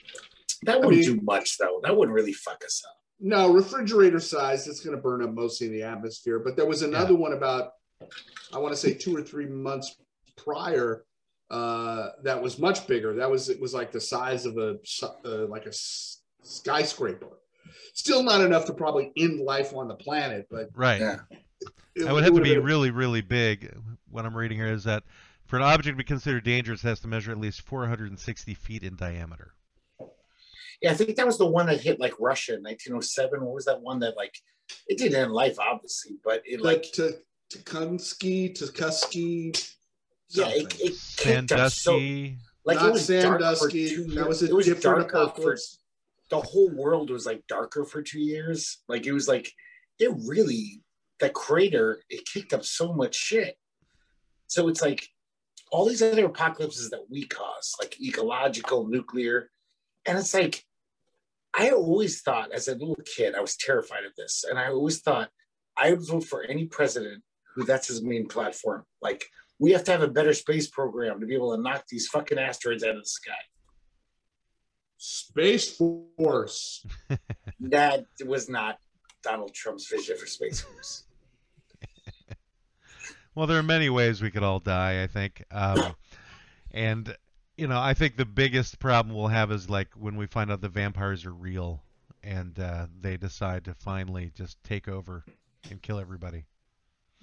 That 0.63 0.79
wouldn't 0.81 1.05
mean- 1.05 1.17
do 1.17 1.21
much 1.23 1.57
though. 1.57 1.79
That 1.83 1.95
wouldn't 1.95 2.13
really 2.15 2.33
fuck 2.33 2.63
us 2.65 2.81
up. 2.87 2.97
No, 3.19 3.53
refrigerator 3.53 4.19
size, 4.19 4.67
it's 4.67 4.81
going 4.81 4.95
to 4.95 5.01
burn 5.01 5.23
up 5.23 5.31
mostly 5.31 5.67
in 5.67 5.73
the 5.73 5.83
atmosphere. 5.83 6.37
But 6.39 6.57
there 6.57 6.65
was 6.65 6.81
another 6.81 7.15
one 7.15 7.31
about, 7.33 7.71
I 8.53 8.57
want 8.57 8.73
to 8.73 8.77
say 8.79 8.93
two 8.93 9.15
or 9.15 9.21
three 9.21 9.45
months 9.45 9.95
prior, 10.35 11.05
uh, 11.49 12.09
that 12.23 12.41
was 12.41 12.59
much 12.59 12.87
bigger. 12.87 13.13
That 13.15 13.31
was, 13.31 13.47
it 13.49 13.61
was 13.61 13.73
like 13.73 13.91
the 13.93 14.01
size 14.01 14.45
of 14.45 14.57
a, 14.57 14.77
uh, 15.23 15.45
like 15.47 15.65
a 15.65 15.69
s- 15.69 16.23
skyscraper. 16.43 17.27
Still 17.93 18.23
not 18.23 18.41
enough 18.41 18.65
to 18.65 18.73
probably 18.73 19.11
end 19.17 19.39
life 19.39 19.73
on 19.73 19.87
the 19.87 19.95
planet, 19.95 20.47
but 20.49 20.69
Right. 20.73 20.99
Yeah. 21.01 21.19
it, 21.31 21.39
It 22.03 22.11
would 22.11 22.23
have 22.23 22.35
to 22.35 22.41
be 22.41 22.55
been- 22.55 22.63
really, 22.63 22.91
really 22.91 23.21
big. 23.21 23.75
What 24.09 24.25
I'm 24.25 24.35
reading 24.35 24.57
here 24.57 24.71
is 24.71 24.83
that 24.85 25.03
for 25.45 25.57
an 25.57 25.61
object 25.63 25.93
to 25.97 25.97
be 25.97 26.03
considered 26.03 26.43
dangerous, 26.43 26.83
it 26.83 26.87
has 26.87 26.99
to 27.01 27.07
measure 27.07 27.31
at 27.31 27.39
least 27.39 27.61
460 27.61 28.53
feet 28.53 28.83
in 28.83 28.95
diameter. 28.95 29.53
Yeah, 30.81 30.91
I 30.91 30.93
think 30.95 31.15
that 31.15 31.25
was 31.25 31.37
the 31.37 31.45
one 31.45 31.67
that 31.67 31.79
hit 31.81 31.99
like 31.99 32.13
Russia 32.19 32.55
in 32.55 32.61
1907. 32.63 33.41
What 33.43 33.53
was 33.55 33.65
that 33.65 33.81
one 33.81 33.99
that 33.99 34.17
like 34.17 34.35
it 34.87 34.97
didn't 34.97 35.15
end 35.15 35.31
life, 35.31 35.57
obviously, 35.59 36.17
but 36.23 36.41
it 36.45 36.61
like 36.61 36.77
like 36.83 36.91
to 36.93 37.17
Tukunsky, 37.53 38.57
Tukusky. 38.57 39.71
yeah, 40.29 40.47
it, 40.49 40.71
something. 40.71 40.87
it 40.87 41.13
kicked 41.17 41.51
up 41.51 41.71
so 41.71 41.97
like 42.65 42.77
Not 42.77 42.89
it 42.89 42.93
was 42.93 43.07
dark 43.07 43.39
for 43.41 43.69
Sandusky. 43.69 43.89
two 43.89 44.03
That 44.15 44.27
was 44.27 44.41
a 44.41 44.45
it 44.47 44.53
was 44.53 44.65
different 44.65 45.07
darker 45.09 45.09
for 45.09 45.23
apocalypse. 45.23 45.79
The 46.35 46.47
whole 46.47 46.69
world 46.69 47.09
was 47.09 47.25
like 47.25 47.47
darker 47.47 47.85
for 47.85 48.01
two 48.01 48.19
years. 48.19 48.83
Like 48.89 49.05
it 49.05 49.13
was 49.13 49.27
like 49.27 49.51
it 49.99 50.11
really 50.25 50.81
that 51.21 51.33
crater 51.33 52.01
it 52.09 52.25
kicked 52.25 52.53
up 52.53 52.65
so 52.65 52.93
much 52.93 53.15
shit. 53.15 53.55
So 54.47 54.67
it's 54.67 54.81
like 54.81 55.07
all 55.71 55.85
these 55.85 56.01
other 56.01 56.25
apocalypses 56.25 56.89
that 56.89 57.05
we 57.09 57.25
cause, 57.25 57.75
like 57.79 57.99
ecological, 58.01 58.87
nuclear, 58.87 59.49
and 60.05 60.17
it's 60.17 60.33
like 60.33 60.63
I 61.57 61.69
always 61.69 62.21
thought 62.21 62.51
as 62.51 62.67
a 62.67 62.73
little 62.73 62.97
kid 63.15 63.33
I 63.33 63.39
was 63.39 63.55
terrified 63.55 64.05
of 64.05 64.13
this, 64.17 64.43
and 64.49 64.59
I 64.59 64.67
always 64.67 64.99
thought 64.99 65.29
I 65.77 65.91
would 65.91 66.05
vote 66.05 66.25
for 66.25 66.43
any 66.43 66.65
president 66.65 67.23
who 67.55 67.63
that's 67.63 67.87
his 67.87 68.03
main 68.03 68.27
platform. 68.27 68.83
Like 69.01 69.25
we 69.57 69.71
have 69.71 69.85
to 69.85 69.91
have 69.91 70.01
a 70.01 70.09
better 70.09 70.33
space 70.33 70.67
program 70.67 71.21
to 71.21 71.25
be 71.25 71.35
able 71.35 71.55
to 71.55 71.61
knock 71.61 71.85
these 71.89 72.09
fucking 72.09 72.37
asteroids 72.37 72.83
out 72.83 72.97
of 72.97 73.03
the 73.03 73.07
sky. 73.07 73.31
Space 75.05 75.77
Force. 75.77 76.85
That 77.61 78.05
was 78.25 78.49
not 78.49 78.79
Donald 79.23 79.53
Trump's 79.53 79.87
vision 79.87 80.17
for 80.17 80.25
Space 80.27 80.61
Force. 80.61 81.03
Well, 83.33 83.47
there 83.47 83.57
are 83.57 83.63
many 83.63 83.89
ways 83.89 84.21
we 84.21 84.31
could 84.31 84.43
all 84.43 84.59
die, 84.59 85.03
I 85.03 85.07
think. 85.07 85.43
Um, 85.51 85.95
and, 86.71 87.15
you 87.57 87.67
know, 87.67 87.79
I 87.79 87.93
think 87.93 88.17
the 88.17 88.25
biggest 88.25 88.79
problem 88.79 89.15
we'll 89.15 89.27
have 89.27 89.51
is 89.51 89.69
like 89.69 89.89
when 89.97 90.15
we 90.15 90.25
find 90.27 90.51
out 90.51 90.61
the 90.61 90.69
vampires 90.69 91.25
are 91.25 91.33
real 91.33 91.81
and 92.23 92.57
uh, 92.59 92.87
they 93.01 93.17
decide 93.17 93.65
to 93.65 93.73
finally 93.73 94.31
just 94.35 94.63
take 94.63 94.87
over 94.87 95.25
and 95.69 95.81
kill 95.81 95.99
everybody. 95.99 96.45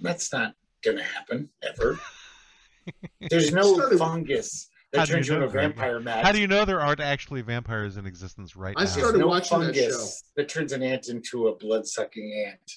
That's 0.00 0.32
not 0.32 0.54
gonna 0.84 1.02
happen 1.02 1.48
ever. 1.62 1.98
There's 3.30 3.52
no 3.52 3.74
Started- 3.74 3.98
fungus 3.98 4.68
How 4.70 4.71
that 4.92 5.08
turns 5.08 5.28
you 5.28 5.34
into 5.34 5.46
a 5.46 5.50
vampire 5.50 6.00
Matt. 6.00 6.24
How 6.24 6.32
do 6.32 6.40
you 6.40 6.46
know 6.46 6.64
there 6.64 6.80
aren't 6.80 7.00
actually 7.00 7.40
vampires 7.42 7.96
in 7.96 8.06
existence 8.06 8.56
right 8.56 8.74
I 8.76 8.84
now? 8.84 8.90
I 8.90 8.92
started 8.92 9.18
no 9.18 9.26
watching 9.28 9.58
that 9.60 9.74
fungus 9.74 10.24
that 10.36 10.48
turns 10.48 10.72
an 10.72 10.82
ant 10.82 11.08
into 11.08 11.48
a 11.48 11.56
blood-sucking 11.56 12.44
ant. 12.46 12.72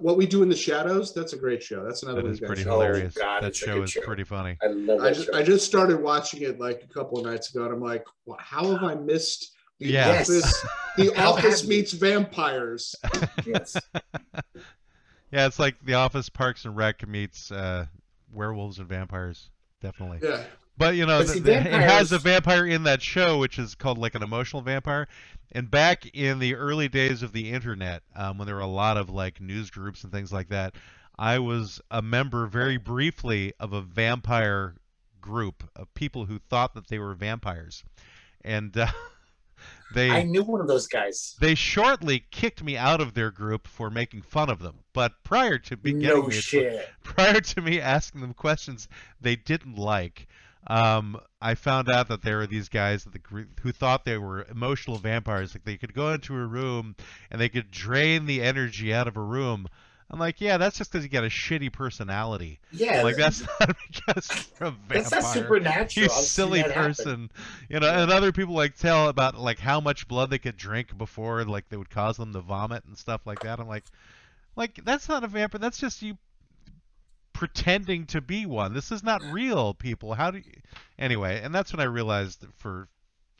What 0.00 0.16
we 0.16 0.26
do 0.26 0.42
in 0.44 0.48
the 0.48 0.54
shadows. 0.56 1.12
That's 1.12 1.32
a 1.32 1.36
great 1.36 1.60
show. 1.62 1.84
That's 1.84 2.04
another 2.04 2.18
That 2.22 2.24
one. 2.26 2.32
is 2.34 2.40
you 2.40 2.46
guys 2.46 2.48
pretty 2.48 2.62
should- 2.62 2.68
Oh, 2.70 2.80
hilarious. 2.80 3.14
God, 3.14 3.42
that 3.42 3.56
show 3.56 3.82
is 3.82 3.90
show. 3.90 4.00
pretty 4.02 4.22
funny. 4.24 4.56
I 4.62 4.66
love 4.68 5.00
I 5.00 5.04
that 5.08 5.14
just, 5.16 5.26
show. 5.26 5.36
I 5.38 5.42
just 5.42 5.66
started 5.66 6.00
watching 6.00 6.42
it 6.42 6.60
like 6.60 6.84
a 6.84 6.86
couple 6.94 7.18
of 7.18 7.26
nights 7.26 7.52
ago, 7.52 7.64
and 7.64 7.74
I'm 7.74 7.80
like, 7.80 8.04
well, 8.24 8.38
how 8.40 8.64
have 8.70 8.84
I 8.84 8.94
missed 8.94 9.52
the 9.80 9.88
Yes. 9.88 10.30
Office? 10.30 10.64
The 10.98 11.16
Office 11.20 11.66
meets 11.66 11.92
vampires. 11.92 12.94
yes. 13.46 13.76
Yeah, 15.32 15.46
it's 15.46 15.58
like 15.58 15.76
The 15.82 15.94
Office, 15.94 16.28
Parks 16.28 16.66
and 16.66 16.76
Rec 16.76 17.08
meets 17.08 17.50
uh, 17.50 17.86
werewolves 18.30 18.78
and 18.78 18.86
vampires, 18.86 19.48
definitely. 19.80 20.18
Yeah, 20.22 20.44
But 20.82 20.96
you 20.96 21.06
know, 21.06 21.20
But 21.20 21.28
see, 21.28 21.40
th- 21.40 21.66
it 21.66 21.72
has 21.72 22.10
a 22.10 22.18
vampire 22.18 22.66
in 22.66 22.82
that 22.84 23.02
show, 23.02 23.38
which 23.38 23.58
is 23.58 23.74
called 23.76 23.98
like 23.98 24.14
an 24.16 24.22
emotional 24.22 24.62
vampire. 24.62 25.06
And 25.52 25.70
back 25.70 26.06
in 26.14 26.38
the 26.38 26.54
early 26.56 26.88
days 26.88 27.22
of 27.22 27.32
the 27.32 27.52
internet, 27.52 28.02
um, 28.16 28.38
when 28.38 28.46
there 28.46 28.56
were 28.56 28.62
a 28.62 28.66
lot 28.66 28.96
of 28.96 29.08
like 29.08 29.40
news 29.40 29.70
groups 29.70 30.02
and 30.02 30.12
things 30.12 30.32
like 30.32 30.48
that, 30.48 30.74
I 31.18 31.38
was 31.38 31.80
a 31.90 32.02
member 32.02 32.46
very 32.46 32.78
briefly 32.78 33.52
of 33.60 33.72
a 33.72 33.80
vampire 33.80 34.74
group 35.20 35.62
of 35.76 35.92
people 35.94 36.24
who 36.26 36.38
thought 36.38 36.74
that 36.74 36.88
they 36.88 36.98
were 36.98 37.14
vampires, 37.14 37.84
and 38.44 38.76
uh, 38.76 38.88
they 39.94 40.10
I 40.10 40.22
knew 40.24 40.42
one 40.42 40.60
of 40.60 40.66
those 40.66 40.88
guys. 40.88 41.36
they 41.40 41.54
shortly 41.54 42.24
kicked 42.30 42.64
me 42.64 42.76
out 42.76 43.00
of 43.00 43.14
their 43.14 43.30
group 43.30 43.68
for 43.68 43.88
making 43.88 44.22
fun 44.22 44.50
of 44.50 44.58
them. 44.58 44.80
But 44.92 45.22
prior 45.22 45.58
to 45.58 45.76
beginning 45.76 46.08
No 46.24 46.28
shit. 46.30 46.88
prior 47.04 47.40
to 47.40 47.60
me 47.60 47.80
asking 47.80 48.20
them 48.20 48.34
questions 48.34 48.88
they 49.20 49.36
didn't 49.36 49.76
like, 49.78 50.26
um, 50.66 51.18
I 51.40 51.54
found 51.54 51.90
out 51.90 52.08
that 52.08 52.22
there 52.22 52.38
were 52.38 52.46
these 52.46 52.68
guys 52.68 53.04
that 53.04 53.12
the, 53.12 53.46
who 53.62 53.72
thought 53.72 54.04
they 54.04 54.18
were 54.18 54.46
emotional 54.50 54.98
vampires. 54.98 55.54
Like 55.54 55.64
they 55.64 55.76
could 55.76 55.94
go 55.94 56.12
into 56.12 56.34
a 56.34 56.46
room 56.46 56.96
and 57.30 57.40
they 57.40 57.48
could 57.48 57.70
drain 57.70 58.26
the 58.26 58.42
energy 58.42 58.92
out 58.94 59.08
of 59.08 59.16
a 59.16 59.22
room 59.22 59.66
I'm 60.12 60.18
like, 60.18 60.42
yeah, 60.42 60.58
that's 60.58 60.76
just 60.76 60.92
because 60.92 61.04
you 61.04 61.10
got 61.10 61.24
a 61.24 61.28
shitty 61.28 61.72
personality. 61.72 62.60
Yeah, 62.70 63.02
like 63.02 63.16
that's 63.16 63.40
not 63.40 63.74
because 63.90 64.50
you're 64.60 64.68
a 64.68 64.70
vampire. 64.72 64.98
that's 64.98 65.10
not 65.10 65.22
supernatural. 65.22 66.04
you 66.04 66.10
silly 66.10 66.60
that 66.60 66.72
happen. 66.72 66.82
person. 66.82 67.30
You 67.70 67.80
know, 67.80 67.88
and 67.88 68.10
other 68.12 68.30
people 68.30 68.54
like 68.54 68.76
tell 68.76 69.08
about 69.08 69.38
like 69.38 69.58
how 69.58 69.80
much 69.80 70.06
blood 70.06 70.28
they 70.28 70.38
could 70.38 70.58
drink 70.58 70.96
before 70.98 71.42
like 71.44 71.70
they 71.70 71.78
would 71.78 71.88
cause 71.88 72.18
them 72.18 72.34
to 72.34 72.40
vomit 72.40 72.84
and 72.84 72.96
stuff 72.96 73.22
like 73.26 73.40
that. 73.40 73.58
I'm 73.58 73.68
like, 73.68 73.84
like 74.54 74.84
that's 74.84 75.08
not 75.08 75.24
a 75.24 75.28
vampire. 75.28 75.58
That's 75.58 75.78
just 75.78 76.02
you 76.02 76.18
pretending 77.42 78.06
to 78.06 78.20
be 78.20 78.46
one. 78.46 78.72
This 78.72 78.92
is 78.92 79.02
not 79.02 79.20
real, 79.32 79.74
people. 79.74 80.14
How 80.14 80.30
do 80.30 80.38
you... 80.38 80.44
Anyway, 80.96 81.40
and 81.42 81.52
that's 81.52 81.72
when 81.72 81.80
I 81.80 81.90
realized 81.90 82.40
that 82.42 82.54
for 82.54 82.86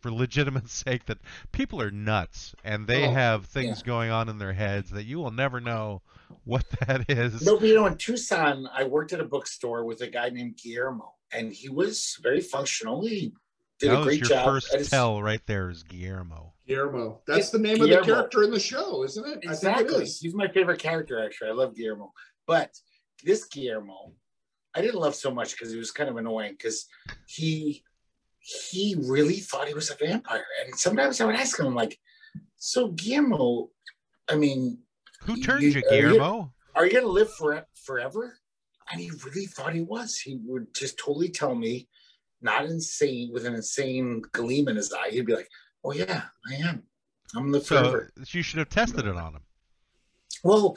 for 0.00 0.10
legitimate 0.10 0.68
sake 0.84 1.06
that 1.06 1.18
people 1.52 1.80
are 1.80 1.92
nuts 1.92 2.52
and 2.64 2.88
they 2.88 3.04
Oh, 3.06 3.12
have 3.12 3.44
things 3.46 3.78
yeah. 3.80 3.86
going 3.86 4.10
on 4.10 4.28
in 4.28 4.38
their 4.38 4.54
heads 4.54 4.90
that 4.90 5.04
you 5.04 5.20
will 5.20 5.30
never 5.30 5.60
know 5.60 6.02
what 6.42 6.64
that 6.88 7.08
is. 7.08 7.46
No, 7.46 7.56
but 7.60 7.68
you 7.68 7.76
know, 7.76 7.86
in 7.86 7.96
Tucson, 7.96 8.66
I 8.76 8.82
worked 8.82 9.12
at 9.12 9.20
a 9.20 9.24
bookstore 9.24 9.84
with 9.84 10.00
a 10.00 10.08
guy 10.08 10.30
named 10.30 10.56
Guillermo, 10.60 11.14
and 11.32 11.52
he 11.52 11.68
was 11.68 12.16
very 12.20 12.40
functional. 12.40 13.06
He 13.06 13.32
did 13.78 13.90
that 13.92 14.00
a 14.00 14.02
great 14.02 14.18
your 14.18 14.30
job. 14.30 14.44
first 14.46 14.72
at 14.72 14.80
his- 14.80 14.90
tell 14.90 15.22
right 15.22 15.46
there 15.46 15.70
is 15.70 15.84
Guillermo. 15.84 16.54
Guillermo. 16.66 17.20
That's 17.28 17.50
the 17.50 17.60
name 17.60 17.76
Guillermo. 17.76 18.00
of 18.00 18.06
the 18.06 18.12
character 18.12 18.42
in 18.42 18.50
the 18.50 18.58
show, 18.58 19.04
isn't 19.04 19.24
it? 19.24 19.28
I 19.28 19.32
think 19.32 19.44
Exactly. 19.44 19.94
it 19.98 20.02
is. 20.02 20.18
He's 20.18 20.34
my 20.34 20.48
favorite 20.48 20.80
character, 20.80 21.24
actually. 21.24 21.50
I 21.50 21.52
love 21.52 21.76
Guillermo. 21.76 22.12
But 22.48 22.76
this 23.24 23.44
Guillermo, 23.46 24.12
I 24.74 24.80
didn't 24.80 25.00
love 25.00 25.14
so 25.14 25.30
much 25.30 25.52
because 25.52 25.72
he 25.72 25.78
was 25.78 25.90
kind 25.90 26.08
of 26.10 26.16
annoying 26.16 26.52
because 26.52 26.86
he 27.26 27.84
he 28.40 28.96
really 28.98 29.36
thought 29.38 29.68
he 29.68 29.74
was 29.74 29.90
a 29.90 29.94
vampire. 29.94 30.44
And 30.64 30.74
sometimes 30.74 31.20
I 31.20 31.26
would 31.26 31.36
ask 31.36 31.58
him, 31.60 31.74
like, 31.76 31.96
so 32.56 32.88
Guillermo, 32.88 33.70
I 34.28 34.34
mean, 34.34 34.78
Who 35.22 35.40
turned 35.40 35.62
you- 35.62 35.68
you, 35.70 35.82
are 35.88 35.94
you- 35.94 36.02
Guillermo? 36.14 36.52
are 36.74 36.84
you 36.86 36.92
gonna 36.92 37.06
live 37.06 37.32
for 37.34 37.64
forever? 37.84 38.36
And 38.90 39.00
he 39.00 39.10
really 39.24 39.46
thought 39.46 39.74
he 39.74 39.82
was. 39.82 40.18
He 40.18 40.40
would 40.44 40.74
just 40.74 40.98
totally 40.98 41.28
tell 41.28 41.54
me, 41.54 41.88
not 42.40 42.64
insane, 42.66 43.30
with 43.32 43.46
an 43.46 43.54
insane 43.54 44.22
gleam 44.32 44.66
in 44.66 44.74
his 44.76 44.92
eye. 44.92 45.10
He'd 45.10 45.24
be 45.26 45.36
like, 45.36 45.48
"Oh 45.84 45.92
yeah, 45.92 46.24
I 46.50 46.54
am. 46.54 46.82
I'm 47.36 47.52
gonna 47.52 47.62
So 47.64 47.80
forever." 47.80 48.12
you 48.28 48.42
should 48.42 48.58
have 48.58 48.70
tested 48.70 49.06
it 49.06 49.16
on 49.16 49.36
him. 49.36 49.42
Well, 50.42 50.76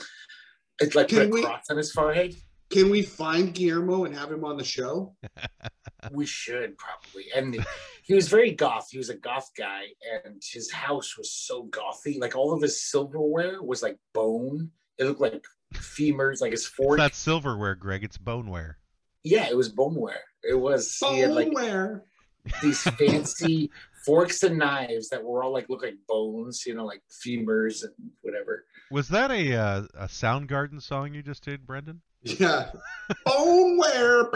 it's 0.80 0.96
like 0.96 1.08
Can 1.10 1.18
put 1.20 1.26
a 1.28 1.30
we- 1.30 1.42
cross 1.44 1.66
on 1.70 1.78
his 1.78 1.92
forehead. 1.92 2.36
Can 2.72 2.90
we 2.90 3.04
find 3.04 3.54
Guillermo 3.54 4.06
and 4.06 4.16
have 4.16 4.32
him 4.32 4.44
on 4.44 4.58
the 4.58 4.64
show? 4.64 5.16
We 6.12 6.28
should 6.28 6.78
probably. 6.78 7.26
And 7.36 7.66
he 8.04 8.14
was 8.14 8.28
very 8.30 8.52
goth. 8.52 8.90
He 8.92 9.00
was 9.00 9.10
a 9.10 9.16
goth 9.18 9.50
guy, 9.58 9.86
and 10.24 10.40
his 10.54 10.72
house 10.72 11.18
was 11.18 11.32
so 11.34 11.66
gothy. 11.66 12.20
Like 12.20 12.36
all 12.36 12.54
of 12.54 12.62
his 12.62 12.80
silverware 12.92 13.60
was 13.64 13.82
like 13.82 13.98
bone. 14.14 14.70
It 15.00 15.06
looked 15.06 15.20
like 15.22 15.44
femurs, 15.74 16.42
like 16.42 16.52
his 16.52 16.70
It's 16.78 16.98
not 16.98 17.16
silverware, 17.16 17.74
Greg. 17.74 18.04
It's 18.04 18.20
boneware. 18.20 18.76
yeah, 19.24 19.48
it 19.50 19.58
was 19.58 19.70
boneware. 19.74 20.22
It 20.44 20.54
was. 20.54 20.96
He 21.00 21.20
had 21.22 21.32
like 21.32 21.48
Boneware. 21.48 22.02
These 22.62 22.82
fancy 22.82 23.72
forks 24.06 24.44
and 24.44 24.58
knives 24.58 25.10
that 25.10 25.24
were 25.24 25.44
all 25.44 25.52
like 25.52 25.70
look 25.70 25.84
like 25.84 25.96
bones, 26.08 26.66
you 26.66 26.76
know, 26.76 26.86
like 26.86 27.02
femurs 27.10 27.84
and 27.84 27.94
whatever. 28.22 28.66
Was 28.92 29.08
that 29.10 29.32
a 29.32 29.56
uh, 29.56 29.84
a 29.96 30.06
Soundgarden 30.06 30.82
song 30.82 31.14
you 31.14 31.24
just 31.24 31.44
did, 31.44 31.66
Brendan? 31.66 32.02
Yeah. 32.22 32.72
Boneware. 33.28 34.30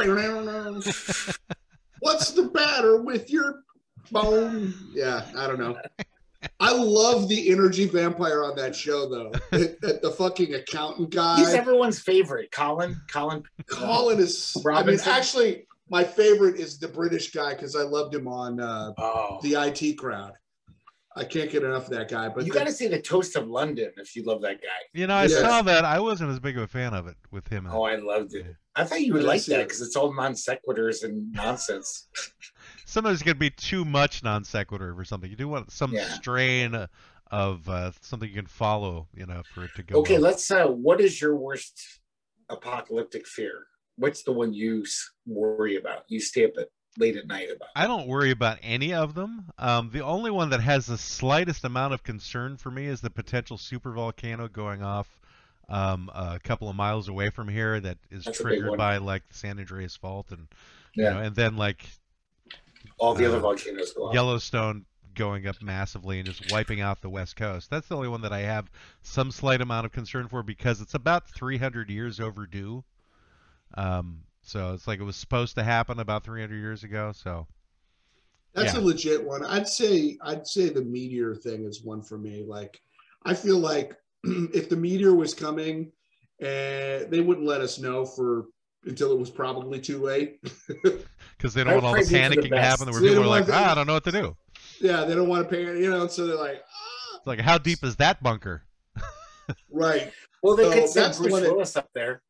What's 2.02 2.32
the 2.32 2.52
matter 2.54 3.02
with 3.02 3.30
your 3.30 3.64
bone? 4.12 4.74
Yeah, 4.94 5.26
I 5.36 5.48
don't 5.48 5.60
know. 5.60 5.78
I 6.60 6.72
love 6.72 7.28
the 7.28 7.52
energy 7.52 7.86
vampire 7.86 8.44
on 8.46 8.56
that 8.56 8.76
show, 8.76 9.10
though. 9.10 9.32
That, 9.52 9.82
that 9.82 10.02
the 10.02 10.12
fucking 10.12 10.54
accountant 10.54 11.10
guy. 11.10 11.38
He's 11.38 11.54
everyone's 11.54 12.00
favorite. 12.00 12.52
Colin. 12.52 13.02
Colin. 13.12 13.44
Colin 13.68 14.20
is. 14.20 14.56
I 14.72 14.84
mean, 14.84 15.00
actually, 15.06 15.66
my 15.90 16.04
favorite 16.04 16.60
is 16.60 16.78
the 16.80 16.88
British 16.88 17.32
guy 17.32 17.54
because 17.54 17.76
I 17.76 17.84
loved 17.84 18.14
him 18.16 18.28
on 18.28 18.60
uh, 18.60 18.94
Oh. 18.98 19.40
the 19.42 19.56
IT 19.56 19.98
crowd. 19.98 20.34
I 21.16 21.24
can't 21.26 21.52
get 21.52 21.64
enough 21.64 21.86
of 21.86 21.90
that 21.92 22.10
guy. 22.10 22.30
But 22.30 22.46
you 22.46 22.52
got 22.52 22.68
to 22.68 22.72
see 22.72 22.88
the 22.88 23.02
Toast 23.02 23.36
of 23.36 23.48
London 23.48 23.92
if 23.98 24.16
you 24.16 24.24
love 24.24 24.42
that 24.44 24.62
guy. 24.62 24.68
You 24.94 25.08
know, 25.08 25.16
I 25.16 25.24
Yes. 25.24 25.42
saw 25.42 25.62
that. 25.64 25.84
I 25.84 26.00
wasn't 26.00 26.30
as 26.32 26.40
big 26.40 26.56
of 26.58 26.64
a 26.64 26.68
fan 26.68 26.94
of 26.94 27.08
it 27.08 27.18
with 27.32 27.48
him. 27.48 27.68
Oh, 27.70 27.82
I 27.84 27.96
loved 27.96 28.36
it. 28.36 28.56
I 28.76 28.84
thought 28.86 29.02
you 29.02 29.14
would 29.14 29.24
like 29.24 29.42
see 29.42 29.52
that 29.54 29.62
it. 29.62 29.68
because 29.68 29.82
it's 29.82 29.96
all 29.96 30.14
non 30.14 30.34
sequiturs 30.34 31.04
and 31.04 31.34
nonsense. 31.34 32.08
Sometimes 32.86 33.16
it's 33.16 33.24
going 33.24 33.36
to 33.36 33.40
be 33.40 33.50
too 33.50 33.84
much 33.86 34.24
non 34.24 34.44
sequitur 34.44 34.94
for 34.96 35.04
something. 35.04 35.30
You 35.30 35.36
do 35.36 35.48
want 35.48 35.72
some 35.72 35.94
Yeah. 35.94 36.08
strain 36.08 36.88
of 37.32 37.68
uh, 37.70 37.92
something 38.02 38.30
you 38.30 38.36
can 38.36 38.46
follow. 38.46 39.08
You 39.14 39.26
know, 39.26 39.42
for 39.54 39.64
it 39.66 39.76
to 39.76 39.84
go. 39.84 40.00
Okay, 40.00 40.14
well. 40.14 40.22
let's. 40.24 40.50
uh 40.52 40.68
What 40.68 41.02
is 41.02 41.20
your 41.20 41.36
worst 41.36 42.00
apocalyptic 42.50 43.28
fear? 43.28 43.66
What's 44.00 44.24
the 44.24 44.32
one 44.32 44.54
you 44.54 44.86
worry 45.26 45.76
about? 45.76 46.06
You 46.08 46.20
stay 46.20 46.46
up 46.46 46.52
at 46.58 46.70
late 46.98 47.18
at 47.18 47.28
night 47.28 47.50
about? 47.56 47.70
I 47.76 47.88
don't 47.88 48.08
worry 48.08 48.32
about 48.32 48.58
any 48.62 48.94
of 48.94 49.14
them. 49.14 49.52
Um, 49.58 49.90
the 49.92 50.04
only 50.04 50.32
one 50.32 50.50
that 50.52 50.62
has 50.62 50.86
the 50.88 50.98
slightest 50.98 51.64
amount 51.66 51.94
of 51.94 52.04
concern 52.04 52.58
for 52.58 52.72
me 52.72 52.86
is 52.86 53.02
the 53.02 53.10
potential 53.10 53.58
super 53.58 53.92
volcano 53.92 54.48
going 54.48 54.82
off 54.82 55.20
um, 55.70 56.10
a 56.14 56.40
couple 56.44 56.70
of 56.70 56.76
miles 56.76 57.08
away 57.08 57.30
from 57.30 57.48
here 57.48 57.80
that 57.80 57.98
is 58.10 58.26
That's 58.26 58.40
triggered 58.40 58.78
by 58.78 58.98
like 58.98 59.28
the 59.28 59.36
San 59.36 59.60
Andreas 59.60 59.96
Fault 59.96 60.32
and 60.32 60.48
you 60.96 61.04
know, 61.04 61.20
and 61.20 61.36
then 61.36 61.58
like 61.58 61.86
All 62.98 63.14
the 63.14 63.26
uh, 63.26 63.30
other 63.30 63.40
volcanoes 63.40 63.94
go. 63.94 64.12
Yellowstone 64.12 64.86
going 65.14 65.46
up 65.48 65.62
massively 65.62 66.20
and 66.20 66.28
just 66.28 66.52
wiping 66.52 66.82
out 66.82 67.02
the 67.02 67.10
west 67.10 67.36
coast. 67.36 67.70
That's 67.70 67.88
the 67.88 67.96
only 67.96 68.08
one 68.08 68.22
that 68.22 68.34
I 68.34 68.42
have 68.42 68.72
some 69.02 69.32
slight 69.32 69.62
amount 69.62 69.86
of 69.86 69.92
concern 69.92 70.28
for 70.28 70.42
because 70.42 70.82
it's 70.82 70.94
about 70.94 71.30
300 71.30 71.90
years 71.90 72.20
overdue. 72.20 72.84
Um, 73.76 74.22
so 74.42 74.74
it's 74.74 74.88
like 74.88 75.00
it 75.00 75.04
was 75.04 75.16
supposed 75.16 75.56
to 75.56 75.64
happen 75.64 76.00
about 76.00 76.24
300 76.24 76.56
years 76.56 76.84
ago. 76.84 77.12
So 77.14 77.48
That's 78.56 78.74
Yeah. 78.74 78.80
a 78.80 78.82
legit 78.82 79.24
one. 79.24 79.46
I'd 79.46 79.68
say 79.68 80.18
I'd 80.24 80.48
say 80.48 80.70
the 80.70 80.82
meteor 80.84 81.36
thing 81.36 81.66
is 81.66 81.84
one 81.84 82.02
for 82.02 82.18
me. 82.18 82.44
Like 82.48 82.82
I 83.26 83.34
feel 83.36 83.60
like 83.60 83.96
if 84.24 84.70
the 84.70 84.76
meteor 84.76 85.14
was 85.14 85.34
coming, 85.36 85.92
and 86.42 87.12
they 87.12 87.20
wouldn't 87.20 87.46
let 87.46 87.62
us 87.62 87.78
know 87.80 88.06
for 88.06 88.46
until 88.86 89.12
it 89.12 89.20
was 89.20 89.30
probably 89.30 89.80
too 89.80 90.02
late. 90.02 90.40
because 91.38 91.54
they 91.54 91.64
don't 91.64 91.74
want 91.76 91.86
all 91.86 91.92
the 91.94 91.98
pray 92.00 92.06
the 92.06 92.16
panicking 92.18 92.50
to 92.50 92.60
happen, 92.60 92.86
best. 92.88 92.92
where 92.94 93.02
They 93.02 93.10
people 93.10 93.24
are 93.24 93.28
like, 93.28 93.48
want 93.48 93.54
ah, 93.62 93.72
I 93.72 93.76
don't 93.76 93.88
know 93.88 93.94
what 93.94 94.04
to 94.06 94.12
do. 94.12 94.36
yeah, 94.82 95.04
they 95.06 95.14
don't 95.16 95.28
want 95.30 95.48
to 95.48 95.56
pay. 95.56 95.64
You 95.64 95.90
know, 95.92 96.08
so 96.08 96.26
they're 96.26 96.36
like, 96.38 96.64
ah, 96.66 97.18
It's 97.18 97.28
like, 97.28 97.40
how 97.42 97.58
deep 97.58 97.84
is 97.84 97.98
that 97.98 98.24
bunker? 98.24 98.64
right. 99.72 100.12
Well, 100.42 100.56
they 100.56 100.64
So 100.64 100.72
could 100.74 100.90
send 100.90 101.06
that's 101.06 101.18
the 101.18 101.24
Bruce 101.24 101.32
one 101.34 101.44
that- 101.44 101.52
Willis 101.52 101.76
up 101.78 101.90
there. 101.94 102.22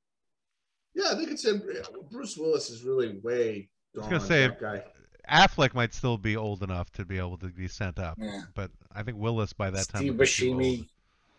Yeah, 1.02 1.14
they 1.16 1.26
could 1.26 1.40
send 1.40 1.64
Bruce 2.12 2.38
Willis 2.38 2.70
is 2.70 2.84
really 2.84 3.18
way 3.20 3.70
I 3.96 4.00
was 4.00 4.08
gonna 4.08 4.20
say- 4.20 4.48
that 4.48 4.60
guy. 4.60 4.84
Affleck 5.30 5.74
might 5.76 5.94
still 5.94 6.18
be 6.18 6.36
old 6.36 6.64
enough 6.64 6.92
to 6.94 7.06
be 7.06 7.18
able 7.20 7.38
to 7.38 7.48
be 7.50 7.68
sent 7.68 8.00
up, 8.00 8.18
Yeah. 8.20 8.42
but 8.56 8.72
I 8.92 9.04
think 9.04 9.18
Willis 9.20 9.54
by 9.54 9.70
that 9.70 9.88
time. 9.88 10.02
Steve 10.02 10.18
would 10.18 10.26
be 10.26 10.32
too 10.32 10.54
old. 10.54 10.62
Buscemi, 10.62 10.88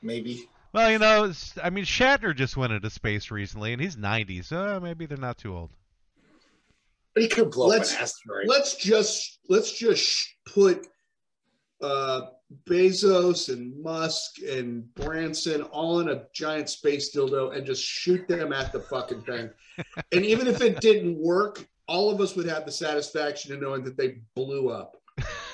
maybe. 0.02 0.48
Well, 0.72 0.90
you 0.92 0.98
know, 1.00 1.32
I 1.62 1.70
mean, 1.70 1.84
Shatner 1.84 2.34
just 2.34 2.56
went 2.56 2.72
into 2.72 2.88
space 2.88 3.32
recently, 3.32 3.72
and 3.72 3.82
he's 3.82 3.96
90, 3.96 4.42
so 4.42 4.78
maybe 4.78 5.06
they're 5.06 5.18
not 5.18 5.38
too 5.38 5.56
old. 5.56 5.70
But 7.14 7.24
he 7.24 7.28
could 7.28 7.50
blow 7.50 7.66
Let's- 7.66 7.90
up 7.92 7.98
an 7.98 8.02
asteroid. 8.04 8.46
Let's 8.46 8.76
just 8.76 9.40
let's 9.48 9.72
just 9.76 10.28
put 10.46 10.86
uh, 11.82 12.22
Bezos 12.64 13.48
and 13.52 13.80
Musk 13.82 14.40
and 14.42 14.92
Branson 14.94 15.62
all 15.62 16.00
in 16.00 16.08
a 16.08 16.24
giant 16.34 16.68
space 16.68 17.14
dildo 17.14 17.56
and 17.56 17.64
just 17.64 17.82
shoot 17.82 18.26
them 18.28 18.52
at 18.52 18.72
the 18.72 18.80
fucking 18.80 19.22
thing. 19.22 19.50
and 20.12 20.24
even 20.24 20.46
if 20.46 20.60
it 20.60 20.80
didn't 20.80 21.16
work, 21.18 21.66
all 21.86 22.10
of 22.10 22.20
us 22.20 22.36
would 22.36 22.46
have 22.46 22.64
the 22.64 22.72
satisfaction 22.72 23.52
of 23.52 23.60
knowing 23.60 23.82
that 23.84 23.96
they 23.96 24.18
blew 24.36 24.70
up, 24.70 24.96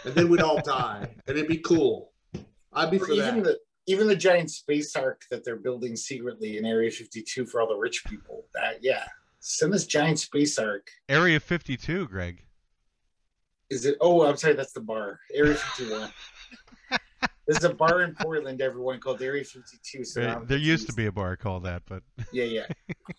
and 0.05 0.15
then 0.15 0.29
we'd 0.29 0.41
all 0.43 0.61
die, 0.61 1.09
and 1.27 1.37
it'd 1.37 1.49
be 1.49 1.59
cool. 1.59 2.13
I'd 2.73 2.91
be 2.91 2.99
Or 2.99 3.07
for 3.07 3.13
even 3.13 3.43
that. 3.43 3.45
the 3.45 3.59
even 3.89 4.07
the 4.09 4.17
giant 4.17 4.51
space 4.51 4.95
ark 4.97 5.23
that 5.31 5.45
they're 5.45 5.57
building 5.57 5.95
secretly 5.97 6.59
in 6.59 6.67
Area 6.67 6.91
52 6.91 7.47
for 7.47 7.61
all 7.61 7.69
the 7.69 7.77
rich 7.77 8.05
people. 8.05 8.45
That 8.55 8.79
yeah, 8.83 9.05
send 9.41 9.73
this 9.73 9.87
giant 9.87 10.19
space 10.19 10.59
ark. 10.59 10.89
Area 11.09 11.41
52, 11.41 12.09
Greg. 12.09 12.43
Is 13.71 13.85
it? 13.85 13.97
Oh, 14.01 14.23
I'm 14.25 14.37
sorry, 14.37 14.55
that's 14.55 14.73
the 14.73 14.81
bar. 14.81 15.21
Area 15.35 15.55
51. 15.55 16.11
There's 17.47 17.65
a 17.65 17.73
bar 17.75 18.03
in 18.03 18.15
Portland, 18.15 18.61
everyone 18.61 18.99
called 18.99 19.23
Area 19.23 19.45
52. 19.45 20.05
So 20.05 20.21
There, 20.21 20.41
there 20.45 20.59
used 20.59 20.89
to 20.89 20.93
be 20.93 21.07
a 21.07 21.13
bar 21.13 21.37
called 21.37 21.65
that, 21.65 21.83
but 21.87 22.03
Yeah, 22.33 22.45
yeah. 22.45 22.67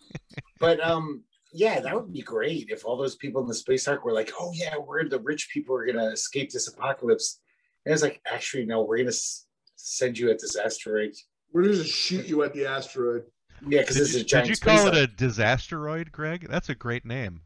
but 0.60 0.80
um, 0.80 1.22
yeah, 1.52 1.80
that 1.80 1.94
would 1.94 2.12
be 2.12 2.22
great 2.22 2.68
if 2.70 2.84
all 2.84 2.96
those 2.96 3.16
people 3.16 3.40
in 3.42 3.48
the 3.48 3.54
space 3.54 3.88
ark 3.88 4.04
were 4.04 4.12
like, 4.12 4.32
"Oh 4.38 4.52
yeah, 4.54 4.76
we're 4.76 5.08
the 5.08 5.20
rich 5.20 5.48
people 5.52 5.74
are 5.76 5.86
gonna 5.86 6.08
escape 6.10 6.50
this 6.50 6.68
apocalypse." 6.68 7.40
And 7.86 7.92
it's 7.92 8.02
like, 8.02 8.20
actually, 8.30 8.66
no, 8.66 8.82
we're 8.82 8.98
gonna 8.98 9.08
s- 9.08 9.46
send 9.76 10.18
you 10.18 10.30
at 10.30 10.38
this 10.40 10.56
asteroid. 10.56 11.14
We're 11.52 11.62
gonna 11.62 11.76
just 11.76 11.90
shoot 11.94 12.26
you 12.26 12.42
at 12.42 12.52
the 12.52 12.66
asteroid. 12.66 13.24
Yeah, 13.66 13.80
because 13.80 13.96
did 13.96 14.02
this 14.04 14.14
is 14.14 14.22
a 14.22 14.24
giant 14.24 14.44
did 14.46 14.50
you 14.50 14.54
space 14.56 14.78
call 14.80 14.88
it 14.88 14.94
ark. 15.00 15.10
a 15.10 15.12
disasteroid, 15.24 16.12
Greg? 16.12 16.46
That's 16.50 16.68
a 16.68 16.74
great 16.74 17.06
name. 17.06 17.40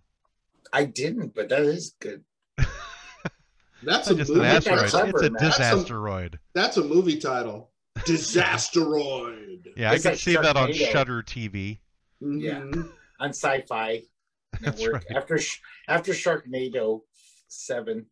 I 0.72 0.84
didn't, 0.84 1.34
but 1.34 1.48
that 1.50 1.62
is 1.62 1.94
good. 2.00 2.24
That's 3.84 4.08
a 4.10 4.14
just 4.14 4.30
movie. 4.30 4.40
an 4.46 4.46
That's 4.54 4.66
asteroid. 4.66 4.90
clever, 4.90 5.08
it's 5.10 5.22
a 5.26 5.30
man. 5.30 5.32
That's 5.42 5.56
some- 5.56 5.84
disasteroid. 5.84 6.38
That's 6.54 6.76
a 6.76 6.84
movie 6.84 7.18
title. 7.18 7.70
Disasteroid. 8.06 9.72
Yeah, 9.76 9.90
I 9.90 9.94
It's 9.94 10.02
can 10.04 10.12
like 10.12 10.20
see 10.20 10.34
that 10.36 10.56
on 10.56 10.68
Sharknado. 10.70 10.92
Shutter 10.92 11.22
TV. 11.22 11.78
Yeah. 12.20 12.60
Mhm. 12.60 12.92
on 13.20 13.28
Sci-Fi 13.30 14.02
Network 14.60 14.94
right. 14.94 15.04
after 15.16 15.38
Sh- 15.38 15.60
after 15.88 16.12
Sharknado 16.12 17.00
seven. 17.48 18.06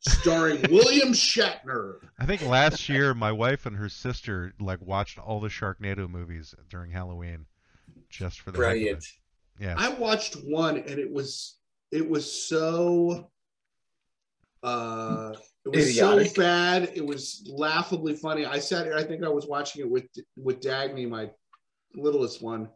Starring 0.00 0.62
William 0.70 1.12
Shatner. 1.12 1.98
I 2.18 2.26
think 2.26 2.42
last 2.46 2.88
year 2.88 3.12
my 3.14 3.30
wife 3.32 3.66
and 3.66 3.76
her 3.76 3.88
sister 3.88 4.52
like 4.58 4.80
watched 4.80 5.18
all 5.18 5.40
the 5.40 5.48
Sharknado 5.48 6.08
movies 6.08 6.54
during 6.68 6.90
Halloween, 6.90 7.46
just 8.08 8.40
for 8.40 8.50
the 8.50 8.58
heck 8.58 8.72
Brilliant. 8.74 9.04
Yeah, 9.60 9.74
I 9.78 9.90
watched 9.90 10.34
one 10.44 10.76
and 10.78 10.98
it 10.98 11.10
was 11.12 11.58
it 11.92 12.08
was 12.08 12.30
so 12.30 13.30
uh 14.62 15.32
it 15.64 15.76
was 15.76 15.90
Idiotic. 15.90 16.28
so 16.28 16.42
bad. 16.42 16.92
It 16.94 17.04
was 17.04 17.48
laughably 17.52 18.14
funny. 18.14 18.46
I 18.46 18.58
sat 18.58 18.86
here, 18.86 18.94
I 18.96 19.04
think 19.04 19.22
I 19.22 19.28
was 19.28 19.46
watching 19.46 19.82
it 19.82 19.90
with 19.90 20.06
with 20.36 20.60
Dagny, 20.60 21.08
my 21.08 21.30
littlest 21.94 22.42
one. 22.42 22.68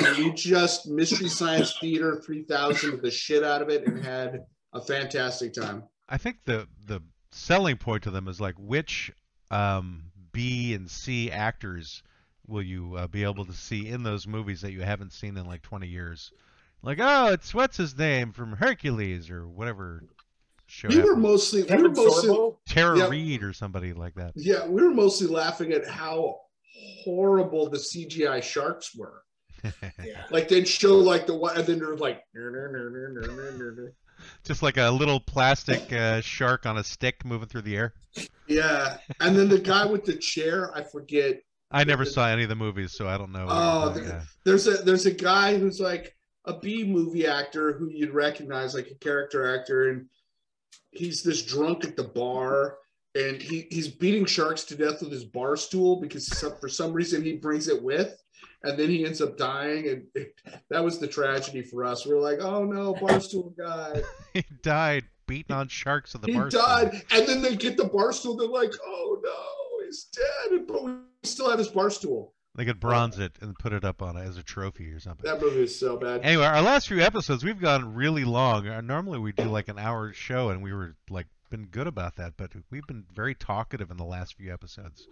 And 0.00 0.16
we 0.16 0.32
just 0.32 0.88
Mystery 0.88 1.28
Science 1.28 1.76
Theater 1.78 2.22
3000 2.24 3.02
the 3.02 3.10
shit 3.10 3.44
out 3.44 3.60
of 3.60 3.68
it 3.68 3.86
and 3.86 4.02
had 4.02 4.44
a 4.72 4.80
fantastic 4.80 5.52
time. 5.52 5.84
I 6.08 6.16
think 6.16 6.38
the 6.44 6.66
the 6.86 7.02
selling 7.30 7.76
point 7.76 8.04
to 8.04 8.10
them 8.10 8.26
is 8.26 8.40
like 8.40 8.54
which 8.58 9.12
um, 9.50 10.04
B 10.32 10.74
and 10.74 10.90
C 10.90 11.30
actors 11.30 12.02
will 12.46 12.62
you 12.62 12.94
uh, 12.96 13.06
be 13.06 13.22
able 13.22 13.44
to 13.44 13.52
see 13.52 13.88
in 13.88 14.02
those 14.02 14.26
movies 14.26 14.62
that 14.62 14.72
you 14.72 14.80
haven't 14.80 15.12
seen 15.12 15.36
in 15.36 15.46
like 15.46 15.62
20 15.62 15.86
years? 15.86 16.32
Like, 16.82 16.98
oh, 17.00 17.32
it's 17.32 17.52
what's 17.52 17.76
his 17.76 17.96
name 17.96 18.32
from 18.32 18.52
Hercules 18.52 19.28
or 19.30 19.46
whatever 19.46 20.02
show. 20.02 20.08
We 20.88 20.96
were 20.96 21.02
happened. 21.02 21.22
mostly 21.22 21.62
we 21.62 21.76
were 21.82 21.88
mostly 21.88 22.30
Sorbo. 22.30 22.56
Tara 22.68 22.98
yeah. 22.98 23.08
Reid 23.08 23.42
or 23.42 23.52
somebody 23.52 23.92
like 23.92 24.14
that. 24.14 24.32
yeah, 24.36 24.66
we 24.66 24.82
were 24.82 24.94
mostly 24.94 25.26
laughing 25.26 25.72
at 25.72 25.86
how 25.88 26.36
horrible 27.04 27.68
the 27.68 27.78
CGI 27.78 28.42
sharks 28.42 28.94
were. 28.96 29.22
Yeah. 30.02 30.24
Like 30.30 30.48
they'd 30.48 30.66
show 30.66 30.96
like 30.96 31.26
the 31.26 31.34
one, 31.34 31.56
and 31.58 31.66
then 31.66 31.78
they're 31.80 31.96
like, 31.96 32.22
"Ner, 32.34 32.50
ner, 32.50 32.68
ner, 32.72 32.90
ner, 32.90 33.08
ner, 33.12 33.36
ner, 33.36 33.52
ner, 33.58 33.72
ner." 33.72 33.92
Just 34.44 34.62
like 34.62 34.78
a 34.78 34.90
little 34.90 35.20
plastic 35.20 35.92
uh, 35.92 36.20
shark 36.22 36.64
on 36.64 36.78
a 36.78 36.84
stick 36.84 37.24
moving 37.26 37.48
through 37.48 37.62
the 37.62 37.76
air. 37.76 37.94
yeah. 38.48 38.96
And 39.20 39.36
then 39.36 39.48
the 39.48 39.58
guy 39.58 39.84
with 39.84 40.04
the 40.04 40.14
chair, 40.16 40.74
I 40.74 40.82
forget. 40.82 41.42
I 41.70 41.84
never 41.84 42.04
saw 42.06 42.26
any 42.28 42.42
of 42.44 42.48
the 42.48 42.56
movies, 42.56 42.92
so 42.92 43.06
I 43.06 43.18
don't 43.18 43.32
know. 43.32 43.46
Oh, 43.48 43.92
you're 43.94 44.04
the- 44.04 44.08
yeah. 44.10 44.22
There's 44.44 44.66
a 44.66 44.78
there's 44.82 45.04
a 45.06 45.10
guy 45.12 45.58
who's 45.58 45.78
like 45.78 46.16
a 46.46 46.58
B 46.58 46.84
movie 46.84 47.26
actor 47.26 47.74
who 47.74 47.90
you'd 47.90 48.14
recognize, 48.14 48.74
like 48.74 48.88
a 48.90 48.94
character 48.94 49.54
actor, 49.54 49.90
and 49.90 50.06
he's 50.90 51.22
this 51.22 51.42
drunk 51.42 51.84
at 51.84 51.96
the 51.96 52.04
bar. 52.04 52.78
And 53.16 53.42
he, 53.42 53.66
he's 53.70 53.88
beating 53.88 54.24
sharks 54.24 54.62
to 54.64 54.76
death 54.76 55.02
with 55.02 55.10
his 55.10 55.24
bar 55.24 55.56
stool 55.56 56.00
because 56.00 56.26
some, 56.26 56.56
for 56.60 56.68
some 56.68 56.92
reason 56.92 57.24
he 57.24 57.32
brings 57.32 57.66
it 57.66 57.82
with, 57.82 58.16
and 58.62 58.78
then 58.78 58.88
he 58.88 59.04
ends 59.04 59.20
up 59.20 59.36
dying. 59.36 59.88
And 59.88 60.04
it, 60.14 60.40
that 60.70 60.84
was 60.84 61.00
the 61.00 61.08
tragedy 61.08 61.62
for 61.62 61.84
us. 61.84 62.06
We 62.06 62.12
are 62.12 62.20
like, 62.20 62.38
oh 62.40 62.64
no, 62.64 62.94
bar 62.94 63.18
stool 63.20 63.52
guy. 63.58 64.02
he 64.32 64.44
died 64.62 65.06
beating 65.26 65.54
on 65.54 65.68
sharks 65.68 66.14
at 66.14 66.22
the 66.22 66.28
he 66.28 66.34
bar. 66.34 66.50
stool. 66.50 66.62
died, 66.62 67.02
and 67.12 67.26
then 67.26 67.42
they 67.42 67.56
get 67.56 67.76
the 67.76 67.84
bar 67.84 68.12
stool. 68.12 68.36
They're 68.36 68.48
like, 68.48 68.72
"Oh 68.84 69.20
no, 69.22 69.84
he's 69.84 70.04
dead!" 70.04 70.66
But 70.66 70.84
we 70.84 70.92
still 71.22 71.48
have 71.50 71.58
his 71.58 71.68
bar 71.68 71.90
stool. 71.90 72.34
They 72.56 72.64
could 72.64 72.80
bronze 72.80 73.18
it 73.18 73.32
and 73.40 73.54
put 73.58 73.72
it 73.72 73.84
up 73.84 74.02
on 74.02 74.16
it 74.16 74.22
as 74.22 74.36
a 74.36 74.42
trophy 74.42 74.90
or 74.90 74.98
something. 74.98 75.24
That 75.24 75.40
movie 75.40 75.62
is 75.62 75.78
so 75.78 75.96
bad. 75.96 76.22
Anyway, 76.24 76.44
our 76.44 76.60
last 76.60 76.88
few 76.88 77.00
episodes 77.00 77.44
we've 77.44 77.60
gone 77.60 77.94
really 77.94 78.24
long. 78.24 78.66
Uh, 78.66 78.80
Normally 78.80 79.18
we 79.20 79.32
do 79.32 79.44
like 79.44 79.68
an 79.68 79.78
hour 79.78 80.12
show, 80.12 80.50
and 80.50 80.60
we 80.62 80.72
were 80.72 80.96
like 81.08 81.26
been 81.48 81.66
good 81.66 81.86
about 81.86 82.16
that, 82.16 82.34
but 82.36 82.52
we've 82.70 82.86
been 82.86 83.04
very 83.14 83.34
talkative 83.34 83.90
in 83.90 83.96
the 83.96 84.04
last 84.04 84.36
few 84.36 84.52
episodes. 84.52 85.06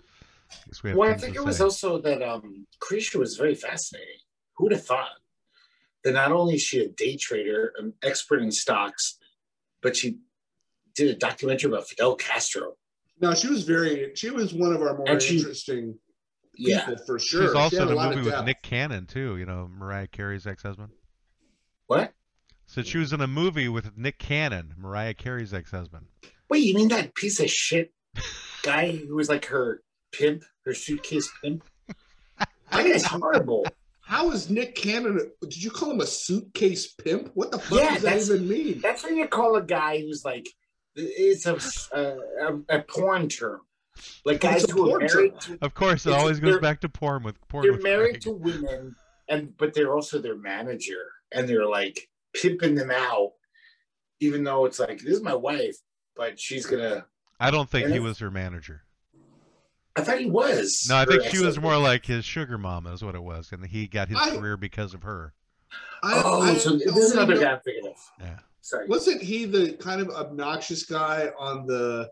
Guess 0.66 0.82
we 0.82 0.94
Well, 0.94 1.10
I 1.10 1.15
think 1.15 1.35
to 1.35 1.43
it 1.43 1.47
was 1.47 1.60
also 1.60 1.98
that 2.01 2.23
um 2.23 2.66
Kreesha 2.81 3.16
was 3.16 3.36
very 3.36 3.55
fascinating. 3.55 4.19
Who 4.56 4.65
would 4.65 4.73
have 4.73 4.85
thought 4.85 5.09
that 6.05 6.12
not 6.12 6.32
only 6.32 6.55
is 6.56 6.62
she 6.62 6.81
a 6.81 6.89
day 6.89 7.16
trader, 7.16 7.73
an 7.78 7.93
expert 8.02 8.43
in 8.43 8.51
stocks, 8.51 9.16
but 9.81 9.97
she 9.97 10.19
did 10.97 11.09
a 11.09 11.15
documentary 11.15 11.70
about 11.70 11.86
Fidel 11.89 12.16
Castro. 12.16 12.74
No, 13.20 13.32
she 13.35 13.48
was 13.48 13.62
very. 13.62 14.10
She 14.16 14.31
was 14.31 14.52
one 14.52 14.73
of 14.73 14.82
our 14.82 14.97
more 14.97 15.09
And 15.09 15.23
she- 15.23 15.39
interesting 15.39 15.98
Yeah. 16.59 16.85
people 16.85 17.05
for 17.05 17.18
sure. 17.18 17.47
She's 17.47 17.55
also 17.55 17.78
had 17.80 17.89
in 17.89 17.97
a 17.97 18.01
a 18.01 18.16
movie 18.16 18.30
with. 18.30 18.44
Nick 18.44 18.62
Cannon 18.62 19.06
too. 19.06 19.36
You 19.36 19.47
know, 19.47 19.68
Mariah 19.72 20.09
Carey's 20.09 20.47
ex-husband. 20.47 20.90
What? 21.86 22.12
So 22.66 22.82
she 22.82 22.98
was 22.98 23.12
in 23.12 23.20
a 23.20 23.26
movie 23.26 23.68
with 23.68 23.97
Nick 23.97 24.18
Cannon, 24.18 24.74
Mariah 24.76 25.14
Carey's 25.14 25.55
ex-husband. 25.55 26.06
Wait, 26.51 26.64
you 26.64 26.74
mean 26.74 26.89
that 26.89 27.14
piece 27.14 27.40
of 27.40 27.51
shit 27.51 27.93
guy 28.62 28.93
who 28.93 29.14
was 29.16 29.28
like 29.28 29.47
her 29.47 29.82
pimp, 30.12 30.43
her 30.64 30.74
suitcase 30.74 31.30
pimp? 31.43 31.64
That 32.39 32.47
guy's 32.70 33.05
horrible. 33.05 33.64
How 34.01 34.30
is 34.30 34.51
Nick 34.51 34.74
Cannon? 34.74 35.30
Did 35.43 35.62
you 35.62 35.70
call 35.70 35.90
him 35.90 36.01
a 36.01 36.06
suitcase 36.06 36.93
pimp? 36.93 37.30
What 37.35 37.51
the 37.51 37.59
fuck 37.59 37.78
Yeah, 37.78 37.94
does 37.94 38.28
that 38.28 38.35
even 38.36 38.48
mean? 38.48 38.80
That's 38.80 39.05
when 39.05 39.16
you 39.16 39.28
call 39.28 39.56
a 39.56 39.62
guy 39.62 40.01
who's 40.01 40.24
like, 40.24 40.48
it's 40.94 41.47
a 41.47 41.59
a, 41.97 42.16
a, 42.40 42.78
a 42.78 42.82
porn 42.82 43.28
term. 43.28 43.60
Like 44.25 44.41
guys 44.41 44.69
who 44.70 44.85
are 44.87 44.99
porn 44.99 45.07
married 45.07 45.41
to 45.43 45.59
Of 45.62 45.75
course, 45.75 46.07
it 46.07 46.12
always 46.12 46.41
goes 46.41 46.59
back 46.61 46.81
to 46.83 46.89
porn 46.89 47.23
with 47.23 47.37
porn. 47.49 47.62
they're 47.65 47.73
with 47.73 47.83
married 47.83 48.20
to 48.23 48.31
women 48.33 48.95
and 49.29 49.57
but 49.59 49.75
they're 49.75 49.95
also 49.95 50.19
their 50.20 50.37
manager 50.37 51.05
and 51.33 51.49
they're 51.49 51.66
like 51.66 52.09
pimping 52.35 52.75
them 52.75 52.91
out 52.91 53.33
even 54.20 54.43
though 54.45 54.65
it's 54.65 54.79
like 54.79 54.99
this 55.01 55.15
is 55.16 55.23
my 55.23 55.35
wife 55.35 55.77
but 56.16 56.39
she's 56.41 56.66
gonna 56.66 57.05
I 57.41 57.51
don't 57.51 57.69
think 57.70 57.89
he 57.89 57.99
was 58.01 58.19
her 58.19 58.31
manager. 58.31 58.83
i 59.97 60.01
thought 60.03 60.19
he 60.19 60.27
was 60.31 60.87
No, 60.89 60.97
I 60.97 61.05
think 61.05 61.23
she 61.23 61.29
was 61.29 61.57
ex-husband. 61.57 61.62
more 61.65 61.79
like 61.79 62.05
his 62.07 62.25
sugar 62.25 62.59
mama 62.59 62.93
is 62.93 63.03
what 63.05 63.15
it 63.15 63.23
was, 63.23 63.53
and 63.53 63.65
he 63.66 63.87
got 63.87 64.09
his 64.09 64.19
I- 64.19 64.37
career 64.37 64.57
because 64.57 64.95
of 64.95 65.03
her. 65.05 65.35
I, 66.03 66.23
oh 66.25 66.43
I 66.43 66.55
so 66.57 66.77
this 66.79 66.87
is 66.97 67.16
only 67.16 67.35
another 67.35 67.35
know- 67.35 67.41
guy 67.43 67.53
i'm 67.53 67.61
thinking 67.61 67.91
of 67.91 67.97
Yeah. 68.20 68.39
sorry 68.62 68.87
Wasn't 68.89 69.23
he 69.23 69.45
the 69.45 69.75
kind 69.75 70.01
of 70.01 70.09
obnoxious 70.11 70.85
guy 70.87 71.31
on 71.39 71.66
the 71.66 72.11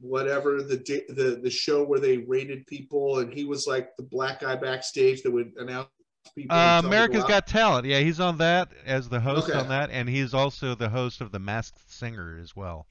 whatever 0.00 0.62
the 0.62 0.76
the 1.08 1.40
the 1.42 1.50
show 1.50 1.84
where 1.84 2.00
they 2.00 2.18
rated 2.18 2.66
people, 2.66 3.18
and 3.18 3.32
he 3.32 3.44
was 3.44 3.66
like 3.66 3.96
the 3.96 4.02
black 4.02 4.40
guy 4.40 4.56
backstage 4.56 5.22
that 5.22 5.30
would 5.30 5.52
announce 5.58 5.88
people. 6.34 6.54
Uh, 6.56 6.58
tell 6.58 6.82
them 6.82 6.90
to 6.90 6.96
America's? 6.96 7.24
Got 7.24 7.46
Talent. 7.46 7.86
Yeah, 7.86 8.00
he's 8.00 8.20
on 8.20 8.38
that 8.38 8.70
as 8.86 9.08
the 9.08 9.20
host 9.20 9.48
Okay. 9.48 9.58
on 9.58 9.68
that, 9.68 9.90
and 9.90 10.08
he's 10.08 10.34
also 10.34 10.74
the 10.74 10.88
host 10.90 11.20
of 11.20 11.32
The 11.32 11.38
Masked 11.38 11.90
Singer 11.90 12.38
as 12.40 12.54
well. 12.54 12.86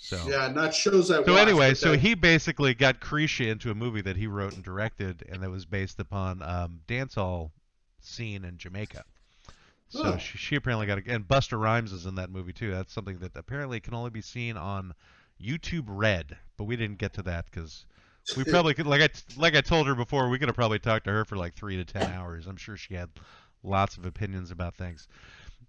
So. 0.00 0.20
Yeah, 0.28 0.48
not 0.48 0.74
shows 0.74 1.10
I. 1.10 1.24
So 1.24 1.36
anyway, 1.36 1.70
but 1.70 1.78
so 1.78 1.92
that- 1.92 2.00
he 2.00 2.14
basically 2.14 2.74
got 2.74 3.00
Kreesha 3.00 3.46
into 3.48 3.70
a 3.70 3.74
movie 3.74 4.02
that 4.02 4.16
he 4.16 4.26
wrote 4.26 4.52
and 4.54 4.62
directed, 4.62 5.24
and 5.30 5.42
that 5.42 5.50
was 5.50 5.64
based 5.64 5.98
upon 5.98 6.42
um, 6.42 6.80
dancehall 6.86 7.50
scene 8.00 8.44
in 8.44 8.58
Jamaica. 8.58 9.04
So 9.88 10.02
Oh. 10.14 10.18
she, 10.18 10.36
she 10.36 10.56
apparently 10.56 10.86
got 10.86 10.98
a, 10.98 11.02
and 11.06 11.26
Busta 11.26 11.58
Rhymes 11.58 11.92
is 11.92 12.04
in 12.04 12.16
that 12.16 12.28
movie 12.28 12.52
too. 12.52 12.70
That's 12.70 12.92
something 12.92 13.18
that 13.20 13.32
apparently 13.34 13.80
can 13.80 13.94
only 13.94 14.10
be 14.10 14.20
seen 14.20 14.56
on 14.58 14.92
YouTube 15.42 15.84
Red, 15.86 16.36
but 16.56 16.64
we 16.64 16.76
didn't 16.76 16.98
get 16.98 17.12
to 17.14 17.22
that 17.22 17.46
because 17.50 17.86
we 18.36 18.44
probably 18.50 18.74
could. 18.74 18.86
Like 18.86 19.02
I 19.02 19.08
like 19.36 19.54
I 19.54 19.60
told 19.60 19.86
her 19.86 19.94
before, 19.94 20.28
we 20.28 20.38
could 20.38 20.48
have 20.48 20.56
probably 20.56 20.78
talked 20.78 21.04
to 21.06 21.12
her 21.12 21.24
for 21.24 21.36
like 21.36 21.54
three 21.54 21.76
to 21.76 21.84
ten 21.84 22.10
hours. 22.14 22.46
I'm 22.46 22.56
sure 22.56 22.76
she 22.76 22.94
had 22.94 23.10
lots 23.62 23.96
of 23.96 24.06
opinions 24.06 24.50
about 24.50 24.74
things. 24.74 25.08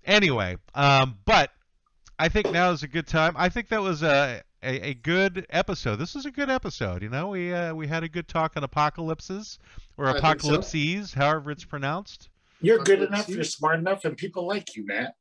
Anyway, 0.06 0.58
um, 0.76 1.18
but 1.26 1.52
I 2.20 2.30
think 2.30 2.52
now 2.52 2.72
is 2.72 2.84
a 2.84 2.88
good 2.88 3.08
time. 3.08 3.34
I 3.38 3.50
think 3.50 3.70
that 3.70 3.82
was 3.82 4.04
a, 4.04 4.44
a, 4.62 4.90
a 4.90 4.94
good 4.94 5.46
episode. 5.50 5.96
This 5.98 6.16
is 6.16 6.26
a 6.26 6.32
good 6.32 6.50
episode. 6.50 7.02
You 7.02 7.10
know, 7.10 7.30
we 7.30 7.54
uh, 7.54 7.74
we 7.74 7.88
had 7.88 8.04
a 8.04 8.10
good 8.10 8.28
talk 8.28 8.54
on 8.56 8.64
apocalypses 8.64 9.58
or 9.98 10.08
I 10.08 10.12
think 10.12 10.22
so. 10.22 10.28
apocalypses, 10.30 11.14
however 11.14 11.52
it's 11.52 11.66
pronounced. 11.66 12.30
you're 12.62 12.80
good 12.80 13.02
enough 13.02 13.28
you're 13.28 13.44
smart 13.44 13.80
enough 13.80 14.06
and 14.06 14.16
people 14.18 14.48
like 14.48 14.76
you 14.76 14.86
matt 14.86 15.16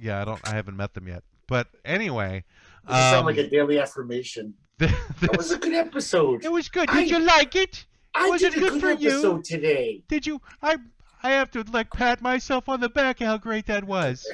Yeah, 0.00 0.22
I 0.22 0.24
don't. 0.24 0.40
I 0.48 0.54
haven't 0.54 0.76
met 0.76 0.94
them 0.94 1.08
yet. 1.08 1.22
But 1.46 1.68
anyway, 1.84 2.44
Does 2.44 2.44
it 2.88 2.92
sound 2.92 3.16
um, 3.18 3.24
like 3.26 3.38
a 3.38 3.48
daily 3.48 3.78
affirmation 3.78 4.54
that 4.78 5.36
was 5.36 5.50
a 5.50 5.58
good 5.58 5.74
episode 5.74 6.44
it 6.44 6.50
was 6.52 6.68
good. 6.68 6.88
I- 6.90 7.00
Did 7.02 7.10
you 7.10 7.18
like 7.20 7.54
it? 7.56 7.84
i 8.14 8.28
was 8.28 8.40
did 8.40 8.52
it 8.52 8.56
a 8.56 8.60
good 8.60 8.72
good 8.72 8.80
for 8.80 8.90
you? 8.92 9.08
episode 9.10 9.44
today 9.44 10.02
Did 10.08 10.26
you? 10.26 10.40
I 10.62 10.76
I 11.22 11.30
have 11.30 11.50
to 11.52 11.62
like 11.72 11.90
pat 11.92 12.20
myself 12.20 12.68
on 12.68 12.80
the 12.80 12.88
back. 12.88 13.20
How 13.20 13.38
great 13.38 13.66
that 13.66 13.84
was. 13.84 14.28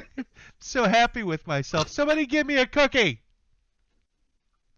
so 0.60 0.84
happy 0.84 1.22
with 1.22 1.46
myself. 1.46 1.88
Somebody 1.88 2.26
give 2.26 2.46
me 2.46 2.58
a 2.58 2.66
cookie. 2.66 3.22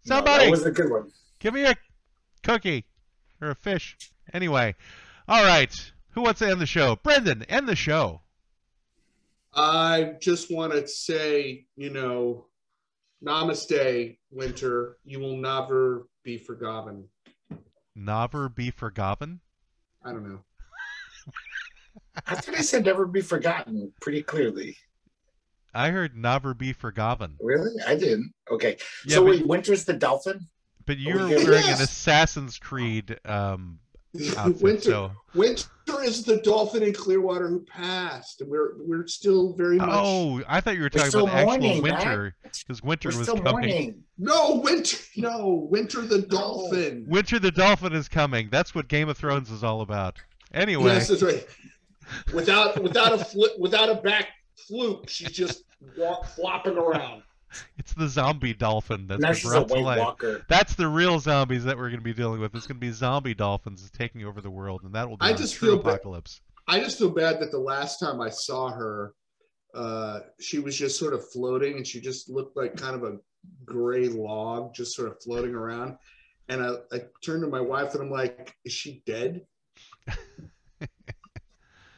No, 0.07 0.17
Somebody 0.17 0.45
that 0.45 0.51
was 0.51 0.65
a 0.65 0.71
good 0.71 0.91
one 0.91 1.11
give 1.41 1.55
me 1.55 1.65
a 1.65 1.75
cookie 2.45 2.85
or 3.41 3.51
a 3.51 3.55
fish. 3.55 3.97
Anyway, 4.33 4.77
all 5.27 5.45
right. 5.45 5.93
Who 6.11 6.23
wants 6.23 6.39
to 6.39 6.49
end 6.49 6.61
the 6.61 6.67
show? 6.67 6.97
Brendan, 7.03 7.43
end 7.45 7.69
the 7.69 7.75
show. 7.77 8.21
I 9.55 10.13
just 10.21 10.53
want 10.53 10.73
to 10.73 10.87
say, 10.87 11.67
you 11.77 11.91
know, 11.91 12.47
Namaste, 13.25 14.17
Winter. 14.31 14.97
You 15.05 15.21
will 15.21 15.37
never 15.37 16.07
be 16.25 16.39
forgotten. 16.39 17.05
Never 17.95 18.49
be 18.49 18.71
forgotten. 18.71 19.41
I 20.05 20.13
don't 20.13 20.27
know. 20.29 20.41
i 22.27 22.35
thought 22.35 22.57
i 22.57 22.61
said 22.61 22.85
never 22.85 23.07
be 23.07 23.21
forgotten 23.21 23.93
pretty 24.01 24.23
clearly 24.23 24.77
I 25.75 25.91
heard 25.91 26.17
never 26.17 26.55
be 26.55 26.73
forgotten. 26.73 27.37
really 27.41 27.73
i 27.87 27.95
didn't 27.95 28.33
okay 28.51 28.77
Yeah, 29.07 29.17
so 29.17 29.23
but- 29.25 29.31
wait 29.31 29.47
winter's 29.47 29.85
the 29.85 29.93
dolphin 29.93 30.47
but 30.87 30.99
you're 30.99 31.29
yeah. 31.29 31.37
wearing 31.45 31.65
an 31.67 31.81
Assassin's 31.83 32.59
Creed 32.59 33.19
um, 33.25 33.79
outfit. 34.37 34.63
Winter, 34.63 34.81
So, 34.83 35.13
Winter 35.35 35.67
is 36.03 36.25
the 36.25 36.39
dolphin 36.39 36.83
in 36.83 36.93
Clearwater 36.93 37.49
who 37.49 37.61
passed, 37.61 38.41
and 38.41 38.51
we're 38.51 38.73
we're 38.79 39.07
still 39.07 39.53
very 39.55 39.77
much. 39.77 39.89
oh, 39.91 40.43
I 40.49 40.61
thought 40.61 40.75
you 40.75 40.81
were 40.81 40.85
We're 40.85 40.89
talking 40.91 41.11
still 41.11 41.25
about 41.25 41.37
actual 41.49 41.59
mourning, 41.61 41.83
winter 41.83 42.35
because 42.43 42.83
winter 42.83 43.11
We're 43.11 43.19
was 43.19 43.27
still 43.29 43.37
coming. 43.37 43.53
mourning. 43.53 44.05
No, 44.19 44.57
Winter. 44.63 44.97
No, 45.17 45.69
Winter 45.71 46.03
the 46.03 46.23
dolphin. 46.23 47.05
Winter 47.09 47.39
the 47.39 47.51
dolphin 47.51 47.93
is 47.93 48.09
coming. 48.09 48.49
That's 48.51 48.75
what 48.75 48.89
Game 48.89 49.09
of 49.09 49.17
Thrones 49.17 49.51
is 49.51 49.63
all 49.65 49.81
about. 49.81 50.17
Anyway, 50.53 50.93
Yes, 50.93 51.09
that's 51.09 51.23
right. 51.23 51.47
Without 52.35 52.83
without 52.83 53.13
a 53.13 53.19
flip, 53.25 53.53
without 53.59 53.89
a 53.89 53.95
back 53.97 54.29
fluke, 54.67 55.09
she's 55.09 55.31
just 55.31 55.65
walk, 55.97 56.27
flopping 56.27 56.77
around. 56.77 57.23
It's 57.79 57.95
the 57.95 58.09
zombie 58.09 58.55
dolphin 58.55 59.07
that's 59.07 59.21
now 59.21 59.33
been 59.33 59.43
brought 59.43 59.69
to 59.69 59.81
life. 59.81 59.99
Walker. 59.99 60.45
That's 60.49 60.75
the 60.75 60.89
real 60.89 61.19
zombies 61.19 61.65
that 61.65 61.77
we're 61.77 61.89
going 61.89 62.01
to 62.01 62.05
be 62.05 62.15
dealing 62.15 62.41
with. 62.41 62.55
It's 62.55 62.67
going 62.67 62.77
to 62.81 62.87
be 62.87 62.93
zombie 62.93 63.35
dolphins 63.35 63.89
taking 63.91 64.25
over 64.25 64.41
the 64.41 64.51
world, 64.51 64.83
and 64.85 64.95
that 64.95 65.09
will 65.09 65.17
be 65.17 65.27
I 65.27 65.31
a 65.31 65.37
just 65.37 65.55
true 65.55 65.71
feel 65.71 65.83
ba- 65.83 65.91
apocalypse. 65.91 66.41
I 66.67 66.81
just 66.81 66.99
feel 66.99 67.11
bad 67.11 67.41
that 67.41 67.51
the 67.51 67.59
last 67.59 67.99
time 67.99 68.21
I 68.21 68.31
saw 68.31 68.71
her, 68.71 69.15
uh, 69.75 70.21
she 70.41 70.59
was 70.59 70.77
just 70.77 70.99
sort 70.99 71.15
of 71.15 71.29
floating, 71.31 71.77
and 71.77 71.87
she 71.87 72.01
just 72.01 72.29
looked 72.29 72.57
like 72.57 72.77
kind 72.77 72.95
of 72.95 73.03
a 73.05 73.19
gray 73.65 74.09
log, 74.09 74.75
just 74.75 74.95
sort 74.95 75.09
of 75.09 75.21
floating 75.23 75.55
around. 75.55 75.97
And 76.49 76.63
I, 76.63 76.75
I 76.93 77.01
turned 77.25 77.43
to 77.43 77.49
my 77.49 77.61
wife, 77.61 77.95
and 77.95 78.03
I'm 78.03 78.11
like, 78.11 78.55
"Is 78.65 78.73
she 78.73 79.03
dead?" 79.07 79.43